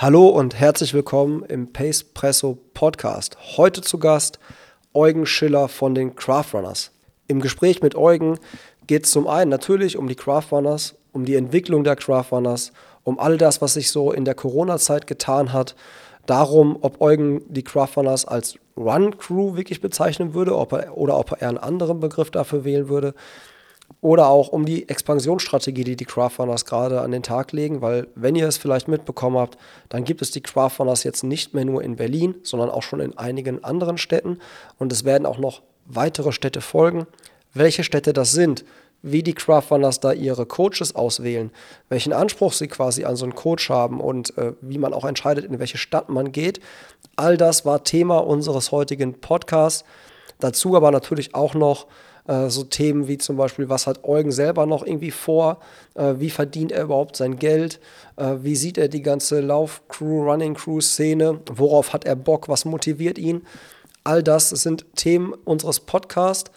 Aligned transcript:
Hallo 0.00 0.28
und 0.28 0.54
herzlich 0.54 0.94
willkommen 0.94 1.42
im 1.48 1.72
Pace 1.72 2.04
Presso 2.04 2.56
Podcast. 2.72 3.36
Heute 3.56 3.80
zu 3.80 3.98
Gast 3.98 4.38
Eugen 4.94 5.26
Schiller 5.26 5.66
von 5.66 5.96
den 5.96 6.14
Craft 6.14 6.54
Runners. 6.54 6.92
Im 7.26 7.40
Gespräch 7.40 7.82
mit 7.82 7.96
Eugen 7.96 8.38
geht 8.86 9.06
es 9.06 9.10
zum 9.10 9.26
einen 9.26 9.50
natürlich 9.50 9.96
um 9.96 10.06
die 10.06 10.14
Craft 10.14 10.52
Runners, 10.52 10.94
um 11.10 11.24
die 11.24 11.34
Entwicklung 11.34 11.82
der 11.82 11.96
Craft 11.96 12.26
Runners, 12.30 12.70
um 13.02 13.18
all 13.18 13.38
das, 13.38 13.60
was 13.60 13.74
sich 13.74 13.90
so 13.90 14.12
in 14.12 14.24
der 14.24 14.36
Corona-Zeit 14.36 15.08
getan 15.08 15.52
hat, 15.52 15.74
darum, 16.26 16.78
ob 16.80 17.00
Eugen 17.00 17.42
die 17.48 17.64
Craft 17.64 17.96
Runners 17.96 18.24
als 18.24 18.56
Run 18.76 19.18
Crew 19.18 19.56
wirklich 19.56 19.80
bezeichnen 19.80 20.32
würde 20.32 20.56
ob 20.56 20.74
er, 20.74 20.96
oder 20.96 21.18
ob 21.18 21.42
er 21.42 21.48
einen 21.48 21.58
anderen 21.58 21.98
Begriff 21.98 22.30
dafür 22.30 22.62
wählen 22.62 22.88
würde. 22.88 23.14
Oder 24.00 24.28
auch 24.28 24.48
um 24.48 24.64
die 24.64 24.88
Expansionsstrategie, 24.88 25.82
die 25.82 25.96
die 25.96 26.04
Craftrunners 26.04 26.64
gerade 26.64 27.00
an 27.00 27.10
den 27.10 27.24
Tag 27.24 27.50
legen, 27.52 27.82
weil 27.82 28.06
wenn 28.14 28.36
ihr 28.36 28.46
es 28.46 28.56
vielleicht 28.56 28.86
mitbekommen 28.86 29.38
habt, 29.38 29.58
dann 29.88 30.04
gibt 30.04 30.22
es 30.22 30.30
die 30.30 30.40
Craftrunners 30.40 31.02
jetzt 31.02 31.24
nicht 31.24 31.52
mehr 31.52 31.64
nur 31.64 31.82
in 31.82 31.96
Berlin, 31.96 32.36
sondern 32.44 32.70
auch 32.70 32.82
schon 32.82 33.00
in 33.00 33.18
einigen 33.18 33.64
anderen 33.64 33.98
Städten 33.98 34.38
und 34.78 34.92
es 34.92 35.04
werden 35.04 35.26
auch 35.26 35.38
noch 35.38 35.62
weitere 35.86 36.30
Städte 36.30 36.60
folgen. 36.60 37.06
Welche 37.54 37.82
Städte 37.82 38.12
das 38.12 38.30
sind, 38.30 38.64
wie 39.02 39.22
die 39.22 39.34
Craftrunners 39.34 40.00
da 40.00 40.12
ihre 40.12 40.46
Coaches 40.46 40.94
auswählen, 40.94 41.50
welchen 41.88 42.12
Anspruch 42.12 42.52
sie 42.52 42.68
quasi 42.68 43.04
an 43.04 43.16
so 43.16 43.24
einen 43.24 43.34
Coach 43.34 43.70
haben 43.70 44.00
und 44.00 44.36
äh, 44.36 44.52
wie 44.60 44.78
man 44.78 44.92
auch 44.92 45.04
entscheidet, 45.04 45.44
in 45.44 45.58
welche 45.58 45.78
Stadt 45.78 46.08
man 46.08 46.32
geht. 46.32 46.60
All 47.16 47.36
das 47.36 47.64
war 47.64 47.84
Thema 47.84 48.18
unseres 48.18 48.72
heutigen 48.72 49.20
Podcasts. 49.20 49.84
Dazu 50.40 50.76
aber 50.76 50.90
natürlich 50.90 51.34
auch 51.34 51.54
noch 51.54 51.86
äh, 52.28 52.50
so 52.50 52.62
Themen 52.62 53.08
wie 53.08 53.18
zum 53.18 53.36
Beispiel, 53.36 53.68
was 53.68 53.86
hat 53.86 54.04
Eugen 54.04 54.30
selber 54.30 54.66
noch 54.66 54.86
irgendwie 54.86 55.10
vor? 55.10 55.58
Äh, 55.94 56.14
wie 56.18 56.30
verdient 56.30 56.70
er 56.70 56.84
überhaupt 56.84 57.16
sein 57.16 57.38
Geld? 57.38 57.80
Äh, 58.16 58.36
wie 58.42 58.54
sieht 58.54 58.78
er 58.78 58.88
die 58.88 59.02
ganze 59.02 59.40
Lauf-Crew, 59.40 60.30
Running-Crew-Szene? 60.30 61.40
Worauf 61.52 61.92
hat 61.92 62.04
er 62.04 62.14
Bock? 62.14 62.48
Was 62.48 62.64
motiviert 62.64 63.18
ihn? 63.18 63.42
All 64.04 64.22
das 64.22 64.50
sind 64.50 64.86
Themen 64.94 65.32
unseres 65.44 65.80
Podcasts. 65.80 66.50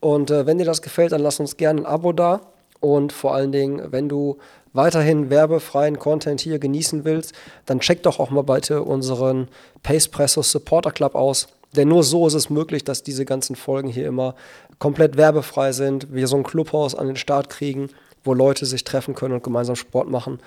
Und 0.00 0.30
äh, 0.30 0.46
wenn 0.46 0.58
dir 0.58 0.64
das 0.64 0.82
gefällt, 0.82 1.12
dann 1.12 1.22
lass 1.22 1.40
uns 1.40 1.56
gerne 1.56 1.82
ein 1.82 1.86
Abo 1.86 2.12
da. 2.12 2.40
Und 2.80 3.12
vor 3.12 3.34
allen 3.34 3.52
Dingen, 3.52 3.92
wenn 3.92 4.08
du 4.08 4.38
weiterhin 4.72 5.30
werbefreien 5.30 5.98
Content 5.98 6.40
hier 6.40 6.58
genießen 6.58 7.04
willst, 7.04 7.32
dann 7.66 7.80
check 7.80 8.02
doch 8.02 8.20
auch 8.20 8.30
mal 8.30 8.44
bitte 8.44 8.82
unseren 8.82 9.48
Pace 9.82 10.08
Pressos 10.08 10.52
Supporter 10.52 10.92
Club 10.92 11.14
aus. 11.14 11.48
Denn 11.76 11.88
nur 11.88 12.02
so 12.02 12.26
ist 12.26 12.34
es 12.34 12.50
möglich, 12.50 12.84
dass 12.84 13.02
diese 13.02 13.24
ganzen 13.24 13.56
Folgen 13.56 13.88
hier 13.88 14.06
immer 14.06 14.34
komplett 14.78 15.16
werbefrei 15.16 15.72
sind, 15.72 16.12
wir 16.12 16.26
so 16.26 16.36
ein 16.36 16.42
Clubhaus 16.44 16.94
an 16.94 17.06
den 17.06 17.16
Start 17.16 17.50
kriegen, 17.50 17.90
wo 18.24 18.34
Leute 18.34 18.66
sich 18.66 18.84
treffen 18.84 19.14
können 19.14 19.34
und 19.34 19.42
gemeinsam 19.42 19.76
Sport 19.76 20.08
machen. 20.08 20.40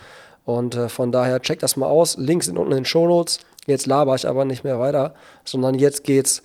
Und 0.46 0.76
äh, 0.76 0.90
von 0.90 1.12
daher 1.12 1.42
checkt 1.42 1.64
das 1.64 1.78
mal 1.78 1.88
aus. 1.88 2.18
Links 2.18 2.48
sind 2.48 2.58
unten 2.58 2.72
in 2.72 2.80
den 2.80 2.86
Show 2.86 3.08
Notes. 3.08 3.40
Jetzt 3.68 3.86
laber 3.86 4.16
ich 4.16 4.28
aber 4.28 4.46
nicht 4.46 4.64
mehr 4.64 4.80
weiter, 4.80 5.14
sondern 5.46 5.76
jetzt 5.76 6.04
geht's 6.04 6.42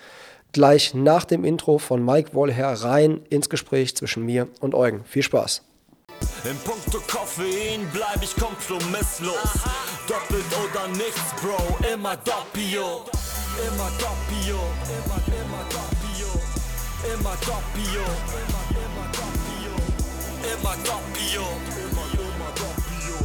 gleich 0.53 0.95
nach 0.95 1.25
dem 1.25 1.45
Intro 1.45 1.79
von 1.79 2.05
Mike 2.05 2.35
Wollher 2.35 2.73
rein 2.73 3.21
ins 3.31 3.49
Gespräch 3.49 3.97
zwischen 3.97 4.25
mir 4.25 4.49
und 4.61 4.75
Eugen. 4.75 5.05
Viel 5.05 5.23
Spaß. 5.23 5.63
In 6.45 6.57
puncto 6.59 6.99
Koffein 7.07 7.87
bleib 7.93 8.23
ich 8.23 8.35
kompromisslos. 8.37 9.37
Doppelt 10.07 10.45
oder 10.65 10.89
nichts, 10.89 11.35
Bro, 11.43 11.93
immer 11.93 12.17
doppio. 12.17 13.05
Immer 13.57 13.91
doppio, 13.99 14.61
immer, 14.85 15.21
immer 15.33 15.65
doppio. 15.71 16.29
Immer 17.15 17.37
doppio, 17.41 18.05
immer, 18.37 18.65
immer 18.85 19.07
doppio. 19.17 19.73
Immer 20.53 20.77
doppio, 20.85 21.47
immer, 21.81 22.07
immer 22.21 22.51
doppio. 22.55 23.17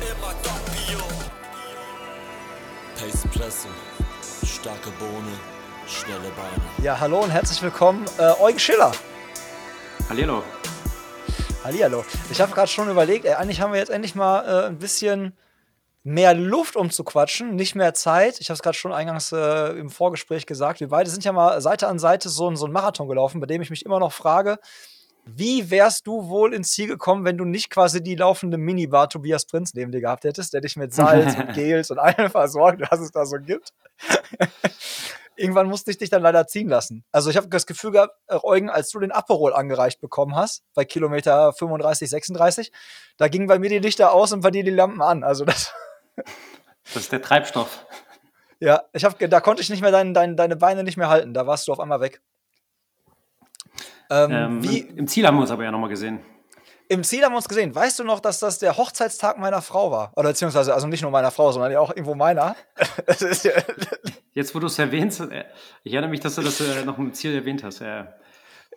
Immer 0.00 0.34
doppio. 0.42 1.00
Pace 2.98 3.24
Presse, 3.32 3.68
starke 4.44 4.90
Bohne, 4.98 5.38
schnelle 5.86 6.30
Beine. 6.30 6.62
Ja, 6.82 6.98
hallo 6.98 7.20
und 7.20 7.30
herzlich 7.30 7.62
willkommen, 7.62 8.04
äh, 8.18 8.32
Eugen 8.40 8.58
Schiller. 8.58 8.90
Hallihallo. 10.08 10.42
Hallihallo. 11.62 12.04
Ich 12.32 12.40
habe 12.40 12.52
gerade 12.52 12.68
schon 12.68 12.90
überlegt, 12.90 13.24
ey, 13.26 13.34
eigentlich 13.34 13.60
haben 13.60 13.72
wir 13.72 13.78
jetzt 13.78 13.90
endlich 13.90 14.16
mal 14.16 14.40
äh, 14.44 14.66
ein 14.66 14.78
bisschen 14.78 15.36
mehr 16.04 16.34
Luft, 16.34 16.76
um 16.76 16.90
zu 16.90 17.04
quatschen, 17.04 17.54
nicht 17.54 17.74
mehr 17.74 17.94
Zeit. 17.94 18.40
Ich 18.40 18.48
habe 18.48 18.54
es 18.54 18.62
gerade 18.62 18.76
schon 18.76 18.92
eingangs 18.92 19.32
äh, 19.32 19.78
im 19.78 19.90
Vorgespräch 19.90 20.46
gesagt. 20.46 20.80
Wir 20.80 20.88
beide 20.88 21.10
sind 21.10 21.24
ja 21.24 21.32
mal 21.32 21.60
Seite 21.60 21.88
an 21.88 21.98
Seite 21.98 22.28
so, 22.28 22.52
so 22.54 22.66
ein 22.66 22.72
Marathon 22.72 23.08
gelaufen, 23.08 23.40
bei 23.40 23.46
dem 23.46 23.62
ich 23.62 23.70
mich 23.70 23.86
immer 23.86 24.00
noch 24.00 24.12
frage, 24.12 24.58
wie 25.24 25.70
wärst 25.70 26.06
du 26.06 26.28
wohl 26.28 26.52
ins 26.52 26.72
Ziel 26.72 26.88
gekommen, 26.88 27.24
wenn 27.24 27.38
du 27.38 27.44
nicht 27.44 27.70
quasi 27.70 28.02
die 28.02 28.16
laufende 28.16 28.58
Minibar 28.58 29.08
Tobias 29.08 29.46
Prinz 29.46 29.72
neben 29.74 29.92
dir 29.92 30.00
gehabt 30.00 30.24
hättest, 30.24 30.52
der 30.52 30.60
dich 30.60 30.76
mit 30.76 30.92
Salz 30.92 31.36
und 31.36 31.52
Gels 31.54 31.90
und 31.90 31.98
allem 31.98 32.30
versorgt, 32.30 32.82
was 32.90 33.00
es 33.00 33.12
da 33.12 33.24
so 33.24 33.36
gibt? 33.38 33.72
Irgendwann 35.36 35.68
musste 35.68 35.90
ich 35.90 35.98
dich 35.98 36.10
dann 36.10 36.22
leider 36.22 36.46
ziehen 36.46 36.68
lassen. 36.68 37.04
Also 37.10 37.30
ich 37.30 37.36
habe 37.36 37.48
das 37.48 37.66
Gefühl 37.66 37.92
gehabt, 37.92 38.14
äh, 38.26 38.38
Eugen, 38.42 38.68
als 38.68 38.90
du 38.90 38.98
den 38.98 39.12
Aperol 39.12 39.54
angereicht 39.54 40.00
bekommen 40.00 40.34
hast, 40.34 40.62
bei 40.74 40.84
Kilometer 40.84 41.52
35, 41.52 42.10
36, 42.10 42.72
da 43.16 43.28
gingen 43.28 43.46
bei 43.46 43.58
mir 43.58 43.70
die 43.70 43.78
Lichter 43.78 44.12
aus 44.12 44.32
und 44.32 44.40
bei 44.40 44.50
dir 44.50 44.64
die 44.64 44.70
Lampen 44.70 45.00
an. 45.00 45.22
Also 45.22 45.44
das 45.44 45.72
das 46.16 46.96
ist 46.96 47.12
der 47.12 47.22
Treibstoff. 47.22 47.86
Ja, 48.60 48.84
ich 48.92 49.04
hab, 49.04 49.18
da 49.18 49.40
konnte 49.40 49.62
ich 49.62 49.70
nicht 49.70 49.82
mehr 49.82 49.90
dein, 49.90 50.14
dein, 50.14 50.36
deine 50.36 50.56
Beine 50.56 50.84
nicht 50.84 50.96
mehr 50.96 51.08
halten. 51.08 51.34
Da 51.34 51.46
warst 51.46 51.66
du 51.66 51.72
auf 51.72 51.80
einmal 51.80 52.00
weg. 52.00 52.20
Ähm, 54.10 54.30
ähm, 54.30 54.62
wie, 54.62 54.80
Im 54.80 55.06
Ziel 55.06 55.26
haben 55.26 55.36
wir 55.36 55.40
uns 55.40 55.50
aber 55.50 55.64
ja 55.64 55.70
nochmal 55.70 55.88
gesehen. 55.88 56.20
Im 56.88 57.02
Ziel 57.04 57.24
haben 57.24 57.32
wir 57.32 57.38
uns 57.38 57.48
gesehen. 57.48 57.74
Weißt 57.74 57.98
du 57.98 58.04
noch, 58.04 58.20
dass 58.20 58.38
das 58.38 58.58
der 58.58 58.76
Hochzeitstag 58.76 59.38
meiner 59.38 59.62
Frau 59.62 59.90
war? 59.90 60.12
Oder 60.14 60.28
beziehungsweise, 60.28 60.74
also 60.74 60.86
nicht 60.86 61.00
nur 61.00 61.10
meiner 61.10 61.30
Frau, 61.30 61.50
sondern 61.50 61.72
ja 61.72 61.80
auch 61.80 61.90
irgendwo 61.90 62.14
meiner. 62.14 62.54
Jetzt, 64.34 64.54
wo 64.54 64.58
du 64.58 64.66
es 64.66 64.78
erwähnst, 64.78 65.20
äh, 65.20 65.44
ich 65.84 65.94
erinnere 65.94 66.10
mich, 66.10 66.20
dass 66.20 66.34
du 66.34 66.42
das 66.42 66.60
äh, 66.60 66.84
noch 66.84 66.98
im 66.98 67.14
Ziel 67.14 67.34
erwähnt 67.34 67.64
hast. 67.64 67.80
Ja. 67.80 68.14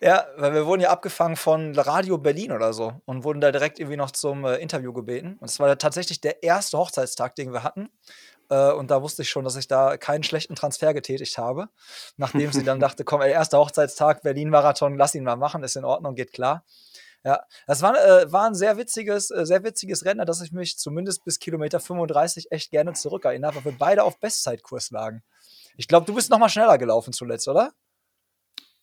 Ja, 0.02 0.26
weil 0.36 0.54
wir 0.54 0.66
wurden 0.66 0.82
ja 0.82 0.90
abgefangen 0.90 1.38
von 1.38 1.74
Radio 1.78 2.18
Berlin 2.18 2.52
oder 2.52 2.74
so 2.74 3.02
und 3.06 3.24
wurden 3.24 3.40
da 3.40 3.52
direkt 3.52 3.80
irgendwie 3.80 3.98
noch 3.98 4.12
zum 4.12 4.44
äh, 4.44 4.58
Interview 4.58 4.92
gebeten. 4.92 5.38
Und 5.40 5.50
es 5.50 5.60
war 5.60 5.78
tatsächlich 5.78 6.20
der 6.20 6.44
erste 6.44 6.78
Hochzeitstag, 6.78 7.36
den 7.36 7.54
wir 7.54 7.64
hatten. 7.64 7.90
Äh, 8.50 8.72
und 8.72 8.92
da 8.92 9.02
wusste 9.02 9.22
ich 9.22 9.30
schon, 9.30 9.46
dass 9.46 9.56
ich 9.56 9.68
da 9.68 9.96
keinen 9.98 10.24
schlechten 10.24 10.56
Transfer 10.56 10.94
getätigt 10.94 11.38
habe. 11.38 11.70
Nachdem 12.18 12.52
sie 12.52 12.64
dann 12.64 12.80
dachte, 12.82 13.06
komm, 13.06 13.22
ey, 13.22 13.32
erster 13.32 13.58
Hochzeitstag, 13.60 14.22
Berlin-Marathon, 14.22 14.98
lass 14.98 15.16
ihn 15.16 15.24
mal 15.24 15.38
machen, 15.38 15.64
ist 15.64 15.78
in 15.78 15.86
Ordnung, 15.86 16.16
geht 16.16 16.34
klar. 16.34 16.66
Ja, 17.24 17.44
das 17.66 17.82
war, 17.82 17.96
äh, 17.96 18.32
war 18.32 18.46
ein 18.46 18.54
sehr 18.54 18.78
witziges, 18.78 19.32
äh, 19.32 19.46
sehr 19.46 19.64
witziges 19.64 20.06
Rennen, 20.06 20.26
dass 20.28 20.42
ich 20.42 20.52
mich 20.52 20.78
zumindest 20.78 21.24
bis 21.24 21.40
Kilometer 21.40 21.80
35 21.80 22.52
echt 22.52 22.70
gerne 22.70 22.94
zurückerinnere, 22.94 23.56
weil 23.56 23.66
wir 23.66 23.78
beide 23.80 24.04
auf 24.04 24.20
Bestzeitkurs 24.20 24.92
lagen. 24.92 25.24
Ich 25.76 25.88
glaube, 25.88 26.06
du 26.06 26.14
bist 26.14 26.30
noch 26.30 26.38
mal 26.38 26.50
schneller 26.50 26.78
gelaufen 26.78 27.14
zuletzt, 27.14 27.48
oder? 27.48 27.72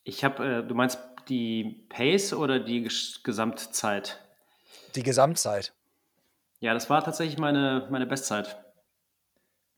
Ich 0.03 0.23
habe, 0.23 0.45
äh, 0.45 0.67
du 0.67 0.75
meinst 0.75 0.99
die 1.29 1.85
Pace 1.89 2.33
oder 2.33 2.59
die 2.59 2.89
Gesamtzeit? 3.23 4.19
Die 4.95 5.03
Gesamtzeit. 5.03 5.73
Ja, 6.59 6.73
das 6.73 6.89
war 6.89 7.03
tatsächlich 7.03 7.37
meine, 7.37 7.87
meine 7.91 8.05
Bestzeit. 8.05 8.63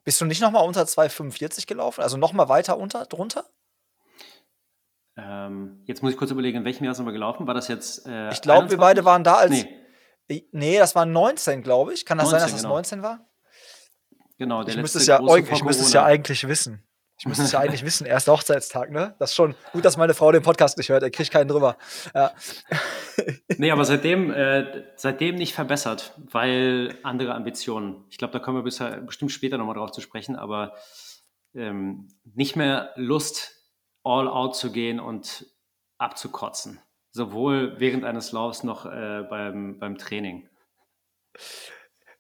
Bist 0.04 0.22
du 0.22 0.26
nicht 0.26 0.42
noch 0.42 0.52
mal 0.52 0.60
unter 0.60 0.84
2,45 0.84 1.66
gelaufen? 1.68 2.02
Also 2.02 2.18
noch 2.18 2.34
mal 2.34 2.48
weiter 2.48 2.78
unter, 2.78 3.06
drunter? 3.06 3.46
Ähm, 5.18 5.82
jetzt 5.86 6.04
muss 6.04 6.12
ich 6.12 6.18
kurz 6.18 6.32
überlegen, 6.32 6.60
in 6.60 6.66
welchem 6.66 6.84
Jahr 6.84 6.94
sind 6.94 7.06
wir 7.06 7.14
gelaufen? 7.14 7.48
War 7.48 7.54
das 7.54 7.68
jetzt. 7.68 8.06
Äh, 8.06 8.32
ich 8.32 8.42
glaube, 8.42 8.70
wir 8.70 8.78
beide 8.78 9.06
waren 9.06 9.24
da 9.24 9.36
als. 9.36 9.52
Nee, 10.30 10.48
nee 10.52 10.78
das 10.78 10.94
war 10.94 11.06
19, 11.06 11.64
glaube 11.64 11.94
ich. 11.94 12.06
Kann 12.06 12.18
das 12.18 12.32
19, 12.32 12.40
sein, 12.40 12.50
dass 12.50 12.56
es 12.58 12.64
genau. 12.64 12.76
19 12.76 13.02
war? 13.02 13.26
Genau, 14.38 14.64
der 14.64 14.76
ich 14.76 14.82
müsste 14.82 15.00
es 15.00 15.08
ja, 15.08 15.20
ich 15.38 15.64
müsste 15.64 15.84
es 15.84 15.94
ja 15.94 16.04
eigentlich 16.04 16.48
wissen. 16.48 16.84
Ich 17.18 17.26
müsste 17.26 17.44
es 17.44 17.54
ja 17.54 17.60
eigentlich 17.60 17.86
wissen, 17.86 18.06
erster 18.06 18.34
Hochzeitstag, 18.34 18.92
ne? 18.92 19.16
Das 19.20 19.32
ist 19.32 19.36
schon 19.36 19.56
gut, 19.72 19.86
dass 19.86 19.96
meine 19.96 20.14
Frau 20.14 20.32
den 20.32 20.44
Podcast 20.44 20.78
nicht 20.78 20.90
hört, 20.90 21.02
er 21.02 21.12
kriegt 21.12 21.32
keinen 21.32 21.48
drüber. 21.48 21.78
Ja. 22.14 22.32
Nee, 23.58 23.72
aber 23.72 23.86
seitdem, 23.86 24.30
äh, 24.30 24.84
seitdem 24.98 25.36
nicht 25.36 25.54
verbessert, 25.54 26.14
weil 26.18 26.98
andere 27.04 27.34
Ambitionen. 27.34 28.04
Ich 28.10 28.18
glaube, 28.18 28.34
da 28.34 28.40
kommen 28.40 28.58
wir 28.58 28.64
bisher, 28.64 28.98
bestimmt 28.98 29.32
später 29.32 29.58
nochmal 29.58 29.76
drauf 29.76 29.92
zu 29.92 30.02
sprechen, 30.02 30.36
aber 30.36 30.74
ähm, 31.54 32.10
nicht 32.26 32.58
mehr 32.58 32.92
Lust, 32.98 33.56
all 34.04 34.28
out 34.28 34.58
zu 34.58 34.74
gehen 34.74 35.00
und 35.00 35.46
abzukotzen. 35.98 36.82
Sowohl 37.12 37.80
während 37.80 38.04
eines 38.04 38.34
Laufs 38.34 38.64
noch 38.64 38.86
äh, 38.86 39.24
beim, 39.30 39.80
beim 39.80 39.98
Training. 39.98 40.50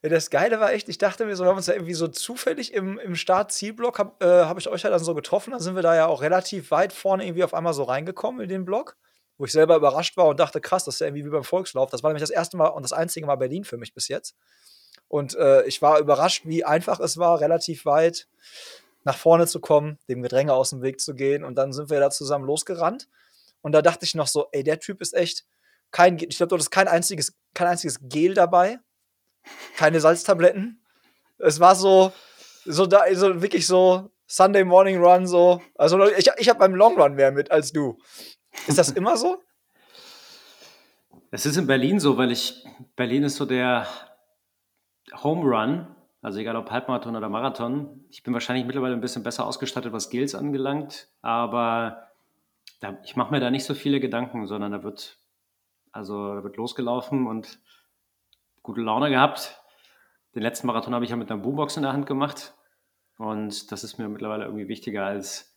Das 0.01 0.29
Geile 0.29 0.59
war 0.59 0.71
echt, 0.71 0.87
ich 0.89 0.97
dachte 0.97 1.25
mir 1.25 1.35
so, 1.35 1.43
wir 1.43 1.49
haben 1.49 1.57
uns 1.57 1.67
ja 1.67 1.73
irgendwie 1.73 1.93
so 1.93 2.07
zufällig 2.07 2.73
im, 2.73 2.99
im 2.99 3.15
Start-Zielblock, 3.15 3.97
habe 3.97 4.25
äh, 4.25 4.45
hab 4.45 4.57
ich 4.57 4.67
euch 4.67 4.83
ja 4.83 4.89
dann 4.89 5.03
so 5.03 5.15
getroffen, 5.15 5.51
dann 5.51 5.59
sind 5.59 5.75
wir 5.75 5.81
da 5.81 5.95
ja 5.95 6.07
auch 6.07 6.21
relativ 6.21 6.71
weit 6.71 6.93
vorne 6.93 7.25
irgendwie 7.25 7.43
auf 7.43 7.53
einmal 7.53 7.73
so 7.73 7.83
reingekommen 7.83 8.41
in 8.41 8.49
den 8.49 8.65
Block, 8.65 8.97
wo 9.37 9.45
ich 9.45 9.51
selber 9.51 9.75
überrascht 9.75 10.15
war 10.17 10.27
und 10.27 10.39
dachte, 10.39 10.61
krass, 10.61 10.85
das 10.85 10.95
ist 10.95 10.99
ja 10.99 11.07
irgendwie 11.07 11.25
wie 11.25 11.29
beim 11.29 11.43
Volkslauf. 11.43 11.89
Das 11.89 12.03
war 12.03 12.11
nämlich 12.11 12.23
das 12.23 12.29
erste 12.29 12.57
Mal 12.57 12.67
und 12.67 12.83
das 12.83 12.93
einzige 12.93 13.25
Mal 13.25 13.35
Berlin 13.35 13.63
für 13.63 13.77
mich 13.77 13.93
bis 13.93 14.07
jetzt. 14.07 14.35
Und 15.07 15.35
äh, 15.35 15.63
ich 15.63 15.81
war 15.81 15.99
überrascht, 15.99 16.43
wie 16.45 16.63
einfach 16.63 16.99
es 16.99 17.17
war, 17.17 17.39
relativ 17.39 17.85
weit 17.85 18.27
nach 19.03 19.17
vorne 19.17 19.47
zu 19.47 19.59
kommen, 19.59 19.99
dem 20.09 20.21
Gedränge 20.21 20.53
aus 20.53 20.71
dem 20.71 20.81
Weg 20.81 20.99
zu 20.99 21.13
gehen. 21.13 21.43
Und 21.43 21.55
dann 21.55 21.73
sind 21.73 21.89
wir 21.89 21.99
da 21.99 22.09
zusammen 22.09 22.45
losgerannt. 22.45 23.07
Und 23.61 23.71
da 23.71 23.81
dachte 23.81 24.05
ich 24.05 24.15
noch 24.15 24.27
so, 24.27 24.47
ey, 24.51 24.63
der 24.63 24.79
Typ 24.79 25.01
ist 25.01 25.13
echt 25.13 25.45
kein, 25.91 26.17
ich 26.17 26.37
glaube, 26.37 26.49
dort 26.49 26.61
ist 26.61 26.71
kein 26.71 26.87
einziges, 26.87 27.33
kein 27.53 27.67
einziges 27.67 27.99
Gel 28.01 28.33
dabei 28.33 28.79
keine 29.75 29.99
Salztabletten. 29.99 30.81
es 31.37 31.59
war 31.59 31.75
so, 31.75 32.11
so 32.65 32.85
da, 32.85 33.03
so 33.13 33.41
wirklich 33.41 33.67
so 33.67 34.11
Sunday 34.27 34.63
Morning 34.63 35.01
Run, 35.01 35.27
so. 35.27 35.61
Also 35.75 36.03
ich, 36.07 36.29
ich 36.37 36.49
habe 36.49 36.59
beim 36.59 36.75
Long 36.75 36.99
Run 36.99 37.15
mehr 37.15 37.31
mit 37.31 37.51
als 37.51 37.71
du. 37.71 37.97
Ist 38.67 38.77
das 38.77 38.91
immer 38.91 39.17
so? 39.17 39.41
Es 41.31 41.45
ist 41.45 41.57
in 41.57 41.67
Berlin 41.67 41.99
so, 41.99 42.17
weil 42.17 42.31
ich, 42.31 42.65
Berlin 42.95 43.23
ist 43.23 43.35
so 43.35 43.45
der 43.45 43.87
Home 45.23 45.41
Run, 45.41 45.95
also 46.21 46.39
egal 46.39 46.55
ob 46.55 46.71
Halbmarathon 46.71 47.15
oder 47.15 47.29
Marathon. 47.29 48.05
Ich 48.09 48.23
bin 48.23 48.33
wahrscheinlich 48.33 48.65
mittlerweile 48.65 48.93
ein 48.93 49.01
bisschen 49.01 49.23
besser 49.23 49.45
ausgestattet, 49.45 49.93
was 49.93 50.05
Skills 50.05 50.33
angelangt, 50.33 51.09
aber 51.21 52.09
da, 52.79 52.97
ich 53.03 53.15
mache 53.15 53.31
mir 53.31 53.39
da 53.39 53.51
nicht 53.51 53.65
so 53.65 53.73
viele 53.73 53.99
Gedanken, 53.99 54.47
sondern 54.47 54.71
da 54.71 54.83
wird, 54.83 55.19
also 55.91 56.35
da 56.35 56.43
wird 56.43 56.57
losgelaufen 56.57 57.27
und 57.27 57.59
gute 58.65 58.81
Laune 58.81 59.09
gehabt. 59.09 59.61
Den 60.33 60.41
letzten 60.41 60.67
Marathon 60.67 60.93
habe 60.93 61.05
ich 61.05 61.11
ja 61.11 61.17
mit 61.17 61.31
einer 61.31 61.41
Boombox 61.41 61.77
in 61.77 61.83
der 61.83 61.93
Hand 61.93 62.07
gemacht. 62.07 62.55
Und 63.17 63.71
das 63.71 63.83
ist 63.83 63.97
mir 63.97 64.09
mittlerweile 64.09 64.45
irgendwie 64.45 64.67
wichtiger, 64.67 65.05
als 65.05 65.53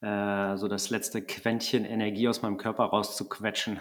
äh, 0.00 0.56
so 0.56 0.66
das 0.66 0.90
letzte 0.90 1.22
Quäntchen 1.22 1.84
Energie 1.84 2.28
aus 2.28 2.42
meinem 2.42 2.56
Körper 2.56 2.84
rauszuquetschen. 2.84 3.80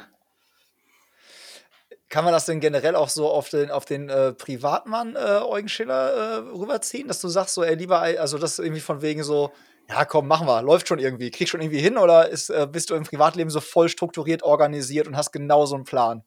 Kann 2.10 2.26
man 2.26 2.34
das 2.34 2.46
denn 2.46 2.60
generell 2.60 2.96
auch 2.96 3.10
so 3.10 3.30
auf 3.30 3.50
den, 3.50 3.72
auf 3.72 3.86
den 3.86 4.10
äh, 4.10 4.34
Privatmann 4.34 5.16
äh, 5.16 5.40
Eugen 5.44 5.70
Schiller 5.70 6.12
äh, 6.12 6.36
rüberziehen, 6.50 7.08
dass 7.08 7.22
du 7.22 7.30
sagst, 7.30 7.56
so, 7.56 7.64
ey, 7.64 7.76
lieber, 7.76 8.02
also 8.02 8.38
das 8.38 8.60
irgendwie 8.60 8.82
von 8.82 9.02
wegen 9.02 9.24
so, 9.24 9.52
ja, 9.90 10.04
komm, 10.04 10.28
machen 10.28 10.46
wir, 10.46 10.62
läuft 10.62 10.90
schon 10.90 11.00
irgendwie, 11.00 11.32
kriegst 11.32 11.52
schon 11.52 11.62
irgendwie 11.62 11.80
hin 11.80 11.98
oder 11.98 12.28
ist, 12.28 12.50
äh, 12.50 12.68
bist 12.70 12.90
du 12.90 12.96
im 12.96 13.04
Privatleben 13.04 13.50
so 13.50 13.62
voll 13.62 13.88
strukturiert 13.88 14.44
organisiert 14.44 15.08
und 15.08 15.16
hast 15.16 15.32
genau 15.32 15.66
so 15.66 15.76
einen 15.76 15.86
Plan? 15.86 16.24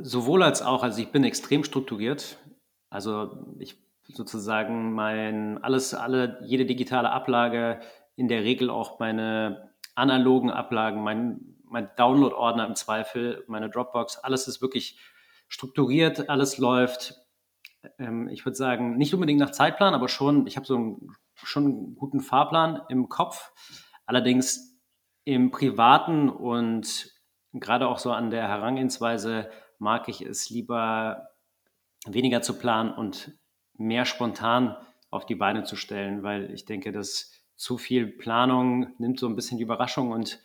Sowohl 0.00 0.42
als 0.42 0.62
auch. 0.62 0.82
Also 0.82 1.00
ich 1.00 1.12
bin 1.12 1.24
extrem 1.24 1.64
strukturiert. 1.64 2.38
Also 2.90 3.46
ich 3.58 3.78
sozusagen 4.08 4.92
mein 4.92 5.62
alles, 5.62 5.94
alle, 5.94 6.38
jede 6.44 6.66
digitale 6.66 7.10
Ablage, 7.10 7.80
in 8.16 8.28
der 8.28 8.42
Regel 8.42 8.70
auch 8.70 8.98
meine 8.98 9.70
analogen 9.94 10.50
Ablagen, 10.50 11.02
mein, 11.02 11.56
mein 11.64 11.90
Download-Ordner 11.96 12.66
im 12.66 12.74
Zweifel, 12.74 13.44
meine 13.46 13.70
Dropbox, 13.70 14.18
alles 14.18 14.48
ist 14.48 14.60
wirklich 14.60 14.98
strukturiert, 15.48 16.28
alles 16.28 16.58
läuft. 16.58 17.14
Ähm, 17.98 18.28
ich 18.28 18.44
würde 18.44 18.56
sagen, 18.56 18.96
nicht 18.96 19.14
unbedingt 19.14 19.40
nach 19.40 19.50
Zeitplan, 19.50 19.94
aber 19.94 20.08
schon, 20.08 20.46
ich 20.46 20.56
habe 20.56 20.66
so 20.66 20.76
einen, 20.76 21.08
schon 21.34 21.64
einen 21.64 21.94
guten 21.94 22.20
Fahrplan 22.20 22.82
im 22.88 23.08
Kopf. 23.08 23.52
Allerdings 24.06 24.78
im 25.24 25.50
Privaten 25.50 26.28
und 26.28 27.12
gerade 27.52 27.88
auch 27.88 27.98
so 27.98 28.12
an 28.12 28.30
der 28.30 28.48
Herangehensweise 28.48 29.50
mag 29.78 30.08
ich 30.08 30.22
es 30.22 30.50
lieber 30.50 31.28
weniger 32.06 32.42
zu 32.42 32.58
planen 32.58 32.92
und 32.92 33.32
mehr 33.74 34.04
spontan 34.04 34.76
auf 35.10 35.26
die 35.26 35.34
Beine 35.34 35.64
zu 35.64 35.76
stellen, 35.76 36.22
weil 36.22 36.50
ich 36.52 36.64
denke, 36.64 36.92
dass 36.92 37.32
zu 37.56 37.78
viel 37.78 38.06
Planung 38.06 38.94
nimmt 38.98 39.20
so 39.20 39.28
ein 39.28 39.36
bisschen 39.36 39.58
die 39.58 39.64
Überraschung 39.64 40.10
und 40.10 40.40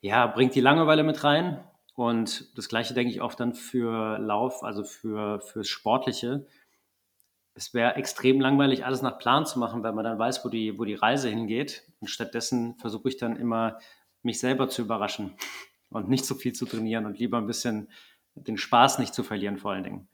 ja, 0.00 0.26
bringt 0.26 0.54
die 0.54 0.60
Langeweile 0.60 1.04
mit 1.04 1.24
rein. 1.24 1.64
Und 1.94 2.58
das 2.58 2.68
gleiche 2.68 2.92
denke 2.92 3.12
ich 3.12 3.22
oft 3.22 3.38
dann 3.38 3.54
für 3.54 4.18
Lauf, 4.18 4.64
also 4.64 4.82
für 4.82 5.40
fürs 5.40 5.68
Sportliche. 5.68 6.46
Es 7.54 7.72
wäre 7.72 7.94
extrem 7.94 8.40
langweilig, 8.40 8.84
alles 8.84 9.00
nach 9.00 9.18
Plan 9.18 9.46
zu 9.46 9.60
machen, 9.60 9.84
weil 9.84 9.92
man 9.92 10.04
dann 10.04 10.18
weiß, 10.18 10.44
wo 10.44 10.48
die, 10.48 10.76
wo 10.76 10.84
die 10.84 10.96
Reise 10.96 11.28
hingeht. 11.28 11.84
Und 12.00 12.08
stattdessen 12.08 12.74
versuche 12.78 13.08
ich 13.08 13.16
dann 13.16 13.36
immer, 13.36 13.78
mich 14.22 14.40
selber 14.40 14.68
zu 14.68 14.82
überraschen 14.82 15.36
und 15.90 16.08
nicht 16.08 16.24
so 16.24 16.34
viel 16.34 16.52
zu 16.52 16.66
trainieren 16.66 17.06
und 17.06 17.18
lieber 17.18 17.38
ein 17.38 17.46
bisschen 17.46 17.88
den 18.34 18.58
Spaß 18.58 18.98
nicht 18.98 19.14
zu 19.14 19.22
verlieren, 19.22 19.58
vor 19.58 19.72
allen 19.72 19.84
Dingen. 19.84 20.08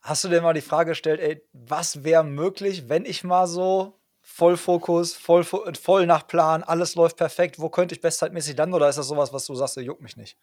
Hast 0.00 0.22
du 0.22 0.28
dir 0.28 0.42
mal 0.42 0.52
die 0.52 0.60
Frage 0.60 0.90
gestellt, 0.90 1.20
ey, 1.20 1.42
was 1.52 2.04
wäre 2.04 2.24
möglich, 2.24 2.88
wenn 2.88 3.06
ich 3.06 3.24
mal 3.24 3.46
so 3.46 3.98
voll 4.20 4.56
Fokus, 4.56 5.14
voll, 5.14 5.44
voll 5.44 6.06
nach 6.06 6.26
Plan, 6.26 6.62
alles 6.62 6.94
läuft 6.94 7.16
perfekt, 7.16 7.58
wo 7.58 7.68
könnte 7.68 7.94
ich 7.94 8.00
bestzeitmäßig 8.00 8.56
landen 8.56 8.74
oder 8.74 8.88
ist 8.88 8.96
das 8.96 9.08
sowas, 9.08 9.32
was 9.32 9.46
du 9.46 9.54
sagst, 9.54 9.76
juckt 9.76 10.02
mich 10.02 10.16
nicht? 10.16 10.36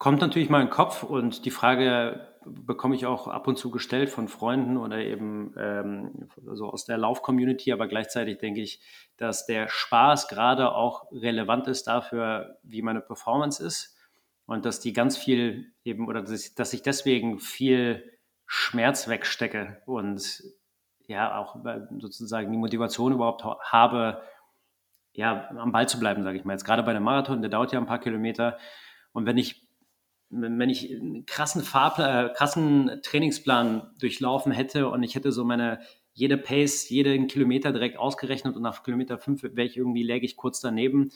Kommt 0.00 0.22
natürlich 0.22 0.48
mal 0.48 0.62
in 0.62 0.68
den 0.68 0.72
Kopf 0.72 1.02
und 1.02 1.44
die 1.44 1.50
Frage 1.50 2.26
bekomme 2.46 2.94
ich 2.94 3.04
auch 3.04 3.28
ab 3.28 3.46
und 3.46 3.58
zu 3.58 3.70
gestellt 3.70 4.08
von 4.08 4.28
Freunden 4.28 4.78
oder 4.78 4.96
eben 4.96 5.52
ähm, 5.58 6.30
also 6.48 6.70
aus 6.70 6.86
der 6.86 6.96
Lauf-Community, 6.96 7.70
aber 7.70 7.86
gleichzeitig 7.86 8.38
denke 8.38 8.62
ich, 8.62 8.80
dass 9.18 9.44
der 9.44 9.68
Spaß 9.68 10.28
gerade 10.28 10.74
auch 10.74 11.12
relevant 11.12 11.68
ist 11.68 11.86
dafür, 11.86 12.56
wie 12.62 12.80
meine 12.80 13.02
Performance 13.02 13.62
ist 13.62 13.94
und 14.46 14.64
dass 14.64 14.80
die 14.80 14.94
ganz 14.94 15.18
viel 15.18 15.70
eben 15.84 16.08
oder 16.08 16.22
dass 16.22 16.30
ich, 16.30 16.54
dass 16.54 16.72
ich 16.72 16.80
deswegen 16.80 17.38
viel 17.38 18.18
Schmerz 18.46 19.06
wegstecke 19.06 19.82
und 19.84 20.42
ja 21.08 21.36
auch 21.36 21.56
sozusagen 21.98 22.50
die 22.50 22.56
Motivation 22.56 23.12
überhaupt 23.12 23.44
habe, 23.44 24.22
ja, 25.12 25.50
am 25.50 25.72
Ball 25.72 25.90
zu 25.90 26.00
bleiben, 26.00 26.22
sage 26.22 26.38
ich 26.38 26.46
mal. 26.46 26.54
Jetzt 26.54 26.64
gerade 26.64 26.84
bei 26.84 26.92
einem 26.92 27.04
Marathon, 27.04 27.42
der 27.42 27.50
dauert 27.50 27.72
ja 27.72 27.78
ein 27.78 27.86
paar 27.86 28.00
Kilometer. 28.00 28.56
Und 29.12 29.26
wenn 29.26 29.36
ich, 29.36 29.59
wenn 30.30 30.70
ich 30.70 30.90
einen 30.90 31.26
krassen 31.26 31.62
Fahrplan, 31.62 32.26
äh, 32.26 32.32
krassen 32.32 33.00
Trainingsplan 33.02 33.90
durchlaufen 33.98 34.52
hätte 34.52 34.88
und 34.88 35.02
ich 35.02 35.14
hätte 35.16 35.32
so 35.32 35.44
meine, 35.44 35.80
jede 36.12 36.38
Pace, 36.38 36.88
jeden 36.88 37.26
Kilometer 37.26 37.72
direkt 37.72 37.98
ausgerechnet 37.98 38.56
und 38.56 38.62
nach 38.62 38.82
Kilometer 38.82 39.18
fünf 39.18 39.42
wäre 39.42 39.66
ich 39.66 39.76
irgendwie, 39.76 40.02
läge 40.02 40.26
ich 40.26 40.36
kurz 40.36 40.60
daneben, 40.60 41.10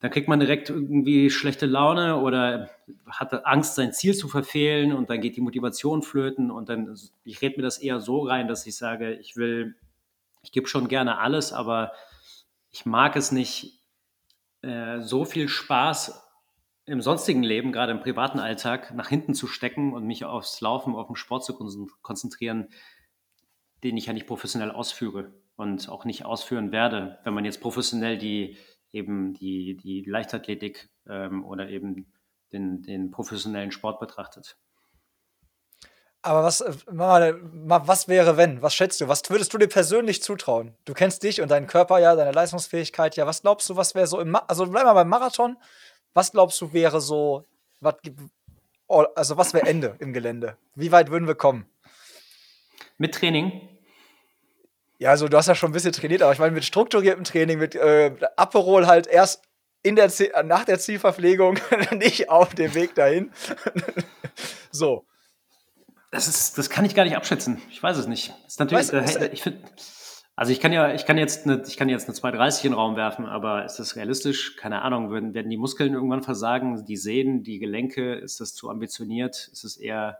dann 0.00 0.10
kriegt 0.10 0.28
man 0.28 0.40
direkt 0.40 0.70
irgendwie 0.70 1.30
schlechte 1.30 1.66
Laune 1.66 2.16
oder 2.20 2.70
hat 3.06 3.46
Angst, 3.46 3.74
sein 3.74 3.92
Ziel 3.92 4.14
zu 4.14 4.28
verfehlen 4.28 4.92
und 4.92 5.10
dann 5.10 5.20
geht 5.20 5.36
die 5.36 5.40
Motivation 5.40 6.02
flöten 6.02 6.50
und 6.50 6.68
dann, 6.68 6.96
ich 7.24 7.40
rede 7.40 7.56
mir 7.56 7.62
das 7.62 7.78
eher 7.78 8.00
so 8.00 8.20
rein, 8.20 8.48
dass 8.48 8.66
ich 8.66 8.76
sage, 8.76 9.14
ich 9.14 9.36
will, 9.36 9.74
ich 10.42 10.52
gebe 10.52 10.68
schon 10.68 10.88
gerne 10.88 11.18
alles, 11.18 11.52
aber 11.52 11.92
ich 12.70 12.84
mag 12.86 13.16
es 13.16 13.32
nicht, 13.32 13.80
äh, 14.62 15.00
so 15.00 15.24
viel 15.24 15.48
Spaß 15.48 16.25
im 16.86 17.00
sonstigen 17.00 17.42
Leben, 17.42 17.72
gerade 17.72 17.92
im 17.92 18.00
privaten 18.00 18.38
Alltag, 18.38 18.94
nach 18.94 19.08
hinten 19.08 19.34
zu 19.34 19.48
stecken 19.48 19.92
und 19.92 20.06
mich 20.06 20.24
aufs 20.24 20.60
Laufen, 20.60 20.94
auf 20.94 21.08
den 21.08 21.16
Sport 21.16 21.44
zu 21.44 21.54
konzentrieren, 22.02 22.68
den 23.82 23.96
ich 23.96 24.06
ja 24.06 24.12
nicht 24.12 24.26
professionell 24.26 24.70
ausführe 24.70 25.34
und 25.56 25.88
auch 25.88 26.04
nicht 26.04 26.24
ausführen 26.24 26.70
werde, 26.70 27.18
wenn 27.24 27.34
man 27.34 27.44
jetzt 27.44 27.60
professionell 27.60 28.18
die 28.18 28.56
eben 28.92 29.34
die, 29.34 29.76
die 29.76 30.02
Leichtathletik 30.02 30.88
ähm, 31.08 31.44
oder 31.44 31.68
eben 31.68 32.12
den, 32.52 32.82
den 32.82 33.10
professionellen 33.10 33.72
Sport 33.72 34.00
betrachtet. 34.00 34.56
Aber 36.22 36.42
was, 36.42 36.60
äh, 36.60 36.72
was 36.86 38.08
wäre, 38.08 38.36
wenn? 38.36 38.60
Was 38.60 38.74
schätzt 38.74 39.00
du? 39.00 39.06
Was 39.06 39.22
würdest 39.28 39.54
du 39.54 39.58
dir 39.58 39.68
persönlich 39.68 40.22
zutrauen? 40.22 40.74
Du 40.84 40.92
kennst 40.92 41.22
dich 41.22 41.40
und 41.40 41.50
deinen 41.52 41.68
Körper 41.68 41.98
ja, 42.00 42.16
deine 42.16 42.32
Leistungsfähigkeit 42.32 43.14
ja. 43.16 43.26
Was 43.26 43.42
glaubst 43.42 43.70
du, 43.70 43.76
was 43.76 43.94
wäre 43.94 44.08
so 44.08 44.18
im, 44.18 44.30
Ma 44.30 44.38
also 44.48 44.66
bleib 44.66 44.84
mal 44.84 44.94
beim 44.94 45.08
Marathon. 45.08 45.56
Was 46.16 46.32
glaubst 46.32 46.58
du 46.62 46.72
wäre 46.72 47.02
so, 47.02 47.44
was, 47.80 47.96
also 49.14 49.36
was 49.36 49.52
wäre 49.52 49.66
Ende 49.66 49.96
im 49.98 50.14
Gelände? 50.14 50.56
Wie 50.74 50.90
weit 50.90 51.10
würden 51.10 51.28
wir 51.28 51.34
kommen? 51.34 51.66
Mit 52.96 53.14
Training? 53.14 53.68
Ja, 54.96 55.10
also 55.10 55.28
du 55.28 55.36
hast 55.36 55.48
ja 55.48 55.54
schon 55.54 55.68
ein 55.68 55.72
bisschen 55.74 55.92
trainiert, 55.92 56.22
aber 56.22 56.32
ich 56.32 56.38
meine, 56.38 56.52
mit 56.52 56.64
strukturiertem 56.64 57.24
Training, 57.24 57.58
mit 57.58 57.74
äh, 57.74 58.16
Aperol 58.36 58.86
halt 58.86 59.06
erst 59.06 59.42
in 59.82 59.94
der 59.94 60.10
nach 60.42 60.64
der 60.64 60.78
Zielverpflegung, 60.78 61.58
nicht 61.92 62.30
auf 62.30 62.54
dem 62.54 62.72
Weg 62.72 62.94
dahin. 62.94 63.30
so. 64.70 65.04
Das, 66.12 66.28
ist, 66.28 66.56
das 66.56 66.70
kann 66.70 66.86
ich 66.86 66.94
gar 66.94 67.04
nicht 67.04 67.16
abschätzen. 67.16 67.60
Ich 67.68 67.82
weiß 67.82 67.98
es 67.98 68.06
nicht. 68.06 68.30
Das 68.30 68.54
ist 68.54 68.60
natürlich, 68.60 68.90
weißt, 68.90 69.16
äh, 69.16 69.28
ich 69.34 69.42
find, 69.42 69.58
also 70.36 70.52
ich 70.52 70.60
kann 70.60 70.72
ja, 70.72 70.92
ich 70.92 71.06
kann 71.06 71.18
jetzt 71.18 71.46
eine, 71.46 71.62
ich 71.66 71.76
kann 71.76 71.88
jetzt 71.88 72.06
eine 72.06 72.14
230 72.14 72.66
in 72.66 72.70
den 72.72 72.78
Raum 72.78 72.94
werfen, 72.96 73.26
aber 73.26 73.64
ist 73.64 73.78
das 73.78 73.96
realistisch? 73.96 74.56
Keine 74.56 74.82
Ahnung. 74.82 75.10
Werden, 75.10 75.34
werden 75.34 75.50
die 75.50 75.56
Muskeln 75.56 75.94
irgendwann 75.94 76.22
versagen? 76.22 76.84
Die 76.84 76.96
Sehnen, 76.96 77.42
die 77.42 77.58
Gelenke? 77.58 78.14
Ist 78.14 78.40
das 78.40 78.54
zu 78.54 78.70
ambitioniert? 78.70 79.48
Ist 79.50 79.64
es 79.64 79.76
eher 79.76 80.18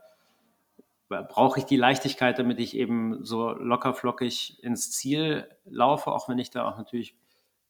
brauche 1.09 1.59
ich 1.59 1.65
die 1.65 1.77
Leichtigkeit, 1.77 2.37
damit 2.39 2.59
ich 2.59 2.75
eben 2.75 3.23
so 3.23 3.51
lockerflockig 3.51 4.61
ins 4.63 4.91
Ziel 4.91 5.47
laufe, 5.65 6.11
auch 6.11 6.27
wenn 6.27 6.37
ich 6.37 6.49
da 6.49 6.67
auch 6.67 6.77
natürlich 6.77 7.15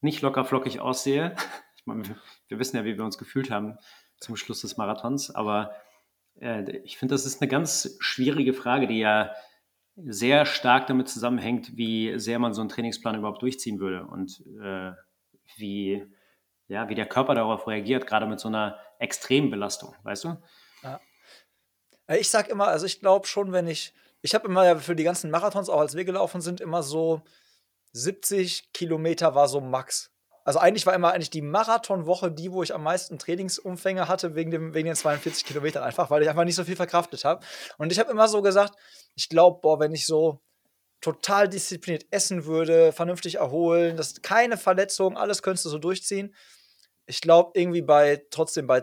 nicht 0.02 0.22
lockerflockig 0.22 0.80
aussehe. 0.80 1.36
Ich 1.76 1.86
meine, 1.86 2.04
wir 2.48 2.60
wissen 2.60 2.78
ja, 2.78 2.86
wie 2.86 2.98
wir 2.98 3.06
uns 3.06 3.18
gefühlt 3.18 3.52
haben 3.52 3.78
zum 4.20 4.36
Schluss 4.36 4.62
des 4.62 4.78
Marathons, 4.78 5.34
aber 5.34 5.76
äh, 6.40 6.78
ich 6.80 6.98
finde, 6.98 7.14
das 7.14 7.26
ist 7.26 7.42
eine 7.42 7.48
ganz 7.48 7.96
schwierige 8.00 8.54
Frage, 8.54 8.88
die 8.88 9.00
ja 9.00 9.32
sehr 10.06 10.46
stark 10.46 10.88
damit 10.88 11.10
zusammenhängt, 11.10 11.76
wie 11.76 12.20
sehr 12.20 12.40
man 12.40 12.54
so 12.54 12.62
einen 12.62 12.70
Trainingsplan 12.70 13.16
überhaupt 13.16 13.42
durchziehen 13.42 13.80
würde 13.80 14.06
und 14.06 14.44
äh, 14.62 14.92
wie, 15.56 16.06
ja, 16.68 16.88
wie 16.90 16.96
der 16.96 17.08
Körper 17.08 17.34
darauf 17.34 17.68
reagiert, 17.68 18.06
gerade 18.06 18.28
mit 18.28 18.40
so 18.40 18.48
einer 18.48 18.78
extremen 19.00 19.50
Belastung, 19.50 19.96
weißt 20.04 20.26
du? 20.26 20.38
Ja. 20.84 21.00
Äh, 22.08 22.18
ich 22.18 22.30
sag 22.30 22.50
immer, 22.50 22.68
also 22.68 22.86
ich 22.86 23.00
glaube 23.00 23.28
schon, 23.28 23.52
wenn 23.52 23.68
ich, 23.68 23.94
ich 24.22 24.36
habe 24.36 24.48
immer 24.48 24.66
ja 24.66 24.76
für 24.76 24.96
die 24.96 25.04
ganzen 25.04 25.32
Marathons, 25.32 25.70
auch 25.70 25.80
als 25.80 25.96
wir 25.96 26.06
gelaufen 26.06 26.42
sind, 26.42 26.62
immer 26.62 26.84
so 26.84 27.24
70 27.94 28.74
Kilometer 28.74 29.34
war 29.34 29.48
so 29.48 29.62
Max. 29.62 30.12
Also 30.48 30.60
eigentlich 30.60 30.86
war 30.86 30.94
immer 30.94 31.12
eigentlich 31.12 31.30
die 31.30 31.42
Marathonwoche 31.42 32.32
die, 32.32 32.54
wo 32.54 32.64
ich 32.64 32.74
am 32.74 32.82
meisten 32.82 33.20
Trainingsumfänge 33.20 34.08
hatte 34.08 34.34
wegen, 34.34 34.50
dem, 34.50 34.74
wegen 34.74 34.86
den 34.86 34.96
42 34.96 35.44
Kilometern 35.44 35.84
einfach, 35.84 36.10
weil 36.10 36.24
ich 36.24 36.30
einfach 36.30 36.46
nicht 36.46 36.56
so 36.56 36.64
viel 36.64 36.78
verkraftet 36.78 37.26
habe. 37.26 37.46
Und 37.78 37.92
ich 37.92 38.00
habe 38.00 38.10
immer 38.10 38.30
so 38.30 38.42
gesagt, 38.42 38.74
ich 39.16 39.28
glaube, 39.28 39.60
boah, 39.62 39.82
wenn 39.82 39.92
ich 39.92 40.06
so 40.06 40.40
total 41.02 41.50
diszipliniert 41.50 42.06
essen 42.12 42.46
würde, 42.46 42.94
vernünftig 42.94 43.36
erholen, 43.36 43.98
das 43.98 44.22
keine 44.22 44.56
Verletzung, 44.56 45.18
alles 45.18 45.42
könntest 45.42 45.66
du 45.66 45.70
so 45.70 45.80
durchziehen. 45.80 46.34
Ich 47.08 47.20
glaube, 47.20 47.52
irgendwie 47.54 47.82
bei 47.82 48.26
trotzdem 48.32 48.68
bei 48.68 48.82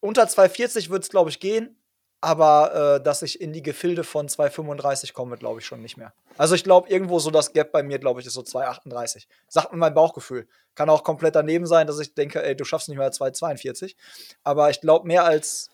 unter 0.00 0.26
240 0.26 0.90
wird 0.90 1.04
es, 1.04 1.10
glaube 1.10 1.30
ich, 1.30 1.38
gehen. 1.38 1.80
Aber 2.24 2.96
äh, 2.96 3.02
dass 3.02 3.20
ich 3.20 3.38
in 3.38 3.52
die 3.52 3.60
Gefilde 3.60 4.02
von 4.02 4.28
2,35 4.28 5.12
komme, 5.12 5.36
glaube 5.36 5.60
ich 5.60 5.66
schon 5.66 5.82
nicht 5.82 5.98
mehr. 5.98 6.14
Also 6.38 6.54
ich 6.54 6.64
glaube, 6.64 6.88
irgendwo 6.88 7.18
so 7.18 7.30
das 7.30 7.52
Gap 7.52 7.70
bei 7.70 7.82
mir, 7.82 7.98
glaube 7.98 8.20
ich, 8.20 8.26
ist 8.26 8.32
so 8.32 8.40
2,38. 8.40 9.26
Sagt 9.46 9.72
mir 9.72 9.78
mein 9.78 9.92
Bauchgefühl. 9.92 10.48
Kann 10.74 10.88
auch 10.88 11.04
komplett 11.04 11.34
daneben 11.36 11.66
sein, 11.66 11.86
dass 11.86 11.98
ich 11.98 12.14
denke, 12.14 12.42
ey, 12.42 12.56
du 12.56 12.64
schaffst 12.64 12.88
nicht 12.88 12.96
mehr 12.96 13.12
2,42. 13.12 13.94
Aber 14.42 14.70
ich 14.70 14.80
glaube, 14.80 15.06
mehr 15.06 15.24
als, 15.24 15.68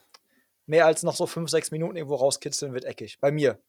mehr 0.66 0.86
als 0.86 1.04
noch 1.04 1.14
so 1.14 1.26
5, 1.26 1.48
6 1.48 1.70
Minuten 1.70 1.94
irgendwo 1.94 2.16
rauskitzeln 2.16 2.74
wird 2.74 2.84
eckig. 2.84 3.20
Bei 3.20 3.30
mir. 3.30 3.60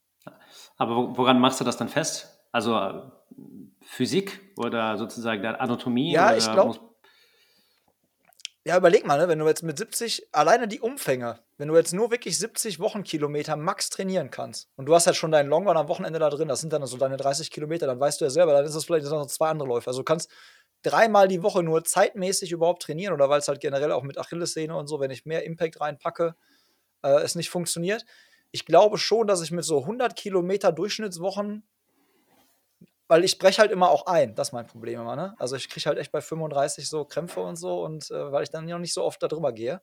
Aber 0.77 1.15
woran 1.15 1.39
machst 1.39 1.59
du 1.59 1.63
das 1.63 1.77
dann 1.77 1.87
fest? 1.87 2.35
Also 2.51 2.75
äh, 2.75 3.03
Physik 3.83 4.41
oder 4.57 4.97
sozusagen 4.97 5.45
Anatomie? 5.45 6.13
Ja, 6.13 6.35
ich 6.35 6.51
glaube 6.51 6.79
ja, 8.63 8.77
überleg 8.77 9.07
mal, 9.07 9.17
ne, 9.17 9.27
wenn 9.27 9.39
du 9.39 9.47
jetzt 9.47 9.63
mit 9.63 9.77
70, 9.77 10.27
alleine 10.31 10.67
die 10.67 10.79
Umfänge, 10.79 11.39
wenn 11.57 11.67
du 11.67 11.75
jetzt 11.75 11.93
nur 11.93 12.11
wirklich 12.11 12.37
70 12.37 12.79
Wochenkilometer 12.79 13.55
max 13.55 13.89
trainieren 13.89 14.29
kannst 14.29 14.69
und 14.75 14.85
du 14.85 14.93
hast 14.93 15.07
halt 15.07 15.15
schon 15.15 15.31
deinen 15.31 15.49
Longrun 15.49 15.77
am 15.77 15.87
Wochenende 15.87 16.19
da 16.19 16.29
drin, 16.29 16.47
das 16.47 16.61
sind 16.61 16.71
dann 16.71 16.85
so 16.85 16.97
deine 16.97 17.17
30 17.17 17.49
Kilometer, 17.49 17.87
dann 17.87 17.99
weißt 17.99 18.21
du 18.21 18.25
ja 18.25 18.29
selber, 18.29 18.53
dann 18.53 18.65
ist 18.65 18.75
das 18.75 18.85
vielleicht 18.85 19.05
noch 19.07 19.25
zwei 19.25 19.49
andere 19.49 19.67
Läufe. 19.67 19.87
Also 19.87 20.01
du 20.01 20.03
kannst 20.03 20.29
dreimal 20.83 21.27
die 21.27 21.41
Woche 21.41 21.63
nur 21.63 21.83
zeitmäßig 21.83 22.51
überhaupt 22.51 22.83
trainieren 22.83 23.13
oder 23.13 23.29
weil 23.29 23.39
es 23.39 23.47
halt 23.47 23.61
generell 23.61 23.91
auch 23.91 24.03
mit 24.03 24.19
Achillessehne 24.19 24.75
und 24.75 24.87
so, 24.87 24.99
wenn 24.99 25.11
ich 25.11 25.25
mehr 25.25 25.43
Impact 25.43 25.81
reinpacke, 25.81 26.35
äh, 27.03 27.21
es 27.21 27.33
nicht 27.33 27.49
funktioniert. 27.49 28.05
Ich 28.51 28.65
glaube 28.65 28.97
schon, 28.99 29.25
dass 29.25 29.41
ich 29.41 29.51
mit 29.51 29.65
so 29.65 29.81
100 29.81 30.15
Kilometer 30.15 30.71
Durchschnittswochen 30.71 31.63
weil 33.11 33.25
ich 33.25 33.37
breche 33.37 33.61
halt 33.61 33.71
immer 33.71 33.89
auch 33.89 34.05
ein. 34.05 34.35
Das 34.35 34.47
ist 34.47 34.51
mein 34.53 34.65
Problem 34.65 35.01
immer, 35.01 35.17
ne? 35.17 35.35
Also 35.37 35.57
ich 35.57 35.67
kriege 35.67 35.85
halt 35.85 35.97
echt 35.97 36.13
bei 36.13 36.21
35 36.21 36.87
so 36.89 37.03
Krämpfe 37.03 37.41
und 37.41 37.57
so 37.57 37.83
und 37.83 38.09
äh, 38.09 38.31
weil 38.31 38.43
ich 38.43 38.51
dann 38.51 38.65
noch 38.65 38.79
nicht 38.79 38.93
so 38.93 39.03
oft 39.03 39.21
darüber 39.21 39.51
gehe. 39.51 39.81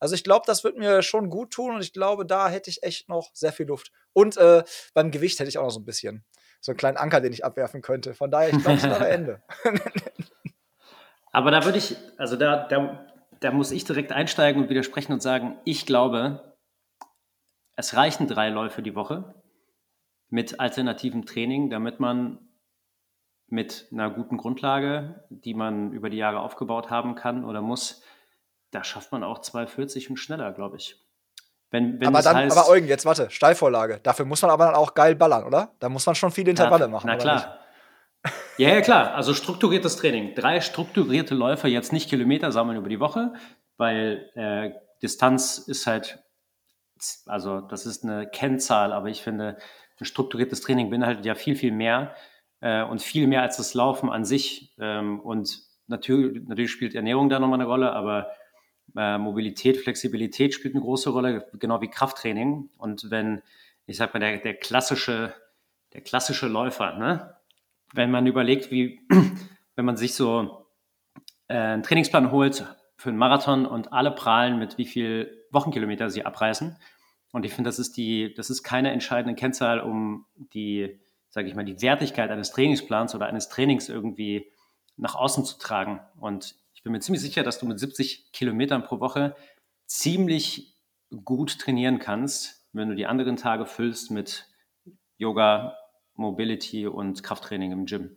Also 0.00 0.14
ich 0.14 0.22
glaube, 0.22 0.44
das 0.46 0.64
wird 0.64 0.76
mir 0.76 1.00
schon 1.00 1.30
gut 1.30 1.50
tun 1.50 1.76
und 1.76 1.80
ich 1.80 1.94
glaube, 1.94 2.26
da 2.26 2.50
hätte 2.50 2.68
ich 2.68 2.82
echt 2.82 3.08
noch 3.08 3.30
sehr 3.32 3.54
viel 3.54 3.64
Luft. 3.64 3.90
Und 4.12 4.36
äh, 4.36 4.64
beim 4.92 5.10
Gewicht 5.10 5.40
hätte 5.40 5.48
ich 5.48 5.56
auch 5.56 5.62
noch 5.62 5.70
so 5.70 5.80
ein 5.80 5.86
bisschen. 5.86 6.26
So 6.60 6.72
einen 6.72 6.76
kleinen 6.76 6.98
Anker, 6.98 7.22
den 7.22 7.32
ich 7.32 7.42
abwerfen 7.42 7.80
könnte. 7.80 8.12
Von 8.12 8.30
daher, 8.30 8.50
ich 8.50 8.58
glaube, 8.58 8.76
es 8.76 8.84
ist 8.84 8.92
am 8.92 9.02
Ende. 9.02 9.42
Aber 11.32 11.50
da 11.50 11.64
würde 11.64 11.78
ich, 11.78 11.96
also 12.18 12.36
da, 12.36 12.68
da, 12.68 13.06
da 13.40 13.50
muss 13.50 13.70
ich 13.70 13.86
direkt 13.86 14.12
einsteigen 14.12 14.60
und 14.62 14.68
widersprechen 14.68 15.14
und 15.14 15.22
sagen, 15.22 15.56
ich 15.64 15.86
glaube, 15.86 16.54
es 17.76 17.96
reichen 17.96 18.28
drei 18.28 18.50
Läufe 18.50 18.82
die 18.82 18.94
Woche 18.94 19.42
mit 20.28 20.60
alternativem 20.60 21.24
Training, 21.24 21.70
damit 21.70 21.98
man 21.98 22.44
mit 23.48 23.86
einer 23.92 24.10
guten 24.10 24.36
Grundlage, 24.36 25.24
die 25.30 25.54
man 25.54 25.92
über 25.92 26.10
die 26.10 26.18
Jahre 26.18 26.40
aufgebaut 26.40 26.90
haben 26.90 27.14
kann 27.14 27.44
oder 27.44 27.62
muss, 27.62 28.02
da 28.70 28.84
schafft 28.84 29.12
man 29.12 29.24
auch 29.24 29.40
2,40 29.40 30.10
und 30.10 30.16
schneller, 30.16 30.52
glaube 30.52 30.76
ich. 30.76 30.96
Wenn, 31.70 32.00
wenn 32.00 32.08
aber 32.08 32.22
dann, 32.22 32.36
heißt, 32.36 32.56
aber 32.56 32.68
Eugen, 32.68 32.86
jetzt 32.86 33.04
warte, 33.04 33.30
Steilvorlage. 33.30 34.00
Dafür 34.02 34.24
muss 34.24 34.40
man 34.40 34.50
aber 34.50 34.66
dann 34.66 34.74
auch 34.74 34.94
geil 34.94 35.14
ballern, 35.14 35.44
oder? 35.44 35.72
Da 35.80 35.88
muss 35.88 36.06
man 36.06 36.14
schon 36.14 36.30
viele 36.30 36.50
Intervalle 36.50 36.86
na, 36.86 36.88
machen. 36.88 37.06
Na 37.06 37.16
klar. 37.16 37.58
Ja, 38.56 38.70
ja, 38.70 38.80
klar. 38.80 39.14
Also 39.14 39.34
strukturiertes 39.34 39.96
Training. 39.96 40.34
Drei 40.34 40.60
strukturierte 40.60 41.34
Läufe, 41.34 41.68
jetzt 41.68 41.92
nicht 41.92 42.08
Kilometer 42.08 42.52
sammeln 42.52 42.78
über 42.78 42.88
die 42.88 43.00
Woche, 43.00 43.32
weil 43.76 44.30
äh, 44.34 44.72
Distanz 45.02 45.58
ist 45.58 45.86
halt, 45.86 46.18
also 47.26 47.60
das 47.60 47.86
ist 47.86 48.02
eine 48.02 48.26
Kennzahl, 48.26 48.92
aber 48.92 49.08
ich 49.08 49.22
finde, 49.22 49.58
ein 50.00 50.04
strukturiertes 50.04 50.60
Training 50.60 50.90
beinhaltet 50.90 51.24
ja 51.24 51.34
viel, 51.34 51.54
viel 51.54 51.72
mehr 51.72 52.14
äh, 52.60 52.82
und 52.82 53.02
viel 53.02 53.26
mehr 53.26 53.42
als 53.42 53.56
das 53.56 53.74
Laufen 53.74 54.10
an 54.10 54.24
sich. 54.24 54.72
Ähm, 54.78 55.20
und 55.20 55.60
natürlich, 55.86 56.46
natürlich 56.46 56.70
spielt 56.70 56.94
Ernährung 56.94 57.28
da 57.28 57.38
nochmal 57.38 57.60
eine 57.60 57.68
Rolle, 57.68 57.92
aber 57.92 58.28
äh, 58.96 59.18
Mobilität, 59.18 59.78
Flexibilität 59.78 60.54
spielt 60.54 60.74
eine 60.74 60.82
große 60.82 61.10
Rolle, 61.10 61.46
genau 61.58 61.80
wie 61.80 61.88
Krafttraining. 61.88 62.70
Und 62.78 63.10
wenn, 63.10 63.42
ich 63.86 63.96
sag 63.96 64.14
mal, 64.14 64.20
der, 64.20 64.38
der 64.38 64.54
klassische, 64.54 65.34
der 65.92 66.00
klassische 66.00 66.48
Läufer, 66.48 66.96
ne? 66.96 67.34
wenn 67.94 68.10
man 68.10 68.26
überlegt, 68.26 68.70
wie, 68.70 69.00
wenn 69.76 69.84
man 69.84 69.96
sich 69.96 70.14
so 70.14 70.66
äh, 71.48 71.56
einen 71.56 71.82
Trainingsplan 71.82 72.30
holt 72.30 72.66
für 72.96 73.08
einen 73.10 73.18
Marathon 73.18 73.66
und 73.66 73.92
alle 73.92 74.10
prahlen 74.10 74.58
mit 74.58 74.78
wie 74.78 74.86
viel 74.86 75.46
Wochenkilometer 75.50 76.10
sie 76.10 76.24
abreißen. 76.24 76.76
Und 77.32 77.44
ich 77.44 77.52
finde, 77.52 77.68
das 77.68 77.78
ist 77.78 77.96
die, 77.96 78.34
das 78.34 78.50
ist 78.50 78.62
keine 78.62 78.90
entscheidende 78.90 79.34
Kennzahl, 79.34 79.80
um 79.80 80.26
die 80.36 80.98
sage 81.38 81.48
ich 81.48 81.54
mal, 81.54 81.64
die 81.64 81.80
Wertigkeit 81.80 82.32
eines 82.32 82.50
Trainingsplans 82.50 83.14
oder 83.14 83.26
eines 83.26 83.48
Trainings 83.48 83.88
irgendwie 83.88 84.50
nach 84.96 85.14
außen 85.14 85.44
zu 85.44 85.56
tragen. 85.56 86.00
Und 86.18 86.56
ich 86.74 86.82
bin 86.82 86.90
mir 86.90 86.98
ziemlich 86.98 87.22
sicher, 87.22 87.44
dass 87.44 87.60
du 87.60 87.66
mit 87.66 87.78
70 87.78 88.32
Kilometern 88.32 88.82
pro 88.82 88.98
Woche 88.98 89.36
ziemlich 89.86 90.74
gut 91.24 91.60
trainieren 91.60 92.00
kannst, 92.00 92.66
wenn 92.72 92.88
du 92.88 92.96
die 92.96 93.06
anderen 93.06 93.36
Tage 93.36 93.66
füllst 93.66 94.10
mit 94.10 94.48
Yoga, 95.16 95.76
Mobility 96.14 96.88
und 96.88 97.22
Krafttraining 97.22 97.70
im 97.70 97.86
Gym. 97.86 98.16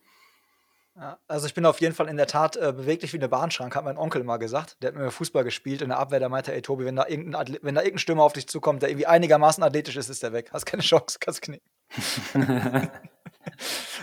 Also 1.27 1.45
ich 1.45 1.53
bin 1.53 1.67
auf 1.67 1.79
jeden 1.79 1.93
Fall 1.93 2.07
in 2.07 2.17
der 2.17 2.25
Tat 2.25 2.55
äh, 2.55 2.73
beweglich 2.75 3.13
wie 3.13 3.17
eine 3.17 3.29
Bahnschrank, 3.29 3.75
hat 3.75 3.85
mein 3.85 3.97
Onkel 3.97 4.23
mal 4.23 4.37
gesagt. 4.37 4.77
Der 4.81 4.87
hat 4.87 4.95
mir 4.95 5.11
Fußball 5.11 5.43
gespielt 5.43 5.83
in 5.83 5.89
der 5.89 5.99
Abwehr, 5.99 6.17
der 6.17 6.29
meinte, 6.29 6.53
ey 6.53 6.63
Tobi, 6.63 6.85
wenn 6.85 6.95
da 6.95 7.05
irgendein, 7.07 7.59
wenn 7.61 7.75
da 7.75 7.81
irgendein 7.81 7.99
Stürmer 7.99 8.23
auf 8.23 8.33
dich 8.33 8.47
zukommt, 8.47 8.81
der 8.81 8.89
irgendwie 8.89 9.05
einigermaßen 9.05 9.63
athletisch 9.63 9.95
ist, 9.95 10.09
ist 10.09 10.23
der 10.23 10.33
weg. 10.33 10.49
Hast 10.51 10.65
keine 10.65 10.81
Chance, 10.81 11.19
kannst 11.19 11.43
knicken. 11.43 11.69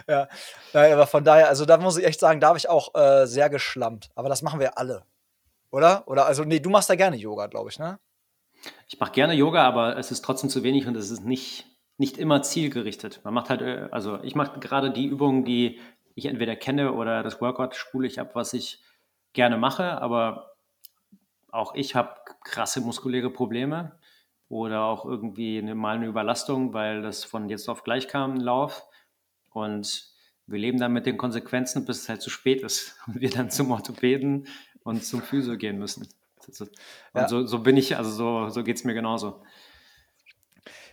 ja, 0.08 0.28
naja, 0.72 0.94
aber 0.94 1.06
von 1.06 1.24
daher, 1.24 1.48
also 1.48 1.64
da 1.64 1.78
muss 1.78 1.96
ich 1.96 2.04
echt 2.04 2.20
sagen, 2.20 2.40
da 2.40 2.48
habe 2.48 2.58
ich 2.58 2.68
auch 2.68 2.94
äh, 2.94 3.26
sehr 3.26 3.48
geschlampt. 3.50 4.10
Aber 4.14 4.28
das 4.28 4.42
machen 4.42 4.60
wir 4.60 4.78
alle. 4.78 5.04
Oder? 5.70 6.06
Oder, 6.06 6.26
also, 6.26 6.44
nee, 6.44 6.60
du 6.60 6.70
machst 6.70 6.90
da 6.90 6.94
gerne 6.94 7.16
Yoga, 7.16 7.46
glaube 7.46 7.70
ich, 7.70 7.78
ne? 7.78 7.98
Ich 8.88 8.98
mache 8.98 9.12
gerne 9.12 9.34
Yoga, 9.34 9.66
aber 9.66 9.96
es 9.96 10.10
ist 10.10 10.24
trotzdem 10.24 10.50
zu 10.50 10.62
wenig 10.62 10.86
und 10.86 10.96
es 10.96 11.10
ist 11.10 11.24
nicht, 11.24 11.66
nicht 11.96 12.18
immer 12.18 12.42
zielgerichtet. 12.42 13.20
Man 13.24 13.34
macht 13.34 13.50
halt, 13.50 13.62
äh, 13.62 13.88
also 13.90 14.22
ich 14.22 14.34
mache 14.34 14.60
gerade 14.60 14.90
die 14.90 15.06
Übungen, 15.06 15.44
die 15.44 15.80
ich 16.14 16.26
entweder 16.26 16.56
kenne 16.56 16.92
oder 16.92 17.22
das 17.22 17.40
Workout 17.40 17.76
spule 17.76 18.06
ich 18.06 18.20
ab, 18.20 18.34
was 18.34 18.52
ich 18.52 18.82
gerne 19.32 19.56
mache, 19.56 20.00
aber 20.02 20.56
auch 21.50 21.74
ich 21.74 21.94
habe 21.94 22.16
krasse 22.44 22.80
muskuläre 22.80 23.30
Probleme 23.30 23.97
oder 24.48 24.84
auch 24.84 25.04
irgendwie 25.04 25.58
eine, 25.58 25.74
mal 25.74 25.96
eine 25.96 26.06
Überlastung, 26.06 26.72
weil 26.72 27.02
das 27.02 27.24
von 27.24 27.48
jetzt 27.48 27.68
auf 27.68 27.84
gleich 27.84 28.08
kam, 28.08 28.34
ein 28.34 28.40
Lauf. 28.40 28.86
Und 29.50 30.10
wir 30.46 30.58
leben 30.58 30.78
dann 30.78 30.92
mit 30.92 31.06
den 31.06 31.18
Konsequenzen, 31.18 31.84
bis 31.84 32.02
es 32.02 32.08
halt 32.08 32.22
zu 32.22 32.30
spät 32.30 32.62
ist 32.62 32.96
und 33.06 33.20
wir 33.20 33.30
dann 33.30 33.50
zum 33.50 33.70
Orthopäden 33.70 34.46
und 34.82 35.04
zum 35.04 35.22
Physio 35.22 35.56
gehen 35.56 35.78
müssen. 35.78 36.08
Und 36.46 36.70
ja. 37.14 37.28
so, 37.28 37.46
so 37.46 37.58
bin 37.58 37.76
ich, 37.76 37.96
also 37.96 38.10
so, 38.10 38.48
so 38.48 38.64
geht 38.64 38.76
es 38.76 38.84
mir 38.84 38.94
genauso. 38.94 39.42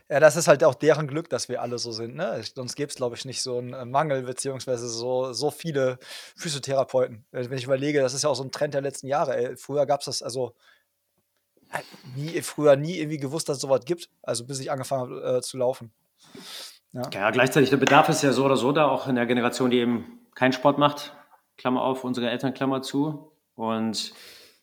Ja, 0.09 0.19
das 0.19 0.35
ist 0.35 0.47
halt 0.47 0.63
auch 0.63 0.75
deren 0.75 1.07
Glück, 1.07 1.29
dass 1.29 1.49
wir 1.49 1.61
alle 1.63 1.79
so 1.79 1.91
sind. 1.91 2.15
Ne? 2.15 2.43
Sonst 2.53 2.75
gäbe 2.75 2.89
es, 2.89 2.95
glaube 2.95 3.15
ich, 3.15 3.25
nicht 3.25 3.41
so 3.41 3.57
einen 3.57 3.73
äh, 3.73 3.85
Mangel, 3.85 4.21
beziehungsweise 4.23 4.87
so, 4.87 5.33
so 5.33 5.49
viele 5.49 5.97
Physiotherapeuten. 6.35 7.25
Wenn 7.31 7.57
ich 7.57 7.63
überlege, 7.63 8.01
das 8.01 8.13
ist 8.13 8.23
ja 8.23 8.29
auch 8.29 8.35
so 8.35 8.43
ein 8.43 8.51
Trend 8.51 8.75
der 8.75 8.81
letzten 8.81 9.07
Jahre. 9.07 9.35
Ey. 9.35 9.57
Früher 9.57 9.87
gab 9.87 10.01
es 10.01 10.05
das, 10.05 10.21
also 10.21 10.53
nie, 12.15 12.41
früher 12.41 12.75
nie 12.75 12.97
irgendwie 12.97 13.17
gewusst, 13.17 13.49
dass 13.49 13.57
es 13.57 13.61
sowas 13.61 13.85
gibt, 13.85 14.09
also 14.21 14.45
bis 14.45 14.59
ich 14.59 14.71
angefangen 14.71 15.01
habe 15.01 15.37
äh, 15.37 15.41
zu 15.41 15.57
laufen. 15.57 15.91
Ja. 16.93 17.09
ja, 17.13 17.31
gleichzeitig 17.31 17.69
der 17.69 17.77
Bedarf 17.77 18.09
ist 18.09 18.23
ja 18.23 18.31
so 18.31 18.45
oder 18.45 18.55
so 18.55 18.71
da, 18.71 18.87
auch 18.87 19.07
in 19.07 19.15
der 19.15 19.25
Generation, 19.25 19.69
die 19.69 19.79
eben 19.79 20.21
keinen 20.33 20.53
Sport 20.53 20.77
macht. 20.77 21.13
Klammer 21.57 21.81
auf, 21.81 22.05
unsere 22.05 22.29
Eltern, 22.29 22.53
Klammer 22.53 22.81
zu. 22.81 23.33
Und 23.55 24.13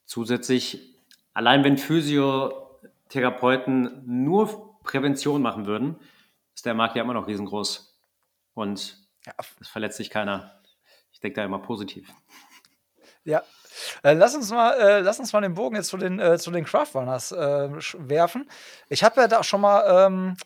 zusätzlich, 0.07 0.97
allein 1.35 1.65
wenn 1.65 1.77
Physiotherapeuten 1.77 4.03
nur 4.07 4.79
Prävention 4.83 5.43
machen 5.43 5.67
würden, 5.67 5.97
ist 6.55 6.67
der 6.67 6.75
Markt 6.75 6.97
ja 6.97 7.03
immer 7.03 7.15
noch 7.15 7.27
riesengroß. 7.27 7.99
Und 8.55 8.99
ja. 9.27 9.33
es 9.61 9.69
verletzt 9.69 9.97
sich 9.97 10.11
keiner. 10.11 10.61
Ich 11.13 11.21
denke 11.21 11.37
da 11.37 11.45
immer 11.45 11.59
positiv. 11.59 12.13
Ja. 13.25 13.43
Äh, 14.02 14.14
lass, 14.14 14.35
uns 14.35 14.50
mal, 14.50 14.73
äh, 14.75 15.00
lass 15.00 15.19
uns 15.19 15.33
mal 15.33 15.41
den 15.41 15.55
Bogen 15.55 15.76
jetzt 15.76 15.88
zu 15.88 15.97
den, 15.97 16.19
äh, 16.19 16.38
zu 16.38 16.50
den 16.50 16.64
Craftrunners 16.64 17.33
äh, 17.33 17.71
werfen. 17.99 18.49
Ich 18.88 19.05
habe 19.05 19.21
ja 19.21 19.29
da 19.29 19.43
schon 19.43 19.61
mal, 19.61 20.07
ähm, 20.07 20.37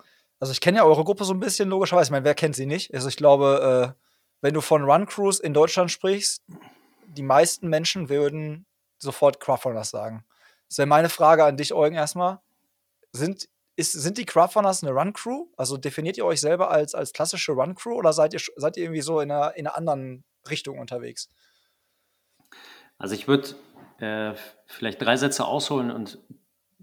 also 0.40 0.52
ich 0.52 0.60
kenne 0.60 0.78
ja 0.78 0.84
eure 0.84 1.04
Gruppe 1.04 1.24
so 1.24 1.34
ein 1.34 1.40
bisschen, 1.40 1.68
logischerweise. 1.68 2.08
Ich 2.08 2.12
meine, 2.12 2.24
wer 2.24 2.34
kennt 2.34 2.56
sie 2.56 2.66
nicht? 2.66 2.92
Also 2.94 3.08
ich 3.08 3.16
glaube, 3.16 3.94
äh, 3.96 4.02
wenn 4.40 4.54
du 4.54 4.60
von 4.60 4.84
Run 4.84 5.06
Cruise 5.06 5.42
in 5.42 5.54
Deutschland 5.54 5.90
sprichst, 5.90 6.42
die 7.06 7.22
meisten 7.22 7.68
Menschen 7.68 8.08
würden 8.08 8.66
sofort 8.98 9.40
Craftrunners 9.40 9.90
sagen. 9.90 10.24
Das 10.68 10.78
wäre 10.78 10.86
meine 10.86 11.08
Frage 11.08 11.44
an 11.44 11.56
dich, 11.56 11.72
Eugen, 11.72 11.96
erstmal. 11.96 12.40
Sind 13.12 13.48
sind 13.78 14.16
die 14.16 14.24
Craftrunners 14.24 14.82
eine 14.82 14.92
Run-Crew? 14.92 15.46
Also 15.56 15.76
definiert 15.76 16.16
ihr 16.16 16.24
euch 16.24 16.40
selber 16.40 16.70
als, 16.70 16.94
als 16.94 17.12
klassische 17.12 17.52
Run-Crew 17.52 17.94
oder 17.94 18.12
seid 18.12 18.32
ihr, 18.32 18.40
seid 18.56 18.76
ihr 18.76 18.84
irgendwie 18.84 19.02
so 19.02 19.20
in 19.20 19.30
einer, 19.30 19.54
in 19.56 19.66
einer 19.66 19.76
anderen 19.76 20.24
Richtung 20.48 20.78
unterwegs? 20.78 21.28
Also 22.98 23.14
ich 23.14 23.28
würde 23.28 23.48
äh, 23.98 24.34
vielleicht 24.66 25.02
drei 25.02 25.16
Sätze 25.16 25.44
ausholen 25.46 25.90
und 25.90 26.18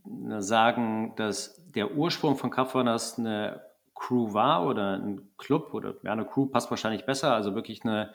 äh, 0.06 0.42
sagen, 0.42 1.14
dass 1.16 1.64
der 1.72 1.94
Ursprung 1.96 2.38
von 2.38 2.52
Kraftrunners 2.52 3.18
eine 3.18 3.62
Crew 3.96 4.34
war 4.34 4.66
oder 4.68 4.98
ein 4.98 5.32
Club 5.38 5.74
oder 5.74 5.96
ja, 6.04 6.12
eine 6.12 6.26
Crew 6.26 6.48
passt 6.48 6.70
wahrscheinlich 6.70 7.06
besser, 7.06 7.34
also 7.34 7.56
wirklich 7.56 7.84
eine, 7.84 8.14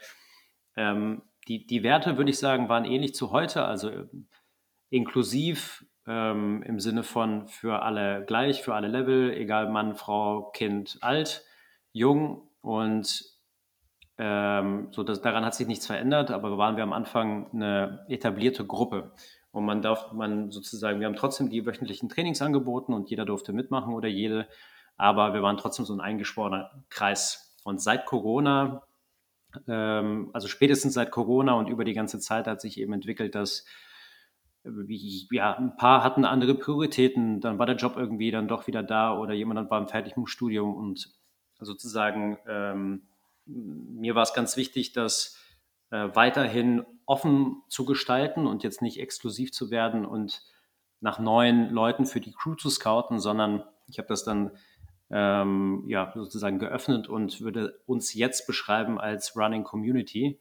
ähm, 0.77 1.23
die, 1.49 1.67
die 1.67 1.83
Werte, 1.83 2.19
würde 2.19 2.31
ich 2.31 2.39
sagen, 2.39 2.69
waren 2.69 2.85
ähnlich 2.85 3.15
zu 3.15 3.31
heute, 3.33 3.65
also 3.65 3.89
äh, 3.89 4.07
inklusiv 4.91 5.85
ähm, 6.07 6.63
im 6.63 6.81
Sinne 6.81 7.03
von 7.03 7.47
für 7.47 7.83
alle 7.83 8.25
gleich, 8.25 8.63
für 8.63 8.75
alle 8.75 8.89
Level, 8.89 9.33
egal 9.33 9.71
Mann, 9.71 9.95
Frau, 9.95 10.51
Kind, 10.51 10.99
alt, 11.03 11.45
jung. 11.93 12.51
Und 12.61 13.25
ähm, 14.19 14.89
so 14.91 15.05
dass, 15.05 15.23
daran 15.23 15.45
hat 15.45 15.55
sich 15.55 15.67
nichts 15.67 15.87
verändert, 15.87 16.31
aber 16.31 16.59
waren 16.59 16.77
wir 16.77 16.83
am 16.83 16.93
Anfang 16.93 17.51
eine 17.53 18.05
etablierte 18.09 18.67
Gruppe. 18.67 19.13
Und 19.53 19.65
man 19.65 19.81
darf, 19.81 20.13
man 20.13 20.51
sozusagen, 20.51 21.01
wir 21.01 21.07
haben 21.07 21.17
trotzdem 21.17 21.49
die 21.51 21.65
wöchentlichen 21.65 22.09
Trainings 22.09 22.43
angeboten 22.43 22.93
und 22.93 23.11
jeder 23.11 23.25
durfte 23.25 23.53
mitmachen 23.53 23.95
oder 23.95 24.09
jede, 24.09 24.47
aber 24.97 25.33
wir 25.35 25.43
waren 25.43 25.57
trotzdem 25.57 25.85
so 25.85 25.95
ein 25.95 26.01
eingeschworener 26.01 26.71
Kreis. 26.91 27.57
Und 27.65 27.81
seit 27.81 28.07
Corona, 28.07 28.83
ähm, 29.67 30.31
also 30.33 30.49
spätestens 30.49 30.95
seit 30.95 31.11
Corona 31.11 31.55
und 31.55 31.69
über 31.69 31.85
die 31.85 31.95
ganze 31.95 32.19
Zeit 32.19 32.47
hat 32.47 32.61
sich 32.61 32.79
eben 32.79 32.93
entwickelt, 32.93 33.35
dass 33.35 33.65
ja, 35.31 35.57
ein 35.57 35.77
paar 35.77 36.03
hatten 36.05 36.25
andere 36.25 36.55
Prioritäten, 36.55 37.41
dann 37.41 37.59
war 37.59 37.67
der 37.67 37.77
Job 37.77 37.97
irgendwie 37.97 38.31
dann 38.31 38.49
doch 38.49 38.67
wieder 38.67 38.83
da 38.83 39.17
oder 39.17 39.33
jemand 39.33 39.71
war 39.71 39.87
fertig 39.89 40.17
mit 40.17 40.27
dem 40.27 40.27
Studium 40.27 40.75
und 40.75 41.11
sozusagen 41.61 42.39
ähm, 42.47 43.09
mir 43.49 44.15
war 44.15 44.23
es 44.23 44.35
ganz 44.35 44.57
wichtig, 44.57 44.93
das 44.93 45.37
äh, 45.91 46.09
weiterhin 46.15 46.85
offen 47.07 47.63
zu 47.69 47.85
gestalten 47.85 48.47
und 48.47 48.63
jetzt 48.63 48.83
nicht 48.83 49.01
exklusiv 49.01 49.53
zu 49.53 49.71
werden 49.71 50.05
und 50.05 50.43
nach 51.01 51.19
neuen 51.19 51.71
Leuten 51.71 52.07
für 52.07 52.21
die 52.21 52.33
Crew 52.33 52.55
zu 52.55 52.71
scouten, 52.71 53.19
sondern 53.19 53.65
ich 53.87 53.99
habe 53.99 54.09
das 54.09 54.25
dann 54.25 54.51
ähm, 55.11 55.85
ja, 55.87 56.13
sozusagen 56.15 56.59
geöffnet 56.59 57.09
und 57.09 57.41
würde 57.41 57.81
uns 57.87 58.13
jetzt 58.13 58.47
beschreiben 58.47 59.01
als 59.01 59.37
Running 59.37 59.65
Community, 59.65 60.39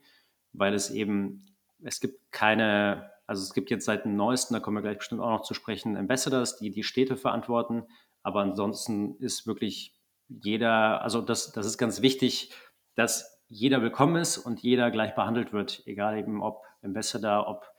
weil 0.52 0.74
es 0.74 0.90
eben, 0.90 1.46
es 1.82 2.00
gibt 2.00 2.30
keine, 2.32 3.10
also 3.26 3.42
es 3.42 3.54
gibt 3.54 3.70
jetzt 3.70 3.86
seit 3.86 4.04
dem 4.04 4.16
neuesten, 4.16 4.54
da 4.54 4.60
kommen 4.60 4.76
wir 4.76 4.82
gleich 4.82 4.98
bestimmt 4.98 5.22
auch 5.22 5.30
noch 5.30 5.42
zu 5.42 5.54
sprechen, 5.54 5.96
Ambassadors, 5.96 6.58
die 6.58 6.70
die 6.70 6.82
Städte 6.82 7.16
verantworten, 7.16 7.84
aber 8.22 8.40
ansonsten 8.40 9.16
ist 9.16 9.46
wirklich 9.46 9.94
jeder, 10.28 11.00
also 11.02 11.22
das, 11.22 11.52
das 11.52 11.64
ist 11.64 11.78
ganz 11.78 12.02
wichtig, 12.02 12.52
dass 12.98 13.40
jeder 13.46 13.80
willkommen 13.80 14.16
ist 14.16 14.38
und 14.38 14.60
jeder 14.60 14.90
gleich 14.90 15.14
behandelt 15.14 15.52
wird, 15.52 15.84
egal 15.86 16.18
eben 16.18 16.42
ob 16.42 16.64
Ambassador, 16.82 17.46
ob 17.46 17.72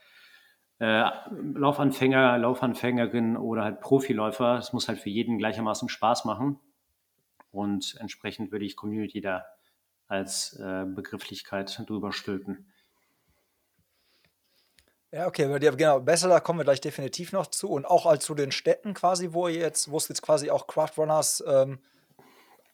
äh, 0.79 1.03
Laufanfänger, 1.55 2.37
Laufanfängerin 2.37 3.35
oder 3.35 3.65
halt 3.65 3.81
Profiläufer. 3.81 4.57
Es 4.57 4.71
muss 4.71 4.87
halt 4.87 4.97
für 4.97 5.09
jeden 5.09 5.37
gleichermaßen 5.37 5.89
Spaß 5.89 6.23
machen. 6.23 6.57
Und 7.51 7.97
entsprechend 7.99 8.53
würde 8.53 8.63
ich 8.63 8.77
Community 8.77 9.19
da 9.19 9.43
als 10.07 10.57
äh, 10.57 10.85
Begrifflichkeit 10.85 11.83
drüber 11.85 12.13
stülpen. 12.13 12.71
Ja, 15.11 15.27
okay, 15.27 15.59
genau, 15.59 15.99
besser, 15.99 16.29
da 16.29 16.39
kommen 16.39 16.59
wir 16.59 16.63
gleich 16.63 16.81
definitiv 16.81 17.33
noch 17.33 17.47
zu. 17.47 17.69
Und 17.69 17.85
auch 17.85 18.15
zu 18.19 18.35
den 18.35 18.53
Städten 18.53 18.93
quasi, 18.93 19.33
wo 19.33 19.49
ihr 19.49 19.59
jetzt, 19.59 19.91
wo 19.91 19.97
es 19.97 20.07
jetzt 20.07 20.21
quasi 20.21 20.49
auch 20.49 20.65
Craftrunners 20.67 21.43
ähm, 21.45 21.79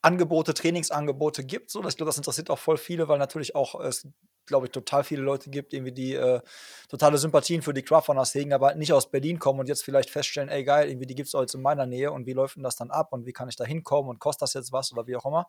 Angebote, 0.05 0.53
Trainingsangebote 0.53 1.43
gibt. 1.43 1.71
So, 1.71 1.79
ich 1.85 1.97
glaube, 1.97 2.09
das 2.09 2.17
interessiert 2.17 2.51
auch 2.51 2.59
voll 2.59 2.77
viele, 2.77 3.07
weil 3.07 3.17
natürlich 3.17 3.55
auch 3.55 3.79
es, 3.81 4.07
glaube 4.45 4.67
ich, 4.67 4.71
total 4.71 5.03
viele 5.03 5.23
Leute 5.23 5.49
gibt, 5.49 5.73
irgendwie 5.73 5.91
die 5.91 6.13
äh, 6.13 6.41
totale 6.89 7.17
Sympathien 7.17 7.63
für 7.63 7.73
die 7.73 7.81
Craftrunners 7.81 8.33
hegen, 8.35 8.53
aber 8.53 8.75
nicht 8.75 8.93
aus 8.93 9.09
Berlin 9.09 9.39
kommen 9.39 9.59
und 9.59 9.67
jetzt 9.67 9.83
vielleicht 9.83 10.11
feststellen, 10.11 10.49
ey 10.49 10.63
geil, 10.63 10.89
irgendwie 10.89 11.07
die 11.07 11.15
gibt 11.15 11.27
es 11.27 11.33
jetzt 11.33 11.55
in 11.55 11.61
meiner 11.63 11.87
Nähe 11.87 12.11
und 12.11 12.27
wie 12.27 12.33
läuft 12.33 12.55
denn 12.55 12.63
das 12.63 12.75
dann 12.75 12.91
ab 12.91 13.13
und 13.13 13.25
wie 13.25 13.33
kann 13.33 13.49
ich 13.49 13.55
da 13.55 13.65
hinkommen 13.65 14.09
und 14.11 14.19
kostet 14.19 14.43
das 14.43 14.53
jetzt 14.53 14.71
was 14.71 14.91
oder 14.93 15.07
wie 15.07 15.15
auch 15.15 15.25
immer. 15.25 15.47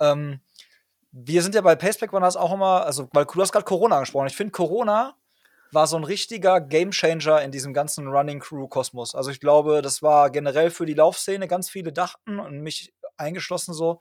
Ähm, 0.00 0.40
wir 1.12 1.42
sind 1.42 1.54
ja 1.54 1.60
bei 1.60 1.76
Paceback 1.76 2.12
Runners 2.12 2.36
auch 2.36 2.52
immer, 2.52 2.86
also 2.86 3.08
weil 3.12 3.26
du 3.26 3.40
hast 3.40 3.52
gerade 3.52 3.66
Corona 3.66 3.96
angesprochen. 3.96 4.26
Ich 4.26 4.36
finde 4.36 4.52
Corona 4.52 5.14
war 5.74 5.86
so 5.86 5.96
ein 5.96 6.04
richtiger 6.04 6.60
Gamechanger 6.60 7.42
in 7.42 7.50
diesem 7.50 7.74
ganzen 7.74 8.08
Running 8.08 8.40
Crew 8.40 8.68
Kosmos. 8.68 9.14
Also 9.14 9.30
ich 9.30 9.40
glaube, 9.40 9.82
das 9.82 10.02
war 10.02 10.30
generell 10.30 10.70
für 10.70 10.86
die 10.86 10.94
Laufszene 10.94 11.48
ganz 11.48 11.68
viele 11.68 11.92
dachten 11.92 12.38
und 12.38 12.60
mich 12.60 12.94
eingeschlossen 13.16 13.74
so, 13.74 14.00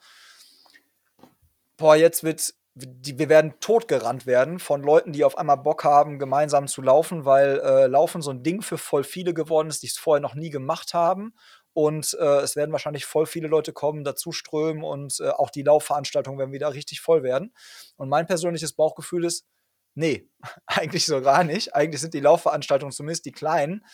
boah, 1.78 1.96
jetzt 1.96 2.24
wird, 2.24 2.54
wir 2.76 3.30
werden 3.30 3.56
totgerannt 3.60 4.26
werden 4.26 4.60
von 4.60 4.82
Leuten, 4.82 5.12
die 5.12 5.24
auf 5.24 5.38
einmal 5.38 5.58
Bock 5.58 5.84
haben, 5.84 6.20
gemeinsam 6.20 6.68
zu 6.68 6.82
laufen, 6.82 7.26
weil 7.26 7.60
äh, 7.60 7.88
Laufen 7.88 8.22
so 8.22 8.32
ein 8.32 8.44
Ding 8.44 8.62
für 8.62 8.78
voll 8.78 9.04
viele 9.04 9.34
geworden 9.34 9.70
ist, 9.70 9.84
die 9.84 9.88
es 9.88 9.98
vorher 9.98 10.22
noch 10.22 10.36
nie 10.36 10.50
gemacht 10.50 10.94
haben. 10.94 11.34
Und 11.74 12.16
äh, 12.20 12.42
es 12.42 12.56
werden 12.56 12.72
wahrscheinlich 12.72 13.06
voll 13.06 13.26
viele 13.26 13.48
Leute 13.48 13.74
kommen, 13.74 14.04
dazu 14.04 14.32
strömen 14.32 14.84
und 14.84 15.20
äh, 15.20 15.30
auch 15.30 15.50
die 15.50 15.64
Laufveranstaltungen 15.64 16.38
werden 16.38 16.52
wieder 16.52 16.74
richtig 16.74 17.02
voll 17.02 17.24
werden. 17.24 17.52
Und 17.98 18.10
mein 18.10 18.28
persönliches 18.28 18.74
Bauchgefühl 18.74 19.26
ist, 19.26 19.48
nee, 19.96 20.30
eigentlich 20.66 21.06
so 21.06 21.22
gar 21.22 21.44
nicht. 21.44 21.76
Eigentlich 21.76 22.02
sind 22.02 22.14
die 22.14 22.20
Laufveranstaltungen, 22.20 22.92
zumindest 22.92 23.26
die 23.26 23.32
kleinen, 23.32 23.86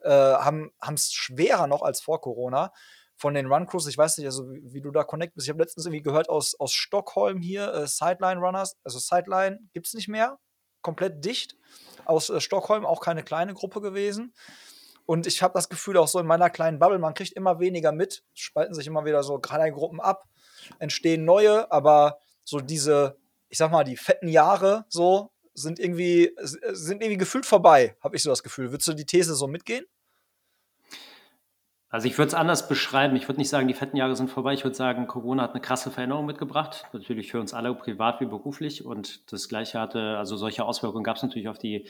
äh, 0.00 0.10
haben 0.10 0.72
es 0.94 1.12
schwerer 1.12 1.66
noch 1.66 1.82
als 1.82 2.00
vor 2.00 2.20
Corona 2.20 2.72
von 3.18 3.34
den 3.34 3.52
Run 3.52 3.66
Crews, 3.66 3.86
ich 3.88 3.98
weiß 3.98 4.18
nicht, 4.18 4.26
also 4.26 4.48
wie, 4.50 4.62
wie 4.72 4.80
du 4.80 4.90
da 4.90 5.02
connect 5.02 5.34
bist. 5.34 5.46
Ich 5.46 5.50
habe 5.50 5.60
letztens 5.60 5.86
irgendwie 5.86 6.02
gehört 6.02 6.28
aus, 6.28 6.54
aus 6.58 6.72
Stockholm 6.72 7.40
hier, 7.40 7.72
äh, 7.74 7.86
Sideline 7.86 8.40
Runners, 8.40 8.76
also 8.84 8.98
Sideline 8.98 9.58
gibt 9.72 9.88
es 9.88 9.94
nicht 9.94 10.08
mehr, 10.08 10.38
komplett 10.82 11.24
dicht. 11.24 11.56
Aus 12.04 12.30
äh, 12.30 12.40
Stockholm 12.40 12.86
auch 12.86 13.00
keine 13.00 13.24
kleine 13.24 13.54
Gruppe 13.54 13.80
gewesen. 13.80 14.34
Und 15.04 15.26
ich 15.26 15.42
habe 15.42 15.54
das 15.54 15.68
Gefühl, 15.68 15.96
auch 15.96 16.06
so 16.06 16.20
in 16.20 16.26
meiner 16.26 16.50
kleinen 16.50 16.78
Bubble, 16.78 16.98
man 16.98 17.14
kriegt 17.14 17.32
immer 17.32 17.58
weniger 17.58 17.92
mit, 17.92 18.24
spalten 18.34 18.74
sich 18.74 18.86
immer 18.86 19.04
wieder 19.04 19.22
so 19.22 19.38
kleine 19.38 19.72
Gruppen 19.72 20.00
ab, 20.00 20.24
entstehen 20.78 21.24
neue, 21.24 21.70
aber 21.72 22.18
so 22.44 22.60
diese, 22.60 23.16
ich 23.48 23.58
sag 23.58 23.70
mal, 23.72 23.84
die 23.84 23.96
fetten 23.96 24.28
Jahre 24.28 24.84
so 24.88 25.32
sind 25.60 25.78
irgendwie, 25.78 26.32
sind 26.38 27.02
irgendwie 27.02 27.18
gefühlt 27.18 27.46
vorbei, 27.46 27.96
habe 28.00 28.16
ich 28.16 28.22
so 28.22 28.30
das 28.30 28.42
Gefühl. 28.42 28.70
Würdest 28.70 28.88
du 28.88 28.94
die 28.94 29.06
These 29.06 29.34
so 29.34 29.46
mitgehen? 29.46 29.84
Also 31.90 32.06
ich 32.06 32.18
würde 32.18 32.28
es 32.28 32.34
anders 32.34 32.68
beschreiben. 32.68 33.16
Ich 33.16 33.28
würde 33.28 33.40
nicht 33.40 33.48
sagen, 33.48 33.66
die 33.66 33.74
fetten 33.74 33.96
Jahre 33.96 34.14
sind 34.14 34.30
vorbei. 34.30 34.52
Ich 34.52 34.62
würde 34.62 34.76
sagen, 34.76 35.06
Corona 35.06 35.42
hat 35.42 35.52
eine 35.52 35.62
krasse 35.62 35.90
Veränderung 35.90 36.26
mitgebracht. 36.26 36.86
Natürlich 36.92 37.30
für 37.30 37.40
uns 37.40 37.54
alle, 37.54 37.74
privat 37.74 38.20
wie 38.20 38.26
beruflich. 38.26 38.84
Und 38.84 39.32
das 39.32 39.48
Gleiche 39.48 39.80
hatte, 39.80 40.18
also 40.18 40.36
solche 40.36 40.64
Auswirkungen 40.66 41.04
gab 41.04 41.16
es 41.16 41.22
natürlich 41.22 41.48
auf 41.48 41.56
die 41.56 41.88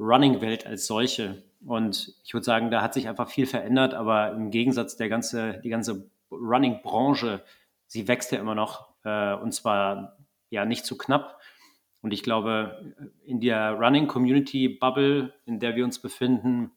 Running-Welt 0.00 0.66
als 0.66 0.86
solche. 0.86 1.44
Und 1.64 2.14
ich 2.24 2.34
würde 2.34 2.44
sagen, 2.44 2.72
da 2.72 2.82
hat 2.82 2.94
sich 2.94 3.08
einfach 3.08 3.28
viel 3.28 3.46
verändert. 3.46 3.94
Aber 3.94 4.32
im 4.32 4.50
Gegensatz 4.50 4.96
der 4.96 5.08
ganze, 5.08 5.60
die 5.60 5.70
ganze 5.70 6.10
Running-Branche, 6.32 7.44
sie 7.86 8.08
wächst 8.08 8.32
ja 8.32 8.40
immer 8.40 8.56
noch. 8.56 8.88
Äh, 9.04 9.34
und 9.34 9.52
zwar 9.52 10.18
ja 10.48 10.64
nicht 10.64 10.84
zu 10.84 10.98
knapp. 10.98 11.39
Und 12.02 12.12
ich 12.12 12.22
glaube, 12.22 12.94
in 13.24 13.40
der 13.40 13.72
Running-Community-Bubble, 13.74 15.34
in 15.44 15.60
der 15.60 15.76
wir 15.76 15.84
uns 15.84 16.00
befinden, 16.00 16.72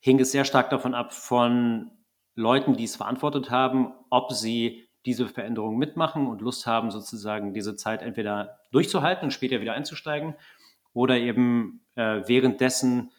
hing 0.00 0.20
es 0.20 0.32
sehr 0.32 0.44
stark 0.44 0.70
davon 0.70 0.94
ab 0.94 1.12
von 1.12 1.90
Leuten, 2.34 2.76
die 2.76 2.84
es 2.84 2.96
verantwortet 2.96 3.50
haben, 3.50 3.92
ob 4.10 4.32
sie 4.32 4.88
diese 5.04 5.28
Veränderung 5.28 5.78
mitmachen 5.78 6.26
und 6.26 6.40
Lust 6.40 6.66
haben, 6.66 6.90
sozusagen 6.90 7.54
diese 7.54 7.76
Zeit 7.76 8.02
entweder 8.02 8.58
durchzuhalten 8.72 9.24
und 9.24 9.30
später 9.30 9.60
wieder 9.60 9.72
einzusteigen 9.72 10.34
oder 10.92 11.16
eben 11.16 11.84
äh, 11.94 12.22
währenddessen 12.26 13.12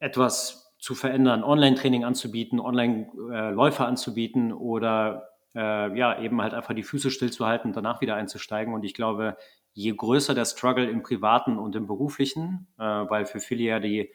etwas 0.00 0.74
zu 0.78 0.94
verändern, 0.94 1.44
Online-Training 1.44 2.04
anzubieten, 2.04 2.58
Online-Läufer 2.58 3.84
äh, 3.84 3.86
anzubieten 3.86 4.52
oder 4.52 5.28
äh, 5.54 5.96
ja, 5.96 6.20
eben 6.20 6.42
halt 6.42 6.54
einfach 6.54 6.74
die 6.74 6.82
Füße 6.82 7.10
stillzuhalten 7.10 7.70
und 7.70 7.76
danach 7.76 8.00
wieder 8.00 8.16
einzusteigen. 8.16 8.74
Und 8.74 8.84
ich 8.84 8.94
glaube, 8.94 9.36
je 9.72 9.92
größer 9.94 10.34
der 10.34 10.44
Struggle 10.44 10.88
im 10.88 11.02
Privaten 11.02 11.58
und 11.58 11.74
im 11.76 11.86
Beruflichen, 11.86 12.66
äh, 12.78 12.82
weil 12.82 13.26
für 13.26 13.40
viele 13.40 13.62
ja 13.62 13.80
die 13.80 14.12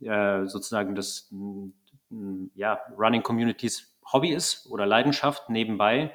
äh, 0.00 0.46
sozusagen 0.46 0.94
das 0.94 1.32
ja, 2.54 2.78
Running 2.96 3.22
Communities 3.22 3.96
Hobby 4.12 4.32
ist 4.32 4.66
oder 4.70 4.86
Leidenschaft 4.86 5.48
nebenbei. 5.50 6.12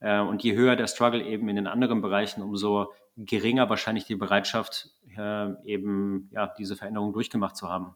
Äh, 0.00 0.20
und 0.20 0.42
je 0.42 0.54
höher 0.54 0.76
der 0.76 0.86
Struggle 0.86 1.22
eben 1.22 1.48
in 1.48 1.56
den 1.56 1.66
anderen 1.66 2.00
Bereichen, 2.00 2.42
umso 2.42 2.92
geringer 3.16 3.68
wahrscheinlich 3.68 4.04
die 4.04 4.14
Bereitschaft, 4.14 4.90
äh, 5.16 5.50
eben 5.64 6.30
ja, 6.32 6.52
diese 6.58 6.76
Veränderung 6.76 7.12
durchgemacht 7.12 7.56
zu 7.56 7.68
haben. 7.68 7.94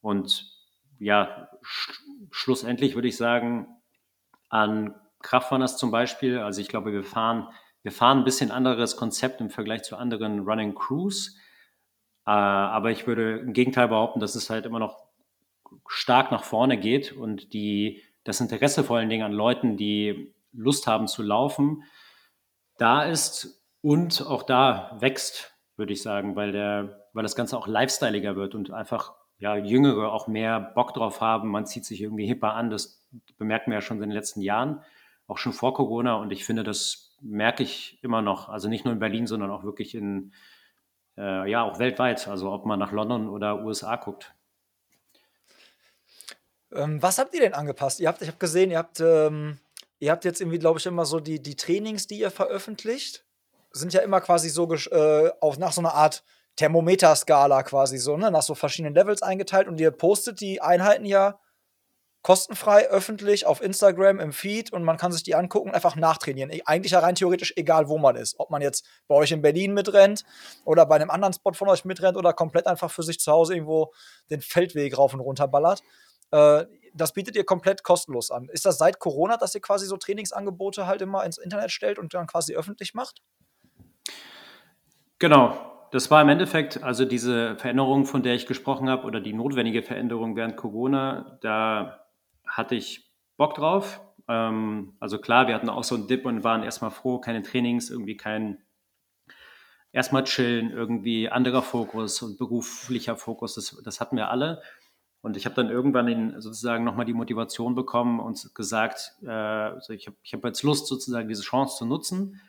Und 0.00 0.52
ja, 0.98 1.48
sch 1.62 2.02
schlussendlich 2.30 2.94
würde 2.94 3.08
ich 3.08 3.16
sagen, 3.16 3.66
an 4.50 4.94
Kraftrunners 5.22 5.76
zum 5.76 5.90
Beispiel, 5.90 6.38
also 6.38 6.60
ich 6.60 6.68
glaube, 6.68 6.92
wir 6.92 7.04
fahren, 7.04 7.48
wir 7.82 7.92
fahren 7.92 8.18
ein 8.18 8.24
bisschen 8.24 8.50
anderes 8.50 8.96
Konzept 8.96 9.40
im 9.40 9.50
Vergleich 9.50 9.82
zu 9.82 9.96
anderen 9.96 10.40
Running 10.40 10.74
Crews. 10.74 11.36
Äh, 12.26 12.30
aber 12.30 12.90
ich 12.90 13.06
würde 13.06 13.38
im 13.38 13.52
Gegenteil 13.52 13.88
behaupten, 13.88 14.20
dass 14.20 14.34
es 14.34 14.50
halt 14.50 14.66
immer 14.66 14.78
noch 14.78 15.04
stark 15.86 16.30
nach 16.30 16.44
vorne 16.44 16.78
geht 16.78 17.12
und 17.12 17.52
die, 17.52 18.02
das 18.24 18.40
Interesse 18.40 18.84
vor 18.84 18.98
allen 18.98 19.08
Dingen 19.08 19.24
an 19.24 19.32
Leuten, 19.32 19.76
die 19.76 20.34
Lust 20.52 20.86
haben 20.86 21.06
zu 21.06 21.22
laufen, 21.22 21.84
da 22.76 23.04
ist 23.04 23.62
und 23.82 24.26
auch 24.26 24.42
da 24.42 24.96
wächst, 25.00 25.54
würde 25.76 25.92
ich 25.92 26.02
sagen, 26.02 26.36
weil, 26.36 26.52
der, 26.52 27.08
weil 27.12 27.22
das 27.22 27.36
Ganze 27.36 27.56
auch 27.56 27.66
lifestyleiger 27.66 28.36
wird 28.36 28.54
und 28.54 28.70
einfach 28.70 29.14
ja, 29.38 29.56
Jüngere 29.56 30.12
auch 30.12 30.28
mehr 30.28 30.60
Bock 30.60 30.92
drauf 30.92 31.20
haben. 31.20 31.48
Man 31.48 31.66
zieht 31.66 31.86
sich 31.86 32.02
irgendwie 32.02 32.26
hipper 32.26 32.54
an. 32.54 32.68
Das 32.68 33.06
bemerken 33.38 33.70
wir 33.70 33.78
ja 33.78 33.80
schon 33.80 33.96
in 33.96 34.02
den 34.02 34.10
letzten 34.10 34.42
Jahren, 34.42 34.82
auch 35.26 35.38
schon 35.38 35.54
vor 35.54 35.72
Corona. 35.72 36.16
Und 36.16 36.30
ich 36.30 36.44
finde, 36.44 36.62
das 36.62 37.09
merke 37.20 37.62
ich 37.62 37.98
immer 38.02 38.22
noch. 38.22 38.48
Also 38.48 38.68
nicht 38.68 38.84
nur 38.84 38.92
in 38.92 39.00
Berlin, 39.00 39.26
sondern 39.26 39.50
auch 39.50 39.64
wirklich 39.64 39.94
in, 39.94 40.32
äh, 41.16 41.50
ja, 41.50 41.62
auch 41.62 41.78
weltweit. 41.78 42.26
Also 42.28 42.50
ob 42.50 42.66
man 42.66 42.78
nach 42.78 42.92
London 42.92 43.28
oder 43.28 43.62
USA 43.64 43.96
guckt. 43.96 44.34
Ähm, 46.72 47.02
was 47.02 47.18
habt 47.18 47.34
ihr 47.34 47.40
denn 47.40 47.54
angepasst? 47.54 48.00
Ihr 48.00 48.08
habt, 48.08 48.22
ich 48.22 48.28
habe 48.28 48.38
gesehen, 48.38 48.70
ihr 48.70 48.78
habt, 48.78 49.00
ähm, 49.00 49.58
ihr 49.98 50.10
habt 50.10 50.24
jetzt 50.24 50.40
irgendwie, 50.40 50.58
glaube 50.58 50.78
ich, 50.78 50.86
immer 50.86 51.04
so 51.04 51.20
die, 51.20 51.42
die 51.42 51.56
Trainings, 51.56 52.06
die 52.06 52.18
ihr 52.18 52.30
veröffentlicht, 52.30 53.24
sind 53.72 53.92
ja 53.92 54.00
immer 54.00 54.20
quasi 54.20 54.48
so 54.48 54.72
äh, 54.72 55.30
auf, 55.40 55.58
nach 55.58 55.72
so 55.72 55.80
einer 55.80 55.94
Art 55.94 56.24
Thermometerskala 56.56 57.62
quasi 57.62 57.98
so, 57.98 58.16
ne, 58.16 58.30
nach 58.30 58.42
so 58.42 58.54
verschiedenen 58.54 58.94
Levels 58.94 59.22
eingeteilt 59.22 59.68
und 59.68 59.80
ihr 59.80 59.90
postet 59.90 60.40
die 60.40 60.60
Einheiten 60.60 61.04
ja 61.04 61.38
kostenfrei 62.22 62.88
öffentlich 62.88 63.46
auf 63.46 63.62
Instagram 63.62 64.20
im 64.20 64.32
Feed 64.32 64.72
und 64.72 64.84
man 64.84 64.96
kann 64.96 65.12
sich 65.12 65.22
die 65.22 65.34
angucken 65.34 65.70
einfach 65.70 65.96
nachtrainieren. 65.96 66.50
E, 66.52 66.62
eigentlich 66.66 66.94
rein 66.94 67.14
theoretisch 67.14 67.54
egal, 67.56 67.88
wo 67.88 67.98
man 67.98 68.16
ist. 68.16 68.38
Ob 68.38 68.50
man 68.50 68.60
jetzt 68.60 68.86
bei 69.08 69.14
euch 69.14 69.32
in 69.32 69.40
Berlin 69.40 69.72
mitrennt 69.72 70.24
oder 70.64 70.84
bei 70.86 70.96
einem 70.96 71.10
anderen 71.10 71.32
Spot 71.32 71.52
von 71.52 71.68
euch 71.68 71.84
mitrennt 71.84 72.16
oder 72.16 72.32
komplett 72.32 72.66
einfach 72.66 72.90
für 72.90 73.02
sich 73.02 73.20
zu 73.20 73.32
Hause 73.32 73.54
irgendwo 73.54 73.92
den 74.30 74.40
Feldweg 74.40 74.96
rauf 74.98 75.14
und 75.14 75.20
runter 75.20 75.48
ballert. 75.48 75.82
Äh, 76.30 76.66
das 76.92 77.12
bietet 77.12 77.36
ihr 77.36 77.44
komplett 77.44 77.84
kostenlos 77.84 78.30
an. 78.30 78.48
Ist 78.50 78.66
das 78.66 78.78
seit 78.78 78.98
Corona, 78.98 79.36
dass 79.36 79.54
ihr 79.54 79.60
quasi 79.60 79.86
so 79.86 79.96
Trainingsangebote 79.96 80.86
halt 80.86 81.02
immer 81.02 81.24
ins 81.24 81.38
Internet 81.38 81.70
stellt 81.70 81.98
und 81.98 82.12
dann 82.14 82.26
quasi 82.26 82.54
öffentlich 82.54 82.94
macht? 82.94 83.22
Genau. 85.18 85.56
Das 85.92 86.10
war 86.10 86.22
im 86.22 86.28
Endeffekt, 86.28 86.82
also 86.84 87.04
diese 87.04 87.56
Veränderung, 87.56 88.06
von 88.06 88.22
der 88.22 88.34
ich 88.34 88.46
gesprochen 88.46 88.88
habe, 88.88 89.04
oder 89.06 89.20
die 89.20 89.32
notwendige 89.32 89.82
Veränderung 89.82 90.36
während 90.36 90.56
Corona, 90.56 91.38
da 91.40 92.06
hatte 92.50 92.74
ich 92.74 93.10
Bock 93.36 93.54
drauf. 93.54 94.00
Ähm, 94.28 94.94
also 95.00 95.18
klar, 95.18 95.48
wir 95.48 95.54
hatten 95.54 95.68
auch 95.68 95.84
so 95.84 95.94
einen 95.94 96.08
Dip 96.08 96.26
und 96.26 96.44
waren 96.44 96.62
erstmal 96.62 96.90
froh, 96.90 97.18
keine 97.18 97.42
Trainings, 97.42 97.90
irgendwie 97.90 98.16
kein 98.16 98.58
erstmal 99.92 100.24
chillen, 100.24 100.70
irgendwie 100.70 101.28
anderer 101.28 101.62
Fokus 101.62 102.22
und 102.22 102.38
beruflicher 102.38 103.16
Fokus, 103.16 103.54
das, 103.54 103.80
das 103.84 104.00
hatten 104.00 104.16
wir 104.16 104.30
alle. 104.30 104.62
Und 105.22 105.36
ich 105.36 105.44
habe 105.44 105.54
dann 105.54 105.68
irgendwann 105.68 106.08
in, 106.08 106.40
sozusagen 106.40 106.84
nochmal 106.84 107.04
die 107.04 107.12
Motivation 107.12 107.74
bekommen 107.74 108.20
und 108.20 108.54
gesagt, 108.54 109.12
äh, 109.22 109.30
also 109.30 109.92
ich 109.92 110.06
habe 110.06 110.16
ich 110.22 110.32
hab 110.32 110.44
jetzt 110.44 110.62
Lust, 110.62 110.86
sozusagen 110.86 111.28
diese 111.28 111.42
Chance 111.42 111.76
zu 111.76 111.84
nutzen 111.84 112.40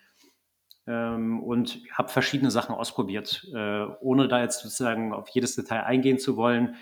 ähm, 0.88 1.44
und 1.44 1.80
habe 1.92 2.10
verschiedene 2.10 2.50
Sachen 2.50 2.74
ausprobiert, 2.74 3.46
äh, 3.54 3.86
ohne 4.00 4.30
da 4.30 4.42
jetzt 4.42 4.62
sozusagen 4.62 5.14
auf 5.14 5.28
jedes 5.30 5.56
Detail 5.56 5.84
eingehen 5.84 6.18
zu 6.18 6.38
wollen. 6.38 6.76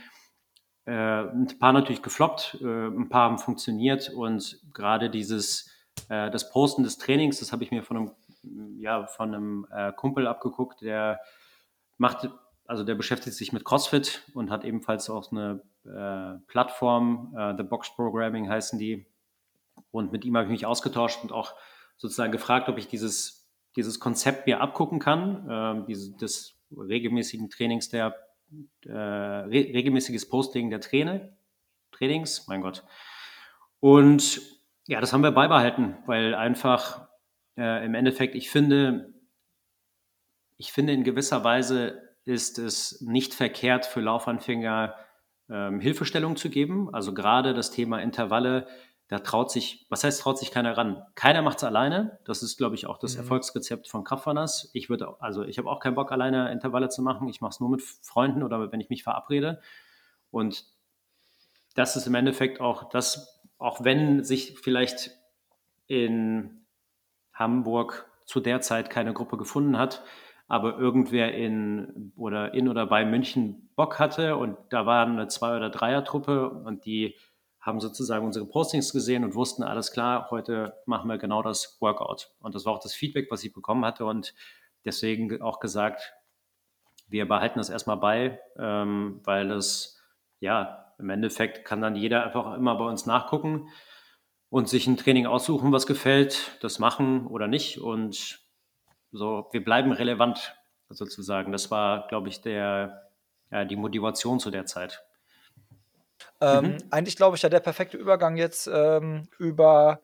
Äh, 0.86 0.92
ein 0.92 1.48
paar 1.60 1.74
natürlich 1.74 2.02
gefloppt, 2.02 2.58
äh, 2.62 2.88
ein 2.88 3.10
paar 3.10 3.24
haben 3.24 3.38
funktioniert 3.38 4.10
und 4.10 4.60
gerade 4.74 5.10
dieses, 5.10 5.70
äh, 6.10 6.32
das 6.32 6.50
Posten 6.52 6.84
des 6.84 6.98
Trainings, 6.98 7.40
das 7.40 7.52
habe 7.52 7.64
ich 7.64 7.72
mir 7.72 7.84
von 7.84 7.98
einem, 7.98 8.12
ja, 8.80 9.06
von 9.06 9.34
einem 9.34 9.68
äh, 9.72 9.92
Kumpel 9.94 10.28
abgeguckt, 10.28 10.82
der 10.82 11.20
macht 11.98 12.30
also 12.70 12.84
der 12.84 12.94
beschäftigt 12.94 13.36
sich 13.36 13.52
mit 13.52 13.66
CrossFit 13.66 14.22
und 14.36 14.52
hat 14.52 14.64
ebenfalls 14.64 15.10
auch 15.10 15.32
eine 15.32 15.64
äh, 15.86 16.40
Plattform, 16.46 17.36
äh, 17.36 17.56
The 17.58 17.64
Box 17.64 17.96
Programming 17.96 18.48
heißen 18.48 18.78
die. 18.78 19.08
Und 19.90 20.12
mit 20.12 20.24
ihm 20.24 20.38
habe 20.38 20.46
ich 20.46 20.52
mich 20.52 20.68
ausgetauscht 20.68 21.24
und 21.24 21.32
auch 21.32 21.56
sozusagen 21.98 22.32
gefragt, 22.32 22.70
ob 22.70 22.78
ich 22.78 22.88
dieses, 22.88 23.50
dieses 23.76 24.00
Konzept 24.00 24.46
mir 24.46 24.62
abgucken 24.62 25.00
kann, 25.00 25.50
äh, 25.50 25.86
diese, 25.88 26.16
des 26.18 26.60
regelmäßigen 26.70 27.50
Trainings 27.50 27.90
der, 27.90 28.16
äh, 28.86 28.92
re 28.92 29.74
regelmäßiges 29.74 30.30
Posting 30.30 30.70
der 30.70 30.82
Trainer, 30.82 31.30
Trainings, 31.92 32.48
mein 32.48 32.62
Gott. 32.62 32.84
Und 33.80 34.42
ja, 34.88 35.00
das 35.02 35.14
haben 35.14 35.24
wir 35.24 35.32
beibehalten, 35.32 35.98
weil 36.06 36.36
einfach 36.36 37.08
äh, 37.58 37.86
im 37.86 37.94
Endeffekt, 37.94 38.36
ich 38.36 38.50
finde, 38.50 39.14
ich 40.58 40.72
finde 40.72 40.94
in 40.94 41.04
gewisser 41.04 41.44
Weise 41.44 42.02
ist 42.26 42.60
es 42.60 43.02
nicht 43.02 43.34
verkehrt 43.34 43.86
für 43.86 44.02
Laufanfänger 44.02 44.96
ähm, 45.50 45.80
Hilfestellung 45.80 46.36
zu 46.36 46.50
geben. 46.50 46.94
Also 46.94 47.14
gerade 47.14 47.54
das 47.54 47.72
Thema 47.72 48.00
Intervalle, 48.00 48.68
da 49.10 49.18
traut 49.18 49.50
sich, 49.50 49.88
was 49.90 50.04
heißt 50.04 50.22
traut 50.22 50.38
sich 50.38 50.52
keiner 50.52 50.78
ran? 50.78 51.04
Keiner 51.16 51.42
macht 51.42 51.58
es 51.58 51.64
alleine. 51.64 52.20
Das 52.26 52.44
ist, 52.44 52.58
glaube 52.58 52.76
ich, 52.76 52.86
auch 52.86 53.00
das 53.00 53.16
mhm. 53.16 53.22
Erfolgsrezept 53.22 53.90
von 53.90 54.04
Kraftrunners. 54.04 54.70
Ich 54.74 54.88
würde, 54.88 55.20
also 55.20 55.44
ich 55.44 55.58
habe 55.58 55.68
auch 55.68 55.80
keinen 55.80 55.96
Bock, 55.96 56.12
alleine 56.12 56.52
Intervalle 56.52 56.90
zu 56.90 57.02
machen. 57.02 57.28
Ich 57.28 57.42
mache 57.42 57.50
es 57.50 57.60
nur 57.60 57.70
mit 57.70 57.82
Freunden 57.82 58.44
oder 58.44 58.72
wenn 58.72 58.80
ich 58.80 58.90
mich 58.90 59.02
verabrede. 59.02 59.62
Und 60.30 60.64
das 61.74 61.96
ist 61.96 62.06
im 62.06 62.14
Endeffekt 62.14 62.62
auch 62.62 62.88
das, 62.90 63.42
auch 63.58 63.84
wenn 63.84 64.24
sich 64.24 64.60
vielleicht 64.60 65.18
in 65.88 66.68
Hamburg 67.34 68.08
zu 68.26 68.40
der 68.40 68.62
Zeit 68.62 68.92
keine 68.92 69.14
Gruppe 69.14 69.38
gefunden 69.38 69.80
hat, 69.80 70.04
aber 70.48 70.78
irgendwer 70.78 71.34
in 71.34 72.14
oder 72.16 72.54
in 72.54 72.68
oder 72.68 72.86
bei 72.86 73.06
München 73.06 73.70
Bock 73.76 73.98
hatte 73.98 74.36
und 74.36 74.56
da 74.70 74.86
war 74.86 75.08
eine 75.08 75.28
Zwei- 75.30 75.56
oder 75.56 75.72
Dreier-Truppe 75.72 76.50
und 76.50 76.86
die 76.86 77.16
haben 77.60 77.80
sozusagen 77.80 78.26
unsere 78.26 78.46
Postings 78.46 78.94
gesehen 78.94 79.24
und 79.24 79.36
wussten, 79.36 79.64
alles 79.64 79.92
klar, 79.92 80.30
heute 80.32 80.78
machen 80.86 81.10
wir 81.10 81.18
genau 81.18 81.42
das 81.42 81.78
Workout. 81.82 82.32
Und 82.40 82.56
das 82.56 82.66
war 82.66 82.74
auch 82.74 82.80
das 82.80 82.94
Feedback, 82.94 83.30
was 83.30 83.44
ich 83.44 83.54
bekommen 83.54 83.84
hatte 83.86 84.06
und 84.06 84.34
deswegen 84.86 85.42
auch 85.42 85.60
gesagt, 85.60 86.14
wir 87.08 87.28
behalten 87.28 87.60
das 87.60 87.70
erstmal 87.70 87.98
bei, 87.98 88.40
ähm, 88.58 89.20
weil 89.24 89.52
es, 89.52 90.02
ja, 90.40 90.94
im 91.00 91.10
Endeffekt 91.10 91.66
kann 91.66 91.82
dann 91.82 91.96
jeder 91.96 92.26
einfach 92.26 92.56
immer 92.56 92.76
bei 92.76 92.86
uns 92.86 93.06
nachgucken 93.06 93.70
und 94.50 94.70
sich 94.70 94.88
ein 94.88 94.98
Training 94.98 95.26
aussuchen, 95.26 95.72
was 95.72 95.88
gefällt, 95.88 96.58
das 96.62 96.80
machen 96.80 97.28
oder 97.28 97.48
nicht 97.48 97.80
und 97.80 98.40
so, 99.12 99.48
wir 99.52 99.64
bleiben 99.64 99.92
relevant 99.92 100.56
sozusagen. 100.90 101.52
Das 101.52 101.72
war, 101.72 102.08
glaube 102.08 102.30
ich, 102.30 102.42
der, 102.42 103.10
ja, 103.52 103.66
die 103.66 103.76
Motivation 103.76 104.40
zu 104.40 104.52
der 104.52 104.66
Zeit. 104.66 105.04
Ähm, 106.42 106.66
mhm. 106.66 106.78
Eigentlich 106.90 107.16
glaube 107.16 107.36
ich 107.36 107.42
ja 107.42 107.50
der 107.50 107.60
perfekte 107.60 107.98
Übergang 107.98 108.38
jetzt 108.38 108.70
ähm, 108.72 109.28
über, 109.38 110.02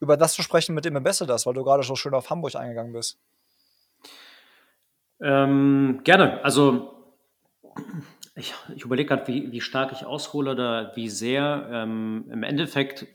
über 0.00 0.16
das 0.16 0.34
zu 0.34 0.42
sprechen 0.42 0.74
mit 0.74 0.84
dem 0.84 0.96
Ambassadors, 0.96 1.46
weil 1.46 1.54
du 1.54 1.64
gerade 1.64 1.82
so 1.82 1.96
schön 1.96 2.14
auf 2.14 2.30
Hamburg 2.30 2.54
eingegangen 2.54 2.92
bist. 2.92 3.18
Ähm, 5.20 6.00
gerne. 6.04 6.44
Also 6.44 6.92
ich, 8.34 8.54
ich 8.74 8.84
überlege 8.84 9.08
gerade, 9.08 9.26
wie, 9.28 9.52
wie 9.52 9.60
stark 9.60 9.92
ich 9.92 10.04
aushole 10.04 10.52
oder 10.52 10.92
wie 10.96 11.08
sehr. 11.08 11.68
Ähm, 11.70 12.24
Im 12.30 12.42
Endeffekt 12.42 13.06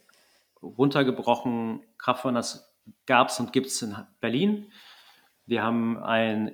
runtergebrochen, 0.62 1.82
Kraftrunners 1.98 2.74
gab 3.06 3.30
es 3.30 3.40
und 3.40 3.54
gibt 3.54 3.68
es 3.68 3.82
in 3.82 3.96
Berlin. 4.22 4.72
Wir 5.46 5.64
haben 5.64 6.02
ein, 6.04 6.54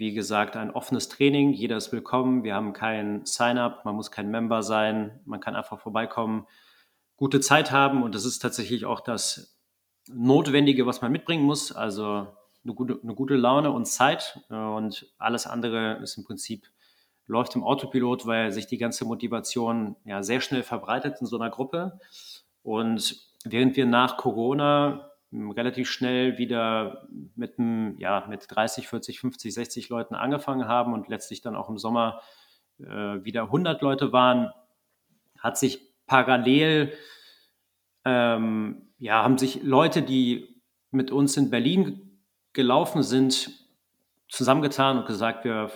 wie 0.00 0.14
gesagt, 0.14 0.56
ein 0.56 0.70
offenes 0.70 1.10
Training. 1.10 1.52
Jeder 1.52 1.76
ist 1.76 1.92
willkommen. 1.92 2.42
Wir 2.42 2.54
haben 2.54 2.72
kein 2.72 3.26
Sign-up. 3.26 3.84
Man 3.84 3.96
muss 3.96 4.10
kein 4.10 4.30
Member 4.30 4.62
sein. 4.62 5.20
Man 5.26 5.40
kann 5.40 5.54
einfach 5.54 5.78
vorbeikommen, 5.78 6.46
gute 7.18 7.40
Zeit 7.40 7.70
haben. 7.70 8.02
Und 8.02 8.14
das 8.14 8.24
ist 8.24 8.38
tatsächlich 8.38 8.86
auch 8.86 9.00
das 9.00 9.60
Notwendige, 10.08 10.86
was 10.86 11.02
man 11.02 11.12
mitbringen 11.12 11.44
muss. 11.44 11.70
Also 11.70 12.26
eine 12.64 12.74
gute, 12.74 12.98
eine 13.02 13.14
gute 13.14 13.36
Laune 13.36 13.72
und 13.72 13.84
Zeit. 13.84 14.40
Und 14.48 15.06
alles 15.18 15.46
andere 15.46 15.98
ist 16.02 16.16
im 16.16 16.24
Prinzip 16.24 16.66
läuft 17.26 17.54
im 17.54 17.62
Autopilot, 17.62 18.24
weil 18.24 18.52
sich 18.52 18.66
die 18.66 18.78
ganze 18.78 19.04
Motivation 19.04 19.96
ja 20.06 20.22
sehr 20.22 20.40
schnell 20.40 20.62
verbreitet 20.62 21.18
in 21.20 21.26
so 21.26 21.38
einer 21.38 21.50
Gruppe. 21.50 22.00
Und 22.62 23.16
während 23.44 23.76
wir 23.76 23.84
nach 23.84 24.16
Corona 24.16 25.09
relativ 25.32 25.88
schnell 25.88 26.38
wieder 26.38 27.06
mit, 27.36 27.58
einem, 27.58 27.96
ja, 27.98 28.26
mit 28.28 28.46
30, 28.48 28.88
40, 28.88 29.20
50, 29.20 29.54
60 29.54 29.88
Leuten 29.88 30.14
angefangen 30.14 30.66
haben 30.66 30.92
und 30.92 31.08
letztlich 31.08 31.40
dann 31.40 31.56
auch 31.56 31.68
im 31.68 31.78
Sommer 31.78 32.20
äh, 32.78 32.84
wieder 33.24 33.44
100 33.44 33.80
Leute 33.82 34.12
waren, 34.12 34.50
hat 35.38 35.56
sich 35.56 35.80
parallel, 36.06 36.92
ähm, 38.04 38.88
ja, 38.98 39.22
haben 39.22 39.38
sich 39.38 39.62
Leute, 39.62 40.02
die 40.02 40.62
mit 40.90 41.10
uns 41.10 41.36
in 41.36 41.50
Berlin 41.50 42.18
gelaufen 42.52 43.02
sind, 43.02 43.50
zusammengetan 44.28 44.98
und 44.98 45.06
gesagt, 45.06 45.44
wir 45.44 45.70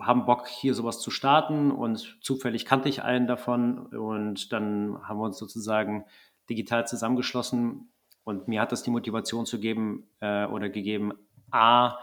haben 0.00 0.24
Bock, 0.24 0.48
hier 0.48 0.74
sowas 0.74 1.00
zu 1.00 1.10
starten. 1.10 1.70
Und 1.70 2.18
zufällig 2.22 2.64
kannte 2.64 2.88
ich 2.88 3.02
einen 3.02 3.26
davon. 3.26 3.86
Und 3.86 4.52
dann 4.52 4.98
haben 5.02 5.18
wir 5.18 5.24
uns 5.24 5.38
sozusagen 5.38 6.04
digital 6.48 6.86
zusammengeschlossen 6.86 7.91
und 8.24 8.48
mir 8.48 8.60
hat 8.60 8.72
das 8.72 8.82
die 8.82 8.90
Motivation 8.90 9.46
zu 9.46 9.60
geben 9.60 10.08
äh, 10.20 10.46
oder 10.46 10.68
gegeben, 10.68 11.12
A, 11.50 11.98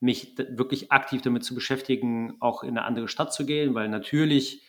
mich 0.00 0.36
wirklich 0.36 0.92
aktiv 0.92 1.22
damit 1.22 1.44
zu 1.44 1.54
beschäftigen, 1.54 2.36
auch 2.40 2.62
in 2.62 2.70
eine 2.70 2.84
andere 2.84 3.08
Stadt 3.08 3.32
zu 3.32 3.46
gehen, 3.46 3.74
weil 3.74 3.88
natürlich 3.88 4.62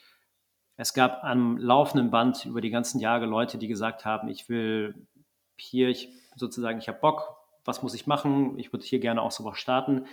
es 0.78 0.94
gab 0.94 1.24
am 1.24 1.58
laufenden 1.58 2.12
Band 2.12 2.46
über 2.46 2.62
die 2.62 2.70
ganzen 2.70 3.00
Jahre 3.00 3.26
Leute, 3.26 3.58
die 3.58 3.68
gesagt 3.68 4.06
haben, 4.06 4.28
ich 4.28 4.50
will 4.50 5.08
hier, 5.58 5.90
ich 5.90 6.10
sozusagen, 6.36 6.80
ich 6.80 6.88
habe 6.88 7.00
Bock, 7.00 7.38
was 7.64 7.82
muss 7.82 7.94
ich 7.94 8.08
machen? 8.08 8.60
Ich 8.60 8.72
würde 8.74 8.86
hier 8.86 9.00
gerne 9.00 9.22
auch 9.22 9.32
sowas 9.32 9.58
starten. 9.58 10.06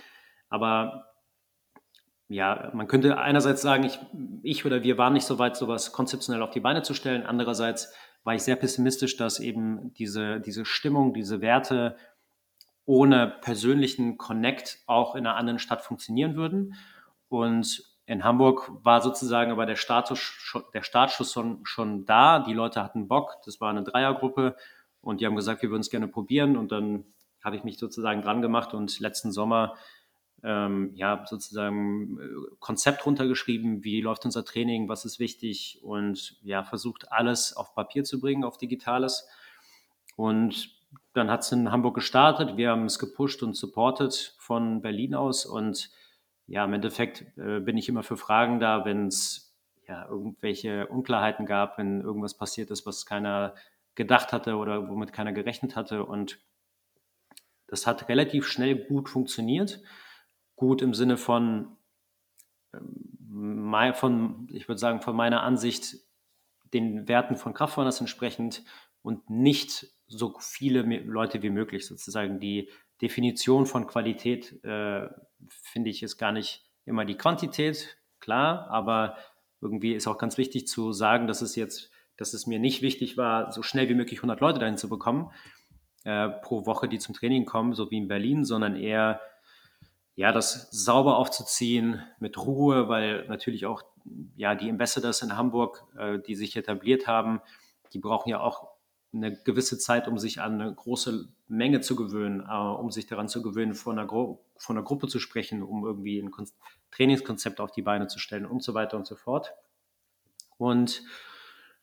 Aber 0.49 1.13
ja, 2.29 2.71
man 2.73 2.87
könnte 2.87 3.17
einerseits 3.17 3.61
sagen, 3.61 3.83
ich, 3.83 3.99
ich 4.41 4.65
oder 4.65 4.83
wir 4.83 4.97
waren 4.97 5.13
nicht 5.13 5.25
so 5.25 5.37
weit, 5.37 5.55
sowas 5.55 5.91
konzeptionell 5.91 6.41
auf 6.41 6.51
die 6.51 6.61
Beine 6.61 6.81
zu 6.81 6.93
stellen. 6.93 7.25
Andererseits 7.25 7.93
war 8.23 8.35
ich 8.35 8.43
sehr 8.43 8.55
pessimistisch, 8.55 9.17
dass 9.17 9.39
eben 9.39 9.93
diese, 9.93 10.39
diese 10.39 10.65
Stimmung, 10.65 11.13
diese 11.13 11.41
Werte 11.41 11.97
ohne 12.85 13.27
persönlichen 13.41 14.17
Connect 14.17 14.79
auch 14.87 15.15
in 15.15 15.25
einer 15.25 15.37
anderen 15.37 15.59
Stadt 15.59 15.81
funktionieren 15.81 16.35
würden. 16.35 16.75
Und 17.29 17.83
in 18.05 18.23
Hamburg 18.23 18.69
war 18.83 19.01
sozusagen 19.01 19.51
aber 19.51 19.65
der, 19.65 19.77
Status, 19.77 20.53
der 20.73 20.83
Startschuss 20.83 21.31
schon, 21.31 21.65
schon 21.65 22.05
da. 22.05 22.39
Die 22.39 22.53
Leute 22.53 22.83
hatten 22.83 23.07
Bock. 23.07 23.37
Das 23.45 23.61
war 23.61 23.69
eine 23.69 23.83
Dreiergruppe 23.83 24.55
und 25.01 25.21
die 25.21 25.25
haben 25.25 25.35
gesagt, 25.35 25.61
wir 25.61 25.69
würden 25.69 25.81
es 25.81 25.89
gerne 25.89 26.07
probieren. 26.07 26.57
Und 26.57 26.71
dann 26.71 27.05
habe 27.43 27.55
ich 27.55 27.63
mich 27.63 27.77
sozusagen 27.77 28.21
dran 28.21 28.41
gemacht 28.41 28.73
und 28.73 28.99
letzten 28.99 29.31
Sommer 29.31 29.75
ähm, 30.43 30.91
ja 30.95 31.25
sozusagen 31.27 32.19
äh, 32.19 32.55
Konzept 32.59 33.05
runtergeschrieben, 33.05 33.83
wie 33.83 34.01
läuft 34.01 34.25
unser 34.25 34.43
Training, 34.43 34.89
was 34.89 35.05
ist 35.05 35.19
wichtig 35.19 35.79
und 35.83 36.37
ja 36.43 36.63
versucht 36.63 37.11
alles 37.11 37.55
auf 37.55 37.73
Papier 37.73 38.03
zu 38.03 38.19
bringen, 38.19 38.43
auf 38.43 38.57
Digitales. 38.57 39.27
Und 40.15 40.69
dann 41.13 41.31
hat 41.31 41.41
es 41.41 41.51
in 41.51 41.71
Hamburg 41.71 41.95
gestartet. 41.95 42.57
Wir 42.57 42.71
haben 42.71 42.85
es 42.85 42.99
gepusht 42.99 43.41
und 43.43 43.55
supported 43.55 44.35
von 44.37 44.81
Berlin 44.81 45.15
aus 45.15 45.45
und 45.45 45.89
ja, 46.47 46.65
im 46.65 46.73
Endeffekt 46.73 47.25
äh, 47.37 47.59
bin 47.59 47.77
ich 47.77 47.87
immer 47.87 48.03
für 48.03 48.17
Fragen 48.17 48.59
da, 48.59 48.83
wenn 48.85 49.07
es 49.07 49.55
ja, 49.87 50.07
irgendwelche 50.07 50.87
Unklarheiten 50.87 51.45
gab, 51.45 51.77
wenn 51.77 52.01
irgendwas 52.01 52.35
passiert 52.35 52.69
ist, 52.71 52.85
was 52.85 53.05
keiner 53.05 53.55
gedacht 53.95 54.33
hatte 54.33 54.55
oder 54.55 54.89
womit 54.89 55.13
keiner 55.13 55.33
gerechnet 55.33 55.75
hatte. 55.75 56.05
Und 56.05 56.39
das 57.67 57.87
hat 57.87 58.09
relativ 58.09 58.45
schnell 58.47 58.75
gut 58.75 59.09
funktioniert. 59.09 59.81
Gut 60.55 60.81
im 60.81 60.93
Sinne 60.93 61.17
von, 61.17 61.75
ähm, 62.73 63.73
von 63.95 64.47
ich 64.51 64.67
würde 64.67 64.79
sagen, 64.79 65.01
von 65.01 65.15
meiner 65.15 65.43
Ansicht 65.43 65.97
den 66.73 67.07
Werten 67.07 67.35
von 67.35 67.53
Kraftfonders 67.53 67.99
entsprechend 67.99 68.63
und 69.01 69.29
nicht 69.29 69.87
so 70.07 70.35
viele 70.39 70.81
Leute 70.81 71.41
wie 71.41 71.49
möglich 71.49 71.85
sozusagen. 71.85 72.39
Die 72.39 72.69
Definition 73.01 73.65
von 73.65 73.87
Qualität 73.87 74.63
äh, 74.63 75.07
finde 75.49 75.89
ich 75.89 76.03
ist 76.03 76.17
gar 76.17 76.31
nicht 76.31 76.65
immer 76.85 77.05
die 77.05 77.17
Quantität, 77.17 77.97
klar, 78.19 78.67
aber 78.69 79.17
irgendwie 79.61 79.93
ist 79.93 80.07
auch 80.07 80.17
ganz 80.17 80.37
wichtig 80.37 80.67
zu 80.67 80.91
sagen, 80.91 81.27
dass 81.27 81.41
es 81.41 81.55
jetzt, 81.55 81.91
dass 82.17 82.33
es 82.33 82.47
mir 82.47 82.59
nicht 82.59 82.81
wichtig 82.81 83.17
war, 83.17 83.51
so 83.51 83.61
schnell 83.61 83.89
wie 83.89 83.95
möglich 83.95 84.19
100 84.19 84.39
Leute 84.39 84.59
dahin 84.59 84.77
zu 84.77 84.89
bekommen 84.89 85.31
äh, 86.03 86.29
pro 86.29 86.65
Woche, 86.65 86.87
die 86.87 86.99
zum 86.99 87.15
Training 87.15 87.45
kommen, 87.45 87.73
so 87.73 87.89
wie 87.91 87.97
in 87.97 88.07
Berlin, 88.07 88.43
sondern 88.43 88.75
eher 88.75 89.21
ja, 90.15 90.31
das 90.31 90.69
sauber 90.71 91.17
aufzuziehen 91.17 92.03
mit 92.19 92.37
Ruhe, 92.37 92.87
weil 92.87 93.25
natürlich 93.27 93.65
auch 93.65 93.83
ja 94.35 94.55
die 94.55 94.69
Ambassadors 94.69 95.21
in 95.21 95.35
Hamburg, 95.35 95.85
äh, 95.97 96.19
die 96.19 96.35
sich 96.35 96.55
etabliert 96.55 97.07
haben, 97.07 97.41
die 97.93 97.99
brauchen 97.99 98.29
ja 98.29 98.39
auch 98.39 98.73
eine 99.13 99.35
gewisse 99.35 99.77
Zeit, 99.77 100.07
um 100.07 100.17
sich 100.17 100.41
an 100.41 100.59
eine 100.59 100.73
große 100.73 101.29
Menge 101.47 101.81
zu 101.81 101.95
gewöhnen, 101.95 102.41
äh, 102.47 102.53
um 102.53 102.91
sich 102.91 103.05
daran 103.07 103.27
zu 103.27 103.41
gewöhnen, 103.41 103.75
von 103.75 103.97
einer, 103.97 104.07
von 104.07 104.77
einer 104.77 104.83
Gruppe 104.83 105.07
zu 105.07 105.19
sprechen, 105.19 105.63
um 105.63 105.85
irgendwie 105.85 106.19
ein 106.19 106.31
Kon 106.31 106.47
Trainingskonzept 106.91 107.59
auf 107.59 107.71
die 107.71 107.81
Beine 107.81 108.07
zu 108.07 108.19
stellen 108.19 108.45
und 108.45 108.63
so 108.63 108.75
weiter 108.75 108.97
und 108.97 109.07
so 109.07 109.15
fort. 109.15 109.53
Und 110.57 111.01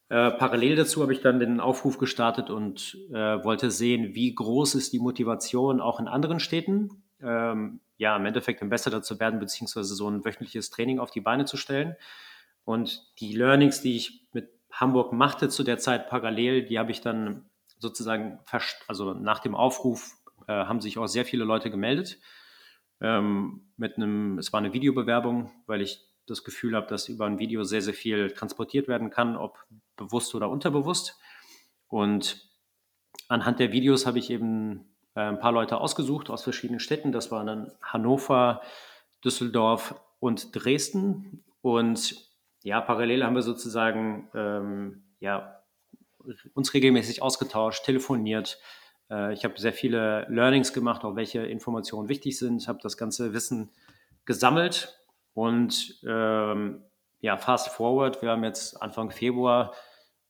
äh, 0.09 0.31
parallel 0.31 0.77
dazu 0.77 1.03
habe 1.03 1.13
ich 1.13 1.21
dann 1.21 1.41
den 1.41 1.59
Aufruf 1.59 1.99
gestartet 1.99 2.49
und 2.49 2.97
äh, 3.11 3.43
wollte 3.45 3.73
sehen, 3.73 4.15
wie 4.15 4.33
groß 4.33 4.77
ist 4.77 4.93
die 4.93 5.01
Motivation 5.01 5.81
auch 5.81 5.99
in 5.99 6.07
anderen 6.07 6.39
Städten, 6.39 7.03
ähm, 7.23 7.81
ja, 7.97 8.17
im 8.17 8.27
Endeffekt 8.27 8.63
Ambassador 8.63 9.03
zu 9.03 9.21
werden, 9.21 9.41
beziehungsweise 9.41 9.95
so 9.95 10.09
ein 10.09 10.25
wöchentliches 10.25 10.71
Training 10.71 10.99
auf 10.99 11.11
die 11.11 11.21
Beine 11.21 11.45
zu 11.45 11.57
stellen. 11.57 11.97
Und 12.65 13.05
die 13.21 13.33
Learnings, 13.33 13.83
die 13.83 13.97
ich 13.97 14.27
mit 14.33 14.49
Hamburg 14.73 15.13
machte 15.13 15.49
zu 15.49 15.65
der 15.65 15.79
Zeit 15.79 16.09
parallel, 16.09 16.65
die 16.65 16.79
habe 16.79 16.91
ich 16.91 17.01
dann 17.01 17.51
sozusagen, 17.79 18.39
also 18.87 19.15
nach 19.15 19.41
dem 19.41 19.55
Aufruf 19.55 20.17
äh, 20.47 20.53
haben 20.53 20.81
sich 20.81 20.99
auch 20.99 21.07
sehr 21.07 21.25
viele 21.25 21.45
Leute 21.45 21.71
gemeldet. 21.71 22.19
Ähm, 23.01 23.73
mit 23.77 23.97
einem, 23.97 24.39
es 24.39 24.53
war 24.53 24.61
eine 24.61 24.73
Videobewerbung, 24.73 25.51
weil 25.67 25.81
ich 25.81 26.07
das 26.27 26.45
Gefühl 26.45 26.77
habe, 26.77 26.87
dass 26.87 27.09
über 27.09 27.27
ein 27.27 27.39
Video 27.39 27.65
sehr, 27.65 27.83
sehr 27.83 27.95
viel 27.95 28.31
transportiert 28.31 28.89
werden 28.89 29.11
kann, 29.11 29.37
ob 29.37 29.59
bewusst 29.97 30.35
oder 30.35 30.49
unterbewusst. 30.49 31.19
Und 31.89 32.49
anhand 33.29 33.59
der 33.59 33.73
Videos 33.73 34.07
habe 34.07 34.19
ich 34.19 34.31
eben 34.31 34.90
ein 35.15 35.39
paar 35.39 35.53
Leute 35.53 35.79
ausgesucht 35.79 36.31
aus 36.31 36.45
verschiedenen 36.45 36.81
Städten. 36.81 37.13
Das 37.13 37.31
waren 37.31 37.47
dann 37.47 37.73
Hannover, 37.83 38.63
Düsseldorf 39.25 39.95
und 40.19 40.55
Dresden. 40.55 41.45
Und 41.63 42.29
ja, 42.63 42.81
parallel 42.81 43.25
haben 43.25 43.35
wir 43.35 43.43
sozusagen 43.43 44.29
ähm, 44.35 45.03
ja, 45.21 45.63
uns 46.55 46.75
regelmäßig 46.75 47.23
ausgetauscht, 47.23 47.85
telefoniert. 47.85 48.59
Äh, 49.11 49.33
ich 49.33 49.45
habe 49.45 49.59
sehr 49.59 49.73
viele 49.73 50.27
Learnings 50.29 50.73
gemacht, 50.73 51.05
auch 51.05 51.17
welche 51.17 51.41
Informationen 51.41 52.09
wichtig 52.09 52.39
sind, 52.39 52.69
habe 52.69 52.79
das 52.83 52.97
ganze 52.97 53.33
Wissen 53.33 53.71
gesammelt 54.25 55.01
und 55.35 56.01
ähm, 56.07 56.83
ja, 57.21 57.37
fast 57.37 57.69
forward, 57.69 58.23
wir 58.23 58.31
haben 58.31 58.45
jetzt 58.45 58.81
Anfang 58.81 59.11
Februar, 59.11 59.75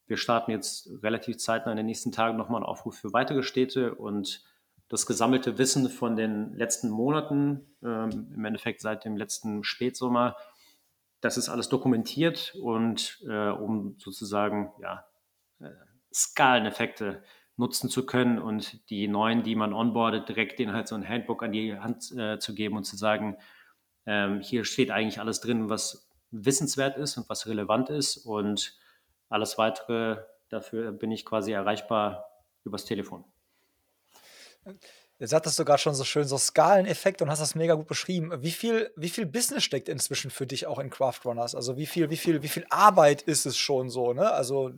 wir 0.07 0.16
starten 0.16 0.51
jetzt 0.51 0.90
relativ 1.03 1.38
zeitnah 1.38 1.73
in 1.73 1.77
den 1.77 1.87
nächsten 1.87 2.11
Tagen 2.11 2.37
nochmal 2.37 2.59
einen 2.59 2.66
Aufruf 2.66 2.97
für 2.97 3.12
weitere 3.12 3.43
Städte 3.43 3.95
und 3.95 4.43
das 4.90 5.07
gesammelte 5.07 5.57
Wissen 5.57 5.88
von 5.88 6.16
den 6.16 6.53
letzten 6.55 6.90
Monaten, 6.90 7.76
ähm, 7.83 8.33
im 8.35 8.44
Endeffekt 8.44 8.81
seit 8.81 9.05
dem 9.05 9.16
letzten 9.16 9.62
Spätsommer, 9.64 10.37
das 11.20 11.37
ist 11.37 11.48
alles 11.48 11.68
dokumentiert 11.68 12.55
und 12.61 13.22
äh, 13.29 13.50
um 13.50 13.94
sozusagen 13.98 14.72
ja, 14.83 15.07
äh, 15.61 15.70
Skaleneffekte 16.12 17.22
nutzen 17.57 17.88
zu 17.88 18.05
können 18.05 18.40
und 18.40 18.90
die 18.90 19.07
neuen, 19.07 19.44
die 19.44 19.55
man 19.55 19.72
onboardet, 19.72 20.29
direkt 20.29 20.59
denen 20.59 20.72
halt 20.72 20.88
so 20.88 20.96
ein 20.96 21.09
Handbook 21.09 21.44
an 21.44 21.53
die 21.53 21.79
Hand 21.79 22.11
äh, 22.16 22.38
zu 22.38 22.55
geben 22.55 22.76
und 22.76 22.85
zu 22.85 22.96
sagen, 22.96 23.37
ähm, 24.07 24.40
hier 24.40 24.64
steht 24.64 24.90
eigentlich 24.90 25.20
alles 25.20 25.40
drin, 25.40 25.68
was 25.68 26.11
wissenswert 26.33 26.96
ist 26.96 27.16
und 27.16 27.29
was 27.29 27.46
relevant 27.46 27.90
ist 27.90 28.16
und 28.16 28.76
alles 29.29 29.57
weitere, 29.57 30.16
dafür 30.48 30.90
bin 30.90 31.12
ich 31.12 31.24
quasi 31.24 31.53
erreichbar 31.53 32.24
übers 32.64 32.87
Telefon. 32.87 33.24
Jetzt 35.18 35.35
hattest 35.35 35.59
du 35.59 35.64
gerade 35.64 35.81
schon 35.81 35.94
so 35.94 36.05
schön 36.05 36.25
so 36.25 36.38
Skaleneffekt 36.38 37.20
und 37.20 37.31
hast 37.31 37.40
das 37.40 37.55
mega 37.55 37.75
gut 37.75 37.87
beschrieben. 37.87 38.42
Wie 38.42 38.51
viel, 38.51 38.90
wie 38.96 39.11
viel 39.11 39.27
Business 39.27 39.64
steckt 39.64 39.88
inzwischen 39.88 40.31
für 40.31 40.46
dich 40.46 40.66
auch 40.66 40.79
in 40.79 40.88
Craft 40.88 41.20
Runners? 41.27 41.55
Also 41.55 41.77
wie 41.77 41.87
viel, 41.87 42.09
wie 42.11 42.16
viel, 42.16 42.42
wie 42.42 42.49
viel 42.49 42.66
Arbeit 42.70 43.23
ist 43.23 43.44
es 43.44 43.59
schon 43.59 43.90
so, 43.90 44.14
ne? 44.14 44.31
Also, 44.31 44.70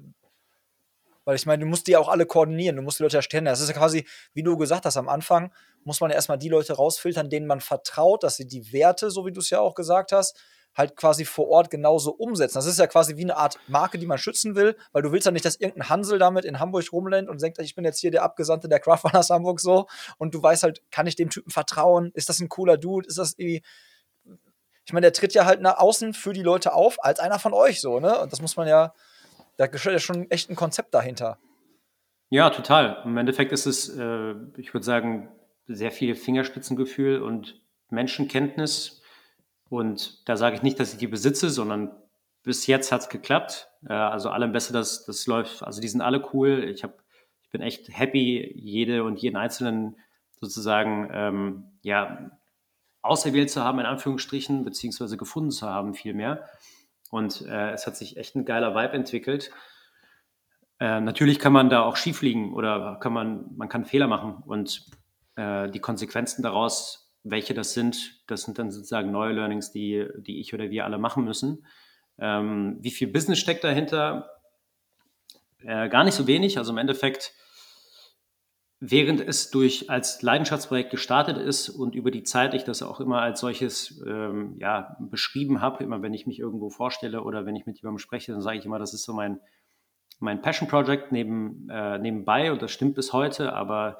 weil 1.24 1.36
ich 1.36 1.46
meine, 1.46 1.62
du 1.62 1.68
musst 1.68 1.86
die 1.86 1.96
auch 1.96 2.08
alle 2.08 2.26
koordinieren, 2.26 2.74
du 2.74 2.82
musst 2.82 2.98
die 2.98 3.04
Leute 3.04 3.18
erstellen. 3.18 3.44
Das 3.44 3.60
ist 3.60 3.68
ja 3.68 3.74
quasi, 3.74 4.06
wie 4.34 4.42
du 4.42 4.56
gesagt 4.56 4.84
hast, 4.84 4.96
am 4.96 5.08
Anfang 5.08 5.52
muss 5.84 6.00
man 6.00 6.10
ja 6.10 6.16
erstmal 6.16 6.38
die 6.38 6.48
Leute 6.48 6.74
rausfiltern, 6.74 7.30
denen 7.30 7.46
man 7.46 7.60
vertraut, 7.60 8.24
dass 8.24 8.36
sie 8.36 8.46
die 8.46 8.72
Werte, 8.72 9.10
so 9.10 9.24
wie 9.26 9.32
du 9.32 9.40
es 9.40 9.50
ja 9.50 9.60
auch 9.60 9.74
gesagt 9.74 10.10
hast, 10.10 10.36
halt 10.74 10.96
quasi 10.96 11.24
vor 11.24 11.48
Ort 11.48 11.70
genauso 11.70 12.12
umsetzen. 12.12 12.54
Das 12.54 12.66
ist 12.66 12.78
ja 12.78 12.86
quasi 12.86 13.16
wie 13.16 13.22
eine 13.22 13.36
Art 13.36 13.58
Marke, 13.68 13.98
die 13.98 14.06
man 14.06 14.18
schützen 14.18 14.54
will, 14.54 14.76
weil 14.92 15.02
du 15.02 15.12
willst 15.12 15.26
ja 15.26 15.32
nicht, 15.32 15.44
dass 15.44 15.56
irgendein 15.56 15.88
Hansel 15.88 16.18
damit 16.18 16.44
in 16.44 16.60
Hamburg 16.60 16.92
rumrennt 16.92 17.28
und 17.28 17.42
denkt, 17.42 17.58
ich 17.58 17.74
bin 17.74 17.84
jetzt 17.84 18.00
hier 18.00 18.10
der 18.10 18.22
Abgesandte 18.22 18.68
der 18.68 18.80
Craftrunners 18.80 19.30
Hamburg 19.30 19.60
so 19.60 19.86
und 20.18 20.34
du 20.34 20.42
weißt 20.42 20.62
halt, 20.62 20.82
kann 20.90 21.06
ich 21.06 21.16
dem 21.16 21.30
Typen 21.30 21.50
vertrauen? 21.50 22.10
Ist 22.14 22.28
das 22.28 22.40
ein 22.40 22.48
cooler 22.48 22.78
Dude? 22.78 23.06
Ist 23.06 23.18
das 23.18 23.34
irgendwie 23.36 23.62
ich 24.84 24.92
meine, 24.92 25.04
der 25.04 25.12
tritt 25.12 25.34
ja 25.34 25.44
halt 25.44 25.60
nach 25.60 25.78
außen 25.78 26.12
für 26.12 26.32
die 26.32 26.42
Leute 26.42 26.74
auf, 26.74 27.02
als 27.04 27.20
einer 27.20 27.38
von 27.38 27.52
euch 27.52 27.80
so, 27.80 28.00
ne? 28.00 28.18
Und 28.18 28.32
das 28.32 28.42
muss 28.42 28.56
man 28.56 28.66
ja, 28.66 28.92
da 29.56 29.66
gehört 29.66 29.92
ja 29.92 29.98
schon 29.98 30.30
echt 30.30 30.50
ein 30.50 30.56
Konzept 30.56 30.92
dahinter. 30.94 31.38
Ja, 32.30 32.50
total. 32.50 33.02
Im 33.04 33.16
Endeffekt 33.16 33.52
ist 33.52 33.66
es, 33.66 33.88
äh, 33.90 34.34
ich 34.56 34.74
würde 34.74 34.84
sagen, 34.84 35.28
sehr 35.66 35.92
viel 35.92 36.14
Fingerspitzengefühl 36.14 37.22
und 37.22 37.60
Menschenkenntnis, 37.90 39.01
und 39.72 40.28
da 40.28 40.36
sage 40.36 40.54
ich 40.54 40.62
nicht, 40.62 40.78
dass 40.78 40.92
ich 40.92 40.98
die 40.98 41.06
besitze, 41.06 41.48
sondern 41.48 41.92
bis 42.42 42.66
jetzt 42.66 42.92
hat 42.92 43.00
es 43.00 43.08
geklappt. 43.08 43.70
Äh, 43.88 43.94
also 43.94 44.28
alle 44.28 44.46
besser, 44.48 44.74
dass 44.74 45.06
das 45.06 45.26
läuft. 45.26 45.62
Also 45.62 45.80
die 45.80 45.88
sind 45.88 46.02
alle 46.02 46.28
cool. 46.34 46.64
Ich 46.64 46.82
habe, 46.82 46.92
ich 47.42 47.48
bin 47.48 47.62
echt 47.62 47.88
happy, 47.88 48.52
jede 48.54 49.02
und 49.02 49.18
jeden 49.18 49.38
einzelnen 49.38 49.96
sozusagen 50.38 51.08
ähm, 51.10 51.64
ja 51.80 52.32
auserwählt 53.00 53.48
zu 53.48 53.64
haben 53.64 53.78
in 53.78 53.86
Anführungsstrichen 53.86 54.62
beziehungsweise 54.62 55.16
gefunden 55.16 55.50
zu 55.50 55.66
haben 55.66 55.94
vielmehr. 55.94 56.46
Und 57.10 57.40
äh, 57.40 57.70
es 57.70 57.86
hat 57.86 57.96
sich 57.96 58.18
echt 58.18 58.36
ein 58.36 58.44
geiler 58.44 58.74
Vibe 58.74 58.92
entwickelt. 58.92 59.52
Äh, 60.80 61.00
natürlich 61.00 61.38
kann 61.38 61.54
man 61.54 61.70
da 61.70 61.80
auch 61.80 61.96
schief 61.96 62.20
liegen 62.20 62.52
oder 62.52 62.98
kann 63.00 63.14
man, 63.14 63.56
man 63.56 63.70
kann 63.70 63.86
Fehler 63.86 64.06
machen 64.06 64.42
und 64.44 64.84
äh, 65.36 65.70
die 65.70 65.80
Konsequenzen 65.80 66.42
daraus 66.42 67.01
welche 67.24 67.54
das 67.54 67.74
sind, 67.74 68.22
das 68.26 68.42
sind 68.42 68.58
dann 68.58 68.70
sozusagen 68.70 69.10
neue 69.10 69.32
Learnings, 69.32 69.70
die, 69.70 70.06
die 70.18 70.40
ich 70.40 70.54
oder 70.54 70.70
wir 70.70 70.84
alle 70.84 70.98
machen 70.98 71.24
müssen. 71.24 71.66
Ähm, 72.18 72.78
wie 72.80 72.90
viel 72.90 73.08
Business 73.08 73.38
steckt 73.38 73.64
dahinter? 73.64 74.28
Äh, 75.60 75.88
gar 75.88 76.04
nicht 76.04 76.14
so 76.14 76.26
wenig. 76.26 76.58
Also 76.58 76.72
im 76.72 76.78
Endeffekt 76.78 77.32
während 78.84 79.20
es 79.20 79.52
durch 79.52 79.88
als 79.90 80.22
Leidenschaftsprojekt 80.22 80.90
gestartet 80.90 81.38
ist 81.38 81.68
und 81.68 81.94
über 81.94 82.10
die 82.10 82.24
Zeit 82.24 82.52
ich 82.52 82.64
das 82.64 82.82
auch 82.82 82.98
immer 82.98 83.22
als 83.22 83.38
solches 83.38 84.02
ähm, 84.04 84.56
ja, 84.58 84.96
beschrieben 84.98 85.60
habe, 85.60 85.84
immer 85.84 86.02
wenn 86.02 86.12
ich 86.12 86.26
mich 86.26 86.40
irgendwo 86.40 86.68
vorstelle 86.68 87.22
oder 87.22 87.46
wenn 87.46 87.54
ich 87.54 87.64
mit 87.64 87.78
jemandem 87.78 88.00
spreche, 88.00 88.32
dann 88.32 88.40
sage 88.40 88.58
ich 88.58 88.66
immer, 88.66 88.80
das 88.80 88.92
ist 88.92 89.04
so 89.04 89.12
mein, 89.14 89.38
mein 90.18 90.42
Passion 90.42 90.68
Project 90.68 91.12
neben, 91.12 91.68
äh, 91.70 91.98
nebenbei 91.98 92.50
und 92.50 92.60
das 92.60 92.72
stimmt 92.72 92.96
bis 92.96 93.12
heute, 93.12 93.52
aber 93.52 93.98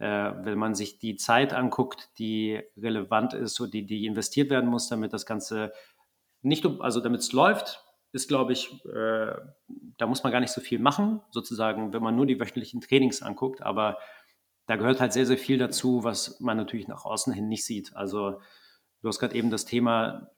wenn 0.00 0.58
man 0.58 0.74
sich 0.74 0.98
die 0.98 1.16
Zeit 1.16 1.52
anguckt, 1.52 2.08
die 2.18 2.60
relevant 2.76 3.34
ist 3.34 3.60
und 3.60 3.74
die, 3.74 3.84
die 3.84 4.06
investiert 4.06 4.50
werden 4.50 4.70
muss, 4.70 4.88
damit 4.88 5.12
das 5.12 5.26
Ganze 5.26 5.72
nicht, 6.42 6.66
also 6.80 7.00
damit 7.00 7.20
es 7.20 7.32
läuft, 7.32 7.84
ist, 8.12 8.28
glaube 8.28 8.52
ich, 8.52 8.84
äh, 8.86 9.32
da 9.98 10.06
muss 10.06 10.22
man 10.22 10.32
gar 10.32 10.40
nicht 10.40 10.52
so 10.52 10.60
viel 10.60 10.78
machen, 10.78 11.20
sozusagen, 11.30 11.92
wenn 11.92 12.02
man 12.02 12.16
nur 12.16 12.26
die 12.26 12.40
wöchentlichen 12.40 12.80
Trainings 12.80 13.22
anguckt. 13.22 13.62
Aber 13.62 13.98
da 14.66 14.76
gehört 14.76 15.00
halt 15.00 15.12
sehr, 15.12 15.26
sehr 15.26 15.38
viel 15.38 15.58
dazu, 15.58 16.02
was 16.02 16.40
man 16.40 16.56
natürlich 16.56 16.88
nach 16.88 17.04
außen 17.04 17.32
hin 17.32 17.48
nicht 17.48 17.64
sieht. 17.64 17.94
Also 17.94 18.40
du 19.02 19.08
hast 19.08 19.18
gerade 19.20 19.34
eben 19.34 19.50
das 19.50 19.64
Thema 19.64 20.30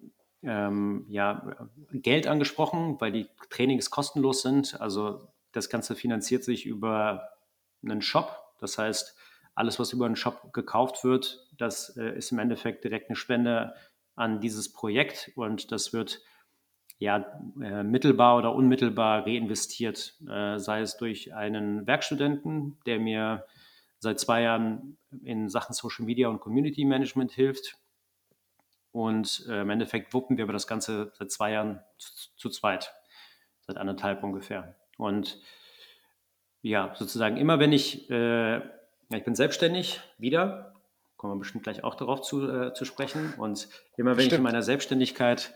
ähm, 0.43 1.07
ja, 1.09 1.57
Geld 1.93 2.27
angesprochen, 2.27 3.01
weil 3.01 3.13
die 3.13 3.29
Trainings 3.49 3.91
kostenlos 3.91 4.43
sind. 4.43 4.81
Also 4.81 5.29
das 5.53 5.71
Ganze 5.71 5.95
finanziert 5.95 6.45
sich 6.45 6.67
über 6.67 7.29
einen 7.85 8.03
Shop. 8.03 8.37
Das 8.59 8.77
heißt, 8.77 9.17
alles, 9.55 9.79
was 9.79 9.93
über 9.93 10.07
einen 10.07 10.17
Shop 10.17 10.53
gekauft 10.53 11.05
wird, 11.05 11.47
das 11.57 11.97
äh, 11.97 12.17
ist 12.17 12.33
im 12.33 12.39
Endeffekt 12.39 12.85
direkt 12.85 13.09
eine 13.09 13.17
Spende 13.17 13.75
an 14.15 14.41
dieses 14.41 14.73
Projekt 14.73 15.33
und 15.35 15.73
das 15.73 15.93
wird 15.93 16.23
ja, 16.99 17.41
äh, 17.61 17.83
mittelbar 17.83 18.39
oder 18.39 18.55
unmittelbar 18.55 19.27
reinvestiert, 19.27 20.15
äh, 20.29 20.59
sei 20.59 20.81
es 20.81 20.97
durch 20.97 21.35
einen 21.35 21.87
Werkstudenten, 21.87 22.79
der 22.87 23.01
mir 23.01 23.47
seit 23.99 24.21
zwei 24.21 24.43
Jahren 24.43 24.99
in 25.23 25.49
Sachen 25.49 25.75
Social 25.75 26.05
Media 26.05 26.29
und 26.29 26.41
Community 26.41 26.85
Management 26.85 27.33
hilft. 27.33 27.77
Und 28.91 29.47
im 29.49 29.71
Endeffekt 29.71 30.13
wuppen 30.13 30.37
wir 30.37 30.45
aber 30.45 30.53
das 30.53 30.67
Ganze 30.67 31.13
seit 31.15 31.31
zwei 31.31 31.53
Jahren 31.53 31.81
zu, 31.97 32.29
zu 32.37 32.51
zweit, 32.51 32.93
seit 33.61 33.79
anderthalb 33.79 34.23
ungefähr. 34.23 34.77
Und 34.99 35.41
ja, 36.63 36.95
sozusagen 36.95 37.37
immer 37.37 37.59
wenn 37.59 37.73
ich, 37.73 38.11
äh, 38.11 38.61
ja, 39.13 39.19
ich 39.19 39.25
bin 39.25 39.35
selbstständig, 39.35 40.01
wieder, 40.19 40.75
kommen 41.17 41.35
wir 41.35 41.39
bestimmt 41.39 41.65
gleich 41.65 41.85
auch 41.85 41.95
darauf 41.95 42.23
zu, 42.23 42.49
äh, 42.49 42.73
zu 42.75 42.85
sprechen. 42.85 43.35
Und 43.37 43.69
immer 43.97 44.13
wenn 44.13 44.21
Stimmt. 44.21 44.33
ich 44.33 44.39
in 44.39 44.43
meiner 44.43 44.63
Selbstständigkeit 44.63 45.55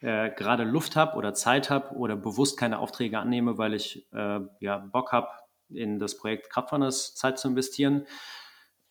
äh, 0.00 0.30
gerade 0.30 0.64
Luft 0.64 0.96
habe 0.96 1.16
oder 1.16 1.34
Zeit 1.34 1.70
habe 1.70 1.94
oder 1.94 2.16
bewusst 2.16 2.58
keine 2.58 2.78
Aufträge 2.78 3.18
annehme, 3.18 3.58
weil 3.58 3.74
ich 3.74 4.06
äh, 4.12 4.40
ja, 4.60 4.78
Bock 4.78 5.12
habe, 5.12 5.28
in 5.68 6.00
das 6.00 6.16
Projekt 6.16 6.50
Kraftwanders 6.50 7.14
Zeit 7.14 7.38
zu 7.38 7.48
investieren, 7.48 8.06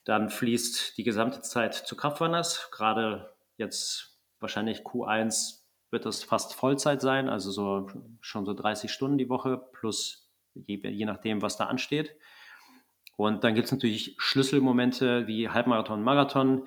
dann 0.05 0.29
fließt 0.29 0.97
die 0.97 1.03
gesamte 1.03 1.41
Zeit 1.41 1.73
zu 1.73 1.95
Kraftwanders. 1.95 2.69
Gerade 2.71 3.33
jetzt 3.57 4.19
wahrscheinlich 4.39 4.81
Q1 4.81 5.59
wird 5.91 6.05
das 6.05 6.23
fast 6.23 6.53
Vollzeit 6.53 7.01
sein, 7.01 7.27
also 7.27 7.51
so 7.51 7.87
schon 8.21 8.45
so 8.45 8.53
30 8.53 8.91
Stunden 8.91 9.17
die 9.17 9.29
Woche 9.29 9.57
plus 9.73 10.29
je, 10.53 10.77
je 10.87 11.05
nachdem, 11.05 11.41
was 11.41 11.57
da 11.57 11.65
ansteht. 11.65 12.15
Und 13.19 13.43
dann 13.43 13.53
gibt 13.53 13.65
es 13.65 13.71
natürlich 13.73 14.15
Schlüsselmomente 14.17 15.27
wie 15.27 15.49
Halbmarathon, 15.49 16.01
Marathon, 16.01 16.65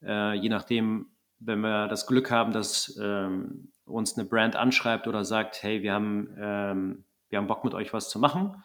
äh, 0.00 0.34
je 0.34 0.48
nachdem, 0.48 1.10
wenn 1.40 1.58
wir 1.58 1.88
das 1.88 2.06
Glück 2.06 2.30
haben, 2.30 2.52
dass 2.52 2.96
ähm, 3.02 3.72
uns 3.84 4.16
eine 4.16 4.28
Brand 4.28 4.54
anschreibt 4.54 5.08
oder 5.08 5.24
sagt, 5.24 5.60
hey, 5.64 5.82
wir 5.82 5.92
haben, 5.92 6.36
ähm, 6.38 7.04
wir 7.30 7.38
haben 7.38 7.48
Bock 7.48 7.64
mit 7.64 7.74
euch 7.74 7.92
was 7.92 8.10
zu 8.10 8.20
machen, 8.20 8.62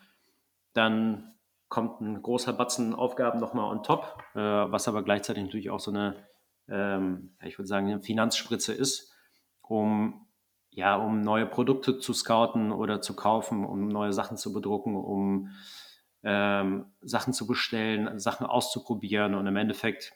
dann 0.74 1.34
kommt 1.70 2.02
ein 2.02 2.22
großer 2.22 2.54
Batzen 2.54 2.94
Aufgaben 2.94 3.40
nochmal 3.40 3.66
on 3.66 3.82
top, 3.82 4.24
äh, 4.36 4.40
was 4.40 4.88
aber 4.88 5.02
gleichzeitig 5.02 5.44
natürlich 5.44 5.72
auch 5.72 5.80
so 5.80 5.90
eine, 5.90 6.28
ähm, 6.70 7.36
ich 7.44 7.58
würde 7.58 7.68
sagen, 7.68 7.88
eine 7.88 8.00
Finanzspritze 8.00 8.74
ist, 8.74 9.12
um 9.64 10.28
ja, 10.70 10.98
um 10.98 11.22
neue 11.22 11.48
Produkte 11.48 11.98
zu 11.98 12.14
scouten 12.14 12.72
oder 12.72 13.02
zu 13.02 13.16
kaufen, 13.16 13.66
um 13.66 13.88
neue 13.88 14.14
Sachen 14.14 14.38
zu 14.38 14.54
bedrucken, 14.54 14.96
um 14.96 15.50
ähm, 16.24 16.86
Sachen 17.02 17.34
zu 17.34 17.48
bestellen, 17.48 18.20
Sachen 18.20 18.46
auszuprobieren 18.46 19.36
und 19.36 19.46
im 19.48 19.56
Endeffekt 19.56 20.14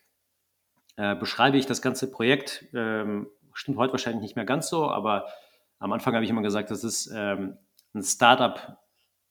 äh, 0.96 1.16
beschreibe 1.16 1.58
ich 1.58 1.66
das 1.66 1.82
ganze 1.82 2.10
Projekt 2.10 2.66
ähm, 2.74 3.28
Stimmt 3.58 3.80
heute 3.80 3.94
wahrscheinlich 3.94 4.22
nicht 4.22 4.36
mehr 4.36 4.46
ganz 4.46 4.70
so, 4.70 4.88
aber 4.88 5.30
am 5.80 5.92
Anfang 5.92 6.14
habe 6.14 6.24
ich 6.24 6.30
immer 6.30 6.44
gesagt, 6.44 6.70
das 6.70 6.84
ist 6.84 7.10
ähm, 7.12 7.58
ein 7.96 8.04
Startup 8.04 8.78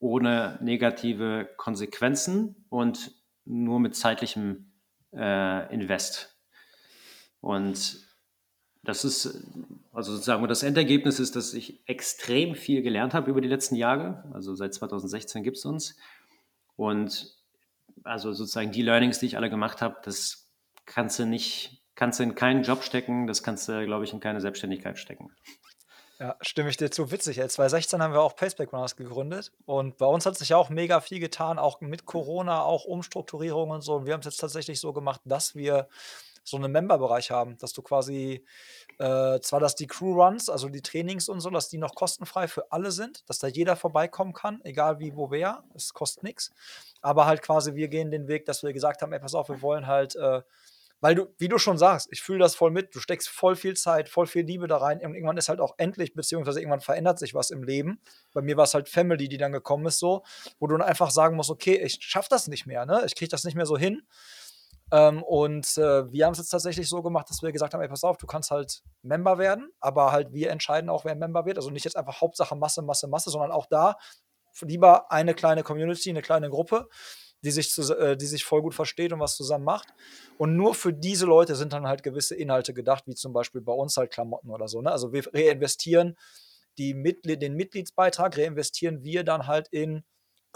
ohne 0.00 0.58
negative 0.60 1.48
Konsequenzen 1.56 2.66
und 2.68 3.12
nur 3.44 3.78
mit 3.78 3.94
zeitlichem 3.94 4.72
äh, 5.14 5.72
Invest. 5.72 6.36
Und 7.40 8.04
das 8.82 9.04
ist, 9.04 9.46
also 9.92 10.10
sozusagen, 10.10 10.48
das 10.48 10.64
Endergebnis 10.64 11.20
ist, 11.20 11.36
dass 11.36 11.54
ich 11.54 11.88
extrem 11.88 12.56
viel 12.56 12.82
gelernt 12.82 13.14
habe 13.14 13.30
über 13.30 13.40
die 13.40 13.48
letzten 13.48 13.76
Jahre. 13.76 14.28
Also 14.32 14.56
seit 14.56 14.74
2016 14.74 15.44
gibt 15.44 15.58
es 15.58 15.64
uns. 15.64 15.96
Und 16.76 17.34
also 18.04 18.32
sozusagen 18.32 18.70
die 18.70 18.82
Learnings, 18.82 19.18
die 19.18 19.26
ich 19.26 19.36
alle 19.36 19.50
gemacht 19.50 19.82
habe, 19.82 19.96
das 20.04 20.52
kannst 20.84 21.18
du 21.18 21.26
nicht 21.26 21.82
kannst 21.96 22.20
du 22.20 22.22
in 22.22 22.34
keinen 22.34 22.62
Job 22.62 22.84
stecken, 22.84 23.26
das 23.26 23.42
kannst 23.42 23.68
du, 23.68 23.84
glaube 23.84 24.04
ich, 24.04 24.12
in 24.12 24.20
keine 24.20 24.40
Selbstständigkeit 24.40 24.98
stecken. 24.98 25.34
Ja, 26.18 26.36
stimme 26.40 26.70
ich 26.70 26.78
dir 26.78 26.90
zu. 26.90 27.10
Witzig, 27.10 27.38
ey. 27.38 27.48
2016 27.48 28.02
haben 28.02 28.14
wir 28.14 28.22
auch 28.22 28.36
Paceback 28.36 28.72
Runners 28.72 28.96
gegründet 28.96 29.52
und 29.66 29.98
bei 29.98 30.06
uns 30.06 30.24
hat 30.24 30.38
sich 30.38 30.50
ja 30.50 30.56
auch 30.56 30.70
mega 30.70 31.00
viel 31.00 31.20
getan, 31.20 31.58
auch 31.58 31.80
mit 31.80 32.06
Corona, 32.06 32.62
auch 32.62 32.84
Umstrukturierung 32.84 33.70
und 33.70 33.82
so. 33.82 33.96
Und 33.96 34.06
wir 34.06 34.14
haben 34.14 34.20
es 34.20 34.26
jetzt 34.26 34.38
tatsächlich 34.38 34.80
so 34.80 34.94
gemacht, 34.94 35.20
dass 35.24 35.54
wir 35.54 35.88
so 36.48 36.56
einen 36.56 36.72
Member-Bereich 36.72 37.30
haben, 37.30 37.58
dass 37.58 37.72
du 37.72 37.82
quasi 37.82 38.44
äh, 38.98 39.40
zwar, 39.40 39.60
dass 39.60 39.74
die 39.74 39.86
Crew 39.86 40.22
Runs, 40.22 40.48
also 40.48 40.68
die 40.68 40.82
Trainings 40.82 41.28
und 41.28 41.40
so, 41.40 41.50
dass 41.50 41.68
die 41.68 41.78
noch 41.78 41.94
kostenfrei 41.94 42.48
für 42.48 42.70
alle 42.72 42.92
sind, 42.92 43.28
dass 43.28 43.38
da 43.38 43.48
jeder 43.48 43.76
vorbeikommen 43.76 44.32
kann, 44.32 44.60
egal 44.64 44.98
wie, 45.00 45.16
wo, 45.16 45.30
wer, 45.30 45.64
es 45.74 45.92
kostet 45.92 46.22
nichts. 46.22 46.50
Aber 47.02 47.26
halt 47.26 47.42
quasi, 47.42 47.74
wir 47.74 47.88
gehen 47.88 48.10
den 48.10 48.28
Weg, 48.28 48.46
dass 48.46 48.62
wir 48.62 48.72
gesagt 48.72 49.02
haben, 49.02 49.12
ey, 49.12 49.20
pass 49.20 49.34
auf, 49.34 49.48
wir 49.48 49.60
wollen 49.60 49.86
halt 49.86 50.16
äh, 50.16 50.42
weil 51.00 51.14
du, 51.14 51.26
wie 51.38 51.48
du 51.48 51.58
schon 51.58 51.76
sagst, 51.76 52.08
ich 52.10 52.22
fühle 52.22 52.38
das 52.38 52.54
voll 52.54 52.70
mit, 52.70 52.94
du 52.94 53.00
steckst 53.00 53.28
voll 53.28 53.54
viel 53.54 53.76
Zeit, 53.76 54.08
voll 54.08 54.26
viel 54.26 54.44
Liebe 54.44 54.66
da 54.66 54.78
rein 54.78 54.98
und 55.04 55.14
irgendwann 55.14 55.36
ist 55.36 55.48
halt 55.48 55.60
auch 55.60 55.74
endlich, 55.76 56.14
beziehungsweise 56.14 56.60
irgendwann 56.60 56.80
verändert 56.80 57.18
sich 57.18 57.34
was 57.34 57.50
im 57.50 57.62
Leben. 57.62 58.00
Bei 58.32 58.40
mir 58.40 58.56
war 58.56 58.64
es 58.64 58.74
halt 58.74 58.88
Family, 58.88 59.28
die 59.28 59.36
dann 59.36 59.52
gekommen 59.52 59.86
ist, 59.86 59.98
so, 59.98 60.22
wo 60.58 60.66
du 60.66 60.76
dann 60.76 60.86
einfach 60.86 61.10
sagen 61.10 61.36
musst, 61.36 61.50
okay, 61.50 61.76
ich 61.76 61.98
schaff 62.00 62.28
das 62.28 62.48
nicht 62.48 62.66
mehr, 62.66 62.86
ne? 62.86 63.02
Ich 63.04 63.14
kriege 63.14 63.28
das 63.28 63.44
nicht 63.44 63.56
mehr 63.56 63.66
so 63.66 63.76
hin. 63.76 64.02
Ähm, 64.92 65.22
und 65.22 65.76
äh, 65.78 66.10
wir 66.12 66.26
haben 66.26 66.32
es 66.32 66.38
jetzt 66.38 66.50
tatsächlich 66.50 66.88
so 66.88 67.02
gemacht, 67.02 67.28
dass 67.28 67.42
wir 67.42 67.52
gesagt 67.52 67.74
haben, 67.74 67.80
ey, 67.80 67.88
pass 67.88 68.04
auf, 68.04 68.18
du 68.18 68.26
kannst 68.26 68.50
halt 68.50 68.82
Member 69.02 69.38
werden, 69.38 69.70
aber 69.80 70.12
halt 70.12 70.32
wir 70.32 70.50
entscheiden 70.50 70.90
auch, 70.90 71.04
wer 71.04 71.16
Member 71.16 71.44
wird. 71.44 71.56
Also 71.58 71.70
nicht 71.70 71.84
jetzt 71.84 71.96
einfach 71.96 72.20
Hauptsache 72.20 72.54
Masse, 72.54 72.82
Masse, 72.82 73.08
Masse, 73.08 73.30
sondern 73.30 73.50
auch 73.50 73.66
da 73.66 73.96
lieber 74.60 75.10
eine 75.12 75.34
kleine 75.34 75.62
Community, 75.62 76.10
eine 76.10 76.22
kleine 76.22 76.48
Gruppe 76.48 76.88
die 77.46 77.50
sich, 77.50 77.70
zu, 77.70 77.96
äh, 77.96 78.16
die 78.16 78.26
sich 78.26 78.44
voll 78.44 78.62
gut 78.62 78.74
versteht 78.74 79.12
und 79.12 79.20
was 79.20 79.36
zusammen 79.36 79.64
macht. 79.64 79.88
Und 80.38 80.56
nur 80.56 80.74
für 80.74 80.92
diese 80.92 81.26
Leute 81.26 81.54
sind 81.54 81.72
dann 81.72 81.86
halt 81.86 82.02
gewisse 82.02 82.34
Inhalte 82.34 82.74
gedacht, 82.74 83.04
wie 83.06 83.14
zum 83.14 83.32
Beispiel 83.32 83.60
bei 83.60 83.72
uns 83.72 83.96
halt 83.96 84.10
Klamotten 84.10 84.50
oder 84.50 84.68
so. 84.68 84.82
Ne? 84.82 84.90
Also 84.90 85.12
wir 85.12 85.24
reinvestieren 85.32 86.16
die 86.78 86.94
Mitglied, 86.94 87.40
den 87.40 87.54
Mitgliedsbeitrag, 87.54 88.36
reinvestieren 88.36 89.02
wir 89.02 89.24
dann 89.24 89.46
halt 89.46 89.68
in 89.70 90.04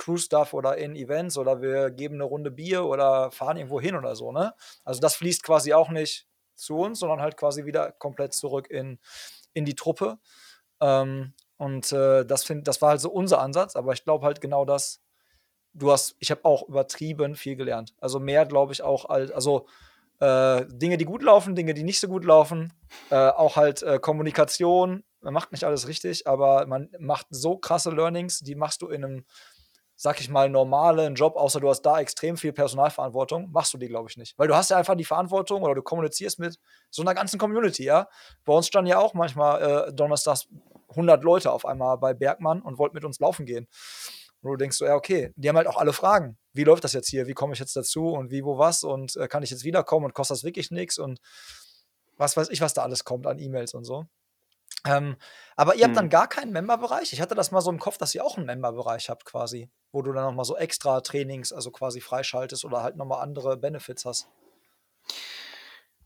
Crew-Stuff 0.00 0.54
oder 0.54 0.76
in 0.78 0.96
Events 0.96 1.38
oder 1.38 1.60
wir 1.60 1.90
geben 1.90 2.16
eine 2.16 2.24
Runde 2.24 2.50
Bier 2.50 2.84
oder 2.84 3.30
fahren 3.30 3.56
irgendwo 3.56 3.80
hin 3.80 3.94
oder 3.94 4.16
so. 4.16 4.32
Ne? 4.32 4.54
Also 4.84 5.00
das 5.00 5.14
fließt 5.14 5.42
quasi 5.42 5.72
auch 5.72 5.90
nicht 5.90 6.26
zu 6.54 6.78
uns, 6.78 6.98
sondern 6.98 7.20
halt 7.20 7.36
quasi 7.36 7.64
wieder 7.64 7.92
komplett 7.92 8.34
zurück 8.34 8.68
in, 8.70 8.98
in 9.52 9.64
die 9.64 9.74
Truppe. 9.74 10.18
Ähm, 10.80 11.34
und 11.56 11.92
äh, 11.92 12.24
das, 12.24 12.44
find, 12.44 12.66
das 12.66 12.80
war 12.82 12.90
halt 12.90 13.00
so 13.00 13.10
unser 13.10 13.40
Ansatz, 13.40 13.76
aber 13.76 13.92
ich 13.92 14.04
glaube 14.04 14.26
halt 14.26 14.40
genau 14.40 14.64
das 14.64 15.00
du 15.72 15.92
hast, 15.92 16.16
ich 16.18 16.30
habe 16.30 16.44
auch 16.44 16.68
übertrieben 16.68 17.34
viel 17.34 17.56
gelernt. 17.56 17.94
Also 17.98 18.20
mehr, 18.20 18.46
glaube 18.46 18.72
ich, 18.72 18.82
auch 18.82 19.04
als, 19.06 19.30
also 19.30 19.66
äh, 20.18 20.66
Dinge, 20.68 20.96
die 20.96 21.04
gut 21.04 21.22
laufen, 21.22 21.54
Dinge, 21.54 21.74
die 21.74 21.84
nicht 21.84 22.00
so 22.00 22.08
gut 22.08 22.24
laufen, 22.24 22.72
äh, 23.10 23.14
auch 23.14 23.56
halt 23.56 23.82
äh, 23.82 23.98
Kommunikation. 23.98 25.04
Man 25.20 25.35
macht 25.35 25.52
nicht 25.52 25.64
alles 25.64 25.87
richtig, 25.87 26.27
aber 26.27 26.66
man 26.66 26.90
macht 26.98 27.27
so 27.31 27.56
krasse 27.56 27.90
Learnings, 27.90 28.40
die 28.40 28.54
machst 28.54 28.83
du 28.83 28.88
in 28.88 29.04
einem, 29.04 29.25
sag 30.03 30.19
ich 30.19 30.31
mal, 30.31 30.48
normalen 30.48 31.15
Job, 31.15 31.37
außer 31.37 31.61
du 31.61 31.69
hast 31.69 31.83
da 31.83 32.01
extrem 32.01 32.38
viel 32.38 32.55
Personalverantwortung, 32.55 33.51
machst 33.53 33.75
du 33.75 33.77
die, 33.77 33.87
glaube 33.87 34.09
ich, 34.09 34.17
nicht. 34.17 34.33
Weil 34.38 34.48
du 34.48 34.57
hast 34.57 34.71
ja 34.71 34.79
einfach 34.79 34.94
die 34.94 35.05
Verantwortung 35.05 35.63
oder 35.63 35.75
du 35.75 35.83
kommunizierst 35.83 36.38
mit 36.38 36.59
so 36.88 37.03
einer 37.03 37.13
ganzen 37.13 37.38
Community, 37.38 37.85
ja. 37.85 38.09
Bei 38.46 38.55
uns 38.55 38.67
standen 38.67 38.88
ja 38.88 38.98
auch 38.98 39.13
manchmal 39.13 39.88
äh, 39.88 39.92
donnerstags 39.92 40.48
100 40.88 41.23
Leute 41.23 41.53
auf 41.53 41.67
einmal 41.67 41.98
bei 41.98 42.15
Bergmann 42.15 42.63
und 42.63 42.79
wollten 42.79 42.94
mit 42.94 43.05
uns 43.05 43.21
laufen 43.21 43.44
gehen. 43.44 43.69
Wo 44.40 44.53
du 44.53 44.57
denkst 44.57 44.79
so, 44.79 44.87
ja, 44.87 44.94
okay, 44.94 45.35
die 45.37 45.51
haben 45.51 45.57
halt 45.57 45.67
auch 45.67 45.77
alle 45.77 45.92
Fragen. 45.92 46.38
Wie 46.55 46.65
läuft 46.65 46.85
das 46.85 46.94
jetzt 46.94 47.11
hier? 47.11 47.27
Wie 47.27 47.35
komme 47.35 47.53
ich 47.53 47.59
jetzt 47.59 47.77
dazu 47.77 48.07
und 48.07 48.31
wie, 48.31 48.42
wo, 48.42 48.57
was? 48.57 48.85
Und 48.85 49.17
äh, 49.17 49.29
kann 49.29 49.42
ich 49.42 49.51
jetzt 49.51 49.65
wiederkommen 49.65 50.07
und 50.07 50.15
kostet 50.15 50.38
das 50.38 50.44
wirklich 50.44 50.71
nichts? 50.71 50.98
Und 50.98 51.21
was 52.17 52.38
weiß 52.38 52.48
ich, 52.48 52.63
was 52.63 52.73
da 52.73 52.85
alles 52.85 53.05
kommt 53.05 53.27
an 53.27 53.38
E-Mails 53.38 53.75
und 53.75 53.85
so. 53.85 54.07
Ähm, 54.87 55.16
aber 55.56 55.74
ihr 55.74 55.85
habt 55.85 55.96
dann 55.96 56.06
Mhm. 56.06 56.10
gar 56.10 56.28
keinen 56.28 56.52
Member-Bereich? 56.52 57.12
Ich 57.12 57.20
hatte 57.20 57.35
das 57.35 57.50
mal 57.50 57.60
so 57.60 57.70
im 57.70 57.78
Kopf, 57.78 57.98
dass 57.98 58.14
ihr 58.14 58.24
auch 58.24 58.37
einen 58.37 58.46
Member-Bereich 58.46 59.10
habt 59.10 59.24
quasi, 59.26 59.70
wo 59.92 60.02
du 60.02 60.12
dann 60.12 60.24
noch 60.24 60.35
mal 60.35 60.44
so 60.44 60.56
extra 60.56 61.00
Trainings, 61.02 61.52
also 61.52 61.70
quasi 61.70 62.00
freischaltest 62.00 62.64
oder 62.64 62.83
halt 62.83 62.96
noch 62.96 63.06
mal 63.06 63.20
andere 63.20 63.56
Benefits 63.56 64.04
hast. 64.06 64.28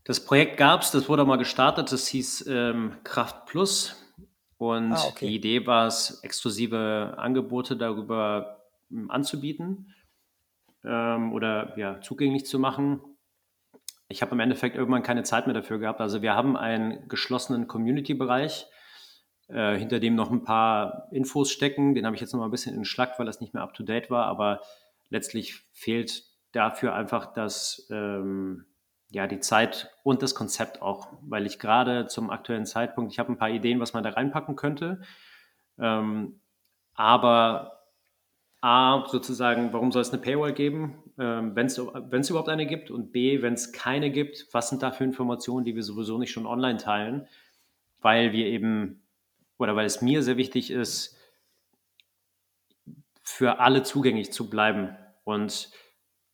Das 0.03 0.23
Projekt 0.23 0.57
gab 0.57 0.81
es, 0.81 0.91
das 0.91 1.09
wurde 1.09 1.25
mal 1.25 1.37
gestartet, 1.37 1.91
das 1.91 2.07
hieß 2.07 2.45
ähm, 2.47 2.97
Kraft 3.03 3.45
Plus. 3.47 3.95
Und 4.57 4.93
Ah, 4.93 5.07
okay. 5.07 5.27
die 5.27 5.35
Idee 5.35 5.65
war 5.67 5.87
es, 5.87 6.19
exklusive 6.23 7.15
Angebote 7.17 7.75
darüber 7.75 8.63
ähm, 8.91 9.09
anzubieten 9.11 9.93
ähm, 10.83 11.33
oder 11.33 11.77
ja, 11.77 11.99
zugänglich 12.01 12.45
zu 12.45 12.59
machen. 12.59 13.14
Ich 14.07 14.21
habe 14.21 14.31
im 14.33 14.39
Endeffekt 14.39 14.75
irgendwann 14.75 15.03
keine 15.03 15.23
Zeit 15.23 15.47
mehr 15.47 15.53
dafür 15.53 15.79
gehabt. 15.79 15.99
Also 15.99 16.21
wir 16.21 16.35
haben 16.35 16.55
einen 16.55 17.07
geschlossenen 17.07 17.67
Community-Bereich, 17.67 18.67
äh, 19.47 19.77
hinter 19.77 19.99
dem 19.99 20.15
noch 20.15 20.31
ein 20.31 20.43
paar 20.43 21.07
Infos 21.11 21.51
stecken. 21.51 21.95
Den 21.95 22.05
habe 22.05 22.15
ich 22.15 22.21
jetzt 22.21 22.33
noch 22.33 22.39
mal 22.39 22.45
ein 22.45 22.51
bisschen 22.51 22.75
entschlackt, 22.75 23.17
weil 23.17 23.25
das 23.25 23.41
nicht 23.41 23.53
mehr 23.53 23.63
up-to-date 23.63 24.09
war. 24.09 24.25
Aber 24.25 24.61
letztlich 25.09 25.63
fehlt 25.71 26.23
dafür 26.51 26.93
einfach 26.93 27.33
das, 27.33 27.87
ähm, 27.91 28.65
ja, 29.09 29.27
die 29.27 29.39
Zeit 29.39 29.91
und 30.03 30.21
das 30.21 30.35
Konzept 30.35 30.81
auch, 30.81 31.07
weil 31.21 31.45
ich 31.45 31.59
gerade 31.59 32.07
zum 32.07 32.29
aktuellen 32.29 32.65
Zeitpunkt, 32.65 33.11
ich 33.11 33.19
habe 33.19 33.31
ein 33.31 33.37
paar 33.37 33.49
Ideen, 33.49 33.79
was 33.79 33.93
man 33.93 34.03
da 34.03 34.11
reinpacken 34.11 34.55
könnte. 34.55 35.01
Ähm, 35.77 36.41
aber 36.93 37.83
A, 38.61 39.05
sozusagen, 39.07 39.73
warum 39.73 39.91
soll 39.91 40.01
es 40.01 40.11
eine 40.11 40.21
Paywall 40.21 40.53
geben, 40.53 41.03
ähm, 41.17 41.55
wenn 41.55 41.67
es 41.67 42.29
überhaupt 42.29 42.49
eine 42.49 42.65
gibt? 42.65 42.91
Und 42.91 43.11
B, 43.11 43.41
wenn 43.41 43.53
es 43.53 43.71
keine 43.71 44.11
gibt, 44.11 44.47
was 44.51 44.69
sind 44.69 44.83
da 44.83 44.91
für 44.91 45.03
Informationen, 45.03 45.65
die 45.65 45.75
wir 45.75 45.83
sowieso 45.83 46.17
nicht 46.17 46.31
schon 46.31 46.45
online 46.45 46.77
teilen? 46.77 47.27
Weil 47.99 48.31
wir 48.31 48.47
eben, 48.47 49.03
oder 49.57 49.75
weil 49.75 49.85
es 49.85 50.01
mir 50.01 50.23
sehr 50.23 50.37
wichtig 50.37 50.71
ist, 50.71 51.17
für 53.23 53.59
alle 53.59 53.83
zugänglich 53.83 54.31
zu 54.31 54.49
bleiben. 54.49 54.95
Und 55.23 55.71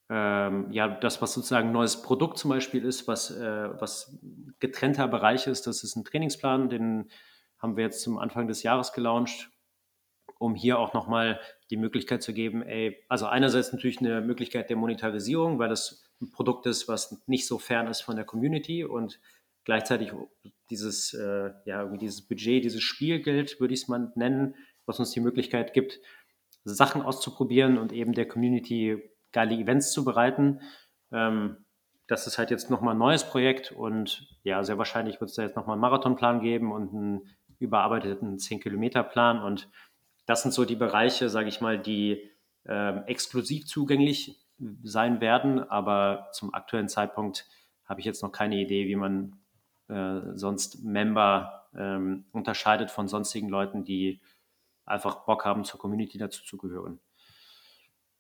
ähm, 0.10 0.70
ja, 0.72 0.90
das, 0.90 1.22
was 1.22 1.34
sozusagen 1.34 1.70
ein 1.70 1.74
neues 1.74 2.02
Produkt 2.02 2.38
zum 2.38 2.50
Beispiel 2.50 2.84
ist, 2.84 3.08
was, 3.08 3.32
äh, 3.32 3.70
was 3.80 4.20
getrennter 4.60 5.08
Bereich 5.08 5.48
ist, 5.48 5.68
das 5.68 5.84
ist 5.84 5.96
ein 5.96 6.04
Trainingsplan, 6.04 6.70
den 6.70 7.10
haben 7.60 7.78
wir 7.78 7.86
jetzt 7.86 8.02
zum 8.02 8.18
Anfang 8.18 8.48
des 8.48 8.62
Jahres 8.64 8.92
gelauncht, 8.92 9.50
um 10.42 10.56
hier 10.56 10.80
auch 10.80 10.94
nochmal 10.94 11.40
die 11.70 11.78
Möglichkeit 11.78 12.24
zu 12.24 12.34
geben, 12.34 12.64
ey, 12.64 13.06
also 13.08 13.28
einerseits 13.28 13.72
natürlich 13.72 14.00
eine 14.00 14.22
Möglichkeit 14.22 14.72
der 14.72 14.76
Monetarisierung, 14.78 15.60
weil 15.60 15.70
das 15.70 16.04
ein 16.20 16.32
Produkt 16.32 16.66
ist, 16.66 16.88
was 16.88 17.22
nicht 17.28 17.46
so 17.46 17.60
fern 17.60 17.86
ist 17.88 18.02
von 18.02 18.16
der 18.16 18.26
Community 18.26 18.84
und 18.84 19.20
gleichzeitig 19.66 20.12
dieses, 20.72 21.14
äh, 21.14 21.52
ja, 21.66 21.82
irgendwie 21.82 22.00
dieses 22.00 22.28
Budget, 22.28 22.64
dieses 22.64 22.82
Spielgeld, 22.82 23.60
würde 23.60 23.76
ich 23.76 23.84
es 23.84 23.88
mal 23.88 24.12
nennen, 24.16 24.56
was 24.88 25.00
uns 25.00 25.12
die 25.12 25.20
Möglichkeit 25.20 25.74
gibt, 25.74 26.00
Sachen 26.64 27.04
auszuprobieren 27.04 27.78
und 27.78 27.94
eben 27.94 28.14
der 28.14 28.28
Community 28.28 29.00
geile 29.32 29.54
Events 29.54 29.92
zu 29.92 30.04
bereiten. 30.04 30.62
Ähm, 31.12 31.58
das 32.08 32.26
ist 32.26 32.40
halt 32.40 32.50
jetzt 32.50 32.72
nochmal 32.72 32.96
ein 32.96 33.00
neues 33.00 33.24
Projekt 33.24 33.72
und 33.72 34.28
ja, 34.42 34.64
sehr 34.64 34.80
wahrscheinlich 34.80 35.22
wird 35.22 35.30
es 35.30 35.36
da 35.36 35.44
jetzt 35.44 35.56
nochmal 35.56 35.76
einen 35.76 35.82
Marathonplan 35.82 36.42
geben 36.42 36.72
und 36.72 36.94
einen 36.94 37.30
überarbeiteten 37.60 38.38
10-Kilometer-Plan 38.38 39.44
und 39.44 39.70
das 40.26 40.44
sind 40.44 40.54
so 40.54 40.66
die 40.66 40.76
Bereiche, 40.76 41.30
sage 41.30 41.50
ich 41.50 41.62
mal, 41.62 41.80
die 41.80 42.30
äh, 42.66 42.98
exklusiv 43.06 43.66
zugänglich 43.66 44.40
sein 44.84 45.22
werden, 45.22 45.60
aber 45.60 46.30
zum 46.32 46.54
aktuellen 46.54 46.90
Zeitpunkt 46.90 47.48
habe 47.86 48.00
ich 48.00 48.06
jetzt 48.06 48.22
noch 48.22 48.32
keine 48.32 48.58
Idee, 48.58 48.88
wie 48.88 48.96
man 48.96 49.40
äh, 49.88 50.22
sonst 50.36 50.84
Member 50.84 51.70
ähm, 51.76 52.26
unterscheidet 52.32 52.92
von 52.92 53.08
sonstigen 53.08 53.50
Leuten, 53.50 53.84
die 53.84 54.22
einfach 54.86 55.26
Bock 55.26 55.46
haben, 55.46 55.64
zur 55.64 55.80
Community 55.80 56.18
dazu 56.18 56.44
zu 56.44 56.58
gehören. 56.58 57.00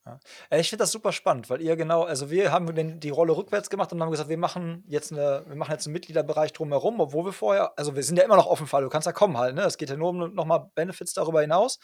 Ja. 0.06 0.20
Ich 0.58 0.70
finde 0.70 0.82
das 0.82 0.91
super 0.91 1.12
spannend, 1.12 1.49
weil 1.52 1.62
ihr 1.62 1.76
genau, 1.76 2.04
also 2.04 2.32
wir 2.32 2.52
haben 2.52 2.74
den, 2.74 2.99
die 2.99 3.12
Rolle 3.12 3.38
rückwärts 3.38 3.70
gemacht 3.70 3.93
und 3.93 4.02
haben 4.02 4.10
gesagt, 4.10 4.30
wir 4.30 4.38
machen 4.38 4.84
jetzt 4.88 5.12
eine, 5.12 5.43
wir 5.47 5.56
machen 5.56 5.72
jetzt 5.72 5.86
einen 5.86 5.93
Mitgliederbereich 5.93 6.54
drumherum, 6.54 6.99
obwohl 6.99 7.26
wir 7.26 7.34
vorher, 7.34 7.78
also 7.78 7.95
wir 7.95 8.02
sind 8.02 8.18
ja 8.18 8.24
immer 8.24 8.36
noch 8.36 8.47
offen 8.47 8.68
du 8.68 8.89
kannst 8.89 9.06
ja 9.06 9.12
kommen 9.12 9.38
halt, 9.38 9.54
ne? 9.54 9.62
Es 9.62 9.78
geht 9.78 9.91
ja 9.91 9.95
nur 9.95 10.10
um 10.10 10.34
nochmal 10.34 10.72
Benefits 10.74 11.14
darüber 11.14 11.41
hinaus. 11.41 11.78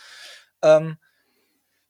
Ähm, 0.64 0.98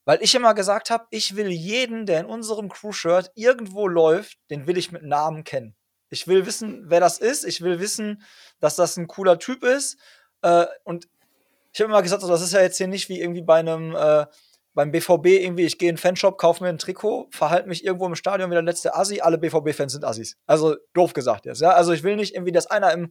weil 0.03 0.21
ich 0.21 0.35
immer 0.35 0.53
gesagt 0.53 0.89
habe, 0.89 1.05
ich 1.11 1.35
will 1.35 1.49
jeden, 1.49 2.05
der 2.05 2.21
in 2.21 2.25
unserem 2.25 2.69
Crew-Shirt 2.69 3.31
irgendwo 3.35 3.87
läuft, 3.87 4.37
den 4.49 4.67
will 4.67 4.77
ich 4.77 4.91
mit 4.91 5.03
Namen 5.03 5.43
kennen. 5.43 5.75
Ich 6.09 6.27
will 6.27 6.45
wissen, 6.45 6.85
wer 6.87 6.99
das 6.99 7.19
ist. 7.19 7.45
Ich 7.45 7.61
will 7.61 7.79
wissen, 7.79 8.23
dass 8.59 8.75
das 8.75 8.97
ein 8.97 9.07
cooler 9.07 9.39
Typ 9.39 9.63
ist. 9.63 9.97
Äh, 10.41 10.65
und 10.83 11.07
ich 11.73 11.81
habe 11.81 11.91
immer 11.91 12.01
gesagt, 12.01 12.21
so, 12.21 12.27
das 12.27 12.41
ist 12.41 12.53
ja 12.53 12.61
jetzt 12.61 12.77
hier 12.77 12.87
nicht 12.87 13.09
wie 13.09 13.19
irgendwie 13.19 13.41
bei 13.41 13.59
einem 13.59 13.95
äh, 13.95 14.25
beim 14.77 14.91
BVB 14.91 15.25
irgendwie, 15.25 15.65
ich 15.65 15.79
gehe 15.79 15.89
in 15.89 15.95
den 15.95 15.99
Fanshop, 15.99 16.37
kaufe 16.37 16.63
mir 16.63 16.69
ein 16.69 16.77
Trikot, 16.77 17.29
verhalte 17.31 17.67
mich 17.67 17.83
irgendwo 17.83 18.05
im 18.05 18.13
Stadion 18.13 18.51
wie 18.51 18.53
der 18.53 18.61
letzte 18.61 18.93
Assi, 18.93 19.21
alle 19.21 19.39
BVB-Fans 19.39 19.93
sind 19.93 20.05
Assis. 20.05 20.37
Also 20.45 20.75
doof 20.93 21.13
gesagt 21.13 21.47
jetzt, 21.47 21.61
ja. 21.61 21.71
Also 21.71 21.93
ich 21.93 22.03
will 22.03 22.15
nicht 22.15 22.35
irgendwie, 22.35 22.51
dass 22.51 22.67
einer 22.67 22.93
im, 22.93 23.09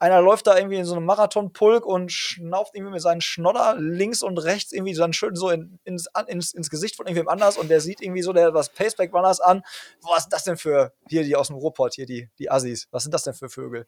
einer 0.00 0.20
läuft 0.20 0.48
da 0.48 0.56
irgendwie 0.56 0.78
in 0.78 0.84
so 0.84 0.96
einem 0.96 1.06
Marathonpulk 1.06 1.86
und 1.86 2.10
schnauft 2.10 2.74
irgendwie 2.74 2.94
mit 2.94 3.02
seinen 3.02 3.20
Schnodder 3.20 3.76
links 3.78 4.20
und 4.20 4.38
rechts 4.38 4.72
irgendwie 4.72 4.94
dann 4.94 5.12
schön 5.12 5.36
so 5.36 5.48
in, 5.48 5.78
ins, 5.84 6.08
ins, 6.26 6.52
ins 6.52 6.70
Gesicht 6.70 6.96
von 6.96 7.06
irgendwem 7.06 7.28
anders 7.28 7.56
und 7.56 7.68
der 7.68 7.80
sieht 7.80 8.02
irgendwie 8.02 8.22
so 8.22 8.32
der 8.32 8.52
was 8.52 8.70
Paceback 8.70 9.14
Runners 9.14 9.40
an. 9.40 9.62
Was 10.02 10.24
ist 10.24 10.32
das 10.32 10.42
denn 10.42 10.56
für 10.56 10.92
hier 11.08 11.22
die 11.22 11.36
aus 11.36 11.46
dem 11.46 11.56
Ruhrpott, 11.56 11.94
hier 11.94 12.06
die, 12.06 12.30
die 12.40 12.50
Assis? 12.50 12.88
Was 12.90 13.04
sind 13.04 13.14
das 13.14 13.22
denn 13.22 13.34
für 13.34 13.48
Vögel? 13.48 13.86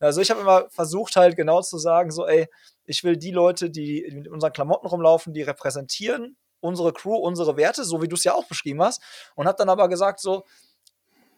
Also 0.00 0.20
ich 0.20 0.30
habe 0.30 0.42
immer 0.42 0.68
versucht 0.68 1.16
halt 1.16 1.34
genau 1.34 1.62
zu 1.62 1.78
sagen, 1.78 2.10
so 2.10 2.26
ey, 2.26 2.46
ich 2.84 3.04
will 3.04 3.16
die 3.16 3.32
Leute, 3.32 3.70
die 3.70 4.06
mit 4.12 4.28
unseren 4.28 4.52
Klamotten 4.52 4.86
rumlaufen, 4.86 5.32
die 5.32 5.42
repräsentieren 5.42 6.36
unsere 6.60 6.92
Crew, 6.92 7.16
unsere 7.16 7.56
Werte, 7.56 7.84
so 7.84 8.02
wie 8.02 8.08
du 8.08 8.14
es 8.16 8.24
ja 8.24 8.34
auch 8.34 8.46
beschrieben 8.46 8.82
hast. 8.82 9.02
Und 9.34 9.46
habe 9.46 9.58
dann 9.58 9.68
aber 9.68 9.88
gesagt, 9.88 10.20
so, 10.20 10.44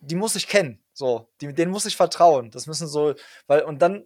die 0.01 0.15
muss 0.17 0.35
ich 0.35 0.47
kennen. 0.47 0.83
So, 0.93 1.29
die, 1.41 1.53
denen 1.53 1.71
muss 1.71 1.87
ich 1.87 1.97
vertrauen. 1.97 2.51
Das 2.51 2.67
müssen 2.67 2.87
so, 2.87 3.15
weil, 3.47 3.63
und 3.63 3.81
dann, 3.81 4.05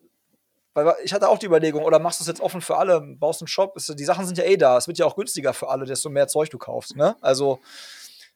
weil 0.75 0.95
ich 1.05 1.13
hatte 1.13 1.29
auch 1.29 1.39
die 1.39 1.47
Überlegung, 1.47 1.85
oder 1.85 1.99
machst 1.99 2.21
du 2.21 2.25
es 2.25 2.29
jetzt 2.29 2.41
offen 2.41 2.61
für 2.61 2.77
alle, 2.77 3.01
baust 3.01 3.43
einen 3.43 3.49
Shop, 3.49 3.77
ist, 3.77 3.99
die 3.99 4.05
Sachen 4.05 4.27
sind 4.27 4.39
ja 4.39 4.45
eh 4.45 4.57
da, 4.57 4.77
es 4.77 4.89
wird 4.89 4.99
ja 4.99 5.07
auch 5.07 5.17
günstiger 5.17 5.55
für 5.55 5.69
alle, 5.69 5.87
desto 5.87 6.11
mehr 6.11 6.29
Zeug 6.29 6.51
du 6.51 6.59
kaufst, 6.59 6.97
ne? 6.97 7.17
Also, 7.21 7.61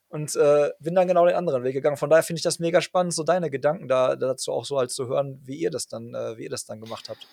und 0.08 0.34
äh, 0.36 0.70
bin 0.80 0.94
dann 0.94 1.06
genau 1.06 1.26
den 1.26 1.34
anderen 1.34 1.64
Weg 1.64 1.74
gegangen. 1.74 1.98
Von 1.98 2.08
daher 2.08 2.22
finde 2.22 2.38
ich 2.38 2.42
das 2.42 2.58
mega 2.58 2.80
spannend, 2.80 3.12
so 3.12 3.24
deine 3.24 3.50
Gedanken 3.50 3.88
da, 3.88 4.16
dazu 4.16 4.52
auch 4.52 4.64
so 4.64 4.78
halt 4.78 4.90
zu 4.90 5.06
hören, 5.06 5.40
wie 5.44 5.56
ihr 5.56 5.70
das 5.70 5.86
dann, 5.86 6.14
äh, 6.14 6.38
wie 6.38 6.44
ihr 6.44 6.50
das 6.50 6.64
dann 6.64 6.80
gemacht 6.80 7.10
habt. 7.10 7.26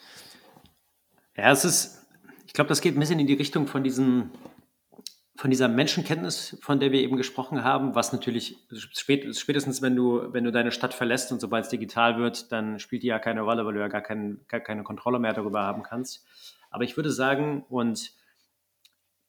Ja, 1.37 1.51
es 1.51 1.63
ist, 1.63 2.05
ich 2.45 2.53
glaube, 2.53 2.67
das 2.67 2.81
geht 2.81 2.95
ein 2.95 2.99
bisschen 2.99 3.19
in 3.19 3.27
die 3.27 3.33
Richtung 3.33 3.67
von 3.67 3.83
diesen 3.83 4.31
von 5.37 5.49
dieser 5.49 5.67
Menschenkenntnis, 5.67 6.57
von 6.61 6.79
der 6.79 6.91
wir 6.91 7.01
eben 7.01 7.17
gesprochen 7.17 7.63
haben, 7.63 7.93
was 7.93 8.13
natürlich 8.13 8.57
spät, 8.71 9.35
spätestens, 9.35 9.81
wenn 9.81 9.95
du, 9.95 10.33
wenn 10.33 10.45
du 10.45 10.51
deine 10.51 10.71
Stadt 10.71 10.93
verlässt 10.93 11.31
und 11.31 11.41
sobald 11.41 11.65
es 11.65 11.69
digital 11.69 12.17
wird, 12.17 12.51
dann 12.51 12.79
spielt 12.79 13.03
die 13.03 13.07
ja 13.07 13.19
keine 13.19 13.41
Rolle, 13.41 13.65
weil 13.65 13.73
du 13.73 13.79
ja 13.81 13.89
gar, 13.89 14.01
kein, 14.01 14.39
gar 14.47 14.61
keine 14.61 14.83
Kontrolle 14.83 15.19
mehr 15.19 15.33
darüber 15.33 15.63
haben 15.63 15.83
kannst. 15.83 16.25
Aber 16.69 16.85
ich 16.85 16.95
würde 16.95 17.11
sagen, 17.11 17.65
und 17.69 18.13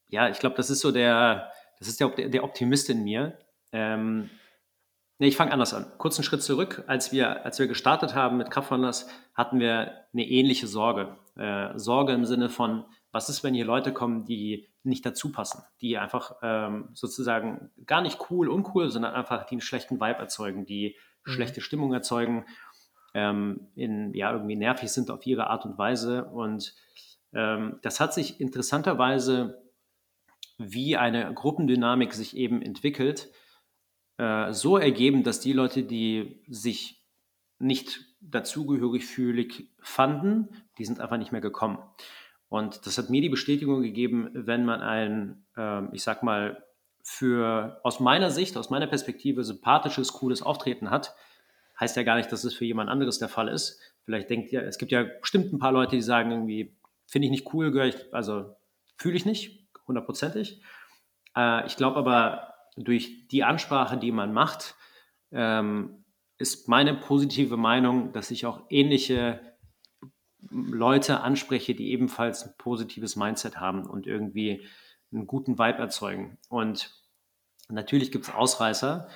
ja, 0.09 0.29
ich 0.29 0.39
glaube, 0.39 0.57
das 0.57 0.71
ist 0.71 0.81
so 0.81 0.93
der, 0.93 1.51
das 1.79 1.89
ist 1.89 1.99
der, 1.99 2.09
der 2.09 2.45
Optimist 2.45 2.89
in 2.89 3.03
mir. 3.03 3.39
Ähm, 3.73 4.31
nee, 5.19 5.27
ich 5.27 5.37
fange 5.37 5.53
anders 5.53 5.75
an. 5.75 5.87
Kurzen 5.99 6.23
Schritt 6.23 6.43
zurück. 6.43 6.85
Als 6.87 7.11
wir, 7.11 7.45
als 7.45 7.59
wir 7.59 7.67
gestartet 7.67 8.15
haben 8.15 8.37
mit 8.37 8.53
Kraftwanders, 8.53 9.09
hatten 9.35 9.59
wir 9.59 9.93
eine 10.13 10.25
ähnliche 10.25 10.69
Sorge. 10.69 11.17
Äh, 11.37 11.77
Sorge 11.77 12.13
im 12.13 12.25
Sinne 12.25 12.49
von, 12.49 12.85
was 13.11 13.29
ist, 13.29 13.43
wenn 13.43 13.55
hier 13.55 13.65
Leute 13.65 13.93
kommen, 13.93 14.25
die 14.25 14.69
nicht 14.87 15.05
dazu 15.05 15.33
passen, 15.33 15.63
die 15.81 15.99
einfach 15.99 16.37
ähm, 16.43 16.89
sozusagen 16.95 17.71
gar 17.87 18.01
nicht 18.01 18.19
cool, 18.31 18.49
uncool, 18.49 18.91
sondern 18.91 19.15
einfach 19.15 19.45
die 19.45 19.55
einen 19.55 19.61
schlechten 19.61 19.97
Vibe 19.97 20.19
erzeugen, 20.19 20.65
die 20.65 20.97
mhm. 21.25 21.31
schlechte 21.31 21.61
Stimmung 21.61 21.93
erzeugen, 21.93 22.47
ähm, 23.15 23.69
in, 23.75 24.15
ja, 24.15 24.33
irgendwie 24.33 24.57
nervig 24.57 24.91
sind 24.91 25.11
auf 25.11 25.27
ihre 25.27 25.49
Art 25.49 25.65
und 25.65 25.79
Weise. 25.79 26.27
Und 26.27 26.75
ähm, 27.33 27.79
das 27.83 28.01
hat 28.01 28.15
sich 28.15 28.41
interessanterweise, 28.41 29.63
wie 30.59 30.97
eine 30.97 31.33
Gruppendynamik 31.35 32.15
sich 32.15 32.37
eben 32.37 32.63
entwickelt, 32.63 33.31
äh, 34.19 34.53
so 34.53 34.79
ergeben, 34.79 35.23
dass 35.23 35.41
die 35.41 35.53
Leute, 35.53 35.83
die 35.83 36.43
sich 36.49 37.05
nicht 37.59 38.05
dazugehörig 38.21 39.07
fühlig 39.07 39.71
fanden, 39.81 40.49
die 40.79 40.85
sind 40.85 41.01
einfach 41.01 41.19
nicht 41.19 41.33
mehr 41.33 41.41
gekommen. 41.41 41.79
Und 42.49 42.87
das 42.87 42.99
hat 42.99 43.11
mir 43.11 43.21
die 43.21 43.29
Bestätigung 43.29 43.83
gegeben, 43.83 44.31
wenn 44.33 44.65
man 44.65 44.81
ein, 44.81 45.47
äh, 45.57 45.95
ich 45.95 46.03
sag 46.03 46.23
mal, 46.23 46.63
für 47.03 47.81
aus 47.85 48.01
meiner 48.01 48.31
Sicht, 48.31 48.57
aus 48.57 48.71
meiner 48.71 48.87
Perspektive 48.87 49.45
sympathisches, 49.45 50.13
cooles 50.13 50.43
Auftreten 50.43 50.91
hat, 50.91 51.15
heißt 51.79 51.97
ja 51.97 52.03
gar 52.03 52.17
nicht, 52.17 52.33
dass 52.33 52.45
es 52.45 52.55
für 52.55 52.65
jemand 52.65 52.91
anderes 52.91 53.19
der 53.19 53.29
Fall 53.29 53.49
ist. 53.49 53.81
Vielleicht 54.05 54.31
denkt 54.31 54.53
ihr, 54.53 54.63
es 54.63 54.79
gibt 54.79 54.93
ja 54.93 55.05
bestimmt 55.21 55.53
ein 55.53 55.59
paar 55.59 55.73
Leute, 55.73 55.97
die 55.97 56.03
sagen 56.03 56.31
irgendwie, 56.31 56.77
finde 57.07 57.27
ich 57.27 57.31
nicht 57.31 57.53
cool, 57.53 57.71
gehöre 57.71 57.89
ich, 57.89 58.15
also 58.15 58.57
fühle 58.97 59.17
ich 59.17 59.27
nicht, 59.27 59.69
hundertprozentig. 59.87 60.63
Äh, 61.37 61.67
ich 61.67 61.77
glaube 61.77 61.97
aber, 61.97 62.55
durch 62.77 63.29
die 63.29 63.45
Ansprache, 63.45 63.97
die 63.97 64.13
man 64.13 64.33
macht, 64.33 64.75
ähm, 65.33 66.05
ist 66.39 66.69
meine 66.69 66.95
positive 66.95 67.57
Meinung, 67.57 68.13
dass 68.13 68.29
sich 68.29 68.47
auch 68.47 68.63
ähnliche 68.69 69.41
Leute 70.51 71.21
anspreche, 71.21 71.75
die 71.75 71.91
ebenfalls 71.91 72.45
ein 72.45 72.55
positives 72.59 73.17
Mindset 73.17 73.59
haben 73.59 73.87
und 73.87 74.07
irgendwie 74.07 74.67
einen 75.13 75.27
guten 75.27 75.59
Vibe 75.59 75.79
erzeugen. 75.79 76.39
Und 76.49 76.91
natürlich 77.69 78.13
gibt 78.13 78.27
es 78.27 78.35
Ausreißer, 78.35 79.09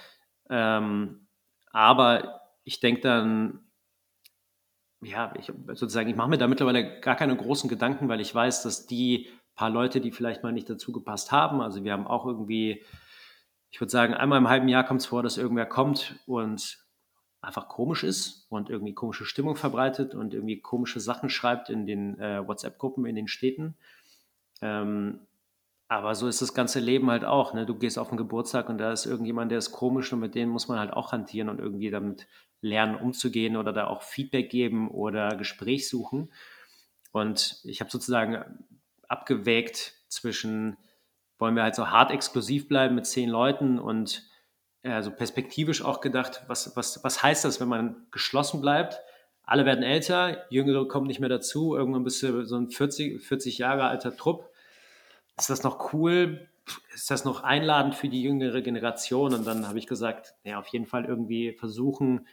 ähm, 0.49 1.27
aber 1.73 2.41
ich 2.65 2.81
denke 2.81 3.01
dann, 3.01 3.71
ja, 5.03 5.33
ich 5.39 5.47
sozusagen, 5.69 6.11
ich 6.11 6.17
mache 6.17 6.29
mir 6.29 6.39
da 6.39 6.47
mittlerweile 6.47 7.01
gar 7.01 7.17
keine 7.17 7.37
großen 7.37 7.71
Gedanken, 7.71 8.09
weil 8.09 8.21
ich 8.21 8.35
weiß, 8.35 8.63
dass 8.63 8.87
die 8.87 9.31
paar 9.55 9.71
Leute, 9.71 10.01
die 10.01 10.13
vielleicht 10.13 10.43
mal 10.43 10.53
nicht 10.53 10.69
dazu 10.71 10.93
gepasst 10.93 11.33
haben, 11.33 11.61
also 11.61 11.85
wir 11.85 11.93
haben 11.93 12.07
auch 12.07 12.27
irgendwie, 12.27 12.85
ich 13.71 13.81
würde 13.81 13.91
sagen, 13.91 14.15
einmal 14.15 14.39
im 14.39 14.49
halben 14.49 14.69
Jahr 14.69 14.85
kommt 14.85 15.01
es 15.01 15.07
vor, 15.07 15.23
dass 15.23 15.39
irgendwer 15.39 15.67
kommt 15.67 16.19
und 16.27 16.79
einfach 17.43 17.69
komisch 17.69 18.05
ist 18.05 18.47
und 18.51 18.69
irgendwie 18.69 18.95
komische 18.95 19.25
Stimmung 19.25 19.57
verbreitet 19.57 20.15
und 20.15 20.35
irgendwie 20.35 20.61
komische 20.61 21.01
Sachen 21.01 21.31
schreibt 21.31 21.71
in 21.71 21.87
den 21.87 22.19
äh, 22.19 22.47
WhatsApp-Gruppen 22.47 23.07
in 23.07 23.17
den 23.17 23.29
Städten. 23.29 23.77
Ähm, 24.61 25.21
aber 25.89 26.15
so 26.15 26.29
ist 26.29 26.41
das 26.43 26.55
ganze 26.55 26.79
Leben 26.79 27.11
halt 27.11 27.25
auch. 27.25 27.53
Ne? 27.53 27.67
Du 27.67 27.75
gehst 27.75 27.99
auf 27.99 28.11
einen 28.11 28.19
Geburtstag 28.19 28.69
und 28.69 28.79
da 28.79 28.93
ist 28.93 29.07
irgendjemand, 29.07 29.51
der 29.51 29.59
ist 29.59 29.73
komisch 29.73 30.13
und 30.13 30.21
mit 30.21 30.35
denen 30.35 30.53
muss 30.53 30.69
man 30.69 30.79
halt 30.79 30.93
auch 30.93 31.13
hantieren 31.13 31.49
und 31.49 31.59
irgendwie 31.59 31.91
damit 31.91 32.29
lernen, 32.61 32.95
umzugehen 32.95 33.57
oder 33.57 33.73
da 33.73 33.87
auch 33.87 34.03
Feedback 34.03 34.51
geben 34.51 34.91
oder 34.91 35.35
Gespräch 35.37 35.89
suchen. 35.89 36.31
Und 37.11 37.61
ich 37.65 37.81
habe 37.81 37.91
sozusagen 37.91 38.45
abgewägt 39.09 39.95
zwischen, 40.09 40.77
wollen 41.39 41.57
wir 41.57 41.65
halt 41.65 41.75
so 41.75 41.89
hart 41.89 42.13
exklusiv 42.13 42.69
bleiben 42.69 42.95
mit 42.95 43.07
zehn 43.07 43.29
Leuten 43.29 43.79
und 43.79 44.30
also 44.83 45.11
perspektivisch 45.11 45.83
auch 45.83 46.01
gedacht, 46.01 46.43
was, 46.47 46.75
was, 46.77 47.05
was 47.05 47.23
heißt 47.23 47.45
das, 47.45 47.61
wenn 47.61 47.69
man 47.69 48.07
geschlossen 48.11 48.61
bleibt? 48.61 49.01
Alle 49.45 49.65
werden 49.65 49.83
älter, 49.83 50.45
Jüngere 50.51 50.87
kommen 50.87 51.07
nicht 51.07 51.21
mehr 51.21 51.29
dazu, 51.29 51.75
irgendwann 51.75 52.05
bist 52.05 52.23
du 52.23 52.45
so 52.45 52.57
ein 52.57 52.71
40, 52.71 53.21
40 53.21 53.59
Jahre 53.59 53.85
alter 53.85 54.17
Trupp. 54.17 54.49
Ist 55.39 55.51
das 55.51 55.63
noch 55.63 55.93
cool? 55.93 56.49
Ist 56.95 57.11
das 57.11 57.25
noch 57.25 57.43
einladend 57.43 57.95
für 57.95 58.09
die 58.09 58.23
jüngere 58.23 58.63
Generation? 58.63 59.35
Und 59.35 59.47
dann 59.47 59.67
habe 59.67 59.79
ich 59.79 59.87
gesagt, 59.87 60.35
ja, 60.45 60.59
auf 60.59 60.69
jeden 60.69 60.87
Fall 60.87 61.05
irgendwie 61.05 61.53
versuchen, 61.53 62.27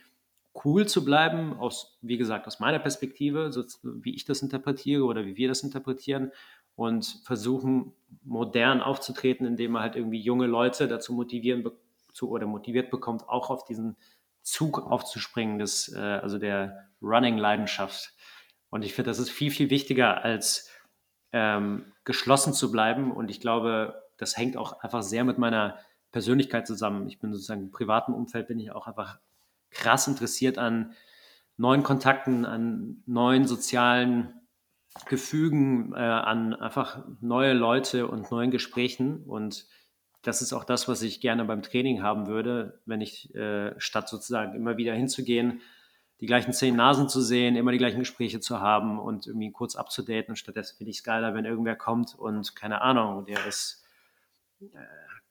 cool 0.64 0.86
zu 0.86 1.04
bleiben, 1.04 1.54
aus, 1.54 1.98
wie 2.02 2.18
gesagt, 2.18 2.48
aus 2.48 2.60
meiner 2.60 2.80
Perspektive, 2.80 3.52
so 3.52 3.64
wie 3.84 4.16
ich 4.16 4.26
das 4.26 4.42
interpretiere 4.42 5.04
oder 5.04 5.26
wie 5.26 5.38
wir 5.38 5.48
das 5.48 5.64
interpretieren 5.64 6.32
und 6.76 7.22
versuchen, 7.24 7.94
modern 8.24 8.82
aufzutreten, 8.82 9.46
indem 9.46 9.72
man 9.72 9.82
halt 9.82 9.96
irgendwie 9.96 10.20
junge 10.20 10.48
Leute 10.48 10.88
dazu 10.88 11.14
motivieren 11.14 11.64
zu 12.18 12.30
oder 12.30 12.48
motiviert 12.48 12.90
bekommt, 12.90 13.30
auch 13.30 13.50
auf 13.50 13.64
diesen 13.64 13.96
Zug 14.42 14.80
aufzuspringen, 14.80 15.60
des, 15.60 15.94
äh, 15.94 16.00
also 16.00 16.38
der 16.40 16.90
Running-Leidenschaft. 17.02 18.14
Und 18.70 18.84
ich 18.84 18.94
finde, 18.94 19.12
das 19.12 19.20
ist 19.20 19.30
viel, 19.30 19.52
viel 19.52 19.70
wichtiger, 19.70 20.24
als 20.24 20.70
ähm, 21.32 21.94
geschlossen 22.04 22.54
zu 22.54 22.72
bleiben. 22.72 23.12
Und 23.12 23.30
ich 23.30 23.40
glaube, 23.40 24.02
das 24.18 24.36
hängt 24.36 24.58
auch 24.58 24.82
einfach 24.82 25.04
sehr 25.04 25.24
mit 25.24 25.38
meiner 25.38 25.78
Persönlichkeit 26.12 26.66
zusammen. 26.66 27.08
Ich 27.08 27.20
bin 27.20 27.32
sozusagen 27.32 27.64
im 27.64 27.72
privaten 27.72 28.14
Umfeld, 28.14 28.48
bin 28.48 28.60
ich 28.60 28.72
auch 28.72 28.88
einfach 28.88 29.20
krass 29.70 30.08
interessiert 30.08 30.58
an 30.58 30.94
neuen 31.58 31.84
Kontakten, 31.84 32.46
an 32.46 33.04
neuen 33.06 33.46
sozialen 33.46 34.34
Gefügen, 35.06 35.94
äh, 35.94 35.98
an 35.98 36.54
einfach 36.54 37.04
neue 37.20 37.54
Leute 37.54 38.08
und 38.08 38.32
neuen 38.32 38.52
Gesprächen. 38.52 39.24
Und 39.24 39.68
das 40.28 40.42
ist 40.42 40.52
auch 40.52 40.66
das, 40.66 40.90
was 40.90 41.04
ich 41.04 41.22
gerne 41.22 41.46
beim 41.46 41.62
Training 41.62 42.04
haben 42.04 42.28
würde, 42.28 42.82
wenn 42.86 43.00
ich 43.00 43.34
äh, 43.34 43.74
statt 43.80 44.10
sozusagen 44.10 44.56
immer 44.56 44.76
wieder 44.76 44.94
hinzugehen, 44.94 45.62
die 46.20 46.26
gleichen 46.26 46.52
zehn 46.52 46.76
Nasen 46.76 47.08
zu 47.08 47.22
sehen, 47.22 47.56
immer 47.56 47.72
die 47.72 47.78
gleichen 47.78 48.00
Gespräche 48.00 48.42
zu 48.42 48.60
haben 48.60 49.00
und 49.00 49.28
irgendwie 49.28 49.52
kurz 49.52 49.78
abzudaten. 49.78 50.32
Und 50.32 50.36
stattdessen 50.36 50.76
finde 50.78 50.92
ich 50.92 50.98
es 50.98 51.04
geiler, 51.06 51.34
wenn 51.34 51.46
irgendwer 51.46 51.78
kommt 51.78 52.14
und 52.14 52.58
keine 52.58 52.82
Ahnung, 52.82 53.24
der 53.26 53.46
ist, 53.48 53.86
äh, 54.60 54.66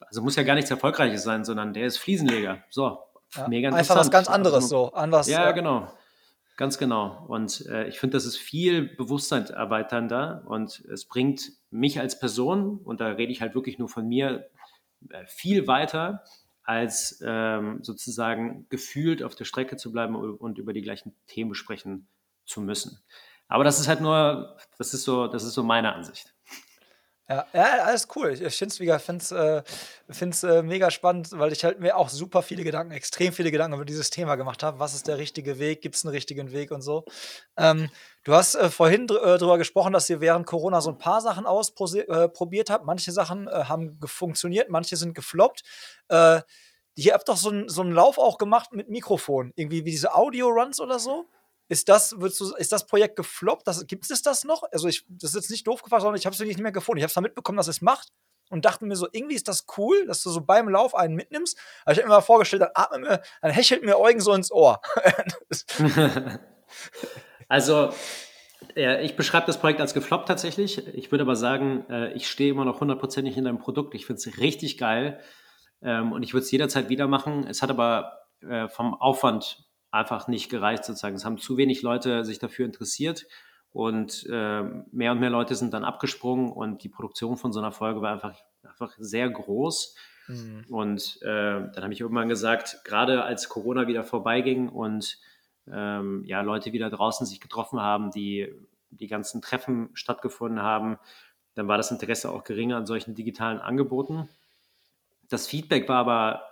also 0.01 0.23
muss 0.23 0.37
ja 0.37 0.45
gar 0.45 0.55
nichts 0.55 0.71
Erfolgreiches 0.71 1.25
sein, 1.25 1.45
sondern 1.45 1.75
der 1.75 1.87
ist 1.87 1.99
Fliesenleger. 1.99 2.65
So, 2.71 2.99
ja, 3.35 3.49
mega 3.49 3.69
interessant. 3.69 3.99
Einfach 3.99 4.07
was 4.07 4.11
ganz 4.11 4.29
anderes 4.29 4.65
also, 4.65 4.87
so. 4.87 4.93
An 4.95 5.13
was, 5.13 5.29
ja, 5.29 5.43
ja, 5.43 5.53
genau. 5.53 5.93
Ganz 6.57 6.79
genau. 6.79 7.23
Und 7.29 7.67
äh, 7.67 7.87
ich 7.87 8.01
finde, 8.01 8.17
das 8.17 8.25
ist 8.25 8.39
viel 8.39 8.83
bewusstseinserweiternder 8.97 10.45
und 10.47 10.83
es 10.91 11.05
bringt 11.05 11.53
mich 11.71 12.01
als 12.01 12.19
Person, 12.19 12.79
und 12.83 13.03
da 13.03 13.09
rede 13.09 13.31
ich 13.31 13.43
halt 13.43 13.55
wirklich 13.55 13.79
nur 13.79 13.91
von 13.91 14.09
mir, 14.09 14.49
viel 15.27 15.67
weiter, 15.67 16.25
als 16.63 17.23
ähm, 17.25 17.79
sozusagen 17.83 18.67
gefühlt 18.69 19.23
auf 19.23 19.37
der 19.37 19.45
Strecke 19.45 19.77
zu 19.77 19.93
bleiben 19.93 20.17
und 20.17 20.59
über 20.59 20.73
die 20.73 20.83
gleichen 20.83 21.15
Themen 21.27 21.55
sprechen 21.55 22.09
zu 22.45 22.61
müssen. 22.61 22.99
Aber 23.49 23.63
das 23.63 23.79
ist 23.79 23.87
halt 23.87 24.01
nur, 24.01 24.57
das 24.79 24.93
ist 24.93 25.05
so, 25.05 25.29
das 25.29 25.45
ist 25.45 25.55
so 25.55 25.63
meine 25.63 25.95
Ansicht. 25.95 26.35
Ja, 27.29 27.45
ja, 27.53 27.63
alles 27.85 28.07
cool. 28.15 28.31
Ich 28.41 28.57
finde 28.57 28.73
es 28.73 28.79
mega, 28.79 29.01
find's, 29.01 29.33
äh, 29.33 29.63
find's, 30.09 30.45
äh, 30.45 30.63
mega 30.63 30.93
spannend, 30.93 31.31
weil 31.33 31.51
ich 31.53 31.65
halt 31.65 31.81
mir 31.81 31.97
auch 31.97 32.09
super 32.09 32.41
viele 32.41 32.63
Gedanken, 32.63 32.93
extrem 32.93 33.33
viele 33.33 33.51
Gedanken 33.51 33.75
über 33.75 33.85
dieses 33.85 34.11
Thema 34.11 34.37
gemacht 34.37 34.63
habe. 34.63 34.79
Was 34.79 34.95
ist 34.95 35.09
der 35.09 35.19
richtige 35.19 35.59
Weg? 35.59 35.83
Gibt 35.83 35.97
es 35.97 36.05
einen 36.05 36.15
richtigen 36.15 36.53
Weg 36.53 36.71
und 36.71 36.83
so? 36.83 37.05
Ähm, 37.57 37.91
du 38.23 38.33
hast 38.33 38.55
äh, 38.55 38.71
vorhin 38.71 39.09
dr 39.09 39.25
äh, 39.25 39.39
darüber 39.39 39.59
gesprochen, 39.59 39.93
dass 39.93 40.09
ihr 40.09 40.21
während 40.21 40.47
Corona 40.47 40.81
so 40.81 40.91
ein 40.91 40.99
paar 40.99 41.21
Sachen 41.21 41.47
ausprobiert 41.47 42.71
äh, 42.71 42.73
habt. 42.73 42.85
Manche 42.87 43.11
Sachen 43.11 43.49
äh, 43.49 43.65
haben 43.65 43.99
funktioniert, 44.05 44.71
manche 44.71 44.97
sind 44.97 45.15
gefloppt. 45.15 45.63
Ihr 46.99 47.13
habt 47.13 47.29
doch 47.29 47.37
so 47.37 47.51
einen 47.51 47.69
so 47.69 47.83
Lauf 47.83 48.17
auch 48.19 48.39
gemacht 48.39 48.73
mit 48.73 48.89
Mikrofon, 48.89 49.53
irgendwie 49.57 49.85
wie 49.85 49.91
diese 49.91 50.15
Audio-Runs 50.15 50.81
oder 50.81 50.99
so? 50.99 51.27
Ist 51.69 51.89
das, 51.89 52.11
du, 52.11 52.27
ist 52.27 52.73
das 52.73 52.87
Projekt 52.87 53.17
gefloppt? 53.17 53.65
Gibt 53.89 54.09
es 54.11 54.23
das 54.23 54.45
noch? 54.45 54.63
Also, 54.73 54.89
ich, 54.89 55.05
das 55.09 55.31
ist 55.31 55.37
jetzt 55.37 55.51
nicht 55.51 55.67
doof 55.67 55.83
gefragt, 55.83 56.03
sondern 56.03 56.19
ich 56.19 56.27
habe 56.27 56.35
es 56.35 56.41
wirklich 56.41 56.57
nicht 56.57 56.63
mehr 56.63 56.73
gefunden. 56.73 56.99
Ich 56.99 57.03
habe 57.03 57.11
es 57.11 57.21
mitbekommen, 57.21 57.57
dass 57.59 57.69
es 57.69 57.81
macht 57.81 58.13
und 58.51 58.65
dachte 58.65 58.87
mir 58.87 58.97
so, 58.97 59.09
irgendwie 59.11 59.35
ist 59.35 59.49
das 59.49 59.67
cool, 59.77 60.07
dass 60.07 60.23
du 60.23 60.31
so 60.31 60.41
beim 60.41 60.69
Lauf 60.69 60.95
einen 60.95 61.15
mitnimmst. 61.15 61.59
Aber 61.85 61.93
ich 61.93 61.99
habe 61.99 62.09
mir 62.09 62.15
mal 62.15 62.21
vorgestellt, 62.21 62.63
dann, 62.63 62.71
atmet 62.75 63.01
mir, 63.01 63.23
dann 63.43 63.51
hechelt 63.51 63.85
mir 63.85 63.99
Eugen 63.99 64.21
so 64.21 64.33
ins 64.33 64.53
Ohr. 64.53 64.81
also, 67.49 67.91
ja, 68.75 69.01
ich 69.01 69.17
beschreibe 69.17 69.47
das 69.47 69.59
Projekt 69.59 69.81
als 69.81 69.95
gefloppt 69.95 70.29
tatsächlich. 70.29 70.87
Ich 70.95 71.11
würde 71.11 71.23
aber 71.23 71.37
sagen, 71.37 71.85
äh, 71.91 72.13
ich 72.13 72.29
stehe 72.29 72.51
immer 72.51 72.65
noch 72.65 72.81
hundertprozentig 72.81 73.37
in 73.37 73.45
deinem 73.45 73.59
Produkt. 73.59 73.95
Ich 73.95 74.07
finde 74.07 74.21
es 74.21 74.39
richtig 74.39 74.79
geil 74.79 75.21
ähm, 75.83 76.13
und 76.13 76.23
ich 76.23 76.33
würde 76.33 76.45
es 76.45 76.51
jederzeit 76.51 76.89
wieder 76.89 77.09
machen. 77.09 77.47
Es 77.49 77.63
hat 77.63 77.71
aber 77.71 78.27
äh, 78.49 78.69
vom 78.69 78.95
Aufwand 78.95 79.66
einfach 79.97 80.29
nicht 80.29 80.49
gereicht 80.51 80.85
sozusagen. 80.85 81.17
Es 81.17 81.25
haben 81.25 81.39
zu 81.39 81.57
wenig 81.57 81.83
Leute 81.83 82.25
sich 82.25 82.39
dafür 82.39 82.67
interessiert 82.67 83.27
und 83.73 84.27
äh, 84.31 84.63
mehr 84.91 85.13
und 85.13 85.21
mehr 85.21 85.31
Leute 85.31 85.55
sind 85.55 85.75
dann 85.75 85.85
abgesprungen 85.85 86.51
und 86.51 86.83
die 86.83 86.89
Produktion 86.89 87.37
von 87.37 87.53
so 87.53 87.61
einer 87.61 87.73
Folge 87.73 88.01
war 88.01 88.13
einfach, 88.13 88.35
einfach 88.63 88.95
sehr 88.99 89.29
groß. 89.29 89.95
Mhm. 90.29 90.65
Und 90.71 91.19
äh, 91.23 91.27
dann 91.27 91.83
habe 91.83 91.93
ich 91.93 92.01
irgendwann 92.01 92.29
gesagt, 92.29 92.81
gerade 92.85 93.25
als 93.25 93.49
Corona 93.49 93.87
wieder 93.87 94.03
vorbeiging 94.03 94.69
und 94.69 95.19
ähm, 95.71 96.25
ja, 96.25 96.41
Leute 96.41 96.73
wieder 96.73 96.91
draußen 96.91 97.27
sich 97.27 97.41
getroffen 97.41 97.81
haben, 97.81 98.11
die 98.11 98.53
die 98.91 99.09
ganzen 99.09 99.43
Treffen 99.43 99.91
stattgefunden 99.95 100.63
haben, 100.63 100.99
dann 101.55 101.69
war 101.69 101.77
das 101.77 101.91
Interesse 101.91 102.31
auch 102.31 102.45
geringer 102.45 102.77
an 102.77 102.87
solchen 102.87 103.15
digitalen 103.15 103.59
Angeboten. 103.59 104.29
Das 105.29 105.47
Feedback 105.47 105.89
war 105.89 105.99
aber 105.99 106.43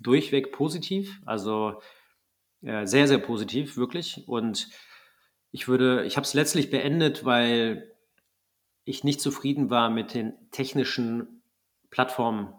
durchweg 0.00 0.52
positiv. 0.52 1.20
Also 1.26 1.80
äh, 2.66 2.84
sehr, 2.84 3.06
sehr 3.06 3.18
positiv, 3.18 3.76
wirklich. 3.76 4.26
Und 4.26 4.68
ich 5.52 5.68
würde, 5.68 6.04
ich 6.04 6.16
habe 6.16 6.24
es 6.24 6.34
letztlich 6.34 6.68
beendet, 6.68 7.24
weil 7.24 7.92
ich 8.84 9.04
nicht 9.04 9.20
zufrieden 9.20 9.70
war 9.70 9.88
mit 9.88 10.14
den 10.14 10.34
technischen 10.50 11.42
Plattformen, 11.90 12.52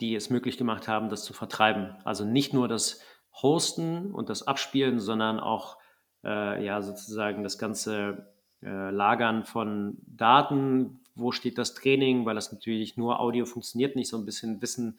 die 0.00 0.16
es 0.16 0.30
möglich 0.30 0.58
gemacht 0.58 0.88
haben, 0.88 1.10
das 1.10 1.24
zu 1.24 1.32
vertreiben. 1.32 1.94
Also 2.04 2.24
nicht 2.24 2.52
nur 2.52 2.66
das 2.66 3.00
Hosten 3.40 4.12
und 4.12 4.30
das 4.30 4.46
Abspielen, 4.46 4.98
sondern 4.98 5.38
auch 5.38 5.78
äh, 6.24 6.64
ja 6.64 6.82
sozusagen 6.82 7.44
das 7.44 7.56
ganze 7.56 8.32
äh, 8.62 8.90
Lagern 8.90 9.44
von 9.44 9.98
Daten. 10.06 11.00
Wo 11.14 11.30
steht 11.30 11.56
das 11.56 11.74
Training? 11.74 12.26
Weil 12.26 12.34
das 12.34 12.52
natürlich 12.52 12.96
nur 12.96 13.20
Audio 13.20 13.44
funktioniert 13.44 13.94
nicht. 13.94 14.08
So 14.08 14.18
ein 14.18 14.24
bisschen 14.24 14.60
Wissen 14.60 14.98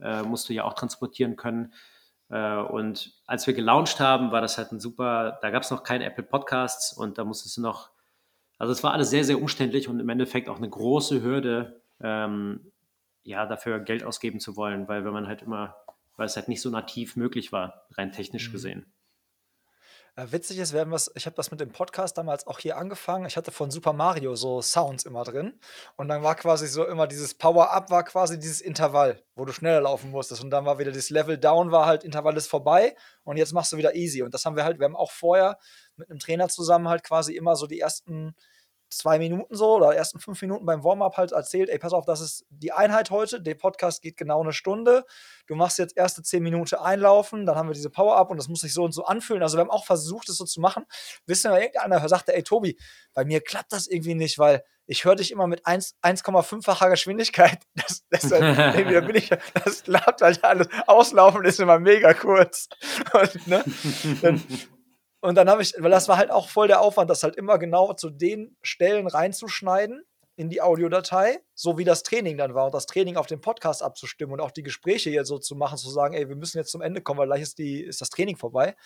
äh, 0.00 0.22
musst 0.22 0.48
du 0.48 0.52
ja 0.52 0.62
auch 0.64 0.74
transportieren 0.74 1.34
können. 1.34 1.72
Äh, 2.30 2.56
und 2.56 3.12
als 3.26 3.46
wir 3.46 3.54
gelauncht 3.54 4.00
haben, 4.00 4.32
war 4.32 4.40
das 4.40 4.58
halt 4.58 4.72
ein 4.72 4.80
super, 4.80 5.38
da 5.40 5.50
gab 5.50 5.62
es 5.62 5.70
noch 5.70 5.82
keine 5.82 6.04
Apple 6.04 6.24
Podcasts 6.24 6.92
und 6.92 7.18
da 7.18 7.24
musstest 7.24 7.56
du 7.56 7.62
noch, 7.62 7.90
also 8.58 8.72
es 8.72 8.82
war 8.82 8.92
alles 8.92 9.10
sehr, 9.10 9.24
sehr 9.24 9.40
umständlich 9.40 9.88
und 9.88 10.00
im 10.00 10.08
Endeffekt 10.08 10.48
auch 10.48 10.58
eine 10.58 10.68
große 10.68 11.22
Hürde, 11.22 11.82
ähm, 12.00 12.72
ja, 13.22 13.46
dafür 13.46 13.80
Geld 13.80 14.04
ausgeben 14.04 14.40
zu 14.40 14.56
wollen, 14.56 14.88
weil 14.88 15.04
wenn 15.04 15.12
man 15.12 15.26
halt 15.26 15.42
immer, 15.42 15.76
weil 16.16 16.26
es 16.26 16.36
halt 16.36 16.48
nicht 16.48 16.62
so 16.62 16.70
nativ 16.70 17.16
möglich 17.16 17.52
war, 17.52 17.86
rein 17.92 18.12
technisch 18.12 18.48
mhm. 18.48 18.52
gesehen. 18.52 18.92
Äh, 20.18 20.32
witzig 20.32 20.58
ist, 20.58 20.72
wir's 20.72 21.12
ich 21.14 21.26
habe 21.26 21.36
das 21.36 21.52
mit 21.52 21.60
dem 21.60 21.70
Podcast 21.70 22.18
damals 22.18 22.44
auch 22.48 22.58
hier 22.58 22.76
angefangen. 22.76 23.24
Ich 23.26 23.36
hatte 23.36 23.52
von 23.52 23.70
Super 23.70 23.92
Mario 23.92 24.34
so 24.34 24.60
Sounds 24.60 25.04
immer 25.04 25.22
drin. 25.22 25.60
Und 25.94 26.08
dann 26.08 26.24
war 26.24 26.34
quasi 26.34 26.66
so 26.66 26.84
immer 26.84 27.06
dieses 27.06 27.34
Power-up 27.34 27.88
war 27.92 28.02
quasi 28.02 28.36
dieses 28.36 28.60
Intervall, 28.60 29.22
wo 29.36 29.44
du 29.44 29.52
schneller 29.52 29.82
laufen 29.82 30.10
musstest. 30.10 30.42
Und 30.42 30.50
dann 30.50 30.64
war 30.64 30.80
wieder 30.80 30.90
das 30.90 31.10
Level 31.10 31.38
down 31.38 31.70
war 31.70 31.86
halt 31.86 32.02
Intervall 32.02 32.36
ist 32.36 32.48
vorbei. 32.48 32.96
Und 33.22 33.36
jetzt 33.36 33.52
machst 33.52 33.70
du 33.72 33.76
wieder 33.76 33.94
easy. 33.94 34.22
Und 34.24 34.34
das 34.34 34.44
haben 34.44 34.56
wir 34.56 34.64
halt 34.64 34.80
wir 34.80 34.86
haben 34.86 34.96
auch 34.96 35.12
vorher 35.12 35.56
mit 35.94 36.10
einem 36.10 36.18
Trainer 36.18 36.48
zusammen 36.48 36.88
halt 36.88 37.04
quasi 37.04 37.36
immer 37.36 37.54
so 37.54 37.68
die 37.68 37.78
ersten 37.78 38.34
zwei 38.90 39.18
Minuten 39.18 39.54
so 39.54 39.76
oder 39.76 39.94
ersten 39.94 40.18
fünf 40.18 40.40
Minuten 40.42 40.64
beim 40.66 40.84
Warm-up 40.84 41.16
halt 41.16 41.32
erzählt, 41.32 41.68
ey, 41.68 41.78
pass 41.78 41.92
auf, 41.92 42.04
das 42.04 42.20
ist 42.20 42.46
die 42.50 42.72
Einheit 42.72 43.10
heute, 43.10 43.40
der 43.40 43.54
Podcast 43.54 44.02
geht 44.02 44.16
genau 44.16 44.42
eine 44.42 44.52
Stunde, 44.52 45.04
du 45.46 45.54
machst 45.54 45.78
jetzt 45.78 45.96
erste 45.96 46.22
zehn 46.22 46.42
Minuten 46.42 46.76
einlaufen, 46.76 47.46
dann 47.46 47.56
haben 47.56 47.68
wir 47.68 47.74
diese 47.74 47.90
Power-up 47.90 48.30
und 48.30 48.36
das 48.36 48.48
muss 48.48 48.60
sich 48.60 48.74
so 48.74 48.84
und 48.84 48.92
so 48.92 49.04
anfühlen. 49.04 49.42
Also 49.42 49.56
wir 49.56 49.62
haben 49.62 49.70
auch 49.70 49.84
versucht, 49.84 50.28
das 50.28 50.36
so 50.36 50.44
zu 50.44 50.60
machen. 50.60 50.84
Wissen 51.26 51.50
wir, 51.50 51.60
irgendeiner 51.60 52.08
sagte, 52.08 52.34
ey 52.34 52.42
Tobi, 52.42 52.78
bei 53.14 53.24
mir 53.24 53.40
klappt 53.40 53.72
das 53.72 53.86
irgendwie 53.86 54.14
nicht, 54.14 54.38
weil 54.38 54.62
ich 54.86 55.04
höre 55.04 55.16
dich 55.16 55.30
immer 55.30 55.46
mit 55.46 55.66
1,5-facher 55.66 56.90
Geschwindigkeit. 56.90 57.58
Das, 57.74 58.04
das, 58.10 58.28
da 58.30 59.00
bin 59.00 59.16
ich, 59.16 59.30
das 59.54 59.84
klappt, 59.84 60.20
weil 60.20 60.36
alles 60.42 60.68
auslaufen 60.86 61.44
ist 61.44 61.60
immer 61.60 61.78
mega 61.78 62.12
kurz. 62.14 62.68
Und, 63.12 63.46
ne, 63.46 63.64
dann, 64.20 64.42
und 65.20 65.34
dann 65.34 65.48
habe 65.48 65.62
ich, 65.62 65.74
weil 65.78 65.90
das 65.90 66.08
war 66.08 66.16
halt 66.16 66.30
auch 66.30 66.48
voll 66.48 66.68
der 66.68 66.80
Aufwand, 66.80 67.10
das 67.10 67.22
halt 67.22 67.36
immer 67.36 67.58
genau 67.58 67.92
zu 67.94 68.10
den 68.10 68.56
Stellen 68.62 69.06
reinzuschneiden 69.06 70.04
in 70.36 70.48
die 70.48 70.62
Audiodatei, 70.62 71.40
so 71.54 71.78
wie 71.78 71.84
das 71.84 72.04
Training 72.04 72.38
dann 72.38 72.54
war 72.54 72.66
und 72.66 72.74
das 72.74 72.86
Training 72.86 73.16
auf 73.16 73.26
den 73.26 73.40
Podcast 73.40 73.82
abzustimmen 73.82 74.34
und 74.34 74.40
auch 74.40 74.52
die 74.52 74.62
Gespräche 74.62 75.10
jetzt 75.10 75.26
so 75.26 75.38
zu 75.38 75.56
machen, 75.56 75.76
zu 75.76 75.90
sagen, 75.90 76.14
ey, 76.14 76.28
wir 76.28 76.36
müssen 76.36 76.58
jetzt 76.58 76.70
zum 76.70 76.80
Ende 76.80 77.00
kommen, 77.00 77.18
weil 77.18 77.26
gleich 77.26 77.42
ist, 77.42 77.58
die, 77.58 77.82
ist 77.82 78.00
das 78.00 78.10
Training 78.10 78.36
vorbei. 78.36 78.76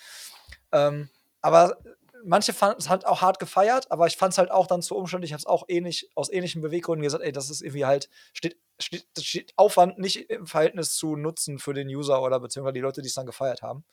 Ähm, 0.71 1.09
aber 1.41 1.77
manche 2.25 2.53
fanden 2.53 2.79
es 2.79 2.89
halt 2.89 3.05
auch 3.05 3.21
hart 3.21 3.37
gefeiert, 3.37 3.91
aber 3.91 4.07
ich 4.07 4.17
fand 4.17 4.33
es 4.33 4.39
halt 4.39 4.49
auch 4.49 4.65
dann 4.65 4.81
zu 4.81 4.95
umständlich. 4.95 5.29
Ich 5.29 5.33
habe 5.33 5.41
es 5.41 5.45
auch 5.45 5.65
ähnlich, 5.67 6.09
aus 6.15 6.31
ähnlichen 6.31 6.63
Beweggründen 6.63 7.03
gesagt, 7.03 7.23
ey, 7.23 7.31
das 7.31 7.51
ist 7.51 7.61
irgendwie 7.61 7.85
halt, 7.85 8.09
steht, 8.33 8.57
steht, 8.79 9.05
steht 9.19 9.53
Aufwand 9.55 9.99
nicht 9.99 10.31
im 10.31 10.47
Verhältnis 10.47 10.95
zu 10.95 11.15
Nutzen 11.15 11.59
für 11.59 11.75
den 11.75 11.87
User 11.87 12.23
oder 12.23 12.39
beziehungsweise 12.39 12.73
die 12.73 12.79
Leute, 12.79 13.03
die 13.03 13.09
es 13.09 13.13
dann 13.13 13.27
gefeiert 13.27 13.61
haben. 13.61 13.85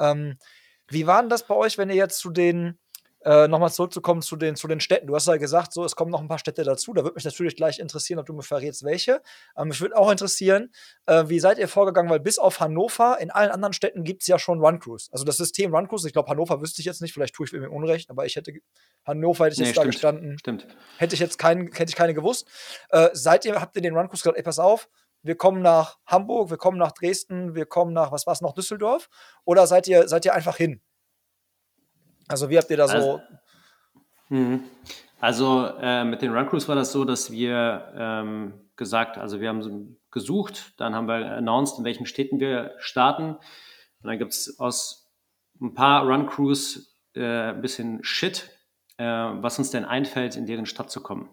Ähm, 0.00 0.36
wie 0.88 1.06
war 1.06 1.20
denn 1.20 1.30
das 1.30 1.46
bei 1.46 1.54
euch, 1.54 1.78
wenn 1.78 1.90
ihr 1.90 1.96
jetzt 1.96 2.18
zu 2.18 2.30
den, 2.30 2.78
äh, 3.24 3.46
nochmal 3.46 3.70
zurückzukommen 3.70 4.20
zu 4.20 4.36
den, 4.36 4.56
zu 4.56 4.68
den 4.68 4.80
Städten? 4.80 5.06
Du 5.06 5.14
hast 5.14 5.28
ja 5.28 5.36
gesagt, 5.36 5.72
so, 5.72 5.84
es 5.84 5.96
kommen 5.96 6.10
noch 6.10 6.20
ein 6.20 6.28
paar 6.28 6.38
Städte 6.38 6.64
dazu. 6.64 6.92
Da 6.92 7.02
würde 7.02 7.14
mich 7.14 7.24
natürlich 7.24 7.56
gleich 7.56 7.78
interessieren, 7.78 8.18
ob 8.18 8.26
du 8.26 8.32
mir 8.32 8.42
verrätst, 8.42 8.84
welche. 8.84 9.22
Ähm, 9.56 9.68
mich 9.68 9.80
würde 9.80 9.96
auch 9.96 10.10
interessieren, 10.10 10.70
äh, 11.06 11.24
wie 11.28 11.40
seid 11.40 11.58
ihr 11.58 11.68
vorgegangen? 11.68 12.10
Weil 12.10 12.20
bis 12.20 12.38
auf 12.38 12.60
Hannover, 12.60 13.18
in 13.20 13.30
allen 13.30 13.50
anderen 13.50 13.72
Städten 13.72 14.04
gibt 14.04 14.22
es 14.22 14.28
ja 14.28 14.38
schon 14.38 14.60
Run 14.60 14.80
Cruise. 14.80 15.08
Also 15.12 15.24
das 15.24 15.36
System 15.36 15.74
Run 15.74 15.88
Cruise, 15.88 16.06
ich 16.06 16.12
glaube, 16.12 16.28
Hannover 16.30 16.60
wüsste 16.60 16.80
ich 16.80 16.86
jetzt 16.86 17.00
nicht, 17.00 17.12
vielleicht 17.12 17.34
tue 17.34 17.46
ich 17.46 17.52
mir 17.52 17.70
Unrecht, 17.70 18.10
aber 18.10 18.26
ich 18.26 18.36
hätte, 18.36 18.52
Hannover 19.06 19.46
hätte 19.46 19.54
ich 19.54 19.58
jetzt 19.60 19.68
nee, 19.68 19.74
da 19.74 19.82
stimmt, 19.82 19.94
gestanden. 19.94 20.38
Stimmt. 20.38 20.66
Hätte 20.98 21.14
ich 21.14 21.20
jetzt 21.20 21.38
keinen, 21.38 21.72
hätte 21.72 21.90
ich 21.90 21.96
keine 21.96 22.14
gewusst. 22.14 22.48
Äh, 22.90 23.10
seid 23.12 23.44
ihr, 23.44 23.60
habt 23.60 23.76
ihr 23.76 23.82
den 23.82 23.96
Run 23.96 24.08
Cruise 24.08 24.22
gesagt, 24.22 24.36
ey, 24.36 24.42
pass 24.42 24.58
auf, 24.58 24.88
wir 25.22 25.36
kommen 25.36 25.62
nach 25.62 25.98
Hamburg, 26.06 26.50
wir 26.50 26.56
kommen 26.56 26.78
nach 26.78 26.92
Dresden, 26.92 27.54
wir 27.54 27.66
kommen 27.66 27.92
nach, 27.92 28.12
was 28.12 28.26
war 28.26 28.32
es 28.32 28.40
noch, 28.40 28.52
Düsseldorf? 28.52 29.08
Oder 29.44 29.66
seid 29.66 29.86
ihr, 29.88 30.08
seid 30.08 30.24
ihr 30.24 30.34
einfach 30.34 30.56
hin? 30.56 30.80
Also 32.28 32.50
wie 32.50 32.58
habt 32.58 32.70
ihr 32.70 32.76
da 32.76 32.88
so. 32.88 32.94
Also, 32.94 33.20
mhm. 34.28 34.64
also 35.20 35.66
äh, 35.80 36.04
mit 36.04 36.22
den 36.22 36.32
Run 36.32 36.48
Crews 36.48 36.68
war 36.68 36.74
das 36.74 36.92
so, 36.92 37.04
dass 37.04 37.30
wir 37.30 37.92
ähm, 37.96 38.70
gesagt, 38.76 39.18
also 39.18 39.40
wir 39.40 39.48
haben 39.48 39.98
gesucht, 40.10 40.74
dann 40.78 40.94
haben 40.94 41.06
wir 41.06 41.36
announced, 41.36 41.78
in 41.78 41.84
welchen 41.84 42.06
Städten 42.06 42.40
wir 42.40 42.74
starten. 42.78 43.34
Und 43.34 44.08
dann 44.08 44.18
gibt 44.18 44.32
es 44.32 44.58
aus 44.58 45.10
ein 45.60 45.74
paar 45.74 46.04
Run 46.04 46.26
Crews 46.26 46.96
äh, 47.14 47.50
ein 47.50 47.60
bisschen 47.60 48.02
Shit, 48.02 48.50
äh, 48.96 49.04
was 49.04 49.58
uns 49.58 49.70
denn 49.70 49.84
einfällt, 49.84 50.36
in 50.36 50.46
deren 50.46 50.66
Stadt 50.66 50.90
zu 50.90 51.02
kommen. 51.02 51.30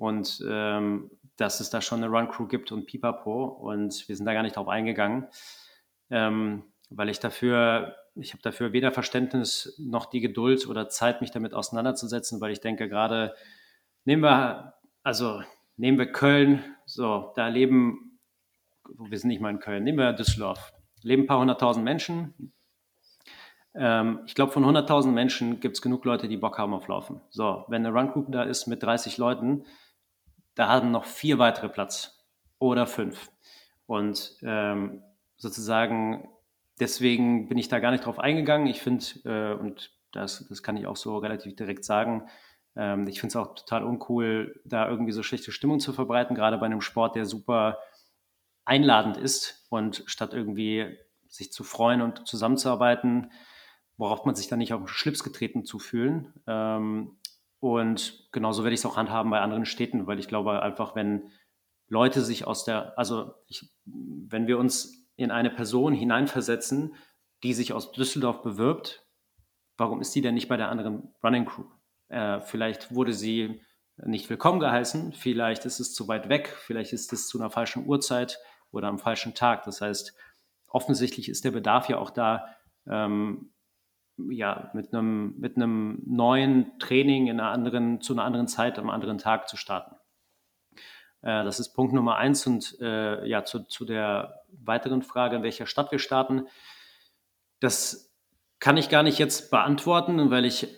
Und 0.00 0.42
ähm, 0.48 1.10
dass 1.36 1.60
es 1.60 1.70
da 1.70 1.80
schon 1.80 2.02
eine 2.02 2.12
Run 2.12 2.28
Crew 2.28 2.46
gibt 2.46 2.72
und 2.72 2.86
Pipapo. 2.86 3.44
Und 3.44 4.08
wir 4.08 4.16
sind 4.16 4.26
da 4.26 4.32
gar 4.32 4.42
nicht 4.42 4.56
drauf 4.56 4.68
eingegangen, 4.68 5.28
ähm, 6.10 6.64
weil 6.90 7.08
ich 7.08 7.20
dafür 7.20 7.96
ich 8.14 8.32
habe 8.32 8.42
dafür 8.42 8.72
weder 8.72 8.92
Verständnis 8.92 9.74
noch 9.78 10.06
die 10.06 10.20
Geduld 10.20 10.66
oder 10.66 10.88
Zeit, 10.88 11.20
mich 11.20 11.30
damit 11.30 11.54
auseinanderzusetzen, 11.54 12.40
weil 12.40 12.52
ich 12.52 12.60
denke, 12.60 12.88
gerade 12.88 13.34
nehmen 14.04 14.22
wir, 14.22 14.74
also 15.02 15.42
nehmen 15.76 15.98
wir 15.98 16.10
Köln, 16.10 16.64
so, 16.86 17.32
da 17.36 17.48
leben, 17.48 18.18
wir 18.98 19.18
sind 19.18 19.28
nicht 19.28 19.40
mal 19.40 19.50
in 19.50 19.60
Köln, 19.60 19.84
nehmen 19.84 19.98
wir 19.98 20.12
Düsseldorf, 20.12 20.72
leben 21.02 21.22
ein 21.22 21.26
paar 21.26 21.40
hunderttausend 21.40 21.84
Menschen. 21.84 22.52
Ähm, 23.74 24.20
ich 24.26 24.34
glaube, 24.34 24.52
von 24.52 24.64
100.000 24.64 25.12
Menschen 25.12 25.60
gibt 25.60 25.76
es 25.76 25.82
genug 25.82 26.04
Leute, 26.04 26.28
die 26.28 26.36
Bock 26.36 26.58
haben 26.58 26.74
auf 26.74 26.88
Laufen. 26.88 27.20
So, 27.30 27.64
wenn 27.68 27.86
eine 27.86 27.96
Run 27.96 28.10
Group 28.12 28.26
da 28.30 28.42
ist 28.42 28.66
mit 28.66 28.82
30 28.82 29.16
Leuten, 29.16 29.64
da 30.54 30.68
haben 30.68 30.90
noch 30.90 31.04
vier 31.04 31.38
weitere 31.38 31.68
Platz 31.68 32.26
oder 32.58 32.86
fünf. 32.86 33.30
Und 33.86 34.36
ähm, 34.42 35.02
sozusagen 35.36 36.28
deswegen 36.80 37.48
bin 37.48 37.58
ich 37.58 37.68
da 37.68 37.78
gar 37.78 37.90
nicht 37.90 38.04
drauf 38.04 38.18
eingegangen. 38.18 38.66
Ich 38.66 38.80
finde, 38.80 39.04
äh, 39.24 39.54
und 39.54 39.92
das, 40.12 40.46
das 40.48 40.62
kann 40.62 40.76
ich 40.76 40.86
auch 40.86 40.96
so 40.96 41.18
relativ 41.18 41.54
direkt 41.54 41.84
sagen, 41.84 42.28
ähm, 42.76 43.06
ich 43.06 43.20
finde 43.20 43.32
es 43.32 43.36
auch 43.36 43.54
total 43.54 43.84
uncool, 43.84 44.60
da 44.64 44.88
irgendwie 44.88 45.12
so 45.12 45.22
schlechte 45.22 45.52
Stimmung 45.52 45.80
zu 45.80 45.92
verbreiten, 45.92 46.34
gerade 46.34 46.58
bei 46.58 46.66
einem 46.66 46.80
Sport, 46.80 47.16
der 47.16 47.26
super 47.26 47.78
einladend 48.64 49.16
ist 49.16 49.66
und 49.68 50.02
statt 50.06 50.32
irgendwie 50.32 50.96
sich 51.28 51.52
zu 51.52 51.64
freuen 51.64 52.02
und 52.02 52.26
zusammenzuarbeiten, 52.26 53.30
braucht 53.96 54.26
man 54.26 54.34
sich 54.34 54.48
dann 54.48 54.58
nicht 54.58 54.72
auf 54.72 54.80
den 54.80 54.88
Schlips 54.88 55.22
getreten 55.22 55.64
zu 55.64 55.78
fühlen. 55.78 56.32
Ähm, 56.46 57.18
und 57.60 58.28
genauso 58.32 58.64
werde 58.64 58.74
ich 58.74 58.80
es 58.80 58.86
auch 58.86 58.96
handhaben 58.96 59.30
bei 59.30 59.40
anderen 59.40 59.66
Städten, 59.66 60.06
weil 60.06 60.18
ich 60.18 60.28
glaube 60.28 60.62
einfach, 60.62 60.94
wenn 60.94 61.30
Leute 61.88 62.22
sich 62.22 62.46
aus 62.46 62.64
der, 62.64 62.98
also 62.98 63.34
ich, 63.46 63.70
wenn 63.84 64.46
wir 64.46 64.58
uns 64.58 65.08
in 65.16 65.30
eine 65.30 65.50
Person 65.50 65.92
hineinversetzen, 65.92 66.94
die 67.42 67.52
sich 67.52 67.72
aus 67.72 67.92
Düsseldorf 67.92 68.42
bewirbt, 68.42 69.06
warum 69.76 70.00
ist 70.00 70.12
sie 70.12 70.22
denn 70.22 70.34
nicht 70.34 70.48
bei 70.48 70.56
der 70.56 70.70
anderen 70.70 71.14
Running 71.22 71.44
Crew? 71.44 71.64
Äh, 72.08 72.40
vielleicht 72.40 72.94
wurde 72.94 73.12
sie 73.12 73.60
nicht 73.96 74.30
willkommen 74.30 74.60
geheißen, 74.60 75.12
vielleicht 75.12 75.66
ist 75.66 75.80
es 75.80 75.92
zu 75.92 76.08
weit 76.08 76.30
weg, 76.30 76.56
vielleicht 76.58 76.94
ist 76.94 77.12
es 77.12 77.28
zu 77.28 77.38
einer 77.38 77.50
falschen 77.50 77.86
Uhrzeit 77.86 78.38
oder 78.70 78.88
am 78.88 78.98
falschen 78.98 79.34
Tag. 79.34 79.64
Das 79.64 79.82
heißt, 79.82 80.14
offensichtlich 80.68 81.28
ist 81.28 81.44
der 81.44 81.50
Bedarf 81.50 81.88
ja 81.88 81.98
auch 81.98 82.10
da, 82.10 82.56
ähm, 82.86 83.52
ja, 84.30 84.70
mit 84.74 84.92
einem, 84.92 85.34
mit 85.38 85.56
einem 85.56 86.02
neuen 86.06 86.78
Training 86.78 87.28
in 87.28 87.40
einer 87.40 87.50
anderen, 87.50 88.00
zu 88.00 88.12
einer 88.12 88.24
anderen 88.24 88.48
Zeit, 88.48 88.78
am 88.78 88.90
anderen 88.90 89.18
Tag 89.18 89.48
zu 89.48 89.56
starten. 89.56 89.96
Äh, 91.22 91.44
das 91.44 91.60
ist 91.60 91.74
Punkt 91.74 91.92
Nummer 91.92 92.16
eins. 92.16 92.46
Und 92.46 92.76
äh, 92.80 93.26
ja, 93.26 93.44
zu, 93.44 93.60
zu 93.64 93.84
der 93.84 94.42
weiteren 94.52 95.02
Frage, 95.02 95.36
in 95.36 95.42
welcher 95.42 95.66
Stadt 95.66 95.92
wir 95.92 95.98
starten, 95.98 96.46
das 97.60 98.14
kann 98.58 98.76
ich 98.76 98.88
gar 98.88 99.02
nicht 99.02 99.18
jetzt 99.18 99.50
beantworten, 99.50 100.30
weil 100.30 100.44
ich 100.44 100.68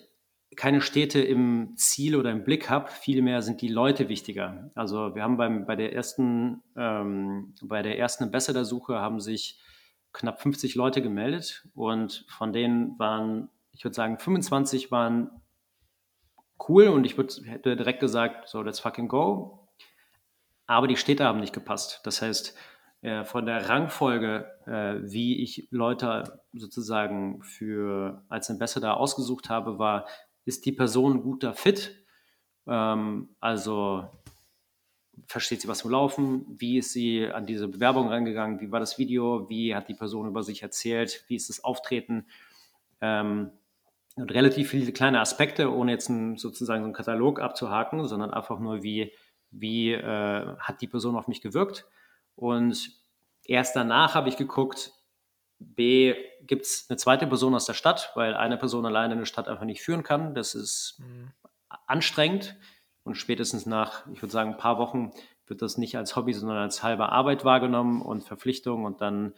keine 0.57 0.81
Städte 0.81 1.21
im 1.21 1.75
Ziel 1.77 2.17
oder 2.17 2.31
im 2.31 2.45
Blick 2.45 2.69
habe. 2.69 2.91
Vielmehr 2.91 3.43
sind 3.43 3.63
die 3.63 3.69
Leute 3.69 4.09
wichtiger. 4.09 4.71
Also 4.75 5.15
wir 5.15 5.23
haben 5.23 5.37
beim, 5.37 5.67
bei 5.67 5.77
der 5.77 5.95
ersten, 5.95 6.63
ähm, 6.77 7.55
bei 7.63 7.83
der 7.83 7.99
ersten 7.99 8.25
Ambassador-Suche 8.25 8.95
haben 8.95 9.21
sich 9.21 9.59
knapp 10.13 10.41
50 10.41 10.75
Leute 10.75 11.03
gemeldet 11.03 11.69
und 11.75 12.25
von 12.29 12.53
denen 12.53 12.99
waren, 12.99 13.49
ich 13.73 13.85
würde 13.85 13.95
sagen, 13.95 14.19
25 14.19 14.91
waren 14.91 15.31
cool 16.69 16.89
und 16.89 17.05
ich 17.05 17.17
würd, 17.17 17.43
hätte 17.45 17.77
direkt 17.77 18.01
gesagt, 18.01 18.49
so 18.49 18.63
let's 18.63 18.81
fucking 18.81 19.09
go 19.09 19.63
aber 20.73 20.87
die 20.87 20.97
Städte 20.97 21.25
haben 21.25 21.41
nicht 21.41 21.53
gepasst. 21.53 22.01
Das 22.05 22.23
heißt, 22.23 22.57
äh, 23.03 23.25
von 23.25 23.47
der 23.47 23.69
Rangfolge, 23.69 24.47
äh, 24.67 25.01
wie 25.03 25.43
ich 25.43 25.69
Leute 25.71 26.41
sozusagen 26.53 27.43
für 27.43 28.25
als 28.29 28.51
Ambassador 28.51 28.97
ausgesucht 28.97 29.51
habe, 29.51 29.79
war, 29.79 30.07
ist 30.45 30.65
die 30.67 30.73
Person 30.73 31.15
ein 31.15 31.23
guter 31.23 31.53
Fit? 31.55 32.05
Ähm, 32.67 33.37
also 33.41 34.09
versteht 35.27 35.61
sie 35.61 35.69
was 35.69 35.83
im 35.83 35.91
Laufen? 35.91 36.45
Wie 36.49 36.79
ist 36.79 36.93
sie 36.93 37.27
an 37.27 37.47
diese 37.47 37.69
Bewerbung 37.69 38.09
rangegangen? 38.09 38.61
Wie 38.61 38.71
war 38.71 38.81
das 38.81 38.99
Video? 38.99 39.49
Wie 39.49 39.75
hat 39.75 39.89
die 39.89 39.95
Person 39.95 40.29
über 40.29 40.43
sich 40.43 40.63
erzählt? 40.63 41.25
Wie 41.29 41.37
ist 41.37 41.49
das 41.49 41.65
Auftreten? 41.65 42.27
Ähm, 43.01 43.51
und 44.15 44.33
relativ 44.33 44.71
viele 44.71 44.93
kleine 44.93 45.21
Aspekte, 45.21 45.73
ohne 45.73 45.93
jetzt 45.93 46.11
einen, 46.11 46.37
sozusagen 46.37 46.83
so 46.83 46.85
einen 46.85 46.95
Katalog 46.95 47.41
abzuhaken, 47.41 48.07
sondern 48.07 48.31
einfach 48.31 48.59
nur, 48.59 48.83
wie 48.83 49.13
wie 49.53 49.93
äh, 49.93 50.57
hat 50.59 50.81
die 50.81 50.89
Person 50.89 51.15
auf 51.15 51.29
mich 51.29 51.41
gewirkt. 51.41 51.87
Und 52.35 52.91
erst 53.45 53.77
danach 53.77 54.15
habe 54.15 54.29
ich 54.29 54.37
geguckt, 54.37 54.93
B, 55.59 56.15
gibt 56.43 56.65
es 56.65 56.87
eine 56.89 56.97
zweite 56.97 57.27
Person 57.27 57.55
aus 57.55 57.67
der 57.67 57.75
Stadt, 57.75 58.11
weil 58.15 58.35
eine 58.35 58.57
Person 58.57 58.85
alleine 58.85 59.15
eine 59.15 59.27
Stadt 59.27 59.47
einfach 59.47 59.65
nicht 59.65 59.83
führen 59.83 60.03
kann. 60.03 60.35
Das 60.35 60.55
ist 60.55 60.99
mhm. 60.99 61.31
anstrengend. 61.87 62.57
Und 63.05 63.17
spätestens 63.17 63.67
nach, 63.67 64.07
ich 64.13 64.23
würde 64.23 64.33
sagen, 64.33 64.51
ein 64.51 64.59
paar 64.59 64.79
Wochen 64.79 65.13
wird 65.47 65.63
das 65.63 65.77
nicht 65.77 65.97
als 65.97 66.15
Hobby, 66.17 66.33
sondern 66.33 66.59
als 66.59 66.83
halbe 66.83 67.11
Arbeit 67.11 67.45
wahrgenommen 67.45 68.01
und 68.01 68.25
Verpflichtung 68.25 68.85
und 68.85 69.01
dann 69.01 69.35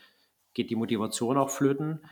geht 0.53 0.71
die 0.71 0.77
Motivation 0.77 1.39
auch 1.39 1.51
flöten, 1.51 2.05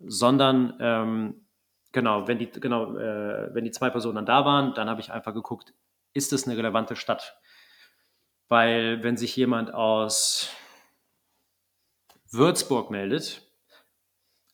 sondern 0.00 0.76
ähm, 0.80 1.46
genau, 1.92 2.26
wenn 2.26 2.38
die, 2.38 2.50
genau, 2.50 2.96
äh, 2.96 3.54
wenn 3.54 3.64
die 3.64 3.70
zwei 3.70 3.90
Personen 3.90 4.16
dann 4.16 4.26
da 4.26 4.44
waren, 4.44 4.74
dann 4.74 4.88
habe 4.88 5.00
ich 5.00 5.12
einfach 5.12 5.34
geguckt, 5.34 5.74
ist 6.14 6.32
das 6.32 6.46
eine 6.46 6.56
relevante 6.56 6.96
Stadt? 6.96 7.38
Weil 8.48 9.02
wenn 9.02 9.16
sich 9.16 9.36
jemand 9.36 9.72
aus 9.72 10.50
Würzburg 12.30 12.90
meldet, 12.90 13.42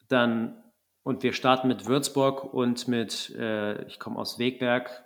dann 0.08 0.62
und 1.02 1.22
wir 1.22 1.32
starten 1.32 1.68
mit 1.68 1.86
Würzburg 1.86 2.52
und 2.52 2.86
mit, 2.86 3.34
äh, 3.36 3.84
ich 3.86 3.98
komme 3.98 4.18
aus 4.18 4.38
Wegberg, 4.38 5.04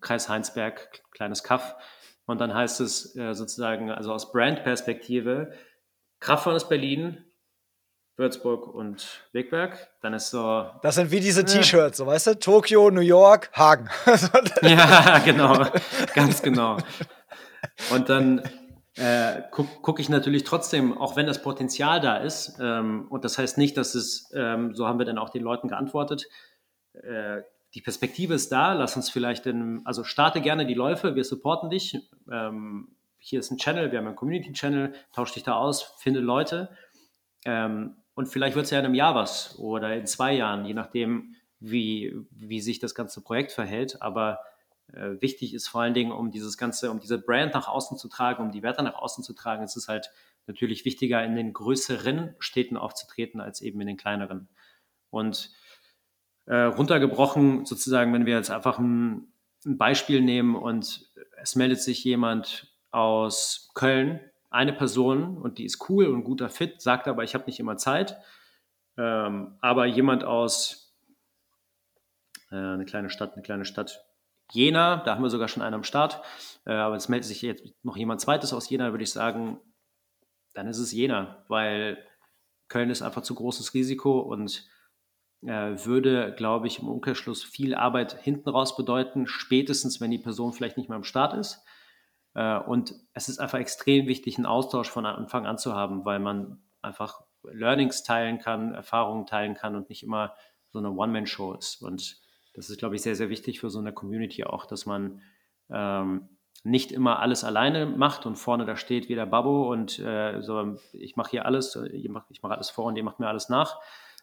Kreis 0.00 0.28
Heinsberg, 0.28 1.02
kleines 1.12 1.42
Kaff. 1.42 1.76
Und 2.26 2.40
dann 2.40 2.54
heißt 2.54 2.80
es 2.80 3.16
äh, 3.16 3.34
sozusagen, 3.34 3.90
also 3.90 4.12
aus 4.12 4.32
Brand-Perspektive, 4.32 5.52
Kraftfahren 6.20 6.56
ist 6.56 6.68
Berlin, 6.68 7.24
Würzburg 8.16 8.72
und 8.72 9.26
Wegberg. 9.32 9.88
Dann 10.00 10.14
ist 10.14 10.30
so. 10.30 10.70
Das 10.82 10.94
sind 10.94 11.10
wie 11.10 11.20
diese 11.20 11.44
T-Shirts, 11.44 11.98
so 11.98 12.06
weißt 12.06 12.28
du? 12.28 12.38
Tokio, 12.38 12.90
New 12.90 13.00
York, 13.00 13.50
Hagen. 13.54 13.88
ja, 14.62 15.18
genau. 15.24 15.66
Ganz 16.14 16.42
genau. 16.42 16.76
Und 17.90 18.08
dann 18.08 18.42
äh, 18.96 19.42
gucke 19.50 19.70
guck 19.80 20.00
ich 20.00 20.08
natürlich 20.08 20.44
trotzdem, 20.44 20.96
auch 20.96 21.16
wenn 21.16 21.26
das 21.26 21.42
Potenzial 21.42 22.00
da 22.00 22.18
ist, 22.18 22.58
ähm, 22.60 23.06
und 23.08 23.24
das 23.24 23.38
heißt 23.38 23.56
nicht, 23.56 23.76
dass 23.76 23.94
es, 23.94 24.30
ähm, 24.34 24.74
so 24.74 24.86
haben 24.86 24.98
wir 24.98 25.06
dann 25.06 25.18
auch 25.18 25.30
den 25.30 25.42
Leuten 25.42 25.68
geantwortet, 25.68 26.28
äh, 26.92 27.42
die 27.74 27.80
Perspektive 27.80 28.34
ist 28.34 28.52
da, 28.52 28.74
lass 28.74 28.96
uns 28.96 29.10
vielleicht, 29.10 29.46
in, 29.46 29.80
also 29.84 30.04
starte 30.04 30.40
gerne 30.40 30.66
die 30.66 30.74
Läufe, 30.74 31.14
wir 31.14 31.24
supporten 31.24 31.70
dich. 31.70 31.98
Ähm, 32.30 32.88
hier 33.18 33.40
ist 33.40 33.50
ein 33.50 33.58
Channel, 33.58 33.92
wir 33.92 33.98
haben 33.98 34.06
einen 34.06 34.16
Community-Channel, 34.16 34.94
tausch 35.12 35.32
dich 35.32 35.42
da 35.42 35.54
aus, 35.54 35.94
finde 35.98 36.20
Leute. 36.20 36.70
Ähm, 37.44 37.96
und 38.14 38.26
vielleicht 38.26 38.56
wird 38.56 38.66
es 38.66 38.70
ja 38.70 38.78
in 38.78 38.84
einem 38.84 38.94
Jahr 38.94 39.14
was 39.14 39.58
oder 39.58 39.94
in 39.96 40.06
zwei 40.06 40.34
Jahren, 40.34 40.66
je 40.66 40.74
nachdem, 40.74 41.34
wie, 41.60 42.14
wie 42.30 42.60
sich 42.60 42.78
das 42.78 42.94
ganze 42.94 43.22
Projekt 43.22 43.52
verhält. 43.52 44.02
Aber 44.02 44.40
äh, 44.92 45.20
wichtig 45.20 45.54
ist 45.54 45.68
vor 45.68 45.80
allen 45.80 45.94
Dingen, 45.94 46.12
um 46.12 46.30
dieses 46.30 46.58
Ganze, 46.58 46.90
um 46.90 47.00
diese 47.00 47.18
Brand 47.18 47.54
nach 47.54 47.68
außen 47.68 47.96
zu 47.96 48.08
tragen, 48.08 48.42
um 48.42 48.52
die 48.52 48.62
Werte 48.62 48.82
nach 48.82 48.96
außen 48.96 49.24
zu 49.24 49.32
tragen, 49.32 49.64
ist 49.64 49.76
es 49.76 49.88
halt 49.88 50.10
natürlich 50.46 50.84
wichtiger, 50.84 51.24
in 51.24 51.36
den 51.36 51.52
größeren 51.52 52.34
Städten 52.38 52.76
aufzutreten, 52.76 53.40
als 53.40 53.60
eben 53.62 53.80
in 53.80 53.86
den 53.86 53.96
kleineren. 53.96 54.48
Und 55.10 55.50
äh, 56.46 56.62
runtergebrochen, 56.62 57.64
sozusagen, 57.64 58.12
wenn 58.12 58.26
wir 58.26 58.36
jetzt 58.36 58.50
einfach 58.50 58.78
ein, 58.78 59.32
ein 59.64 59.78
Beispiel 59.78 60.20
nehmen 60.20 60.56
und 60.56 61.10
es 61.40 61.56
meldet 61.56 61.80
sich 61.80 62.02
jemand 62.04 62.72
aus 62.90 63.70
Köln, 63.74 64.20
eine 64.50 64.72
Person 64.72 65.38
und 65.38 65.58
die 65.58 65.64
ist 65.64 65.88
cool 65.88 66.06
und 66.06 66.24
guter 66.24 66.50
Fit, 66.50 66.82
sagt 66.82 67.08
aber, 67.08 67.24
ich 67.24 67.34
habe 67.34 67.46
nicht 67.46 67.58
immer 67.58 67.76
Zeit. 67.76 68.18
Ähm, 68.98 69.56
aber 69.60 69.86
jemand 69.86 70.24
aus 70.24 70.94
äh, 72.50 72.56
eine 72.56 72.84
kleine 72.84 73.08
Stadt, 73.08 73.32
eine 73.32 73.42
kleine 73.42 73.64
Stadt 73.64 74.04
Jena, 74.50 74.98
da 74.98 75.14
haben 75.14 75.22
wir 75.22 75.30
sogar 75.30 75.48
schon 75.48 75.62
einen 75.62 75.76
am 75.76 75.84
Start, 75.84 76.22
äh, 76.66 76.72
aber 76.72 76.96
es 76.96 77.08
meldet 77.08 77.26
sich 77.26 77.40
jetzt 77.40 77.64
noch 77.82 77.96
jemand 77.96 78.20
zweites 78.20 78.52
aus 78.52 78.68
Jena, 78.68 78.90
würde 78.90 79.04
ich 79.04 79.10
sagen, 79.10 79.58
dann 80.52 80.68
ist 80.68 80.78
es 80.78 80.92
Jena, 80.92 81.44
weil 81.48 82.06
Köln 82.68 82.90
ist 82.90 83.00
einfach 83.00 83.22
zu 83.22 83.34
großes 83.34 83.72
Risiko 83.72 84.20
und 84.20 84.68
würde, 85.42 86.34
glaube 86.36 86.68
ich, 86.68 86.80
im 86.80 86.88
Umkehrschluss 86.88 87.42
viel 87.42 87.74
Arbeit 87.74 88.20
hinten 88.22 88.48
raus 88.48 88.76
bedeuten, 88.76 89.26
spätestens 89.26 90.00
wenn 90.00 90.10
die 90.10 90.18
Person 90.18 90.52
vielleicht 90.52 90.76
nicht 90.76 90.88
mehr 90.88 90.96
am 90.96 91.04
Start 91.04 91.34
ist. 91.34 91.64
Äh, 92.34 92.58
und 92.58 92.94
es 93.12 93.28
ist 93.28 93.40
einfach 93.40 93.58
extrem 93.58 94.06
wichtig, 94.06 94.36
einen 94.36 94.46
Austausch 94.46 94.88
von 94.88 95.06
Anfang 95.06 95.46
an 95.46 95.58
zu 95.58 95.74
haben, 95.74 96.04
weil 96.04 96.18
man 96.18 96.62
einfach 96.80 97.22
Learnings 97.44 98.04
teilen 98.04 98.38
kann, 98.38 98.72
Erfahrungen 98.72 99.26
teilen 99.26 99.54
kann 99.54 99.74
und 99.74 99.88
nicht 99.88 100.02
immer 100.02 100.34
so 100.70 100.78
eine 100.78 100.90
One-Man-Show 100.90 101.54
ist. 101.54 101.82
Und 101.82 102.20
das 102.54 102.70
ist, 102.70 102.78
glaube 102.78 102.94
ich, 102.94 103.02
sehr, 103.02 103.16
sehr 103.16 103.28
wichtig 103.28 103.60
für 103.60 103.70
so 103.70 103.78
eine 103.78 103.92
Community 103.92 104.44
auch, 104.44 104.66
dass 104.66 104.86
man 104.86 105.22
ähm, 105.70 106.28
nicht 106.64 106.92
immer 106.92 107.18
alles 107.18 107.44
alleine 107.44 107.86
macht 107.86 108.26
und 108.26 108.36
vorne 108.36 108.64
da 108.64 108.76
steht 108.76 109.08
wie 109.08 109.14
der 109.14 109.26
Babbo 109.26 109.72
und 109.72 109.98
äh, 109.98 110.40
so, 110.42 110.76
ich 110.92 111.16
mache 111.16 111.30
hier 111.30 111.46
alles, 111.46 111.74
ich 111.92 112.08
mache 112.08 112.26
mach 112.40 112.50
alles 112.50 112.70
vor 112.70 112.84
und 112.84 112.96
ihr 112.96 113.02
macht 113.02 113.18
mir 113.18 113.26
alles 113.26 113.48
nach, 113.48 113.80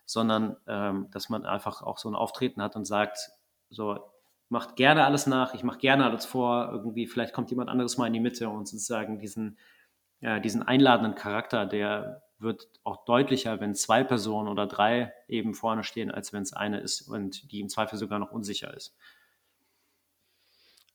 sondern 0.10 0.58
ähm, 0.66 1.08
dass 1.12 1.30
man 1.30 1.46
einfach 1.46 1.84
auch 1.84 2.00
so 2.00 2.10
ein 2.10 2.16
Auftreten 2.16 2.64
hat 2.64 2.76
und 2.76 2.86
sagt, 2.86 3.30
so, 3.70 4.12
macht 4.50 4.76
gerne 4.76 5.06
alles 5.06 5.28
nach, 5.28 5.54
ich 5.54 5.62
mache 5.62 5.78
gerne 5.78 6.04
alles 6.04 6.26
vor, 6.26 6.70
irgendwie 6.72 7.06
vielleicht 7.06 7.32
kommt 7.32 7.52
jemand 7.52 7.70
anderes 7.70 8.00
mal 8.00 8.08
in 8.08 8.14
die 8.14 8.20
Mitte 8.20 8.50
und 8.50 8.68
sozusagen 8.68 9.20
diesen, 9.20 9.60
ja, 10.20 10.40
diesen 10.40 10.64
einladenden 10.64 11.14
Charakter, 11.14 11.68
der 11.68 12.24
wird 12.40 12.70
auch 12.84 13.06
deutlicher, 13.06 13.60
wenn 13.60 13.76
zwei 13.76 14.04
Personen 14.04 14.48
oder 14.48 14.66
drei 14.66 15.14
eben 15.28 15.54
vorne 15.54 15.84
stehen, 15.84 16.10
als 16.10 16.34
wenn 16.34 16.42
es 16.42 16.54
eine 16.54 16.80
ist 16.80 17.02
und 17.02 17.52
die 17.52 17.60
im 17.60 17.70
Zweifel 17.70 18.00
sogar 18.00 18.18
noch 18.18 18.32
unsicher 18.32 18.74
ist. 18.74 18.96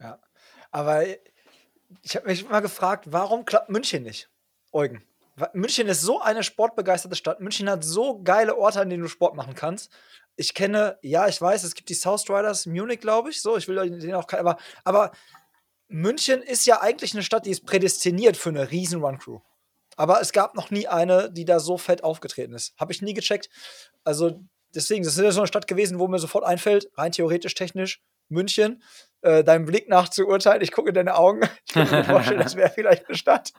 Ja, 0.01 0.19
aber 0.73 1.05
ich 2.03 2.17
habe 2.17 2.27
mich 2.27 2.49
mal 2.49 2.61
gefragt, 2.61 3.13
warum 3.13 3.45
klappt 3.45 3.71
München 3.71 4.03
nicht, 4.03 4.29
Eugen? 4.73 5.05
München 5.53 5.89
ist 5.89 6.01
so 6.01 6.21
eine 6.21 6.43
sportbegeisterte 6.43 7.17
Stadt. 7.17 7.41
München 7.41 7.69
hat 7.69 7.85
so 7.85 8.23
geile 8.23 8.57
Orte, 8.57 8.81
an 8.81 8.91
denen 8.91 9.03
du 9.03 9.09
Sport 9.09 9.35
machen 9.35 9.55
kannst. 9.55 9.91
Ich 10.37 10.55
kenne, 10.55 10.99
ja, 11.03 11.29
ich 11.29 11.41
weiß, 11.41 11.65
es 11.65 11.75
gibt 11.75 11.89
die 11.89 11.95
South 11.95 12.29
Riders 12.29 12.67
Munich, 12.67 13.01
glaube 13.01 13.31
ich. 13.31 13.41
So, 13.41 13.57
ich 13.57 13.69
will 13.69 13.77
den 13.77 14.15
auch 14.15 14.33
aber, 14.33 14.57
aber 14.85 15.13
München 15.89 16.43
ist 16.43 16.67
ja 16.67 16.81
eigentlich 16.81 17.15
eine 17.15 17.23
Stadt, 17.23 17.47
die 17.47 17.51
ist 17.51 17.67
prädestiniert 17.67 18.37
für 18.37 18.49
eine 18.49 18.71
riesen 18.71 19.03
Run-Crew. 19.03 19.41
Aber 19.97 20.21
es 20.21 20.33
gab 20.33 20.55
noch 20.55 20.71
nie 20.71 20.89
eine, 20.89 21.31
die 21.31 21.45
da 21.45 21.61
so 21.61 21.79
fett 21.79 22.03
aufgetreten 22.03 22.55
ist. 22.55 22.75
Habe 22.79 22.93
ich 22.93 23.03
nie 23.03 23.15
gecheckt. 23.15 23.49
Also 24.03 24.41
deswegen, 24.75 25.05
das 25.05 25.17
ist 25.17 25.23
ja 25.23 25.31
so 25.31 25.41
eine 25.41 25.47
Stadt 25.47 25.67
gewesen, 25.67 25.99
wo 25.99 26.09
mir 26.09 26.19
sofort 26.19 26.45
einfällt, 26.45 26.91
rein 26.95 27.13
theoretisch 27.13 27.55
technisch, 27.55 28.03
München 28.29 28.83
äh, 29.25 29.43
deinem 29.43 29.65
Blick 29.65 29.89
nach 29.89 30.09
zu 30.11 30.27
urteilen. 30.27 30.63
Ich 30.63 30.71
gucke 30.71 30.91
in 30.91 30.95
deine 30.95 31.17
Augen. 31.17 31.41
Ich 31.67 31.75
kann 31.75 31.91
mir 31.91 32.05
vorstellen, 32.05 32.41
das 32.41 32.55
wäre 32.55 32.71
vielleicht 32.71 33.09
eine 33.09 33.17
Stadt. 33.17 33.53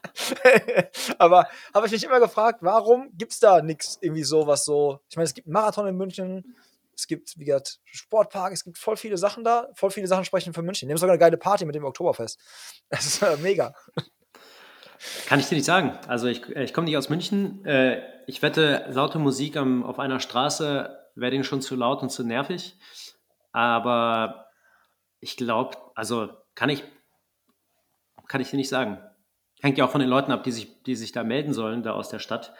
Aber 1.18 1.48
habe 1.74 1.86
ich 1.86 1.92
mich 1.92 2.04
immer 2.04 2.18
gefragt, 2.18 2.60
warum 2.62 3.10
gibt 3.12 3.32
es 3.32 3.40
da 3.40 3.60
nichts 3.60 3.98
irgendwie 4.00 4.22
so, 4.22 4.46
was 4.46 4.64
so. 4.64 5.00
Ich 5.10 5.16
meine, 5.16 5.26
es 5.26 5.34
gibt 5.34 5.46
einen 5.46 5.52
Marathon 5.52 5.86
in 5.86 5.96
München, 5.96 6.56
es 6.96 7.06
gibt, 7.06 7.38
wie 7.38 7.44
gesagt, 7.44 7.80
Sportpark, 7.84 8.52
es 8.54 8.64
gibt 8.64 8.78
voll 8.78 8.96
viele 8.96 9.18
Sachen 9.18 9.44
da. 9.44 9.68
Voll 9.74 9.90
viele 9.90 10.06
Sachen 10.06 10.24
sprechen 10.24 10.54
für 10.54 10.62
München. 10.62 10.88
Wir 10.88 10.94
haben 10.94 10.98
sogar 10.98 11.12
eine 11.12 11.20
geile 11.20 11.36
Party 11.36 11.66
mit 11.66 11.74
dem 11.74 11.84
Oktoberfest. 11.84 12.38
Das 12.88 13.04
ist 13.04 13.22
äh, 13.22 13.36
mega. 13.38 13.74
Kann 15.26 15.40
ich 15.40 15.48
dir 15.48 15.56
nicht 15.56 15.66
sagen. 15.66 15.98
Also 16.08 16.26
ich, 16.26 16.48
ich 16.48 16.72
komme 16.72 16.86
nicht 16.86 16.96
aus 16.96 17.10
München. 17.10 17.64
Äh, 17.66 18.00
ich 18.26 18.40
wette, 18.40 18.86
laute 18.88 19.18
Musik 19.18 19.56
am, 19.56 19.84
auf 19.84 19.98
einer 19.98 20.20
Straße 20.20 20.96
wäre 21.14 21.30
denen 21.30 21.44
schon 21.44 21.60
zu 21.60 21.76
laut 21.76 22.02
und 22.02 22.10
zu 22.10 22.24
nervig. 22.24 22.78
Aber 23.52 24.45
ich 25.26 25.36
glaube, 25.36 25.76
also 25.96 26.30
kann 26.54 26.68
ich, 26.68 26.84
kann 28.28 28.40
ich 28.40 28.50
dir 28.50 28.56
nicht 28.56 28.68
sagen. 28.68 29.00
Hängt 29.60 29.76
ja 29.76 29.84
auch 29.84 29.90
von 29.90 30.00
den 30.00 30.08
Leuten 30.08 30.30
ab, 30.30 30.44
die 30.44 30.52
sich, 30.52 30.84
die 30.84 30.94
sich 30.94 31.10
da 31.10 31.24
melden 31.24 31.52
sollen, 31.52 31.82
da 31.82 31.94
aus 31.94 32.10
der 32.10 32.20
Stadt. 32.20 32.54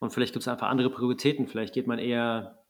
Und 0.00 0.10
vielleicht 0.10 0.32
gibt 0.32 0.42
es 0.42 0.48
einfach 0.48 0.66
andere 0.66 0.90
Prioritäten. 0.90 1.46
Vielleicht 1.46 1.74
geht 1.74 1.86
man 1.86 2.00
eher, 2.00 2.64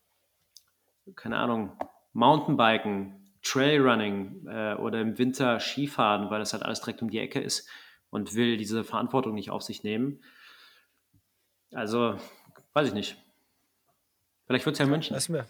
keine 1.16 1.38
Ahnung, 1.38 1.78
Mountainbiken, 2.12 3.32
Trailrunning 3.42 4.46
äh, 4.48 4.74
oder 4.74 5.00
im 5.00 5.16
Winter 5.16 5.60
Skifahren, 5.60 6.28
weil 6.28 6.40
das 6.40 6.52
halt 6.52 6.62
alles 6.62 6.80
direkt 6.80 7.00
um 7.00 7.08
die 7.08 7.18
Ecke 7.18 7.40
ist 7.40 7.70
und 8.10 8.34
will 8.34 8.58
diese 8.58 8.84
Verantwortung 8.84 9.32
nicht 9.32 9.50
auf 9.50 9.62
sich 9.62 9.82
nehmen. 9.82 10.22
Also, 11.72 12.18
weiß 12.74 12.88
ich 12.88 12.94
nicht. 12.94 13.16
Vielleicht 14.46 14.66
wird 14.66 14.74
es 14.74 14.78
ja 14.80 14.84
in 14.84 14.90
München. 14.90 15.16
Ist 15.16 15.30
mir, 15.30 15.46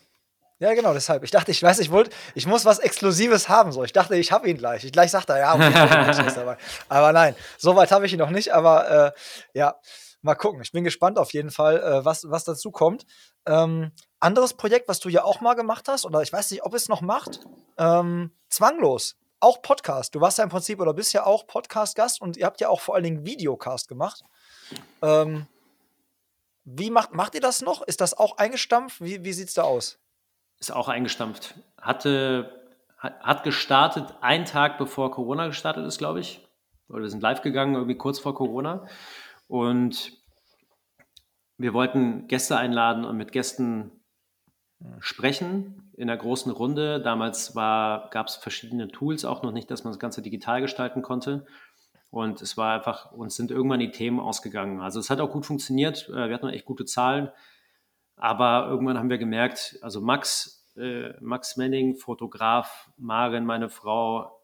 ja, 0.61 0.75
genau, 0.75 0.93
deshalb. 0.93 1.23
Ich 1.23 1.31
dachte, 1.31 1.53
ich 1.53 1.63
weiß, 1.63 1.79
ich 1.79 1.91
wollte, 1.91 2.11
ich 2.35 2.47
muss 2.47 2.65
was 2.65 2.81
Exklusives 2.81 3.49
haben. 3.49 3.71
So. 3.71 3.85
Ich 3.85 3.93
dachte, 3.93 4.17
ich 4.17 4.33
habe 4.33 4.49
ihn 4.51 4.57
gleich. 4.57 4.85
Ich 4.85 4.93
gleich 4.93 5.11
sagte 5.11 5.35
er, 5.35 5.39
ja, 5.39 5.55
okay, 5.55 5.73
dabei. 6.35 6.57
aber 6.89 7.13
nein, 7.13 7.37
so 7.59 7.77
weit 7.77 7.93
habe 7.93 8.07
ich 8.07 8.13
ihn 8.13 8.19
noch 8.19 8.31
nicht. 8.31 8.53
Aber 8.53 8.91
äh, 8.91 9.13
ja, 9.55 9.77
mal 10.23 10.35
gucken. 10.35 10.61
Ich 10.63 10.73
bin 10.73 10.83
gespannt 10.83 11.19
auf 11.19 11.33
jeden 11.33 11.51
Fall, 11.51 11.79
äh, 11.81 12.05
was, 12.05 12.29
was 12.29 12.45
dazu 12.45 12.73
kommt. 12.73 13.07
Ähm, 13.47 13.93
anderes 14.19 14.55
Projekt, 14.55 14.89
was 14.89 14.99
du 14.99 15.09
ja 15.09 15.23
auch 15.23 15.41
mal 15.41 15.55
gemacht 15.55 15.87
hast, 15.89 16.05
oder 16.05 16.23
ich 16.23 16.33
weiß 16.33 16.51
nicht, 16.51 16.65
ob 16.65 16.75
es 16.75 16.89
noch 16.89 17.03
macht, 17.03 17.41
ähm, 17.79 18.33
zwanglos. 18.49 19.17
Auch 19.41 19.63
Podcast. 19.63 20.17
Du 20.17 20.21
warst 20.21 20.39
ja 20.39 20.45
im 20.45 20.51
Prinzip 20.51 20.81
oder 20.81 20.93
bist 20.93 21.13
ja 21.13 21.25
auch 21.25 21.47
Podcast-Gast 21.47 22.21
und 22.21 22.37
ihr 22.37 22.47
habt 22.47 22.61
ja 22.61 22.69
auch 22.69 22.81
vor 22.81 22.97
allen 22.97 23.05
Dingen 23.05 23.25
Videocast 23.25 23.87
gemacht. 23.87 24.25
Ähm, 25.01 25.47
wie 26.65 26.91
macht, 26.91 27.13
macht 27.15 27.37
ihr 27.37 27.41
das 27.41 27.63
noch? 27.63 27.83
Ist 27.83 28.01
das 28.01 28.15
auch 28.15 28.39
eingestampft? 28.39 29.01
Wie, 29.01 29.23
wie 29.23 29.33
sieht 29.33 29.49
es 29.49 29.55
da 29.55 29.63
aus? 29.63 30.01
Ist 30.61 30.73
auch 30.73 30.89
eingestampft. 30.89 31.55
Hatte, 31.81 32.65
hat 32.99 33.45
gestartet 33.45 34.15
einen 34.21 34.45
Tag 34.45 34.79
bevor 34.79 35.11
Corona 35.11 35.47
gestartet 35.47 35.87
ist, 35.87 35.99
glaube 35.99 36.21
ich. 36.21 36.47
Oder 36.89 37.09
sind 37.09 37.23
live 37.23 37.43
gegangen, 37.43 37.75
irgendwie 37.75 37.97
kurz 37.97 38.19
vor 38.19 38.35
Corona. 38.35 38.87
Und 39.47 40.13
wir 41.59 41.75
wollten 41.75 42.29
Gäste 42.29 42.57
einladen 42.57 43.05
und 43.05 43.17
mit 43.17 43.33
Gästen 43.33 43.93
sprechen 45.01 45.91
in 45.97 46.09
einer 46.09 46.19
großen 46.19 46.53
Runde. 46.53 47.01
Damals 47.01 47.55
gab 47.55 48.27
es 48.27 48.37
verschiedene 48.37 48.89
Tools, 48.89 49.25
auch 49.25 49.43
noch 49.43 49.53
nicht, 49.53 49.71
dass 49.71 49.85
man 49.85 49.93
das 49.93 49.99
Ganze 49.99 50.23
digital 50.23 50.61
gestalten 50.61 51.03
konnte. 51.03 51.47
Und 52.11 52.41
es 52.41 52.57
war 52.57 52.75
einfach, 52.75 53.13
uns 53.13 53.37
sind 53.37 53.51
irgendwann 53.51 53.81
die 53.81 53.91
Themen 53.91 54.19
ausgegangen. 54.21 54.81
Also 54.81 54.99
es 54.99 55.11
hat 55.11 55.21
auch 55.21 55.31
gut 55.31 55.45
funktioniert. 55.45 56.09
Äh, 56.09 56.29
wir 56.29 56.35
hatten 56.35 56.49
echt 56.49 56.65
gute 56.65 56.87
Zahlen. 56.87 57.29
Aber 58.19 58.67
irgendwann 58.69 58.99
haben 58.99 59.11
wir 59.11 59.19
gemerkt, 59.19 59.79
also 59.81 60.01
Max, 60.01 60.67
äh, 60.77 61.13
Max 61.21 61.57
Menning, 61.57 61.97
Fotograf, 61.97 62.91
Maren, 62.97 63.47
meine 63.47 63.69
Frau, 63.69 64.41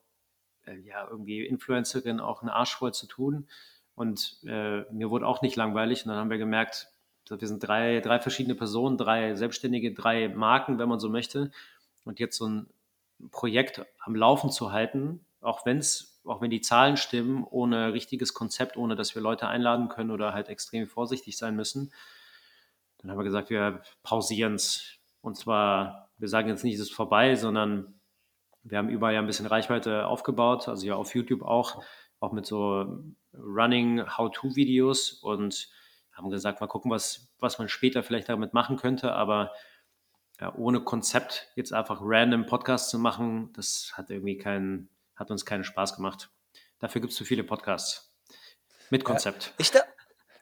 äh, 0.65 0.79
ja, 0.79 1.07
irgendwie 1.09 1.45
Influencerin, 1.45 2.21
auch 2.21 2.41
einen 2.41 2.51
Arsch 2.51 2.77
voll 2.77 2.95
zu 2.95 3.07
tun. 3.07 3.49
Und 3.97 4.39
äh, 4.45 4.83
mir 4.93 5.11
wurde 5.11 5.27
auch 5.27 5.43
nicht 5.43 5.57
langweilig. 5.57 6.05
Und 6.05 6.11
dann 6.11 6.19
haben 6.19 6.31
wir 6.31 6.39
gemerkt, 6.39 6.89
wir 7.29 7.49
sind 7.49 7.67
drei, 7.67 8.01
drei 8.01 8.21
verschiedene 8.21 8.55
Personen, 8.55 8.97
drei 8.97 9.35
Selbstständige, 9.35 9.93
drei 9.93 10.29
Marken, 10.29 10.79
wenn 10.79 10.89
man 10.89 11.01
so 11.01 11.09
möchte. 11.09 11.51
Und 12.05 12.21
jetzt 12.21 12.37
so 12.37 12.47
ein 12.47 12.67
Projekt 13.31 13.85
am 14.01 14.15
Laufen 14.15 14.51
zu 14.51 14.73
halten, 14.73 15.25
auch 15.41 15.67
wenn 15.67 15.79
es, 15.79 16.21
auch 16.25 16.41
wenn 16.41 16.51
die 16.51 16.61
Zahlen 16.61 16.97
stimmen, 16.97 17.45
ohne 17.45 17.93
richtiges 17.93 18.35
Konzept, 18.35 18.77
ohne 18.77 18.95
dass 18.95 19.15
wir 19.15 19.23
Leute 19.23 19.49
einladen 19.49 19.89
können 19.89 20.11
oder 20.11 20.33
halt 20.33 20.49
extrem 20.49 20.87
vorsichtig 20.87 21.37
sein 21.37 21.57
müssen, 21.57 21.93
dann 23.05 23.11
haben 23.11 23.19
wir 23.19 23.25
gesagt, 23.25 23.51
wir 23.51 23.83
pausieren 24.03 24.55
es. 24.55 24.97
Und 25.21 25.37
zwar, 25.37 26.11
wir 26.17 26.29
sagen 26.29 26.49
jetzt 26.49 26.65
nicht, 26.65 26.75
es 26.77 26.81
ist 26.81 26.95
vorbei, 26.95 27.35
sondern 27.35 28.01
wir 28.63 28.79
haben 28.79 28.89
überall 28.89 29.13
ja 29.13 29.21
ein 29.21 29.27
bisschen 29.27 29.45
Reichweite 29.45 30.07
aufgebaut, 30.07 30.69
also 30.69 30.87
ja 30.87 30.95
auf 30.95 31.15
YouTube 31.15 31.43
auch, 31.43 31.85
auch 32.19 32.33
mit 32.33 32.47
so 32.47 33.05
Running 33.35 34.03
How-To-Videos 34.17 35.13
und 35.13 35.69
haben 36.13 36.31
gesagt, 36.31 36.63
mal 36.63 36.67
gucken, 36.67 36.91
was, 36.91 37.31
was 37.41 37.59
man 37.59 37.69
später 37.69 38.03
vielleicht 38.03 38.31
damit 38.31 38.55
machen 38.55 38.79
könnte, 38.79 39.13
aber 39.13 39.53
ja, 40.41 40.55
ohne 40.55 40.81
Konzept 40.81 41.53
jetzt 41.57 41.75
einfach 41.75 41.99
random 42.01 42.47
Podcasts 42.47 42.89
zu 42.89 42.99
machen, 42.99 43.53
das 43.53 43.93
hat 43.95 44.09
irgendwie 44.09 44.39
keinen, 44.39 44.89
hat 45.15 45.31
uns 45.31 45.45
keinen 45.45 45.65
Spaß 45.65 45.97
gemacht. 45.97 46.31
Dafür 46.79 47.03
gibt 47.03 47.13
es 47.13 47.19
zu 47.19 47.27
viele 47.27 47.45
Podcasts 47.45 48.17
mit 48.89 49.05
Konzept. 49.05 49.47
Ja, 49.47 49.53
ich, 49.59 49.73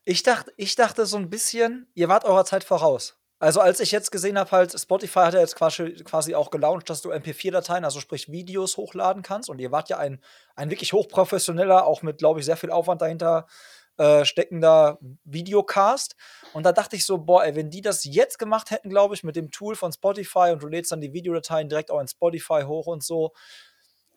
ich, 0.05 0.23
dachte, 0.23 0.53
ich 0.57 0.75
dachte 0.75 1.07
so 1.07 1.17
ein 1.17 1.31
bisschen, 1.31 1.89
ihr 1.95 2.09
wart 2.09 2.25
eurer 2.25 2.45
Zeit 2.45 2.65
voraus. 2.65 3.19
Also 3.39 3.61
als 3.61 3.81
ich 3.81 3.91
jetzt 3.91 4.13
gesehen 4.13 4.39
habe, 4.39 4.53
halt 4.53 4.79
Spotify 4.79 5.21
hat 5.21 5.35
ja 5.35 5.41
jetzt 5.41 5.57
quasi, 5.57 5.95
quasi 6.05 6.37
auch 6.37 6.51
gelauncht, 6.51 6.89
dass 6.89 7.03
du 7.03 7.11
MP4-Dateien, 7.11 7.85
also 7.85 7.99
sprich 7.99 8.31
Videos 8.31 8.77
hochladen 8.77 9.23
kannst. 9.25 9.51
Und 9.51 9.59
ihr 9.59 9.73
wart 9.73 9.89
ja 9.89 9.99
ein, 9.99 10.23
ein 10.55 10.71
wirklich 10.71 10.93
hochprofessioneller, 10.93 11.85
auch 11.85 12.03
mit, 12.03 12.19
glaube 12.19 12.39
ich, 12.39 12.47
sehr 12.47 12.57
viel 12.57 12.71
Aufwand 12.71 13.03
dahinter 13.03 13.49
äh, 13.99 14.25
steckender 14.25 14.99
Videocast. 15.25 16.17
Und 16.53 16.65
da 16.65 16.73
dachte 16.73 16.97
ich 16.97 17.05
so, 17.05 17.19
boah, 17.19 17.45
ey, 17.45 17.57
wenn 17.57 17.71
die 17.71 17.83
das 17.83 18.05
jetzt 18.05 18.39
gemacht 18.39 18.71
hätten, 18.71 18.91
glaube 18.91 19.15
ich, 19.15 19.25
mit 19.25 19.37
dem 19.37 19.51
Tool 19.51 19.75
von 19.75 19.93
Spotify 19.93 20.51
und 20.53 20.63
du 20.63 20.69
lädst 20.69 20.93
dann 20.93 21.01
die 21.01 21.13
Videodateien 21.13 21.69
direkt 21.69 21.91
auch 21.91 22.01
in 22.01 22.09
Spotify 22.09 22.63
hoch 22.65 22.87
und 22.87 23.03
so. 23.03 23.33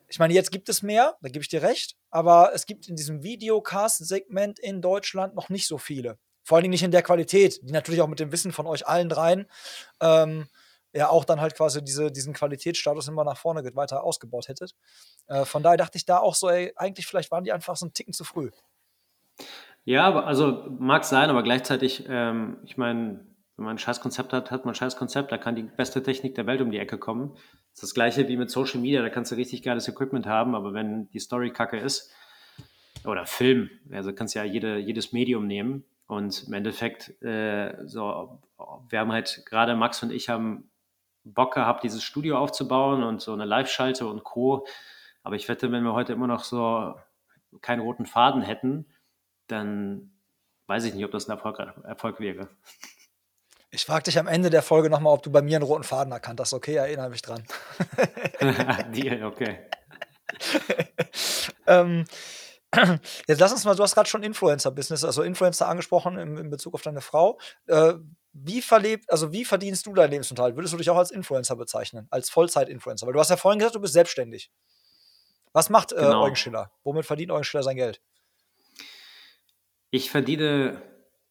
Ich 0.08 0.20
meine, 0.20 0.34
jetzt 0.34 0.51
gibt 0.51 0.70
es 0.70 0.82
mehr, 0.82 1.16
da 1.22 1.30
gebe 1.30 1.41
ich 1.41 1.49
dir 1.49 1.62
recht, 1.62 1.95
aber 2.10 2.51
es 2.53 2.66
gibt 2.66 2.88
in 2.88 2.95
diesem 2.95 3.24
Videocast-Segment 3.24 4.60
in 4.60 4.82
Deutschland 4.82 5.36
noch 5.36 5.49
nicht 5.49 5.68
so 5.68 5.78
viele. 5.78 6.18
Vor 6.43 6.58
allen 6.58 6.64
Dingen 6.64 6.72
nicht 6.72 6.84
in 6.84 6.91
der 6.91 7.01
Qualität, 7.01 7.60
die 7.64 7.74
natürlich 7.74 8.01
auch 8.01 8.08
mit 8.08 8.20
dem 8.20 8.32
Wissen 8.32 8.51
von 8.51 8.68
euch 8.68 8.88
allen 8.88 9.10
dreien 9.10 9.47
ähm, 9.99 10.47
ja 10.95 11.10
auch 11.10 11.26
dann 11.26 11.41
halt 11.41 11.56
quasi 11.56 11.84
diese, 11.84 12.12
diesen 12.12 12.34
Qualitätsstatus 12.34 13.08
immer 13.08 13.24
nach 13.24 13.38
vorne 13.38 13.64
weiter 13.76 14.03
ausgebaut 14.03 14.47
hättet. 14.47 14.76
Äh, 15.28 15.43
von 15.45 15.62
daher 15.62 15.78
dachte 15.78 15.97
ich 15.97 16.06
da 16.06 16.20
auch 16.20 16.36
so, 16.36 16.49
ey, 16.49 16.72
eigentlich 16.76 17.06
vielleicht 17.06 17.32
waren 17.32 17.43
die 17.43 17.51
einfach 17.51 17.76
so 17.76 17.86
einen 17.86 17.93
Ticken 17.93 18.14
zu 18.14 18.24
früh. 18.24 18.49
Ja, 19.84 20.24
also 20.24 20.66
mag 20.80 21.03
sein, 21.03 21.30
aber 21.30 21.43
gleichzeitig, 21.43 22.06
ähm, 22.08 22.58
ich 22.64 22.78
meine, 22.78 23.26
wenn 23.58 23.66
man 23.66 23.76
ein 23.76 23.80
scheiß 23.80 24.01
Konzept 24.01 24.34
hat, 24.34 24.51
hat 24.51 24.66
man 24.66 24.74
ein 24.74 24.76
scheiß 24.76 24.97
Konzept, 24.97 25.32
da 25.32 25.38
kann 25.38 25.56
die 25.56 25.64
beste 25.64 26.03
Technik 26.03 26.36
der 26.36 26.45
Welt 26.45 26.62
um 26.62 26.72
die 26.72 26.80
Ecke 26.80 26.97
kommen. 26.97 27.32
Das 27.34 27.76
ist 27.76 27.84
das 27.84 27.93
gleiche 27.93 28.28
wie 28.28 28.38
mit 28.38 28.49
Social 28.49 28.82
Media, 28.82 29.01
da 29.01 29.10
kannst 29.10 29.32
du 29.32 29.36
richtig 29.36 29.64
geiles 29.64 29.88
Equipment 29.88 30.26
haben, 30.26 30.56
aber 30.56 30.74
wenn 30.74 31.10
die 31.12 31.20
Story 31.20 31.51
kacke 31.51 31.78
ist, 31.78 32.14
oder 33.06 33.26
Film, 33.26 33.70
also 33.91 34.14
kannst 34.14 34.36
ja 34.36 34.43
jede, 34.43 34.78
jedes 34.78 35.14
Medium 35.14 35.47
nehmen 35.47 35.84
und 36.08 36.45
im 36.47 36.53
Endeffekt, 36.53 37.22
äh, 37.22 37.76
so, 37.86 38.41
wir 38.89 38.99
haben 38.99 39.12
halt 39.12 39.43
gerade 39.45 39.76
Max 39.76 40.01
und 40.03 40.12
ich 40.12 40.30
haben 40.30 40.70
Bock 41.24 41.53
gehabt, 41.53 41.84
dieses 41.84 42.03
Studio 42.03 42.38
aufzubauen 42.38 43.03
und 43.03 43.22
so 43.22 43.34
eine 43.34 43.45
Live-Schalte 43.45 44.08
und 44.08 44.24
Co. 44.24 44.68
Aber 45.24 45.36
ich 45.36 45.49
wette, 45.49 45.72
wenn 45.72 45.84
wir 45.84 45.93
heute 45.93 46.14
immer 46.14 46.28
noch 46.28 46.43
so 46.43 46.95
keinen 47.62 47.80
roten 47.80 48.06
Faden 48.06 48.41
hätten, 48.41 48.86
dann 49.47 50.12
weiß 50.68 50.86
ich 50.86 50.93
nicht, 50.93 51.06
ob 51.06 51.12
das 51.12 51.28
ein 51.28 51.32
Erfolg, 51.32 51.60
Erfolg 51.84 52.20
wäre. 52.20 52.49
Ich 53.76 53.86
frage 53.86 54.03
dich 54.03 54.17
am 54.17 54.28
Ende 54.28 54.49
der 54.49 54.61
Folge 54.61 54.89
nochmal, 54.89 55.13
ob 55.13 55.21
du 55.21 55.30
bei 55.30 55.41
mir 55.41 55.57
einen 55.57 55.65
roten 55.65 55.84
Faden 55.84 56.13
erkannt 56.13 56.39
hast. 56.39 56.53
Okay, 56.53 56.76
erinnere 56.76 57.09
mich 57.09 57.21
dran. 57.21 57.43
Deal, 58.93 59.26
okay. 59.26 59.59
ähm, 61.67 62.05
jetzt 63.28 63.39
lass 63.39 63.51
uns 63.51 63.65
mal, 63.65 63.76
du 63.76 63.84
hast 63.84 63.93
gerade 63.93 64.07
schon 64.07 64.23
Influencer-Business, 64.23 65.03
also 65.03 65.23
Influencer 65.23 65.67
angesprochen 65.67 66.17
in, 66.17 66.38
in 66.38 66.49
Bezug 66.49 66.73
auf 66.73 66.84
deine 66.84 67.01
Frau. 67.01 67.38
Äh, 67.67 67.95
wie 68.32 68.61
verlebt, 68.61 69.11
also 69.11 69.34
wie 69.34 69.43
verdienst 69.43 69.86
du 69.86 69.93
deinen 69.93 70.11
Lebensunterhalt? 70.11 70.55
Würdest 70.55 70.73
du 70.73 70.78
dich 70.78 70.89
auch 70.89 70.97
als 70.97 71.11
Influencer 71.11 71.57
bezeichnen, 71.57 72.07
als 72.11 72.30
Vollzeit-Influencer? 72.30 73.05
Weil 73.05 73.13
du 73.13 73.19
hast 73.19 73.30
ja 73.30 73.38
vorhin 73.38 73.59
gesagt, 73.59 73.76
du 73.76 73.82
bist 73.82 73.93
selbstständig. 73.93 74.51
Was 75.51 75.69
macht 75.69 75.91
äh, 75.91 75.97
genau. 75.97 76.23
Eugen 76.23 76.38
Schiller? 76.38 76.71
Womit 76.86 77.05
verdient 77.05 77.32
Eugen 77.32 77.43
Schiller 77.43 77.63
sein 77.63 77.76
Geld? 77.76 78.01
Ich 79.91 80.11
verdiene, 80.11 80.82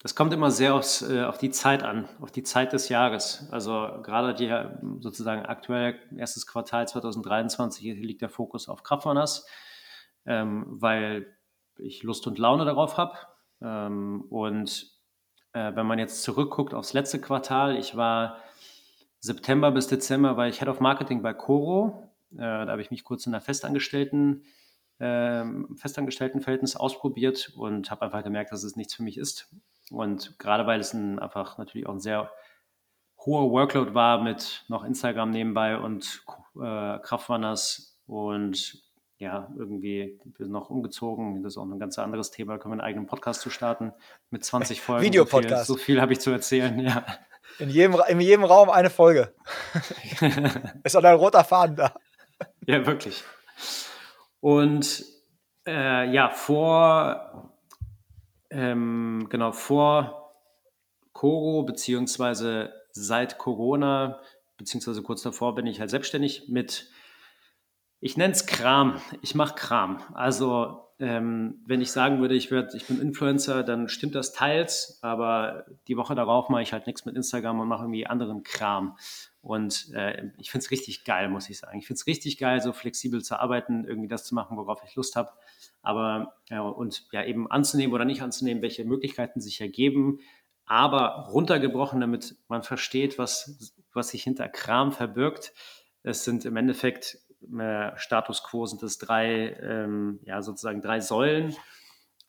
das 0.04 0.14
kommt 0.14 0.34
immer 0.34 0.50
sehr 0.50 0.74
aufs, 0.74 1.00
äh, 1.00 1.24
auf 1.24 1.38
die 1.38 1.48
Zeit 1.48 1.82
an, 1.82 2.06
auf 2.20 2.30
die 2.30 2.42
Zeit 2.42 2.74
des 2.74 2.90
Jahres. 2.90 3.48
Also 3.50 3.88
gerade 4.02 4.34
die 4.34 4.54
sozusagen 5.02 5.46
aktuell 5.46 5.98
erstes 6.14 6.46
Quartal 6.46 6.86
2023 6.86 7.82
liegt 8.02 8.20
der 8.20 8.28
Fokus 8.28 8.68
auf 8.68 8.82
Kraftrunners, 8.82 9.46
ähm, 10.26 10.66
weil 10.68 11.34
ich 11.78 12.02
Lust 12.02 12.26
und 12.26 12.38
Laune 12.38 12.66
darauf 12.66 12.98
habe. 12.98 13.16
Ähm, 13.62 14.26
und 14.28 14.92
äh, 15.54 15.74
wenn 15.74 15.86
man 15.86 15.98
jetzt 15.98 16.22
zurückguckt 16.22 16.74
aufs 16.74 16.92
letzte 16.92 17.18
Quartal, 17.18 17.78
ich 17.78 17.96
war 17.96 18.36
September 19.20 19.72
bis 19.72 19.86
Dezember 19.86 20.36
war 20.36 20.48
ich 20.48 20.58
Head 20.58 20.68
of 20.68 20.80
Marketing 20.80 21.22
bei 21.22 21.32
Coro. 21.32 22.12
Äh, 22.32 22.40
da 22.40 22.66
habe 22.66 22.82
ich 22.82 22.90
mich 22.90 23.04
kurz 23.04 23.24
in 23.24 23.32
der 23.32 23.40
Festangestellten 23.40 24.44
ähm, 25.00 25.74
Festangestelltenverhältnis 25.78 26.76
ausprobiert 26.76 27.52
und 27.56 27.90
habe 27.90 28.02
einfach 28.02 28.22
gemerkt, 28.22 28.52
dass 28.52 28.64
es 28.64 28.76
nichts 28.76 28.94
für 28.94 29.02
mich 29.02 29.16
ist. 29.16 29.48
Und 29.90 30.38
gerade 30.38 30.66
weil 30.66 30.80
es 30.80 30.94
ein, 30.94 31.18
einfach 31.18 31.58
natürlich 31.58 31.86
auch 31.86 31.92
ein 31.92 32.00
sehr 32.00 32.30
hoher 33.18 33.50
Workload 33.50 33.94
war 33.94 34.22
mit 34.22 34.64
noch 34.68 34.84
Instagram 34.84 35.30
nebenbei 35.30 35.78
und 35.78 36.22
äh, 36.56 36.98
Kraftrunners 36.98 37.98
und 38.06 38.82
ja, 39.18 39.48
irgendwie 39.56 40.20
wir 40.24 40.44
sind 40.44 40.52
noch 40.52 40.70
umgezogen. 40.70 41.42
Das 41.42 41.54
ist 41.54 41.58
auch 41.58 41.64
ein 41.64 41.78
ganz 41.78 41.98
anderes 41.98 42.30
Thema. 42.30 42.54
Da 42.54 42.58
können 42.58 42.72
wir 42.72 42.82
einen 42.82 42.88
eigenen 42.88 43.06
Podcast 43.06 43.40
zu 43.40 43.48
starten 43.48 43.92
mit 44.30 44.44
20 44.44 44.80
Folgen. 44.80 45.04
Videopodcast. 45.04 45.66
So 45.66 45.74
viel, 45.74 45.80
so 45.80 45.84
viel 45.84 46.00
habe 46.00 46.12
ich 46.12 46.20
zu 46.20 46.30
erzählen, 46.30 46.78
ja. 46.80 47.04
In 47.58 47.70
jedem, 47.70 47.96
in 48.08 48.20
jedem 48.20 48.44
Raum 48.44 48.68
eine 48.68 48.90
Folge. 48.90 49.32
ist 50.82 50.96
auch 50.96 51.04
ein 51.04 51.14
roter 51.14 51.44
Faden 51.44 51.76
da. 51.76 51.94
Ja, 52.66 52.84
wirklich. 52.84 53.22
Und 54.40 55.04
äh, 55.66 56.10
ja, 56.10 56.30
vor, 56.30 57.53
ähm, 58.54 59.26
genau, 59.28 59.52
vor 59.52 60.32
Koro, 61.12 61.64
beziehungsweise 61.64 62.72
seit 62.92 63.36
Corona, 63.38 64.20
beziehungsweise 64.56 65.02
kurz 65.02 65.22
davor 65.22 65.54
bin 65.54 65.66
ich 65.66 65.80
halt 65.80 65.90
selbstständig 65.90 66.48
mit, 66.48 66.88
ich 68.00 68.16
nenne 68.16 68.32
es 68.32 68.46
Kram. 68.46 69.00
Ich 69.22 69.34
mache 69.34 69.54
Kram. 69.56 70.02
Also 70.14 70.84
ähm, 71.00 71.62
wenn 71.66 71.80
ich 71.80 71.90
sagen 71.90 72.20
würde, 72.20 72.36
ich, 72.36 72.52
werd, 72.52 72.74
ich 72.74 72.86
bin 72.86 73.00
Influencer, 73.00 73.64
dann 73.64 73.88
stimmt 73.88 74.14
das 74.14 74.32
teils, 74.32 75.00
aber 75.02 75.66
die 75.88 75.96
Woche 75.96 76.14
darauf 76.14 76.48
mache 76.48 76.62
ich 76.62 76.72
halt 76.72 76.86
nichts 76.86 77.04
mit 77.04 77.16
Instagram 77.16 77.58
und 77.58 77.66
mache 77.66 77.82
irgendwie 77.82 78.06
anderen 78.06 78.44
Kram. 78.44 78.96
Und 79.40 79.92
äh, 79.94 80.30
ich 80.38 80.52
finde 80.52 80.64
es 80.64 80.70
richtig 80.70 81.04
geil, 81.04 81.28
muss 81.28 81.50
ich 81.50 81.58
sagen. 81.58 81.78
Ich 81.78 81.86
finde 81.86 81.98
es 81.98 82.06
richtig 82.06 82.38
geil, 82.38 82.60
so 82.60 82.72
flexibel 82.72 83.22
zu 83.22 83.38
arbeiten, 83.40 83.84
irgendwie 83.84 84.08
das 84.08 84.24
zu 84.24 84.34
machen, 84.34 84.56
worauf 84.56 84.82
ich 84.86 84.94
Lust 84.94 85.16
habe. 85.16 85.32
Aber 85.84 86.34
ja, 86.50 86.62
und 86.62 87.06
ja, 87.12 87.24
eben 87.24 87.50
anzunehmen 87.50 87.94
oder 87.94 88.04
nicht 88.04 88.22
anzunehmen, 88.22 88.62
welche 88.62 88.84
Möglichkeiten 88.84 89.40
sich 89.40 89.60
ergeben. 89.60 90.18
Aber 90.66 91.28
runtergebrochen, 91.30 92.00
damit 92.00 92.36
man 92.48 92.62
versteht, 92.62 93.18
was, 93.18 93.74
was 93.92 94.08
sich 94.08 94.22
hinter 94.22 94.48
Kram 94.48 94.92
verbirgt. 94.92 95.52
Es 96.02 96.24
sind 96.24 96.44
im 96.44 96.56
Endeffekt 96.56 97.18
äh, 97.58 97.90
Status 97.96 98.42
quo 98.42 98.64
sind 98.66 98.82
es 98.82 98.98
drei, 98.98 99.56
ähm, 99.60 100.20
ja, 100.24 100.42
sozusagen 100.42 100.80
drei 100.80 101.00
Säulen. 101.00 101.54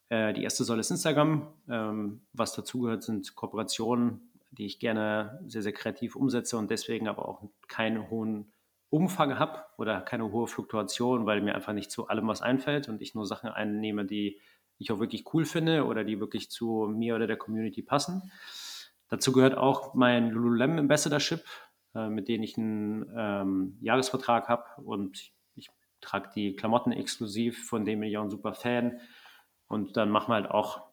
Äh, 0.09 0.33
die 0.33 0.43
erste 0.43 0.65
Säule 0.65 0.81
ist 0.81 0.91
Instagram. 0.91 1.53
Ähm, 1.69 2.25
was 2.33 2.53
dazugehört, 2.53 3.03
sind 3.03 3.35
Kooperationen 3.35 4.31
die 4.57 4.65
ich 4.65 4.79
gerne 4.79 5.39
sehr, 5.47 5.61
sehr 5.61 5.73
kreativ 5.73 6.15
umsetze 6.15 6.57
und 6.57 6.71
deswegen 6.71 7.07
aber 7.07 7.27
auch 7.27 7.43
keinen 7.67 8.09
hohen 8.09 8.51
Umfang 8.95 9.37
habe 9.37 9.63
oder 9.77 10.01
keine 10.01 10.31
hohe 10.31 10.47
Fluktuation, 10.47 11.25
weil 11.25 11.41
mir 11.41 11.53
einfach 11.53 11.73
nicht 11.73 11.91
zu 11.91 12.07
allem 12.07 12.27
was 12.27 12.41
einfällt 12.41 12.87
und 12.87 13.01
ich 13.01 13.13
nur 13.13 13.25
Sachen 13.25 13.49
einnehme, 13.49 14.05
die 14.05 14.39
ich 14.77 14.91
auch 14.91 14.99
wirklich 14.99 15.25
cool 15.33 15.45
finde 15.45 15.85
oder 15.85 16.03
die 16.03 16.19
wirklich 16.19 16.49
zu 16.49 16.87
mir 16.89 17.15
oder 17.15 17.27
der 17.27 17.37
Community 17.37 17.81
passen. 17.81 18.31
Dazu 19.09 19.31
gehört 19.31 19.57
auch 19.57 19.93
mein 19.93 20.31
Lululemon 20.31 20.79
Ambassadorship, 20.79 21.43
äh, 21.93 22.09
mit 22.09 22.27
dem 22.27 22.41
ich 22.43 22.57
einen 22.57 23.05
ähm, 23.15 23.77
Jahresvertrag 23.81 24.47
habe 24.47 24.63
und 24.83 25.31
ich 25.55 25.69
trage 26.01 26.29
die 26.33 26.55
Klamotten 26.55 26.91
exklusiv, 26.91 27.67
von 27.67 27.85
dem 27.85 27.99
bin 27.99 28.09
ich 28.09 28.17
auch 28.17 28.23
ein 28.23 28.31
super 28.31 28.53
Fan. 28.53 28.99
Und 29.67 29.97
dann 29.97 30.09
machen 30.09 30.29
wir 30.29 30.35
halt 30.35 30.51
auch 30.51 30.87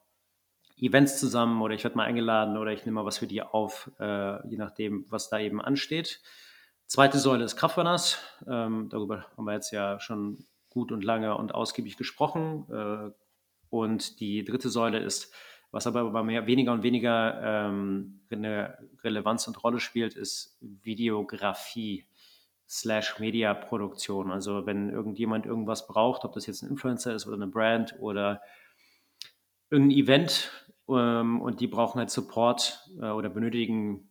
Events 0.76 1.20
zusammen 1.20 1.62
oder 1.62 1.74
ich 1.74 1.84
werde 1.84 1.96
mal 1.96 2.04
eingeladen 2.04 2.56
oder 2.56 2.72
ich 2.72 2.84
nehme 2.84 2.96
mal 2.96 3.04
was 3.04 3.18
für 3.18 3.26
die 3.26 3.42
auf, 3.42 3.90
äh, 4.00 4.48
je 4.48 4.56
nachdem, 4.56 5.04
was 5.08 5.28
da 5.28 5.38
eben 5.38 5.60
ansteht. 5.60 6.20
Zweite 6.86 7.18
Säule 7.18 7.44
ist 7.44 7.56
Kraftrunners. 7.56 8.18
Ähm, 8.46 8.88
darüber 8.90 9.26
haben 9.36 9.44
wir 9.44 9.54
jetzt 9.54 9.70
ja 9.70 9.98
schon 10.00 10.44
gut 10.68 10.92
und 10.92 11.04
lange 11.04 11.36
und 11.36 11.54
ausgiebig 11.54 11.96
gesprochen. 11.96 12.66
Äh, 12.70 13.10
und 13.70 14.20
die 14.20 14.44
dritte 14.44 14.68
Säule 14.68 14.98
ist, 14.98 15.32
was 15.70 15.86
aber 15.86 16.02
immer 16.02 16.22
mehr, 16.22 16.46
weniger 16.46 16.72
und 16.72 16.82
weniger 16.82 17.40
ähm, 17.42 18.20
eine 18.30 18.76
Relevanz 19.02 19.48
und 19.48 19.62
Rolle 19.64 19.80
spielt, 19.80 20.14
ist 20.14 20.58
Videografie 20.60 22.06
slash 22.68 23.18
Mediaproduktion. 23.18 24.30
Also 24.30 24.64
wenn 24.64 24.88
irgendjemand 24.88 25.44
irgendwas 25.44 25.86
braucht, 25.86 26.24
ob 26.24 26.32
das 26.32 26.46
jetzt 26.46 26.62
ein 26.62 26.70
Influencer 26.70 27.14
ist 27.14 27.26
oder 27.26 27.36
eine 27.36 27.46
Brand 27.46 27.94
oder 28.00 28.40
irgendein 29.68 29.98
Event 29.98 30.50
ähm, 30.88 31.40
und 31.40 31.60
die 31.60 31.66
brauchen 31.66 31.98
halt 31.98 32.10
Support 32.10 32.90
äh, 32.98 33.10
oder 33.10 33.28
benötigen 33.28 34.08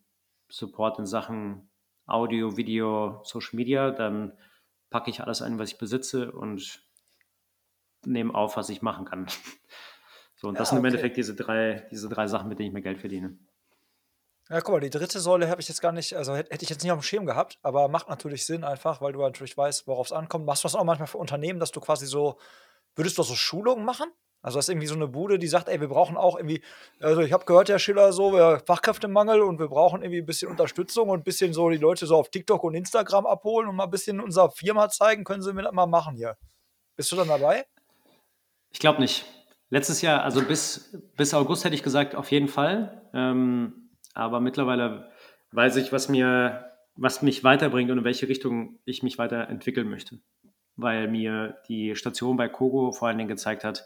Support 0.50 1.00
in 1.00 1.08
Sachen 1.08 1.71
Audio, 2.14 2.58
Video, 2.58 3.22
Social 3.24 3.56
Media, 3.56 3.92
dann 3.92 4.34
packe 4.90 5.10
ich 5.10 5.22
alles 5.22 5.42
ein, 5.42 5.58
was 5.60 5.72
ich 5.72 5.78
besitze 5.78 6.32
und 6.32 6.84
nehme 8.06 8.34
auf, 8.36 8.58
was 8.58 8.70
ich 8.70 8.82
machen 8.82 9.06
kann. 9.06 9.28
So, 10.36 10.48
und 10.48 10.56
ja, 10.56 10.60
das 10.62 10.70
sind 10.70 10.80
im 10.80 10.86
okay. 10.86 10.88
Endeffekt 10.88 11.18
diese 11.18 11.36
drei, 11.36 11.88
diese 11.92 12.10
drei 12.10 12.26
Sachen, 12.26 12.50
mit 12.50 12.58
denen 12.58 12.70
ich 12.70 12.74
mir 12.74 12.82
Geld 12.82 12.98
verdiene. 12.98 13.38
Ja, 14.50 14.60
guck 14.60 14.74
mal, 14.74 14.80
die 14.80 14.90
dritte 14.90 15.20
Säule 15.20 15.48
habe 15.48 15.62
ich 15.62 15.68
jetzt 15.68 15.82
gar 15.82 15.92
nicht, 15.92 16.16
also 16.16 16.36
hätte 16.36 16.64
ich 16.64 16.70
jetzt 16.70 16.82
nicht 16.82 16.92
auf 16.92 16.98
dem 16.98 17.04
Schirm 17.04 17.28
gehabt, 17.28 17.60
aber 17.62 17.88
macht 17.90 18.10
natürlich 18.10 18.48
Sinn 18.48 18.64
einfach, 18.64 19.02
weil 19.02 19.14
du 19.14 19.22
natürlich 19.22 19.56
weißt, 19.56 19.86
worauf 19.86 20.08
es 20.08 20.12
ankommt. 20.12 20.48
Machst 20.48 20.64
du 20.64 20.66
das 20.66 20.74
auch 20.74 20.84
manchmal 20.84 21.06
für 21.06 21.20
Unternehmen, 21.20 21.60
dass 21.60 21.72
du 21.72 21.80
quasi 21.80 22.08
so, 22.08 22.40
würdest 22.96 23.20
du 23.20 23.24
so 23.24 23.36
Schulungen 23.36 23.86
machen? 23.86 24.10
Also 24.42 24.58
das 24.58 24.66
ist 24.66 24.70
irgendwie 24.70 24.88
so 24.88 24.96
eine 24.96 25.08
Bude, 25.08 25.38
die 25.38 25.48
sagt, 25.48 25.70
ey, 25.70 25.80
wir 25.80 25.88
brauchen 25.88 26.18
auch 26.18 26.36
irgendwie, 26.36 26.64
also 27.00 27.22
ich 27.22 27.32
habe 27.32 27.46
gehört, 27.46 27.70
Herr 27.70 27.78
Schiller, 27.78 28.12
so, 28.12 28.34
wir 28.34 28.62
Fachkräftemangel 28.66 29.42
und 29.42 29.60
wir 29.60 29.68
brauchen 29.68 30.02
irgendwie 30.02 30.22
ein 30.22 30.26
bisschen 30.26 30.50
Unterstützung 30.50 31.10
und 31.10 31.20
ein 31.20 31.24
bisschen 31.24 31.54
so 31.54 31.70
die 31.70 31.78
Leute 31.78 32.08
so 32.08 32.16
auf 32.16 32.30
TikTok 32.30 32.64
und 32.64 32.74
Instagram 32.74 33.28
abholen 33.28 33.70
und 33.70 33.76
mal 33.76 33.84
ein 33.84 33.92
bisschen 33.92 34.20
unserer 34.20 34.50
Firma 34.50 34.90
zeigen, 34.90 35.24
können 35.24 35.44
Sie 35.44 35.54
mir 35.54 35.62
das 35.62 35.74
mal 35.74 35.86
machen 35.86 36.16
hier. 36.16 36.38
Bist 36.96 37.12
du 37.12 37.16
dann 37.16 37.28
dabei? 37.28 37.66
Ich 38.72 38.80
glaube 38.80 39.00
nicht. 39.00 39.26
Letztes 39.70 40.02
Jahr, 40.02 40.24
also 40.24 40.44
bis, 40.44 40.98
bis 41.16 41.34
August 41.34 41.64
hätte 41.64 41.76
ich 41.76 41.84
gesagt, 41.84 42.16
auf 42.16 42.32
jeden 42.32 42.48
Fall. 42.48 43.10
Ähm, 43.14 43.90
aber 44.14 44.40
mittlerweile 44.40 45.12
weiß 45.52 45.78
ich, 45.78 45.94
was 45.94 46.10
mir, 46.10 46.72
was 46.96 47.22
mich 47.22 47.44
weiterbringt 47.44 47.92
und 47.92 48.00
in 48.00 48.04
welche 48.04 48.28
Richtung 48.28 48.80
ich 48.86 49.04
mich 49.04 49.18
weiterentwickeln 49.18 49.90
möchte. 49.90 50.20
Weil 50.76 51.08
mir 51.08 51.58
die 51.68 51.96
Station 51.96 52.38
bei 52.38 52.50
Kogo 52.50 52.92
vor 52.92 53.08
allen 53.08 53.18
Dingen 53.18 53.30
gezeigt 53.30 53.64
hat, 53.64 53.86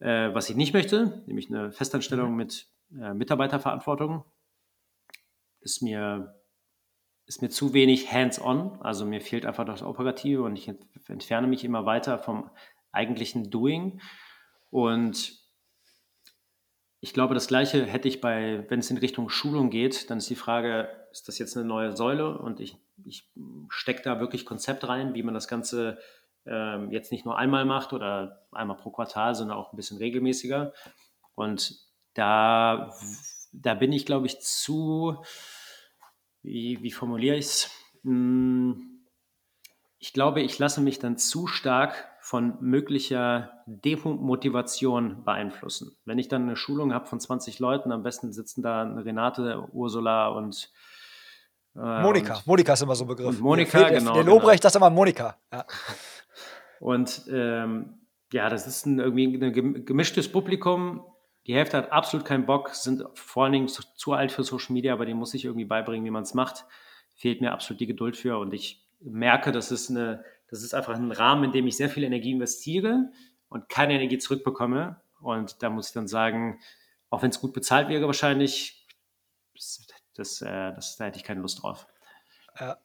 äh, 0.00 0.32
was 0.34 0.48
ich 0.50 0.56
nicht 0.56 0.72
möchte, 0.72 1.22
nämlich 1.26 1.48
eine 1.48 1.72
Festanstellung 1.72 2.36
mit 2.36 2.68
äh, 2.92 3.14
Mitarbeiterverantwortung. 3.14 4.24
Ist 5.60 5.82
mir, 5.82 6.40
ist 7.26 7.42
mir 7.42 7.50
zu 7.50 7.72
wenig 7.72 8.12
hands-on, 8.12 8.80
also 8.80 9.04
mir 9.04 9.20
fehlt 9.20 9.44
einfach 9.44 9.64
das 9.64 9.82
Operative 9.82 10.42
und 10.42 10.56
ich 10.56 10.72
entferne 11.08 11.46
mich 11.46 11.64
immer 11.64 11.84
weiter 11.84 12.18
vom 12.18 12.50
eigentlichen 12.92 13.50
Doing. 13.50 14.00
Und 14.70 15.38
ich 17.00 17.12
glaube, 17.12 17.34
das 17.34 17.48
Gleiche 17.48 17.84
hätte 17.84 18.08
ich 18.08 18.20
bei, 18.20 18.64
wenn 18.68 18.80
es 18.80 18.90
in 18.90 18.98
Richtung 18.98 19.28
Schulung 19.28 19.70
geht, 19.70 20.10
dann 20.10 20.18
ist 20.18 20.30
die 20.30 20.36
Frage, 20.36 20.88
ist 21.12 21.28
das 21.28 21.38
jetzt 21.38 21.56
eine 21.56 21.66
neue 21.66 21.96
Säule? 21.96 22.38
Und 22.38 22.60
ich, 22.60 22.76
ich 23.04 23.28
stecke 23.68 24.02
da 24.02 24.20
wirklich 24.20 24.44
Konzept 24.44 24.86
rein, 24.88 25.14
wie 25.14 25.22
man 25.22 25.34
das 25.34 25.48
Ganze 25.48 25.98
ähm, 26.48 26.90
jetzt 26.90 27.12
nicht 27.12 27.24
nur 27.24 27.36
einmal 27.36 27.64
macht 27.64 27.92
oder 27.92 28.46
einmal 28.52 28.76
pro 28.76 28.90
Quartal, 28.90 29.34
sondern 29.34 29.56
auch 29.56 29.72
ein 29.72 29.76
bisschen 29.76 29.98
regelmäßiger. 29.98 30.72
Und 31.34 31.78
da, 32.14 32.92
da 33.52 33.74
bin 33.74 33.92
ich, 33.92 34.06
glaube 34.06 34.26
ich, 34.26 34.40
zu, 34.40 35.22
wie, 36.42 36.82
wie 36.82 36.90
formuliere 36.90 37.36
ich 37.36 37.46
es? 37.46 37.70
Hm, 38.02 38.98
ich 40.00 40.12
glaube, 40.12 40.40
ich 40.42 40.58
lasse 40.58 40.80
mich 40.80 40.98
dann 40.98 41.18
zu 41.18 41.46
stark 41.46 42.08
von 42.20 42.56
möglicher 42.60 43.50
Demotivation 43.66 45.24
beeinflussen. 45.24 45.96
Wenn 46.04 46.18
ich 46.18 46.28
dann 46.28 46.42
eine 46.42 46.56
Schulung 46.56 46.94
habe 46.94 47.06
von 47.06 47.20
20 47.20 47.58
Leuten, 47.58 47.90
am 47.90 48.02
besten 48.02 48.32
sitzen 48.32 48.62
da 48.62 48.82
Renate, 48.82 49.66
Ursula 49.72 50.28
und 50.28 50.70
äh, 51.74 52.02
Monika. 52.02 52.36
Und, 52.36 52.46
Monika 52.46 52.72
ist 52.74 52.82
immer 52.82 52.94
so 52.94 53.04
ein 53.04 53.08
Begriff. 53.08 53.40
Monika, 53.40 53.78
der, 53.78 53.98
genau. 53.98 54.14
Der 54.14 54.24
Lobrecht, 54.24 54.62
genau. 54.62 54.62
das 54.62 54.72
ist 54.72 54.76
immer 54.76 54.90
Monika. 54.90 55.36
Ja. 55.52 55.64
Und 56.80 57.24
ähm, 57.30 57.98
ja, 58.32 58.48
das 58.48 58.66
ist 58.66 58.86
ein, 58.86 58.98
irgendwie 58.98 59.42
ein 59.42 59.84
gemischtes 59.84 60.30
Publikum. 60.30 61.04
Die 61.46 61.54
Hälfte 61.54 61.78
hat 61.78 61.92
absolut 61.92 62.26
keinen 62.26 62.46
Bock, 62.46 62.74
sind 62.74 63.02
vor 63.14 63.44
allen 63.44 63.52
Dingen 63.52 63.68
zu, 63.68 63.82
zu 63.94 64.12
alt 64.12 64.32
für 64.32 64.44
Social 64.44 64.74
Media, 64.74 64.92
aber 64.92 65.06
denen 65.06 65.18
muss 65.18 65.34
ich 65.34 65.44
irgendwie 65.44 65.64
beibringen, 65.64 66.04
wie 66.04 66.10
man 66.10 66.24
es 66.24 66.34
macht. 66.34 66.66
Fehlt 67.14 67.40
mir 67.40 67.52
absolut 67.52 67.80
die 67.80 67.86
Geduld 67.86 68.16
für 68.16 68.38
und 68.38 68.52
ich 68.52 68.86
merke, 69.00 69.50
das 69.50 69.70
ist, 69.70 69.90
eine, 69.90 70.24
das 70.48 70.62
ist 70.62 70.74
einfach 70.74 70.94
ein 70.94 71.10
Rahmen, 71.10 71.44
in 71.44 71.52
dem 71.52 71.66
ich 71.66 71.76
sehr 71.76 71.88
viel 71.88 72.04
Energie 72.04 72.32
investiere 72.32 73.10
und 73.48 73.68
keine 73.68 73.94
Energie 73.94 74.18
zurückbekomme. 74.18 75.00
Und 75.20 75.62
da 75.62 75.70
muss 75.70 75.88
ich 75.88 75.94
dann 75.94 76.06
sagen, 76.06 76.60
auch 77.10 77.22
wenn 77.22 77.30
es 77.30 77.40
gut 77.40 77.54
bezahlt 77.54 77.88
wäre, 77.88 78.06
wahrscheinlich, 78.06 78.86
das, 79.54 79.86
das, 80.14 80.42
äh, 80.42 80.72
das, 80.74 80.96
da 80.96 81.06
hätte 81.06 81.18
ich 81.18 81.24
keine 81.24 81.40
Lust 81.40 81.62
drauf. 81.62 81.86
Ja 82.60 82.76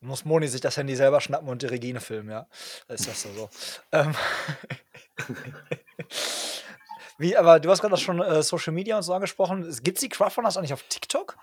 muss 0.00 0.24
Moni 0.24 0.46
sich 0.48 0.60
das 0.60 0.76
Handy 0.76 0.94
selber 0.94 1.20
schnappen 1.20 1.48
und 1.48 1.62
die 1.62 1.66
Regine 1.66 2.00
filmen, 2.00 2.30
ja. 2.30 2.46
Das 2.86 3.00
ist 3.00 3.08
das 3.08 3.22
so. 3.22 3.50
ähm. 3.92 4.14
Wie, 7.18 7.36
aber 7.36 7.58
du 7.58 7.68
hast 7.68 7.80
gerade 7.80 7.96
schon 7.96 8.20
äh, 8.22 8.42
Social 8.44 8.72
Media 8.72 8.96
und 8.96 9.02
so 9.02 9.12
angesprochen. 9.12 9.62
Gibt 9.82 9.98
es 9.98 10.02
die 10.02 10.08
Crowdfunders 10.08 10.56
eigentlich 10.56 10.72
auf 10.72 10.84
TikTok? 10.84 11.36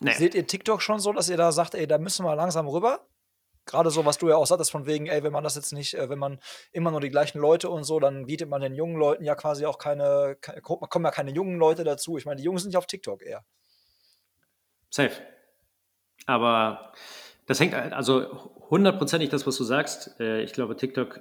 Nee. 0.00 0.14
Seht 0.14 0.34
ihr 0.34 0.46
TikTok 0.46 0.80
schon 0.80 0.98
so, 0.98 1.12
dass 1.12 1.28
ihr 1.28 1.36
da 1.36 1.52
sagt, 1.52 1.74
ey, 1.74 1.86
da 1.86 1.98
müssen 1.98 2.24
wir 2.24 2.34
langsam 2.34 2.66
rüber? 2.66 3.06
Gerade 3.66 3.90
so, 3.90 4.04
was 4.04 4.18
du 4.18 4.28
ja 4.28 4.36
auch 4.36 4.46
sagtest, 4.46 4.72
von 4.72 4.86
wegen, 4.86 5.06
ey, 5.06 5.22
wenn 5.22 5.32
man 5.32 5.44
das 5.44 5.54
jetzt 5.54 5.72
nicht, 5.72 5.94
äh, 5.94 6.08
wenn 6.08 6.18
man 6.18 6.40
immer 6.72 6.90
nur 6.90 7.00
die 7.00 7.10
gleichen 7.10 7.38
Leute 7.38 7.68
und 7.68 7.84
so, 7.84 8.00
dann 8.00 8.26
bietet 8.26 8.48
man 8.48 8.62
den 8.62 8.74
jungen 8.74 8.96
Leuten 8.96 9.24
ja 9.24 9.34
quasi 9.34 9.66
auch 9.66 9.78
keine, 9.78 10.36
keine 10.40 10.62
kommen 10.62 11.04
ja 11.04 11.10
keine 11.10 11.30
jungen 11.30 11.58
Leute 11.58 11.84
dazu. 11.84 12.16
Ich 12.16 12.24
meine, 12.24 12.38
die 12.38 12.44
Jungen 12.44 12.58
sind 12.58 12.72
ja 12.72 12.78
auf 12.78 12.86
TikTok 12.86 13.22
eher. 13.22 13.44
Safe. 14.90 15.14
Aber 16.26 16.92
das 17.46 17.60
hängt 17.60 17.74
also 17.74 18.54
hundertprozentig 18.70 19.30
das, 19.30 19.46
was 19.46 19.56
du 19.56 19.64
sagst. 19.64 20.18
Äh, 20.20 20.42
ich 20.42 20.52
glaube, 20.52 20.76
TikTok 20.76 21.20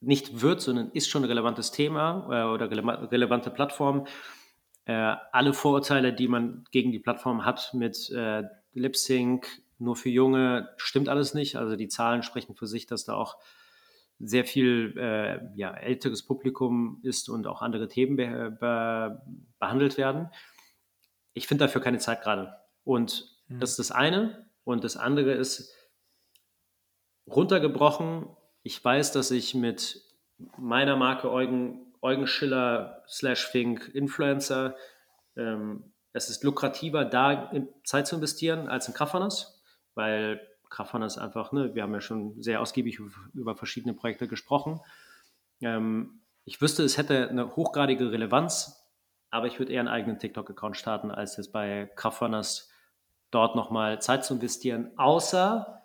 nicht 0.00 0.42
wird, 0.42 0.60
sondern 0.60 0.90
ist 0.92 1.08
schon 1.08 1.22
ein 1.22 1.28
relevantes 1.28 1.70
Thema 1.70 2.28
äh, 2.30 2.52
oder 2.52 2.70
relevante 2.70 3.50
Plattform. 3.50 4.06
Äh, 4.84 5.16
alle 5.32 5.52
Vorurteile, 5.54 6.12
die 6.12 6.28
man 6.28 6.64
gegen 6.70 6.92
die 6.92 6.98
Plattform 6.98 7.44
hat 7.44 7.72
mit 7.74 8.12
Lip 8.72 8.96
Sync, 8.96 9.46
nur 9.78 9.96
für 9.96 10.10
Junge, 10.10 10.70
stimmt 10.76 11.08
alles 11.08 11.34
nicht. 11.34 11.56
Also 11.56 11.76
die 11.76 11.88
Zahlen 11.88 12.22
sprechen 12.22 12.54
für 12.54 12.66
sich, 12.66 12.86
dass 12.86 13.04
da 13.04 13.14
auch 13.14 13.38
sehr 14.18 14.44
viel 14.44 14.94
äh, 14.96 15.40
ja, 15.56 15.72
älteres 15.74 16.22
Publikum 16.22 17.00
ist 17.02 17.28
und 17.28 17.46
auch 17.46 17.60
andere 17.60 17.88
Themen 17.88 18.16
be 18.16 18.56
be 18.58 19.22
behandelt 19.58 19.98
werden. 19.98 20.30
Ich 21.34 21.46
finde 21.46 21.66
dafür 21.66 21.82
keine 21.82 21.98
Zeit 21.98 22.22
gerade. 22.22 22.54
Und 22.84 23.36
mhm. 23.48 23.60
das 23.60 23.70
ist 23.70 23.78
das 23.78 23.90
eine. 23.90 24.45
Und 24.66 24.82
das 24.82 24.96
andere 24.96 25.30
ist 25.30 25.72
runtergebrochen. 27.28 28.26
Ich 28.64 28.84
weiß, 28.84 29.12
dass 29.12 29.30
ich 29.30 29.54
mit 29.54 30.02
meiner 30.58 30.96
Marke 30.96 31.30
Eugen, 31.30 31.94
Eugen 32.02 32.26
Schiller 32.26 33.04
slash 33.06 33.46
Fink 33.46 33.88
Influencer, 33.94 34.74
ähm, 35.36 35.92
es 36.12 36.30
ist 36.30 36.42
lukrativer, 36.42 37.04
da 37.04 37.52
Zeit 37.84 38.08
zu 38.08 38.16
investieren 38.16 38.68
als 38.68 38.88
in 38.88 38.94
Kraftfunners, 38.94 39.62
weil 39.94 40.40
Kraftfunners 40.68 41.16
einfach, 41.16 41.52
ne, 41.52 41.76
wir 41.76 41.84
haben 41.84 41.94
ja 41.94 42.00
schon 42.00 42.42
sehr 42.42 42.60
ausgiebig 42.60 42.98
über 43.34 43.54
verschiedene 43.54 43.94
Projekte 43.94 44.26
gesprochen. 44.26 44.80
Ähm, 45.60 46.22
ich 46.44 46.60
wüsste, 46.60 46.82
es 46.82 46.98
hätte 46.98 47.28
eine 47.28 47.54
hochgradige 47.54 48.10
Relevanz, 48.10 48.84
aber 49.30 49.46
ich 49.46 49.60
würde 49.60 49.72
eher 49.72 49.80
einen 49.80 49.88
eigenen 49.88 50.18
TikTok-Account 50.18 50.76
starten, 50.76 51.12
als 51.12 51.36
jetzt 51.36 51.52
bei 51.52 51.88
Kraftfunners 51.94 52.68
dort 53.36 53.54
nochmal 53.54 54.00
Zeit 54.00 54.24
zu 54.24 54.34
investieren, 54.34 54.90
außer 54.96 55.82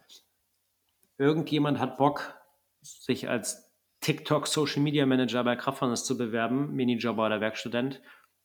irgendjemand 1.17 1.79
hat 1.79 1.97
Bock, 1.97 2.33
sich 2.81 3.29
als 3.29 3.69
TikTok 3.99 4.47
Social 4.47 4.81
Media 4.81 5.05
Manager 5.05 5.43
bei 5.43 5.55
Kraftfunnels 5.57 6.05
zu 6.05 6.17
bewerben, 6.17 6.73
Minijobber 6.73 7.25
oder 7.25 7.41
Werkstudent 7.41 8.01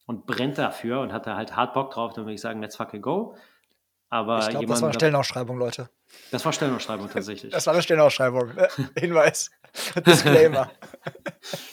und 0.06 0.26
brennt 0.26 0.58
dafür 0.58 1.00
und 1.00 1.12
hat 1.12 1.26
da 1.26 1.36
halt 1.36 1.54
hart 1.54 1.72
Bock 1.72 1.92
drauf, 1.92 2.12
dann 2.14 2.24
würde 2.24 2.34
ich 2.34 2.40
sagen, 2.40 2.60
let's 2.60 2.76
fucking 2.76 3.00
go. 3.00 3.36
Aber 4.08 4.40
ich 4.40 4.48
glaube, 4.50 4.66
das 4.66 4.82
war 4.82 4.88
eine 4.88 4.94
Stellenausschreibung, 4.94 5.56
Leute. 5.56 5.88
Das 6.30 6.44
war 6.44 6.52
Stellenausschreibung 6.52 7.08
tatsächlich. 7.08 7.52
Das 7.52 7.66
war 7.66 7.74
eine 7.74 7.82
Stellenausschreibung. 7.82 8.52
Hinweis. 8.96 9.50
Disclaimer. 10.06 10.70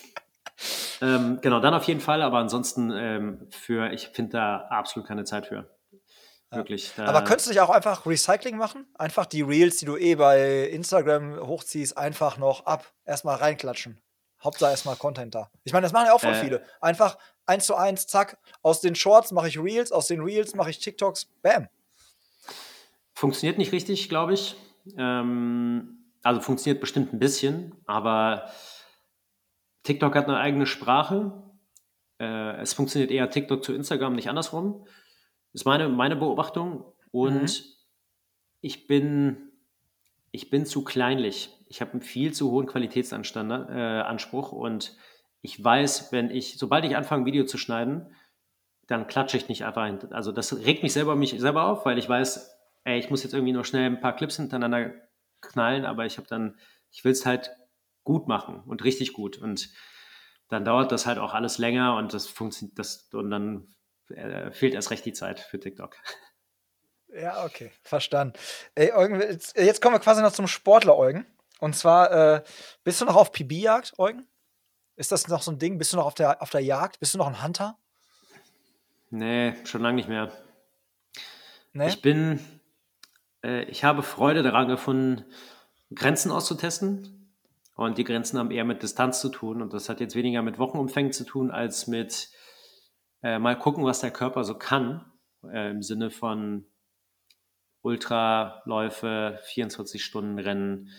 ähm, 1.01 1.39
genau, 1.41 1.59
dann 1.59 1.73
auf 1.73 1.83
jeden 1.83 1.99
Fall, 1.99 2.21
aber 2.21 2.37
ansonsten 2.37 2.91
ähm, 2.95 3.47
für, 3.49 3.91
ich 3.91 4.09
finde 4.09 4.31
da 4.33 4.57
absolut 4.69 5.07
keine 5.07 5.23
Zeit 5.25 5.47
für. 5.47 5.69
Wirklich. 6.55 6.91
Aber 6.97 7.23
könntest 7.23 7.47
du 7.47 7.51
nicht 7.51 7.61
auch 7.61 7.69
einfach 7.69 8.05
Recycling 8.05 8.57
machen? 8.57 8.85
Einfach 8.95 9.25
die 9.25 9.41
Reels, 9.41 9.77
die 9.77 9.85
du 9.85 9.97
eh 9.97 10.15
bei 10.15 10.67
Instagram 10.69 11.39
hochziehst, 11.39 11.97
einfach 11.97 12.37
noch 12.37 12.65
ab, 12.65 12.91
erstmal 13.05 13.35
reinklatschen. 13.35 14.01
Hauptsache 14.43 14.71
erstmal 14.71 14.95
Content 14.97 15.33
da. 15.33 15.49
Ich 15.63 15.71
meine, 15.71 15.83
das 15.83 15.93
machen 15.93 16.07
ja 16.07 16.13
auch 16.13 16.19
voll 16.19 16.33
äh. 16.33 16.41
viele. 16.41 16.63
Einfach 16.81 17.17
eins 17.45 17.65
zu 17.65 17.75
eins, 17.75 18.07
zack, 18.07 18.37
aus 18.61 18.81
den 18.81 18.95
Shorts 18.95 19.31
mache 19.31 19.47
ich 19.47 19.59
Reels, 19.59 19.91
aus 19.91 20.07
den 20.07 20.21
Reels 20.21 20.55
mache 20.55 20.69
ich 20.69 20.79
TikToks, 20.79 21.27
bam. 21.41 21.67
Funktioniert 23.13 23.57
nicht 23.57 23.71
richtig, 23.71 24.09
glaube 24.09 24.33
ich. 24.33 24.55
Ähm, 24.97 26.09
also 26.23 26.41
funktioniert 26.41 26.81
bestimmt 26.81 27.13
ein 27.13 27.19
bisschen, 27.19 27.75
aber 27.85 28.49
TikTok 29.83 30.15
hat 30.15 30.27
eine 30.27 30.37
eigene 30.37 30.65
Sprache. 30.65 31.31
Äh, 32.19 32.61
es 32.61 32.73
funktioniert 32.73 33.11
eher 33.11 33.29
TikTok 33.29 33.63
zu 33.63 33.73
Instagram, 33.73 34.15
nicht 34.15 34.29
andersrum. 34.29 34.85
Das 35.53 35.61
ist 35.61 35.65
meine, 35.65 35.87
meine 35.87 36.15
Beobachtung. 36.15 36.83
Und 37.11 37.41
mhm. 37.41 37.65
ich 38.61 38.87
bin 38.87 39.53
ich 40.33 40.49
bin 40.49 40.65
zu 40.65 40.83
kleinlich. 40.83 41.55
Ich 41.69 41.79
habe 41.79 41.91
einen 41.91 42.01
viel 42.01 42.33
zu 42.33 42.51
hohen 42.51 42.65
Qualitätsanspruch 42.65 44.51
äh, 44.51 44.55
und 44.55 44.97
ich 45.41 45.63
weiß, 45.63 46.11
wenn 46.11 46.31
ich, 46.31 46.57
sobald 46.57 46.85
ich 46.85 46.97
anfange, 46.97 47.21
ein 47.21 47.25
Video 47.27 47.45
zu 47.45 47.59
schneiden, 47.59 48.15
dann 48.87 49.07
klatsche 49.07 49.37
ich 49.37 49.47
nicht 49.47 49.63
einfach 49.63 49.85
hin. 49.85 49.99
Also 50.11 50.31
das 50.31 50.65
regt 50.65 50.81
mich 50.81 50.91
selber 50.91 51.15
mich 51.15 51.39
selber 51.39 51.67
auf, 51.67 51.85
weil 51.85 51.99
ich 51.99 52.09
weiß, 52.09 52.51
ey, 52.83 52.97
ich 52.97 53.11
muss 53.11 53.21
jetzt 53.21 53.33
irgendwie 53.33 53.53
nur 53.53 53.63
schnell 53.63 53.85
ein 53.85 54.01
paar 54.01 54.15
Clips 54.15 54.37
hintereinander 54.37 54.93
knallen, 55.41 55.85
aber 55.85 56.05
ich 56.07 56.17
habe 56.17 56.27
dann, 56.27 56.57
ich 56.89 57.05
will 57.05 57.11
es 57.11 57.27
halt 57.27 57.51
gut 58.03 58.27
machen 58.27 58.63
und 58.65 58.83
richtig 58.83 59.13
gut. 59.13 59.37
Und 59.37 59.69
dann 60.49 60.65
dauert 60.65 60.91
das 60.91 61.05
halt 61.05 61.19
auch 61.19 61.35
alles 61.35 61.59
länger 61.59 61.95
und 61.97 62.13
das 62.13 62.27
funktioniert, 62.27 62.79
das, 62.79 63.09
und 63.13 63.29
dann 63.29 63.67
äh, 64.09 64.51
fehlt 64.51 64.73
erst 64.73 64.91
recht 64.91 65.05
die 65.05 65.13
Zeit 65.13 65.39
für 65.39 65.59
TikTok. 65.59 65.95
Ja, 67.15 67.45
okay, 67.45 67.71
verstanden. 67.83 68.33
Ey, 68.73 68.91
Eugen, 68.91 69.21
jetzt, 69.21 69.55
jetzt, 69.55 69.81
kommen 69.81 69.95
wir 69.95 69.99
quasi 69.99 70.21
noch 70.21 70.31
zum 70.31 70.47
Sportler, 70.47 70.97
Eugen. 70.97 71.27
Und 71.59 71.75
zwar, 71.75 72.11
äh, 72.11 72.43
bist 72.83 73.01
du 73.01 73.05
noch 73.05 73.15
auf 73.15 73.31
PB-Jagd, 73.31 73.99
Eugen? 73.99 74.27
Ist 74.95 75.11
das 75.11 75.27
noch 75.27 75.41
so 75.41 75.51
ein 75.51 75.59
Ding? 75.59 75.77
Bist 75.77 75.93
du 75.93 75.97
noch 75.97 76.05
auf 76.05 76.15
der, 76.15 76.41
auf 76.41 76.49
der 76.49 76.61
Jagd? 76.61 76.99
Bist 76.99 77.13
du 77.13 77.19
noch 77.19 77.27
ein 77.27 77.43
Hunter? 77.43 77.77
Nee, 79.11 79.53
schon 79.65 79.81
lange 79.81 79.95
nicht 79.95 80.09
mehr. 80.09 80.31
Nee? 81.73 81.87
Ich 81.87 82.01
bin, 82.01 82.39
äh, 83.43 83.63
ich 83.65 83.83
habe 83.83 84.01
Freude 84.01 84.41
daran 84.41 84.67
gefunden, 84.67 85.25
Grenzen 85.93 86.31
auszutesten. 86.31 87.31
Und 87.75 87.97
die 87.97 88.03
Grenzen 88.03 88.37
haben 88.37 88.51
eher 88.51 88.65
mit 88.65 88.83
Distanz 88.83 89.19
zu 89.19 89.29
tun. 89.29 89.61
Und 89.61 89.73
das 89.73 89.89
hat 89.89 89.99
jetzt 89.99 90.15
weniger 90.15 90.41
mit 90.41 90.59
Wochenumfängen 90.59 91.11
zu 91.11 91.25
tun, 91.25 91.51
als 91.51 91.87
mit 91.87 92.29
äh, 93.23 93.39
mal 93.39 93.57
gucken, 93.57 93.83
was 93.85 94.01
der 94.01 94.11
Körper 94.11 94.43
so 94.43 94.55
kann. 94.55 95.05
Äh, 95.43 95.71
Im 95.71 95.81
Sinne 95.81 96.11
von 96.11 96.65
Ultraläufe, 97.81 99.39
24-Stunden-Rennen, 99.45 100.89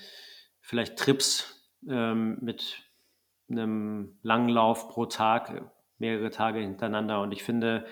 vielleicht 0.61 0.99
Trips 0.99 1.71
ähm, 1.89 2.39
mit 2.41 2.83
einem 3.51 4.19
langen 4.23 4.49
Lauf 4.49 4.89
pro 4.89 5.07
Tag, 5.07 5.71
mehrere 5.99 6.31
Tage 6.31 6.61
hintereinander. 6.61 7.21
Und 7.21 7.33
ich 7.33 7.43
finde, 7.43 7.87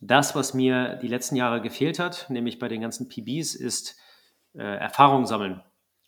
das, 0.00 0.34
was 0.34 0.54
mir 0.54 0.96
die 0.96 1.08
letzten 1.08 1.36
Jahre 1.36 1.60
gefehlt 1.60 1.98
hat, 1.98 2.28
nämlich 2.28 2.58
bei 2.58 2.68
den 2.68 2.80
ganzen 2.80 3.08
PBs, 3.08 3.54
ist 3.54 3.98
äh, 4.54 4.62
Erfahrung 4.62 5.26
sammeln. 5.26 5.62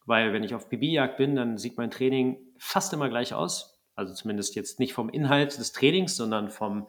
Weil 0.05 0.33
wenn 0.33 0.45
ich 0.45 0.55
auf 0.55 0.69
PB-Jagd 0.69 1.17
bin, 1.17 1.35
dann 1.35 1.59
sieht 1.59 1.79
mein 1.79 1.91
Training 1.91 2.39
fast 2.59 2.93
immer 2.93 3.09
gleich 3.09 3.35
aus. 3.35 3.81
Also 3.95 4.15
zumindest 4.15 4.55
jetzt 4.55 4.79
nicht 4.79 4.93
vom 4.93 5.09
Inhalt 5.09 5.59
des 5.59 5.73
Trainings, 5.73 6.17
sondern 6.17 6.51
vom, 6.51 6.87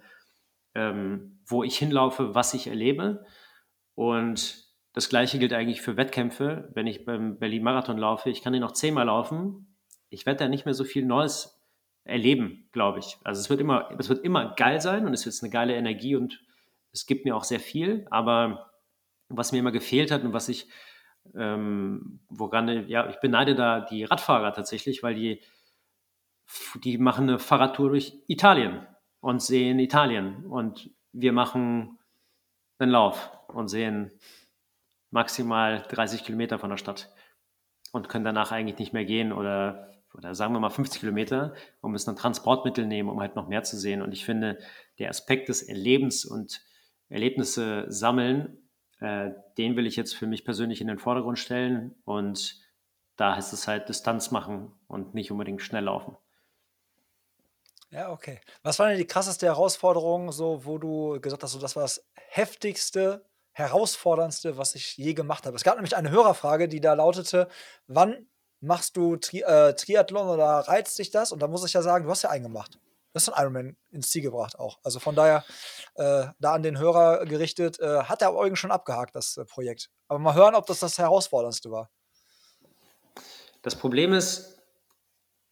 ähm, 0.77 1.39
wo 1.47 1.63
ich 1.63 1.77
hinlaufe, 1.77 2.35
was 2.35 2.53
ich 2.53 2.67
erlebe. 2.67 3.25
Und 3.95 4.63
das 4.93 5.09
gleiche 5.09 5.39
gilt 5.39 5.51
eigentlich 5.51 5.81
für 5.81 5.97
Wettkämpfe. 5.97 6.69
Wenn 6.75 6.85
ich 6.85 7.03
beim 7.03 7.39
Berlin-Marathon 7.39 7.97
laufe, 7.97 8.29
ich 8.29 8.43
kann 8.43 8.53
den 8.53 8.61
noch 8.61 8.73
zehnmal 8.73 9.07
laufen. 9.07 9.75
Ich 10.09 10.25
werde 10.27 10.43
da 10.43 10.47
nicht 10.47 10.65
mehr 10.65 10.75
so 10.75 10.83
viel 10.83 11.03
Neues 11.03 11.59
erleben, 12.03 12.69
glaube 12.71 12.99
ich. 12.99 13.17
Also 13.23 13.41
es 13.41 13.49
wird 13.49 13.59
immer, 13.59 13.89
es 13.97 14.07
wird 14.07 14.23
immer 14.23 14.53
geil 14.55 14.79
sein 14.79 15.07
und 15.07 15.13
es 15.13 15.25
wird 15.25 15.35
eine 15.41 15.49
geile 15.49 15.75
Energie 15.75 16.15
und 16.15 16.41
es 16.93 17.07
gibt 17.07 17.25
mir 17.25 17.35
auch 17.35 17.43
sehr 17.43 17.59
viel. 17.59 18.05
Aber 18.11 18.71
was 19.29 19.51
mir 19.51 19.57
immer 19.57 19.71
gefehlt 19.71 20.11
hat 20.11 20.23
und 20.23 20.33
was 20.33 20.47
ich, 20.47 20.69
ähm, 21.35 22.19
woran, 22.29 22.87
ja, 22.87 23.09
ich 23.09 23.19
beneide 23.19 23.55
da 23.55 23.81
die 23.81 24.03
Radfahrer 24.03 24.53
tatsächlich, 24.53 25.01
weil 25.01 25.15
die, 25.15 25.41
die 26.83 26.99
machen 26.99 27.27
eine 27.27 27.39
Fahrradtour 27.39 27.89
durch 27.89 28.13
Italien 28.27 28.85
und 29.27 29.41
sehen 29.41 29.77
Italien 29.79 30.45
und 30.45 30.89
wir 31.11 31.33
machen 31.33 31.99
einen 32.79 32.91
Lauf 32.91 33.29
und 33.49 33.67
sehen 33.67 34.09
maximal 35.09 35.83
30 35.89 36.23
Kilometer 36.23 36.59
von 36.59 36.69
der 36.69 36.77
Stadt 36.77 37.13
und 37.91 38.07
können 38.07 38.23
danach 38.23 38.53
eigentlich 38.53 38.79
nicht 38.79 38.93
mehr 38.93 39.03
gehen 39.03 39.33
oder, 39.33 39.91
oder 40.13 40.33
sagen 40.33 40.53
wir 40.53 40.61
mal 40.61 40.69
50 40.69 41.01
Kilometer 41.01 41.53
und 41.81 41.91
müssen 41.91 42.11
ein 42.11 42.15
Transportmittel 42.15 42.85
nehmen, 42.85 43.09
um 43.09 43.19
halt 43.19 43.35
noch 43.35 43.49
mehr 43.49 43.63
zu 43.63 43.75
sehen. 43.75 44.01
Und 44.01 44.13
ich 44.13 44.23
finde, 44.23 44.59
der 44.97 45.09
Aspekt 45.09 45.49
des 45.49 45.61
Erlebens 45.61 46.23
und 46.23 46.61
Erlebnisse 47.09 47.83
sammeln, 47.89 48.69
äh, 49.01 49.31
den 49.57 49.75
will 49.75 49.87
ich 49.87 49.97
jetzt 49.97 50.15
für 50.15 50.27
mich 50.27 50.45
persönlich 50.45 50.79
in 50.79 50.87
den 50.87 50.99
Vordergrund 50.99 51.37
stellen 51.37 51.95
und 52.05 52.61
da 53.17 53.35
heißt 53.35 53.51
es 53.51 53.67
halt 53.67 53.89
Distanz 53.89 54.31
machen 54.31 54.71
und 54.87 55.15
nicht 55.15 55.31
unbedingt 55.31 55.61
schnell 55.61 55.83
laufen. 55.83 56.15
Ja, 57.89 58.11
okay. 58.11 58.41
Was 58.63 58.79
war 58.79 58.89
denn 58.89 58.97
die 58.97 59.07
krasseste 59.07 59.45
Herausforderung, 59.45 60.31
so 60.31 60.65
wo 60.65 60.77
du 60.77 61.19
gesagt 61.21 61.43
hast, 61.43 61.53
so 61.53 61.59
das 61.59 61.75
war 61.75 61.83
das 61.83 62.05
heftigste 62.13 63.25
herausforderndste, 63.53 64.57
was 64.57 64.75
ich 64.75 64.97
je 64.97 65.13
gemacht 65.13 65.45
habe. 65.45 65.55
Es 65.55 65.63
gab 65.63 65.75
nämlich 65.75 65.95
eine 65.95 66.11
Hörerfrage, 66.11 66.67
die 66.67 66.79
da 66.79 66.93
lautete: 66.93 67.47
Wann 67.87 68.27
machst 68.59 68.95
du 68.97 69.15
Tri 69.15 69.41
äh, 69.41 69.73
Triathlon 69.73 70.27
oder 70.27 70.45
reizt 70.45 70.97
dich 70.99 71.09
das? 71.09 71.31
Und 71.31 71.41
da 71.41 71.47
muss 71.47 71.65
ich 71.65 71.73
ja 71.73 71.81
sagen, 71.81 72.05
du 72.05 72.11
hast 72.11 72.21
ja 72.21 72.29
einen 72.29 72.43
gemacht. 72.43 72.73
Du 72.75 73.15
hast 73.15 73.29
einen 73.29 73.41
Ironman 73.41 73.77
ins 73.89 74.11
Ziel 74.11 74.21
gebracht 74.21 74.59
auch. 74.59 74.77
Also 74.83 74.99
von 74.99 75.15
daher, 75.15 75.43
äh, 75.95 76.27
da 76.39 76.53
an 76.53 76.61
den 76.61 76.77
Hörer 76.77 77.25
gerichtet, 77.25 77.79
äh, 77.79 78.03
hat 78.03 78.21
der 78.21 78.35
Eugen 78.35 78.55
schon 78.55 78.69
abgehakt, 78.69 79.15
das 79.15 79.37
äh, 79.37 79.45
Projekt. 79.45 79.89
Aber 80.07 80.19
mal 80.19 80.35
hören, 80.35 80.53
ob 80.53 80.67
das 80.67 80.79
das 80.79 80.99
herausforderndste 80.99 81.71
war. 81.71 81.89
Das 83.63 83.75
Problem 83.75 84.13
ist, 84.13 84.56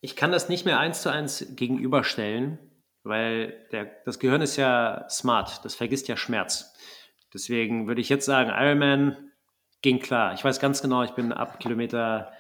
ich 0.06 0.16
kann 0.16 0.32
das 0.32 0.50
nicht 0.50 0.66
mehr 0.66 0.80
eins 0.80 1.02
zu 1.02 1.10
eins 1.10 1.48
gegenüberstellen, 1.56 2.60
weil 3.02 3.66
der, 3.72 3.86
das 4.06 4.20
Gehirn 4.20 4.44
ist 4.44 4.56
ja 4.56 5.10
smart, 5.10 5.66
das 5.66 5.74
vergisst 5.74 6.08
ja 6.08 6.16
Schmerz. 6.16 6.76
Deswegen 7.34 7.88
würde 7.88 8.02
ich 8.02 8.10
jetzt 8.10 8.26
sagen, 8.28 8.52
Ironman 8.52 9.32
ging 9.82 10.00
klar. 10.00 10.36
Ich 10.36 10.44
weiß 10.44 10.60
ganz 10.60 10.84
genau, 10.84 11.02
ich 11.02 11.12
bin 11.12 11.34
ab 11.34 11.60
Kilometer 11.60 12.32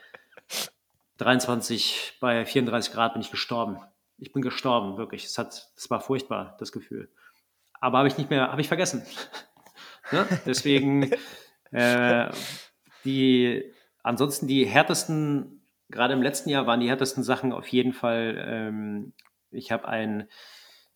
23 1.17 2.17
bei 2.19 2.45
34 2.45 2.93
Grad 2.93 3.13
bin 3.13 3.23
ich 3.23 3.31
gestorben. 3.31 3.79
Ich 4.19 4.31
bin 4.31 4.43
gestorben, 4.43 4.97
wirklich. 4.97 5.25
Es 5.25 5.39
hat, 5.39 5.71
es 5.75 5.89
war 5.89 6.01
furchtbar, 6.01 6.55
das 6.59 6.71
Gefühl. 6.71 7.09
Aber 7.81 7.97
habe 7.97 8.07
ich 8.07 8.19
nicht 8.19 8.29
mehr, 8.29 8.51
habe 8.51 8.61
ich 8.61 8.67
vergessen. 8.67 9.03
ne? 10.11 10.27
Deswegen 10.45 11.11
äh, 11.71 12.29
die, 13.05 13.73
ansonsten 14.03 14.45
die 14.45 14.67
härtesten, 14.67 15.54
gerade 15.89 16.13
im 16.13 16.21
letzten 16.21 16.49
Jahr 16.49 16.67
waren 16.67 16.79
die 16.79 16.89
härtesten 16.89 17.23
Sachen 17.23 17.53
auf 17.53 17.67
jeden 17.67 17.93
Fall. 17.93 18.43
Ähm, 18.47 19.13
ich 19.51 19.71
habe 19.71 19.87
einen 19.87 20.29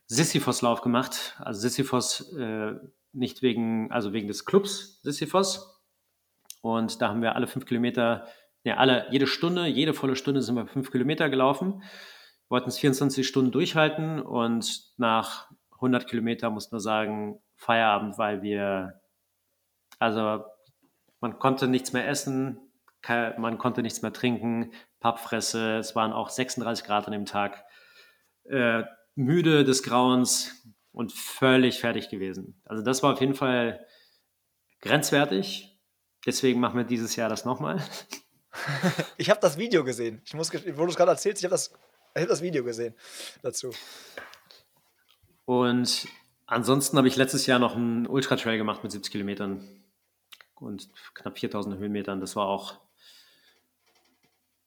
Sisyphos-Lauf 0.07 0.81
gemacht. 0.81 1.35
Also 1.39 1.61
Sisyphos 1.61 2.33
äh, 2.33 2.73
nicht 3.13 3.41
wegen, 3.41 3.91
also 3.91 4.13
wegen 4.13 4.27
des 4.27 4.45
Clubs 4.45 5.01
Sisyphos. 5.01 5.81
Und 6.61 7.01
da 7.01 7.09
haben 7.09 7.21
wir 7.21 7.35
alle 7.35 7.47
fünf 7.47 7.65
Kilometer, 7.65 8.27
ja, 8.63 8.77
alle, 8.77 9.07
jede 9.11 9.27
Stunde, 9.27 9.67
jede 9.67 9.93
volle 9.93 10.15
Stunde 10.15 10.41
sind 10.41 10.55
wir 10.55 10.67
fünf 10.67 10.91
Kilometer 10.91 11.29
gelaufen. 11.29 11.83
Wollten 12.49 12.69
es 12.69 12.79
24 12.79 13.27
Stunden 13.27 13.51
durchhalten 13.51 14.19
und 14.19 14.93
nach 14.97 15.49
100 15.73 16.07
Kilometer 16.07 16.49
mussten 16.49 16.75
wir 16.75 16.79
sagen, 16.81 17.39
Feierabend, 17.55 18.17
weil 18.17 18.41
wir, 18.41 18.99
also 19.99 20.43
man 21.21 21.39
konnte 21.39 21.67
nichts 21.67 21.93
mehr 21.93 22.07
essen, 22.07 22.68
man 23.07 23.57
konnte 23.57 23.81
nichts 23.81 24.01
mehr 24.01 24.13
trinken, 24.13 24.71
Pappfresse, 24.99 25.77
es 25.77 25.95
waren 25.95 26.13
auch 26.13 26.29
36 26.29 26.85
Grad 26.85 27.05
an 27.05 27.13
dem 27.13 27.25
Tag, 27.25 27.63
äh, 28.43 28.83
müde 29.15 29.63
des 29.63 29.83
Grauens, 29.83 30.59
und 30.91 31.13
völlig 31.13 31.79
fertig 31.79 32.09
gewesen. 32.09 32.61
Also 32.65 32.83
das 32.83 33.03
war 33.03 33.13
auf 33.13 33.21
jeden 33.21 33.35
Fall 33.35 33.85
grenzwertig. 34.81 35.79
Deswegen 36.25 36.59
machen 36.59 36.77
wir 36.77 36.83
dieses 36.83 37.15
Jahr 37.15 37.29
das 37.29 37.45
nochmal. 37.45 37.81
ich 39.17 39.29
habe 39.29 39.39
das 39.39 39.57
Video 39.57 39.83
gesehen. 39.83 40.21
Ich 40.25 40.33
muss, 40.33 40.53
wo 40.53 40.83
du 40.83 40.89
es 40.89 40.95
gerade 40.95 41.11
erzählst, 41.11 41.41
ich 41.41 41.45
habe 41.45 41.53
das, 41.53 41.73
hab 42.17 42.27
das 42.27 42.41
Video 42.41 42.63
gesehen 42.63 42.95
dazu. 43.41 43.71
Und 45.45 46.07
ansonsten 46.45 46.97
habe 46.97 47.07
ich 47.07 47.15
letztes 47.15 47.45
Jahr 47.45 47.59
noch 47.59 47.75
einen 47.75 48.05
Ultra-Trail 48.05 48.57
gemacht 48.57 48.83
mit 48.83 48.91
70 48.91 49.11
Kilometern 49.11 49.65
und 50.55 50.89
knapp 51.13 51.39
4000 51.39 51.77
Höhenmetern. 51.77 52.19
Das 52.19 52.35
war 52.35 52.47
auch 52.47 52.79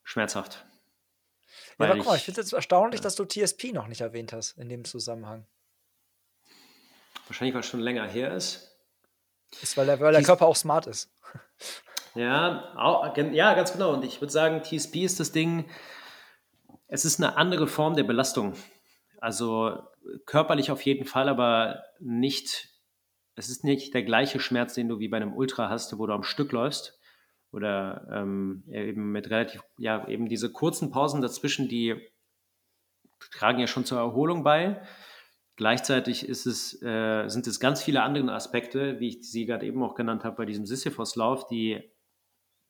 schmerzhaft. 0.03 0.65
Ja, 1.79 1.87
aber 1.87 1.97
guck 1.97 2.07
mal, 2.07 2.16
ich 2.16 2.24
finde 2.24 2.41
es 2.41 2.53
erstaunlich, 2.53 3.01
dass 3.01 3.15
du 3.15 3.24
TSP 3.24 3.73
noch 3.73 3.89
nicht 3.89 4.01
erwähnt 4.01 4.33
hast 4.33 4.57
in 4.59 4.69
dem 4.69 4.85
Zusammenhang. 4.85 5.47
Wahrscheinlich, 7.27 7.55
weil 7.55 7.61
es 7.61 7.66
schon 7.66 7.81
länger 7.81 8.07
her 8.07 8.35
ist. 8.35 8.77
Ist, 9.61 9.77
weil 9.77 9.87
der, 9.87 10.01
weil 10.01 10.12
der 10.12 10.23
Körper 10.23 10.47
auch 10.47 10.57
smart 10.57 10.87
ist. 10.87 11.11
Ja, 12.15 12.74
auch, 12.77 13.16
ja, 13.16 13.55
ganz 13.55 13.73
genau. 13.73 13.95
Und 13.95 14.05
ich 14.05 14.20
würde 14.20 14.31
sagen, 14.31 14.62
TSP 14.62 14.97
ist 14.97 15.19
das 15.19 15.33
Ding, 15.33 15.70
es 16.87 17.07
ist 17.07 17.19
eine 17.19 17.39
andere 17.39 17.66
Form 17.66 17.97
der 17.97 18.03
Belastung. 18.03 18.53
Also 19.19 19.79
körperlich 20.27 20.70
auf 20.70 20.83
jeden 20.83 21.07
Fall, 21.07 21.31
aber 21.31 21.83
nicht 22.01 22.73
es 23.35 23.49
ist 23.49 23.65
nicht 23.65 23.95
der 23.95 24.03
gleiche 24.03 24.41
Schmerz, 24.41 24.74
den 24.74 24.89
du 24.89 24.99
wie 24.99 25.09
bei 25.09 25.16
einem 25.16 25.35
Ultra 25.35 25.69
hast, 25.69 25.99
wo 25.99 26.07
du 26.07 26.12
am 26.12 26.23
Stück 26.23 26.53
läufst. 26.53 26.99
Oder 27.53 28.09
ähm, 28.11 28.65
eben 28.70 29.12
mit 29.12 29.31
relativ, 29.31 29.62
ja, 29.79 30.09
eben 30.09 30.29
diese 30.29 30.51
kurzen 30.51 30.91
Pausen 30.91 31.20
dazwischen, 31.20 31.69
die 31.69 32.01
tragen 33.31 33.61
ja 33.61 33.66
schon 33.66 33.85
zur 33.85 33.99
Erholung 33.99 34.43
bei. 34.43 34.83
Gleichzeitig 35.57 36.27
ist 36.27 36.47
es, 36.47 36.83
äh, 36.83 37.29
sind 37.29 37.47
es 37.47 37.61
ganz 37.61 37.83
viele 37.83 38.03
andere 38.03 38.33
Aspekte, 38.33 38.99
wie 39.01 39.09
ich 39.09 39.31
sie 39.31 39.45
gerade 39.45 39.66
eben 39.66 39.83
auch 39.83 39.95
genannt 39.95 40.24
habe, 40.24 40.37
bei 40.37 40.47
diesem 40.47 40.65
Sisyphos-Lauf, 40.65 41.47
die 41.47 41.93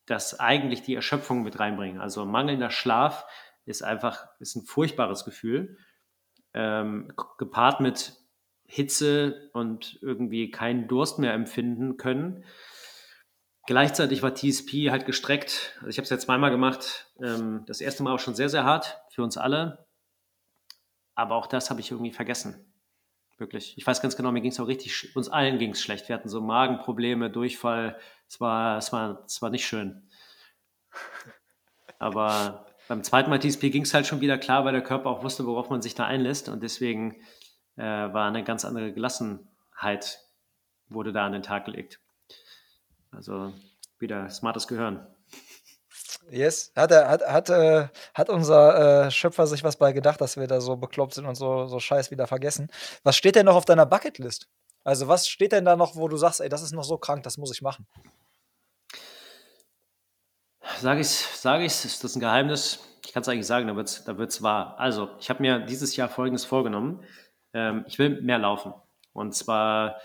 das 0.07 0.41
eigentlich 0.41 0.83
die 0.83 0.97
Erschöpfung 0.97 1.45
mit 1.45 1.61
reinbringen. 1.61 2.01
Also 2.01 2.25
mangelnder 2.25 2.71
Schlaf 2.71 3.25
ist 3.65 3.83
einfach 3.83 4.27
ist 4.41 4.57
ein 4.57 4.65
furchtbares 4.65 5.25
Gefühl, 5.25 5.79
ähm, 6.55 7.13
gepaart 7.39 7.81
mit 7.81 8.15
Hitze 8.67 9.51
und 9.53 9.99
irgendwie 10.03 10.51
keinen 10.51 10.89
Durst 10.89 11.19
mehr 11.19 11.35
empfinden 11.35 11.97
können. 11.97 12.45
Gleichzeitig 13.67 14.23
war 14.23 14.35
TSP 14.35 14.91
halt 14.91 15.07
gestreckt. 15.07 15.75
Also 15.77 15.89
ich 15.89 15.99
habe 15.99 16.05
es 16.05 16.11
jetzt 16.11 16.25
zweimal 16.25 16.51
gemacht. 16.51 17.13
Ähm, 17.23 17.63
das 17.67 17.81
erste 17.81 18.03
Mal 18.03 18.11
war 18.11 18.19
schon 18.19 18.35
sehr, 18.35 18.49
sehr 18.49 18.65
hart 18.65 19.01
für 19.11 19.23
uns 19.23 19.37
alle. 19.37 19.87
Aber 21.15 21.37
auch 21.37 21.47
das 21.47 21.71
habe 21.71 21.81
ich 21.81 21.91
irgendwie 21.91 22.13
vergessen. 22.13 22.73
Wirklich. 23.39 23.77
Ich 23.77 23.87
weiß 23.87 24.03
ganz 24.03 24.17
genau, 24.17 24.33
mir 24.33 24.41
ging 24.41 24.51
es 24.51 24.61
auch 24.61 24.67
richtig, 24.67 25.15
uns 25.17 25.29
allen 25.29 25.59
ging 25.59 25.71
es 25.71 25.83
schlecht. 25.83 26.09
Wir 26.09 26.17
hatten 26.17 26.29
so 26.29 26.41
Magenprobleme, 26.41 27.31
Durchfall. 27.31 27.99
Es 28.29 28.41
war, 28.41 28.79
es 28.79 28.93
war, 28.93 29.25
es 29.27 29.41
war 29.43 29.51
nicht 29.51 29.67
schön. 29.67 30.09
Aber 31.99 32.67
beim 32.89 33.05
zweiten 33.05 33.31
Mal 33.31 33.39
TSP 33.39 33.71
ging 33.71 33.83
es 33.83 33.95
halt 33.95 34.07
schon 34.07 34.21
wieder 34.21 34.39
klar, 34.39 34.65
weil 34.65 34.73
der 34.73 34.83
Körper 34.83 35.09
auch 35.09 35.23
wusste, 35.23 35.47
worauf 35.47 35.71
man 35.71 35.83
sich 35.83 35.95
da 35.95 36.05
einlässt. 36.05 36.49
Und 36.49 36.63
deswegen 36.63 37.23
äh, 37.77 37.83
war 37.83 38.27
eine 38.27 38.43
ganz 38.43 38.65
andere 38.65 38.93
Gelassenheit, 38.93 40.21
wurde 40.89 41.13
da 41.13 41.27
an 41.27 41.33
den 41.33 41.43
Tag 41.43 41.65
gelegt. 41.65 42.02
Also 43.13 43.53
wieder 43.99 44.29
smartes 44.31 44.67
Gehirn. 44.67 45.07
Yes, 46.31 46.73
hat, 46.77 46.91
er, 46.91 47.09
hat, 47.09 47.23
hat, 47.23 47.51
äh, 47.51 47.89
hat 48.15 48.31
unser 48.31 49.07
äh, 49.07 49.11
Schöpfer 49.11 49.47
sich 49.47 49.65
was 49.65 49.77
bei 49.77 49.93
gedacht, 49.93 50.21
dass 50.21 50.37
wir 50.37 50.47
da 50.47 50.61
so 50.61 50.77
bekloppt 50.77 51.15
sind 51.15 51.27
und 51.27 51.35
so, 51.35 51.67
so 51.67 51.79
Scheiß 51.79 52.11
wieder 52.11 52.27
vergessen. 52.27 52.71
Was 53.03 53.17
steht 53.17 53.37
denn 53.37 53.47
noch 53.47 53.57
auf 53.57 53.65
deiner 53.65 53.87
Bucketlist? 53.87 54.49
Also, 54.85 55.09
was 55.09 55.29
steht 55.29 55.53
denn 55.53 55.65
da 55.65 55.77
noch, 55.77 55.97
wo 55.97 56.09
du 56.09 56.17
sagst, 56.17 56.41
ey, 56.41 56.49
das 56.49 56.63
ist 56.63 56.73
noch 56.73 56.85
so 56.85 56.97
krank, 56.97 57.23
das 57.23 57.39
muss 57.39 57.53
ich 57.53 57.63
machen? 57.63 57.87
Sage 60.81 61.01
ich 61.01 61.09
sage 61.09 61.65
ich's, 61.65 61.85
ist 61.85 62.03
das 62.03 62.17
ein 62.17 62.21
Geheimnis? 62.21 62.81
Ich 63.05 63.13
kann 63.13 63.23
es 63.23 63.29
eigentlich 63.29 63.47
sagen, 63.47 63.69
da 63.69 63.77
wird 63.77 63.89
es 63.89 64.05
da 64.05 64.17
wird's 64.17 64.43
wahr. 64.43 64.79
Also, 64.79 65.11
ich 65.21 65.29
habe 65.29 65.43
mir 65.43 65.61
dieses 65.61 65.97
Jahr 65.97 66.09
Folgendes 66.09 66.45
vorgenommen. 66.45 67.05
Ähm, 67.53 67.85
ich 67.87 67.99
will 67.99 68.23
mehr 68.23 68.39
laufen. 68.39 68.73
Und 69.13 69.35
zwar, 69.35 70.01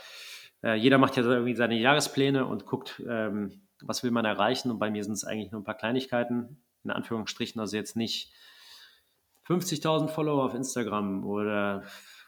äh, 0.67 0.75
jeder 0.75 0.97
macht 0.97 1.15
ja 1.15 1.23
irgendwie 1.23 1.55
seine 1.55 1.79
Jahrespläne 1.79 2.45
und 2.45 2.65
guckt, 2.65 3.01
ähm, 3.07 3.61
was 3.81 4.03
will 4.03 4.11
man 4.11 4.25
erreichen. 4.25 4.69
Und 4.69 4.79
bei 4.79 4.91
mir 4.91 5.03
sind 5.03 5.13
es 5.13 5.23
eigentlich 5.23 5.51
nur 5.51 5.61
ein 5.61 5.63
paar 5.65 5.77
Kleinigkeiten, 5.77 6.61
in 6.83 6.91
Anführungsstrichen, 6.91 7.61
also 7.61 7.77
jetzt 7.77 7.95
nicht 7.95 8.33
50.000 9.47 10.09
Follower 10.09 10.43
auf 10.43 10.53
Instagram 10.53 11.25
oder 11.25 11.83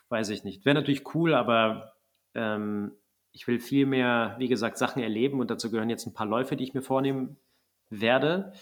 weiß 0.07 0.29
ich 0.29 0.45
nicht. 0.45 0.63
Wäre 0.63 0.75
natürlich 0.75 1.13
cool, 1.13 1.33
aber 1.33 1.95
ähm, 2.33 2.93
ich 3.33 3.45
will 3.47 3.59
viel 3.59 3.85
mehr, 3.85 4.35
wie 4.39 4.47
gesagt, 4.47 4.77
Sachen 4.77 5.03
erleben 5.03 5.41
und 5.41 5.51
dazu 5.51 5.69
gehören 5.69 5.89
jetzt 5.89 6.07
ein 6.07 6.13
paar 6.13 6.25
Läufe, 6.25 6.55
die 6.55 6.63
ich 6.63 6.73
mir 6.73 6.81
vornehmen 6.81 7.35
werde, 7.89 8.53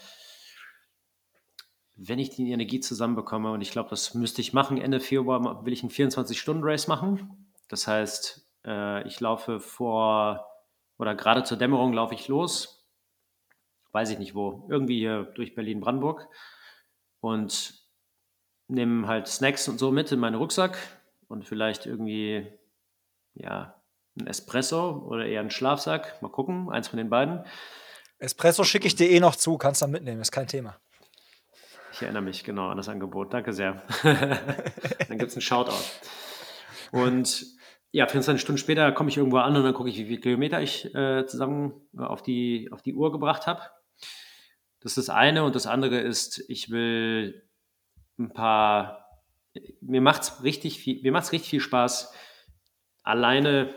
wenn 1.94 2.18
ich 2.18 2.30
die 2.30 2.50
Energie 2.50 2.80
zusammenbekomme. 2.80 3.52
Und 3.52 3.60
ich 3.60 3.70
glaube, 3.70 3.90
das 3.90 4.14
müsste 4.14 4.40
ich 4.40 4.52
machen. 4.52 4.78
Ende 4.78 4.98
Februar 4.98 5.64
will 5.64 5.72
ich 5.72 5.82
einen 5.82 5.92
24-Stunden-Race 5.92 6.88
machen. 6.88 7.48
Das 7.68 7.86
heißt, 7.86 8.47
äh, 8.64 9.06
ich 9.06 9.20
laufe 9.20 9.60
vor 9.60 10.46
oder 10.98 11.14
gerade 11.14 11.44
zur 11.44 11.56
Dämmerung 11.56 11.92
laufe 11.92 12.14
ich 12.14 12.28
los. 12.28 12.86
Weiß 13.92 14.10
ich 14.10 14.18
nicht 14.18 14.34
wo. 14.34 14.66
Irgendwie 14.68 14.98
hier 14.98 15.24
durch 15.34 15.54
Berlin-Brandenburg. 15.54 16.28
Und 17.20 17.74
nehme 18.68 19.08
halt 19.08 19.26
Snacks 19.26 19.68
und 19.68 19.78
so 19.78 19.90
mit 19.90 20.12
in 20.12 20.20
meinen 20.20 20.34
Rucksack 20.34 20.78
und 21.28 21.46
vielleicht 21.46 21.86
irgendwie, 21.86 22.46
ja, 23.34 23.74
ein 24.20 24.26
Espresso 24.26 25.04
oder 25.06 25.26
eher 25.26 25.40
einen 25.40 25.50
Schlafsack. 25.50 26.20
Mal 26.22 26.30
gucken, 26.30 26.70
eins 26.70 26.88
von 26.88 26.98
den 26.98 27.08
beiden. 27.08 27.44
Espresso 28.18 28.64
schicke 28.64 28.86
ich 28.86 28.96
dir 28.96 29.08
eh 29.08 29.20
noch 29.20 29.36
zu, 29.36 29.56
kannst 29.58 29.80
dann 29.80 29.90
mitnehmen, 29.90 30.20
ist 30.20 30.32
kein 30.32 30.48
Thema. 30.48 30.76
Ich 31.92 32.02
erinnere 32.02 32.22
mich 32.22 32.44
genau 32.44 32.68
an 32.68 32.76
das 32.76 32.88
Angebot. 32.88 33.32
Danke 33.32 33.52
sehr. 33.52 33.82
dann 34.02 35.18
gibt 35.18 35.30
es 35.30 35.34
einen 35.34 35.42
Shoutout. 35.42 35.72
Und 36.92 37.57
ja, 37.90 38.06
24 38.06 38.40
Stunden 38.40 38.58
später 38.58 38.92
komme 38.92 39.08
ich 39.08 39.16
irgendwo 39.16 39.38
an 39.38 39.56
und 39.56 39.64
dann 39.64 39.74
gucke 39.74 39.88
ich, 39.88 39.98
wie 39.98 40.06
viele 40.06 40.20
Kilometer 40.20 40.60
ich 40.60 40.94
äh, 40.94 41.26
zusammen 41.26 41.72
auf 41.96 42.22
die, 42.22 42.68
auf 42.70 42.82
die 42.82 42.94
Uhr 42.94 43.12
gebracht 43.12 43.46
habe. 43.46 43.62
Das 44.80 44.96
ist 44.96 45.08
das 45.08 45.10
eine. 45.14 45.44
Und 45.44 45.54
das 45.54 45.66
andere 45.66 45.98
ist, 45.98 46.44
ich 46.48 46.70
will 46.70 47.48
ein 48.18 48.32
paar. 48.32 49.04
Mir 49.80 50.00
macht 50.00 50.22
es 50.22 50.42
richtig 50.44 51.02
macht's 51.04 51.32
richtig 51.32 51.50
viel 51.50 51.60
Spaß, 51.60 52.12
alleine 53.02 53.74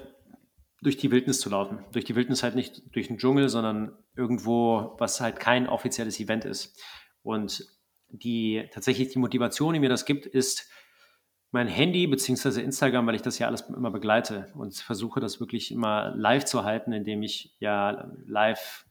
durch 0.81 0.97
die 0.97 1.11
Wildnis 1.11 1.39
zu 1.39 1.49
laufen. 1.49 1.85
Durch 1.91 2.05
die 2.05 2.15
Wildnis 2.15 2.43
halt 2.43 2.55
nicht 2.55 2.83
durch 2.93 3.07
den 3.07 3.17
Dschungel, 3.17 3.49
sondern 3.49 3.97
irgendwo, 4.15 4.95
was 4.99 5.21
halt 5.21 5.39
kein 5.39 5.67
offizielles 5.67 6.19
Event 6.19 6.43
ist. 6.43 6.79
Und 7.23 7.65
die 8.09 8.67
tatsächlich 8.73 9.09
die 9.09 9.19
Motivation, 9.19 9.73
die 9.73 9.79
mir 9.79 9.89
das 9.89 10.05
gibt, 10.05 10.25
ist 10.25 10.69
mein 11.51 11.67
Handy 11.67 12.07
beziehungsweise 12.07 12.61
Instagram, 12.61 13.05
weil 13.07 13.15
ich 13.15 13.21
das 13.21 13.37
ja 13.37 13.47
alles 13.47 13.61
immer 13.61 13.91
begleite 13.91 14.51
und 14.55 14.75
versuche 14.75 15.19
das 15.19 15.39
wirklich 15.39 15.71
immer 15.71 16.13
live 16.15 16.45
zu 16.45 16.63
halten, 16.63 16.93
indem 16.93 17.23
ich 17.23 17.55
ja 17.59 18.09
live 18.25 18.85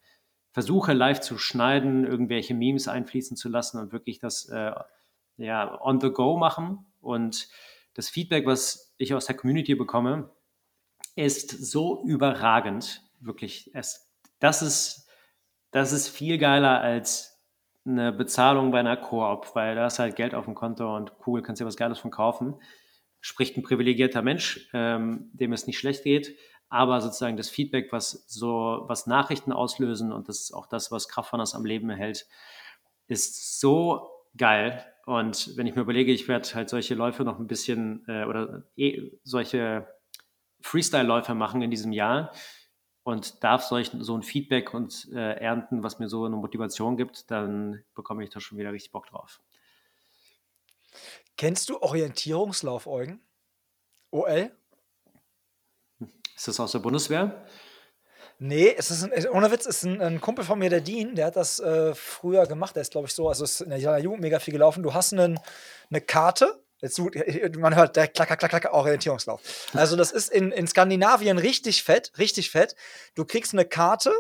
versuche, 0.53 0.93
live 0.93 1.21
zu 1.21 1.39
schneiden, 1.39 2.05
irgendwelche 2.07 2.55
Memes 2.55 2.87
einfließen 2.87 3.37
zu 3.37 3.49
lassen 3.49 3.79
und 3.79 3.93
wirklich 3.93 4.19
das 4.19 4.47
äh, 4.49 4.73
ja 5.39 5.81
on 5.81 6.01
the 6.01 6.11
go 6.11 6.37
machen. 6.37 6.87
Und 7.01 7.49
das 7.95 8.11
Feedback, 8.11 8.47
was 8.47 8.95
ich 8.99 9.15
aus 9.15 9.27
der 9.27 9.37
Community 9.37 9.75
bekomme, 9.75 10.31
ist 11.17 11.51
so 11.51 12.03
überragend. 12.05 13.03
Wirklich, 13.21 13.71
es, 13.75 14.11
das, 14.39 14.61
ist, 14.61 15.09
das 15.71 15.93
ist 15.93 16.09
viel 16.09 16.37
geiler 16.39 16.81
als 16.81 17.30
eine 17.87 18.13
Bezahlung 18.13 18.71
bei 18.71 18.81
einer 18.81 18.97
Koop, 18.97 19.55
weil 19.55 19.75
da 19.75 19.87
ist 19.87 19.99
halt 19.99 20.17
Geld 20.17 20.35
auf 20.35 20.45
dem 20.45 20.55
Konto 20.55 20.97
und 20.97 21.13
cool, 21.27 21.43
kannst 21.43 21.61
dir 21.61 21.67
was 21.67 21.77
Geiles 21.77 21.99
von 21.99 22.11
kaufen. 22.11 22.55
Spricht 23.21 23.57
ein 23.57 23.63
privilegierter 23.63 24.23
Mensch, 24.23 24.69
ähm, 24.73 25.31
dem 25.33 25.53
es 25.53 25.67
nicht 25.67 25.79
schlecht 25.79 26.05
geht, 26.05 26.37
aber 26.69 27.01
sozusagen 27.01 27.37
das 27.37 27.51
Feedback, 27.51 27.93
was 27.93 28.25
so, 28.29 28.85
was 28.87 29.07
Nachrichten 29.07 29.53
auslösen 29.53 30.13
und 30.13 30.29
das 30.29 30.41
ist 30.41 30.53
auch 30.53 30.67
das, 30.67 30.93
was 30.93 31.09
Kraftfanders 31.09 31.55
am 31.55 31.65
Leben 31.65 31.91
erhält, 31.91 32.27
ist 33.09 33.61
so 33.61 34.09
geil. 34.37 34.85
Und 35.07 35.57
wenn 35.57 35.67
ich 35.67 35.75
mir 35.75 35.83
überlege, 35.83 36.13
ich 36.13 36.29
werde 36.29 36.49
halt 36.55 36.69
solche 36.69 36.95
Läufe 36.95 37.25
noch 37.25 37.39
ein 37.39 37.49
bisschen 37.49 38.05
äh, 38.07 38.25
oder 38.25 38.65
eh, 38.77 39.11
solche 39.25 39.89
Freestyle-Läufe 40.61 41.35
machen 41.35 41.63
in 41.63 41.71
diesem 41.71 41.93
Jahr 41.93 42.33
und 43.11 43.43
darf 43.45 43.63
solch, 43.63 43.91
so 43.99 44.17
ein 44.17 44.23
Feedback 44.23 44.73
und 44.73 45.09
äh, 45.13 45.35
ernten, 45.35 45.83
was 45.83 45.99
mir 45.99 46.09
so 46.09 46.25
eine 46.25 46.37
Motivation 46.37 46.97
gibt, 46.97 47.31
dann 47.31 47.85
bekomme 47.95 48.25
ich 48.25 48.31
da 48.31 48.41
schon 48.41 48.59
wieder 48.59 48.73
richtig 48.73 48.93
Bock 48.93 49.07
drauf. 49.07 49.41
Kennst 51.37 51.69
du 51.69 51.81
Orientierungslauf, 51.81 52.87
Eugen? 52.87 53.21
OL? 54.11 54.51
Ist 56.37 56.49
das 56.49 56.61
aus 56.61 56.73
der 56.73 56.79
Bundeswehr? 56.81 57.45
Nee, 58.39 58.75
es 58.77 58.91
ist 58.91 59.05
ein, 59.05 59.29
ohne 59.29 59.51
Witz, 59.51 59.67
ist 59.67 59.85
ein, 59.85 60.01
ein, 60.01 60.21
Kumpel 60.21 60.45
von 60.45 60.59
mir, 60.59 60.71
der 60.71 60.81
Dean, 60.81 61.15
der 61.15 61.27
hat 61.27 61.37
das 61.37 61.61
äh, 61.61 61.95
früher 61.95 62.47
gemacht. 62.47 62.75
Der 62.75 62.81
ist, 62.81 62.93
glaube 62.93 63.07
ich, 63.07 63.15
so, 63.15 63.29
also 63.29 63.45
ist 63.45 63.61
in 63.61 63.69
der 63.69 63.99
Jugend 63.99 64.23
mega 64.23 64.39
viel 64.39 64.53
gelaufen. 64.53 64.83
Du 64.83 64.95
hast 64.95 65.13
einen, 65.13 65.39
eine 65.91 66.01
Karte, 66.01 66.65
Jetzt, 66.81 66.99
man 67.59 67.77
hört 67.77 67.97
der 67.97 68.09
klacker, 68.09 68.37
klacker, 68.37 68.61
klacker, 68.61 68.75
Orientierungslauf. 68.75 69.41
Also, 69.75 69.97
das 69.97 70.13
ist 70.13 70.31
in, 70.31 70.53
in 70.53 70.67
Skandinavien 70.67 71.39
richtig 71.39 71.83
fett, 71.83 72.13
richtig 72.19 72.51
fett. 72.51 72.75
Du 73.15 73.25
kriegst 73.25 73.53
eine 73.53 73.65
Karte 73.65 74.13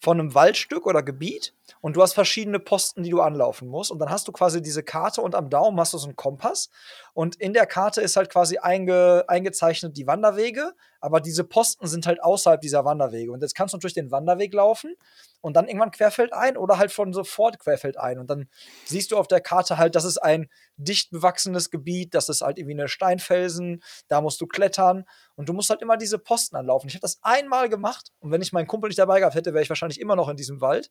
von 0.00 0.18
einem 0.18 0.34
Waldstück 0.34 0.86
oder 0.86 1.02
Gebiet 1.02 1.54
und 1.82 1.94
du 1.94 2.02
hast 2.02 2.14
verschiedene 2.14 2.58
Posten, 2.58 3.02
die 3.02 3.10
du 3.10 3.20
anlaufen 3.20 3.68
musst. 3.68 3.90
Und 3.90 3.98
dann 3.98 4.10
hast 4.10 4.26
du 4.28 4.32
quasi 4.32 4.62
diese 4.62 4.82
Karte 4.82 5.20
und 5.20 5.34
am 5.34 5.50
Daumen 5.50 5.78
hast 5.78 5.92
du 5.92 5.98
so 5.98 6.06
einen 6.06 6.16
Kompass. 6.16 6.70
Und 7.12 7.36
in 7.36 7.52
der 7.52 7.66
Karte 7.66 8.00
ist 8.00 8.16
halt 8.16 8.30
quasi 8.30 8.58
einge, 8.58 9.24
eingezeichnet 9.28 9.96
die 9.96 10.06
Wanderwege, 10.06 10.72
aber 11.00 11.20
diese 11.20 11.44
Posten 11.44 11.86
sind 11.86 12.06
halt 12.06 12.22
außerhalb 12.22 12.60
dieser 12.60 12.84
Wanderwege. 12.84 13.32
Und 13.32 13.40
jetzt 13.42 13.54
kannst 13.54 13.74
du 13.74 13.78
durch 13.78 13.94
den 13.94 14.10
Wanderweg 14.10 14.52
laufen 14.52 14.94
und 15.40 15.56
dann 15.56 15.66
irgendwann 15.66 15.90
querfeld 15.90 16.32
ein 16.32 16.56
oder 16.56 16.78
halt 16.78 16.92
von 16.92 17.12
sofort 17.12 17.58
querfeld 17.58 17.98
ein. 17.98 18.18
Und 18.18 18.28
dann 18.28 18.48
siehst 18.84 19.10
du 19.10 19.16
auf 19.16 19.26
der 19.26 19.40
Karte 19.40 19.78
halt, 19.78 19.94
das 19.94 20.04
ist 20.04 20.18
ein 20.18 20.48
dicht 20.76 21.10
bewachsenes 21.10 21.70
Gebiet, 21.70 22.14
das 22.14 22.28
ist 22.28 22.42
halt 22.42 22.58
irgendwie 22.58 22.78
eine 22.78 22.88
Steinfelsen, 22.88 23.82
da 24.08 24.20
musst 24.20 24.40
du 24.40 24.46
klettern 24.46 25.04
und 25.36 25.48
du 25.48 25.52
musst 25.52 25.70
halt 25.70 25.82
immer 25.82 25.96
diese 25.96 26.18
Posten 26.18 26.56
anlaufen. 26.56 26.88
Ich 26.88 26.94
habe 26.94 27.02
das 27.02 27.18
einmal 27.22 27.68
gemacht 27.68 28.12
und 28.20 28.30
wenn 28.30 28.42
ich 28.42 28.52
meinen 28.52 28.66
Kumpel 28.66 28.88
nicht 28.88 28.98
dabei 28.98 29.20
gehabt 29.20 29.34
hätte, 29.34 29.54
wäre 29.54 29.62
ich 29.62 29.70
wahrscheinlich 29.70 30.00
immer 30.00 30.16
noch 30.16 30.28
in 30.28 30.36
diesem 30.36 30.60
Wald. 30.60 30.90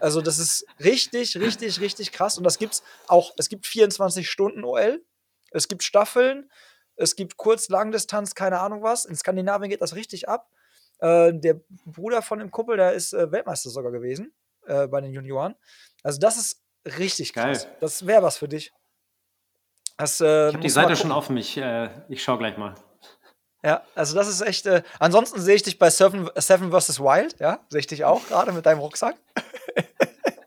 Also 0.00 0.20
das 0.22 0.38
ist 0.38 0.64
richtig, 0.82 1.36
richtig, 1.36 1.80
richtig 1.80 2.12
krass 2.12 2.38
und 2.38 2.44
das 2.44 2.58
gibt's 2.58 2.82
auch, 3.06 3.32
es 3.36 3.48
gibt 3.48 3.66
24 3.66 4.28
Stunden 4.28 4.64
OL, 4.64 5.02
es 5.50 5.68
gibt 5.68 5.82
Staffeln, 5.82 6.48
es 7.00 7.16
gibt 7.16 7.36
Kurz-Langdistanz, 7.36 8.34
keine 8.34 8.60
Ahnung 8.60 8.82
was. 8.82 9.04
In 9.04 9.16
Skandinavien 9.16 9.70
geht 9.70 9.80
das 9.80 9.94
richtig 9.94 10.28
ab. 10.28 10.50
Äh, 10.98 11.32
der 11.34 11.60
Bruder 11.86 12.22
von 12.22 12.38
dem 12.38 12.50
Kumpel, 12.50 12.76
der 12.76 12.92
ist 12.92 13.12
äh, 13.14 13.32
Weltmeister 13.32 13.70
sogar 13.70 13.90
gewesen 13.90 14.32
äh, 14.66 14.86
bei 14.86 15.00
den 15.00 15.12
Junioren. 15.12 15.54
Also 16.02 16.18
das 16.20 16.36
ist 16.36 16.62
richtig 16.84 17.32
krass. 17.32 17.64
Geil. 17.64 17.76
Das 17.80 18.06
wäre 18.06 18.22
was 18.22 18.36
für 18.38 18.48
dich. 18.48 18.72
Das, 19.96 20.20
äh, 20.20 20.48
Ich 20.48 20.54
habe 20.54 20.62
die 20.62 20.68
Seite 20.68 20.96
schon 20.96 21.12
offen. 21.12 21.36
Ich, 21.36 21.56
äh, 21.56 21.88
ich 22.08 22.22
schaue 22.22 22.38
gleich 22.38 22.56
mal. 22.56 22.74
Ja, 23.62 23.84
also 23.94 24.14
das 24.14 24.28
ist 24.28 24.40
echt. 24.40 24.66
Äh, 24.66 24.82
ansonsten 24.98 25.40
sehe 25.40 25.54
ich 25.54 25.62
dich 25.62 25.78
bei 25.78 25.90
Seven, 25.90 26.30
Seven 26.36 26.70
vs. 26.70 27.00
Wild, 27.00 27.38
ja, 27.40 27.60
sehe 27.68 27.80
ich 27.80 27.86
dich 27.86 28.04
auch 28.04 28.26
gerade 28.26 28.52
mit 28.52 28.64
deinem 28.64 28.80
Rucksack. 28.80 29.16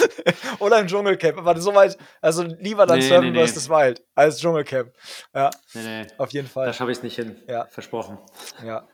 Oder 0.58 0.78
im 0.80 0.86
Dschungelcamp, 0.86 1.38
aber 1.38 1.60
soweit, 1.60 1.96
also 2.20 2.42
lieber 2.42 2.86
dann 2.86 2.98
Nee, 2.98 3.08
Seven 3.08 3.32
nee, 3.32 3.40
nee. 3.40 3.46
vs. 3.46 3.68
Wild 3.68 4.02
als 4.14 4.38
Dschungelcamp. 4.40 4.92
Ja, 5.34 5.50
Nee, 5.74 5.82
nee, 5.82 6.06
auf 6.18 6.32
jeden 6.32 6.48
Fall. 6.48 6.66
da 6.66 6.72
schaffe 6.72 6.90
ich 6.90 6.98
es 6.98 7.02
nicht 7.02 7.16
hin. 7.16 7.40
Ja. 7.48 7.66
Versprochen. 7.66 8.18
Ja. 8.64 8.86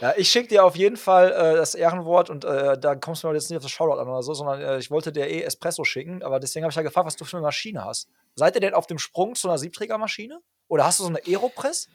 Ja, 0.00 0.12
ich 0.16 0.30
schicke 0.30 0.48
dir 0.48 0.64
auf 0.64 0.76
jeden 0.76 0.98
Fall 0.98 1.30
äh, 1.32 1.56
das 1.56 1.74
Ehrenwort 1.74 2.28
und 2.28 2.44
äh, 2.44 2.76
da 2.78 2.96
kommst 2.96 3.22
du 3.22 3.28
mir 3.28 3.34
jetzt 3.34 3.48
nicht 3.48 3.56
auf 3.56 3.62
das 3.62 3.70
Shoutout 3.72 3.98
an 3.98 4.08
oder 4.08 4.22
so, 4.22 4.34
sondern 4.34 4.60
äh, 4.60 4.78
ich 4.78 4.90
wollte 4.90 5.10
dir 5.10 5.26
eh 5.26 5.42
Espresso 5.42 5.84
schicken, 5.84 6.22
aber 6.22 6.38
deswegen 6.38 6.64
habe 6.64 6.70
ich 6.70 6.76
ja 6.76 6.82
gefragt, 6.82 7.06
was 7.06 7.16
du 7.16 7.24
für 7.24 7.38
eine 7.38 7.44
Maschine 7.46 7.82
hast. 7.84 8.08
Seid 8.34 8.54
ihr 8.56 8.60
denn 8.60 8.74
auf 8.74 8.86
dem 8.86 8.98
Sprung 8.98 9.34
zu 9.34 9.48
einer 9.48 9.56
Siebträgermaschine? 9.56 10.40
Oder 10.68 10.84
hast 10.84 10.98
du 10.98 11.04
so 11.04 11.08
eine 11.08 11.20
Aeropress? 11.26 11.88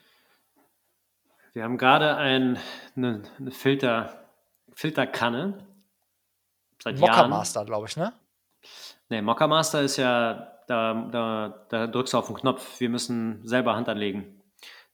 Wir 1.53 1.63
haben 1.63 1.77
gerade 1.77 2.15
ein, 2.17 2.57
eine, 2.95 3.21
eine 3.39 3.51
Filter, 3.51 4.25
Filterkanne. 4.73 5.65
Seit 6.83 6.97
Mocker 6.97 7.13
Jahren. 7.13 7.29
Master, 7.29 7.65
glaube 7.65 7.87
ich, 7.87 7.95
ne? 7.97 8.13
Nee, 9.09 9.21
Mocker 9.21 9.47
Master 9.47 9.81
ist 9.81 9.97
ja, 9.97 10.61
da, 10.67 10.93
da, 11.11 11.65
da 11.69 11.87
drückst 11.87 12.13
du 12.13 12.17
auf 12.17 12.27
den 12.27 12.35
Knopf. 12.35 12.79
Wir 12.79 12.89
müssen 12.89 13.45
selber 13.47 13.75
Hand 13.75 13.87
anlegen. 13.89 14.41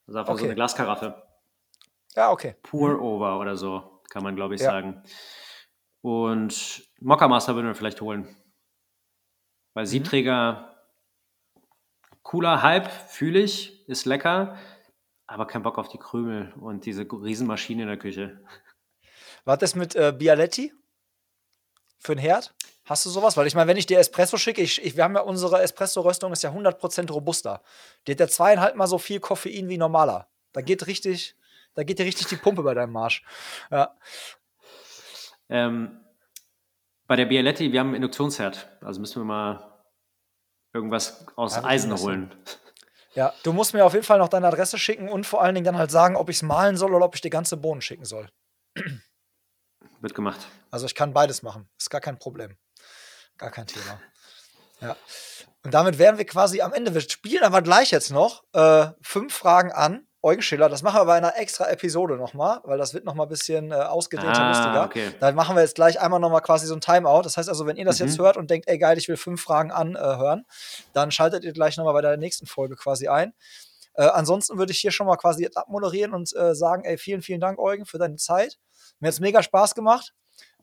Das 0.05 0.15
ist 0.15 0.15
einfach 0.15 0.33
so 0.33 0.39
Okay. 0.39 0.45
eine 0.45 0.55
Glaskaraffe. 0.55 1.23
Ja, 2.15 2.31
okay. 2.31 2.55
Pour 2.61 2.99
Over 3.01 3.39
oder 3.39 3.55
so, 3.55 4.01
kann 4.09 4.23
man 4.23 4.35
glaube 4.35 4.55
ich 4.55 4.61
Ja. 4.61 4.71
sagen. 4.71 5.01
Und 6.01 6.83
Mocker 6.99 7.27
Master 7.27 7.55
würden 7.55 7.67
wir 7.67 7.75
vielleicht 7.75 8.01
holen. 8.01 8.21
Mhm. 8.21 8.35
Weil 9.73 9.85
Siebträger, 9.85 10.75
cooler 12.23 12.61
Hype, 12.61 12.91
fühle 12.91 13.39
ich, 13.39 13.87
ist 13.87 14.05
lecker, 14.05 14.57
aber 15.27 15.47
kein 15.47 15.63
Bock 15.63 15.77
auf 15.77 15.87
die 15.87 15.97
Krümel 15.99 16.51
und 16.59 16.85
diese 16.85 17.03
Riesenmaschine 17.03 17.83
in 17.83 17.87
der 17.87 17.97
Küche. 17.97 18.43
Was 19.45 19.61
ist 19.61 19.75
mit 19.75 19.95
äh, 19.95 20.11
Bialetti? 20.11 20.73
Für 21.99 22.15
den 22.15 22.19
Herd? 22.21 22.53
Hast 22.91 23.05
du 23.05 23.09
sowas? 23.09 23.37
Weil 23.37 23.47
ich 23.47 23.55
meine, 23.55 23.69
wenn 23.69 23.77
ich 23.77 23.85
dir 23.85 23.99
Espresso 23.99 24.35
schicke, 24.35 24.61
ich, 24.61 24.83
ich, 24.83 24.97
wir 24.97 25.05
haben 25.05 25.15
ja 25.15 25.21
unsere 25.21 25.61
Espresso-Röstung 25.61 26.33
ist 26.33 26.43
ja 26.43 26.51
100% 26.51 27.09
robuster. 27.09 27.61
Die 28.05 28.11
hat 28.11 28.19
ja 28.19 28.27
zweieinhalb 28.27 28.75
mal 28.75 28.85
so 28.85 28.97
viel 28.97 29.21
Koffein 29.21 29.69
wie 29.69 29.77
normaler. 29.77 30.27
Da 30.51 30.59
geht 30.59 30.85
richtig, 30.87 31.37
da 31.73 31.83
geht 31.83 31.99
dir 31.99 32.05
richtig 32.05 32.27
die 32.27 32.35
Pumpe 32.35 32.63
bei 32.63 32.73
deinem 32.73 32.91
Marsch. 32.91 33.23
Ja. 33.69 33.95
Ähm, 35.47 36.01
bei 37.07 37.15
der 37.15 37.27
Bialetti, 37.27 37.71
wir 37.71 37.79
haben 37.79 37.87
einen 37.87 37.95
Induktionsherd. 37.95 38.67
Also 38.81 38.99
müssen 38.99 39.21
wir 39.21 39.25
mal 39.25 39.81
irgendwas 40.73 41.25
aus 41.37 41.55
Ja, 41.55 41.63
Eisen 41.63 41.97
holen. 41.97 42.35
ja, 43.13 43.33
du 43.43 43.53
musst 43.53 43.73
mir 43.73 43.85
auf 43.85 43.93
jeden 43.93 44.05
Fall 44.05 44.19
noch 44.19 44.27
deine 44.27 44.49
Adresse 44.49 44.77
schicken 44.77 45.07
und 45.07 45.25
vor 45.25 45.41
allen 45.41 45.55
Dingen 45.55 45.63
dann 45.63 45.77
halt 45.77 45.91
sagen, 45.91 46.17
ob 46.17 46.27
ich 46.27 46.35
es 46.35 46.43
malen 46.43 46.75
soll 46.75 46.93
oder 46.93 47.05
ob 47.05 47.15
ich 47.15 47.21
dir 47.21 47.29
ganze 47.29 47.55
Bohnen 47.55 47.79
schicken 47.79 48.03
soll. 48.03 48.27
Wird 50.01 50.13
gemacht. 50.13 50.45
Also 50.71 50.87
ich 50.87 50.95
kann 50.95 51.13
beides 51.13 51.41
machen. 51.41 51.69
Ist 51.77 51.89
gar 51.89 52.01
kein 52.01 52.19
Problem. 52.19 52.57
Gar 53.41 53.51
kein 53.51 53.67
Thema. 53.67 53.99
Ja. 54.79 54.95
Und 55.63 55.73
damit 55.73 55.97
wären 55.99 56.17
wir 56.17 56.25
quasi 56.25 56.61
am 56.61 56.73
Ende. 56.73 56.93
Wir 56.93 57.01
spielen 57.01 57.43
aber 57.43 57.61
gleich 57.61 57.91
jetzt 57.91 58.11
noch 58.11 58.43
äh, 58.53 58.87
fünf 59.01 59.33
Fragen 59.35 59.71
an. 59.71 60.07
Eugen 60.23 60.43
Schiller, 60.43 60.69
das 60.69 60.83
machen 60.83 61.01
wir 61.01 61.05
bei 61.05 61.15
einer 61.15 61.35
extra 61.37 61.67
Episode 61.71 62.15
nochmal, 62.15 62.59
weil 62.63 62.77
das 62.77 62.93
wird 62.93 63.05
nochmal 63.05 63.25
ein 63.25 63.29
bisschen 63.29 63.71
äh, 63.71 63.75
ausgedehnter, 63.75 64.39
Ah, 64.39 64.49
lustiger. 64.49 64.85
okay. 64.85 65.11
Dann 65.19 65.33
machen 65.33 65.55
wir 65.55 65.63
jetzt 65.63 65.73
gleich 65.73 65.99
einmal 65.99 66.19
nochmal 66.19 66.41
quasi 66.41 66.67
so 66.67 66.75
ein 66.75 66.81
Timeout. 66.81 67.23
Das 67.23 67.37
heißt 67.37 67.49
also, 67.49 67.65
wenn 67.65 67.75
ihr 67.75 67.85
das 67.85 67.97
jetzt 67.97 68.19
Mhm. 68.19 68.23
hört 68.23 68.37
und 68.37 68.51
denkt, 68.51 68.67
ey 68.67 68.77
geil, 68.77 68.99
ich 68.99 69.07
will 69.07 69.17
fünf 69.17 69.41
Fragen 69.41 69.71
anhören, 69.71 70.45
dann 70.93 71.09
schaltet 71.09 71.43
ihr 71.43 71.53
gleich 71.53 71.75
nochmal 71.77 71.93
bei 71.95 72.01
der 72.01 72.17
nächsten 72.17 72.45
Folge 72.45 72.75
quasi 72.75 73.07
ein. 73.07 73.33
Äh, 73.95 74.03
ansonsten 74.03 74.59
würde 74.59 74.71
ich 74.71 74.79
hier 74.79 74.91
schon 74.91 75.07
mal 75.07 75.17
quasi 75.17 75.41
jetzt 75.41 75.57
abmoderieren 75.57 76.13
und 76.13 76.31
äh, 76.35 76.53
sagen, 76.53 76.85
ey, 76.85 76.99
vielen, 76.99 77.23
vielen 77.23 77.41
Dank, 77.41 77.57
Eugen, 77.57 77.85
für 77.87 77.97
deine 77.97 78.17
Zeit. 78.17 78.59
Mir 78.99 79.07
hat 79.07 79.13
es 79.13 79.19
mega 79.19 79.41
Spaß 79.41 79.73
gemacht. 79.73 80.13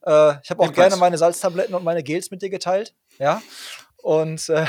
Äh, 0.04 0.36
ich 0.42 0.50
habe 0.50 0.62
auch 0.62 0.72
gerne 0.72 0.96
meine 0.96 1.18
Salztabletten 1.18 1.74
und 1.74 1.84
meine 1.84 2.02
Gels 2.02 2.30
mit 2.30 2.42
dir 2.42 2.50
geteilt. 2.50 2.94
Ja. 3.18 3.42
Und 4.02 4.48
äh, 4.48 4.66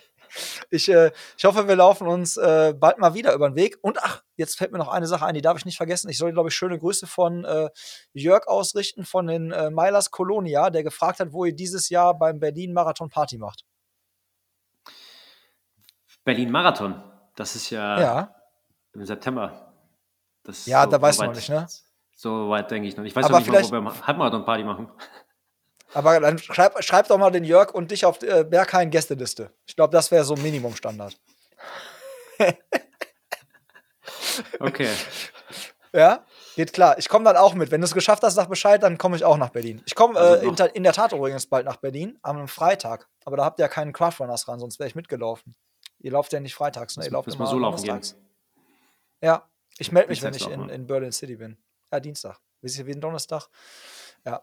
ich, 0.70 0.88
äh, 0.88 1.10
ich 1.36 1.44
hoffe, 1.44 1.68
wir 1.68 1.76
laufen 1.76 2.06
uns 2.06 2.36
äh, 2.36 2.74
bald 2.76 2.98
mal 2.98 3.14
wieder 3.14 3.34
über 3.34 3.48
den 3.50 3.56
Weg. 3.56 3.78
Und 3.82 3.98
ach, 4.02 4.22
jetzt 4.36 4.56
fällt 4.56 4.72
mir 4.72 4.78
noch 4.78 4.88
eine 4.88 5.06
Sache 5.06 5.26
ein, 5.26 5.34
die 5.34 5.42
darf 5.42 5.58
ich 5.58 5.64
nicht 5.66 5.76
vergessen. 5.76 6.08
Ich 6.08 6.18
soll, 6.18 6.32
glaube 6.32 6.48
ich, 6.48 6.54
schöne 6.54 6.78
Grüße 6.78 7.06
von 7.06 7.44
äh, 7.44 7.68
Jörg 8.14 8.46
ausrichten 8.48 9.04
von 9.04 9.26
den 9.26 9.52
äh, 9.52 9.70
Meilers 9.70 10.10
Colonia, 10.10 10.70
der 10.70 10.82
gefragt 10.82 11.20
hat, 11.20 11.32
wo 11.32 11.44
ihr 11.44 11.54
dieses 11.54 11.88
Jahr 11.90 12.18
beim 12.18 12.40
Berlin 12.40 12.72
Marathon 12.72 13.10
Party 13.10 13.38
macht. 13.38 13.64
Berlin 16.24 16.50
Marathon. 16.50 17.02
Das 17.36 17.56
ist 17.56 17.70
ja, 17.70 18.00
Ja. 18.00 18.34
im 18.94 19.04
September. 19.04 19.72
Ja, 20.66 20.86
da 20.86 21.00
weißt 21.00 21.18
du 21.18 21.22
weit- 21.22 21.28
noch 21.30 21.36
nicht, 21.36 21.48
ne? 21.48 21.66
So 22.22 22.48
weit 22.50 22.70
denke 22.70 22.86
ich 22.86 22.96
noch. 22.96 23.02
Ich 23.02 23.16
weiß 23.16 23.24
Aber 23.24 23.40
noch 23.40 23.46
nicht 23.48 23.72
mal, 23.72 23.80
wo 23.82 23.84
wir 23.90 24.06
Halbmarathon-Party 24.06 24.62
machen. 24.62 24.88
Aber 25.92 26.20
dann 26.20 26.38
schreib, 26.38 26.80
schreib 26.84 27.08
doch 27.08 27.18
mal 27.18 27.30
den 27.32 27.42
Jörg 27.42 27.74
und 27.74 27.90
dich 27.90 28.06
auf 28.06 28.22
äh, 28.22 28.44
Berghain 28.44 28.90
Gästeliste. 28.90 29.50
Ich 29.66 29.74
glaube, 29.74 29.90
das 29.92 30.12
wäre 30.12 30.22
so 30.24 30.36
Minimumstandard. 30.36 31.18
Okay. 34.60 34.88
Ja, 35.92 36.24
geht 36.56 36.72
klar. 36.72 36.96
Ich 36.98 37.08
komme 37.08 37.24
dann 37.26 37.36
auch 37.36 37.52
mit. 37.54 37.70
Wenn 37.70 37.80
du 37.80 37.84
es 37.84 37.92
geschafft 37.92 38.22
hast, 38.22 38.34
sag 38.34 38.48
Bescheid, 38.48 38.82
dann 38.82 38.96
komme 38.96 39.16
ich 39.16 39.24
auch 39.24 39.36
nach 39.36 39.50
Berlin. 39.50 39.82
Ich 39.84 39.94
komme 39.94 40.18
Also 40.18 40.36
äh, 40.36 40.48
in, 40.48 40.54
noch- 40.54 40.74
in 40.74 40.82
der 40.84 40.92
Tat 40.94 41.12
übrigens 41.12 41.46
bald 41.46 41.66
nach 41.66 41.76
Berlin, 41.76 42.18
am 42.22 42.48
Freitag. 42.48 43.08
Aber 43.26 43.36
da 43.36 43.44
habt 43.44 43.58
ihr 43.58 43.64
ja 43.64 43.68
keinen 43.68 43.92
Craftrunners 43.92 44.48
ran, 44.48 44.58
sonst 44.58 44.78
wäre 44.78 44.88
ich 44.88 44.94
mitgelaufen. 44.94 45.54
Ihr 45.98 46.12
lauft 46.12 46.32
ja 46.32 46.40
nicht 46.40 46.54
freitags, 46.54 46.96
ne? 46.96 47.04
Ihr 47.04 47.10
lauft 47.10 47.28
immer 47.28 47.46
so 47.46 47.58
laufen. 47.58 47.84
Ja, 49.22 49.48
ich 49.76 49.92
melde 49.92 50.08
mich, 50.08 50.22
wenn 50.22 50.34
ich 50.34 50.48
in, 50.48 50.68
in 50.70 50.86
Berlin 50.86 51.12
City 51.12 51.36
bin. 51.36 51.58
Ja, 51.92 52.00
Dienstag. 52.00 52.38
Wisst 52.62 52.78
ihr, 52.78 52.86
wie 52.86 52.92
ein 52.92 53.00
Donnerstag? 53.00 53.48
Ja. 54.24 54.42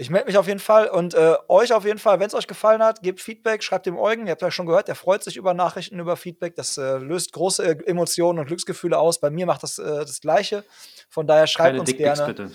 Ich 0.00 0.10
melde 0.10 0.28
mich 0.28 0.38
auf 0.38 0.46
jeden 0.46 0.60
Fall 0.60 0.88
und 0.88 1.14
äh, 1.14 1.34
euch 1.48 1.72
auf 1.72 1.84
jeden 1.84 1.98
Fall, 1.98 2.20
wenn 2.20 2.28
es 2.28 2.34
euch 2.34 2.46
gefallen 2.46 2.84
hat, 2.84 3.02
gebt 3.02 3.20
Feedback, 3.20 3.64
schreibt 3.64 3.84
dem 3.84 3.98
Eugen. 3.98 4.26
Ihr 4.26 4.30
habt 4.30 4.42
ja 4.42 4.50
schon 4.52 4.66
gehört, 4.66 4.86
der 4.86 4.94
freut 4.94 5.24
sich 5.24 5.36
über 5.36 5.54
Nachrichten, 5.54 5.98
über 5.98 6.16
Feedback. 6.16 6.54
Das 6.54 6.78
äh, 6.78 6.98
löst 6.98 7.32
große 7.32 7.64
äh, 7.64 7.84
Emotionen 7.84 8.38
und 8.38 8.46
Glücksgefühle 8.46 8.96
aus. 8.96 9.18
Bei 9.18 9.28
mir 9.28 9.44
macht 9.44 9.64
das 9.64 9.78
äh, 9.78 9.84
das 9.84 10.20
Gleiche. 10.20 10.64
Von 11.10 11.26
daher 11.26 11.48
schreibt 11.48 11.70
Keine 11.70 11.80
uns 11.80 11.90
Dickpics 11.90 12.18
gerne. 12.18 12.32
bitte. 12.32 12.52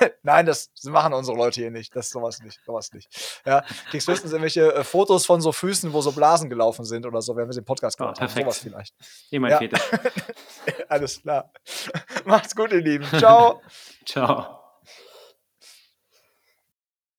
Nein, 0.22 0.46
das 0.46 0.70
machen 0.84 1.12
unsere 1.14 1.36
Leute 1.36 1.60
hier 1.60 1.70
nicht. 1.70 1.94
Das 1.94 2.06
ist 2.06 2.12
sowas 2.12 2.40
nicht. 2.42 2.60
Sowas 2.64 2.92
nicht. 2.92 3.08
Ja, 3.44 3.62
kriegst 3.90 4.08
höchstens 4.08 4.32
irgendwelche 4.32 4.74
äh, 4.74 4.84
Fotos 4.84 5.26
von 5.26 5.40
so 5.40 5.52
Füßen, 5.52 5.92
wo 5.92 6.00
so 6.00 6.12
Blasen 6.12 6.48
gelaufen 6.50 6.84
sind 6.84 7.06
oder 7.06 7.22
so, 7.22 7.36
wenn 7.36 7.48
wir 7.48 7.54
den 7.54 7.64
Podcast 7.64 8.00
Ah, 8.00 8.04
gemacht 8.04 8.20
haben. 8.20 8.26
perfekt. 8.26 8.44
Sowas 8.44 8.58
vielleicht. 8.58 8.94
Mein 9.32 9.50
Ja. 9.50 9.60
Alles 10.88 11.22
klar. 11.22 11.50
Macht's 12.24 12.54
gut, 12.54 12.72
ihr 12.72 12.80
Lieben. 12.80 13.04
Ciao. 13.18 13.60
Ciao. 14.04 14.65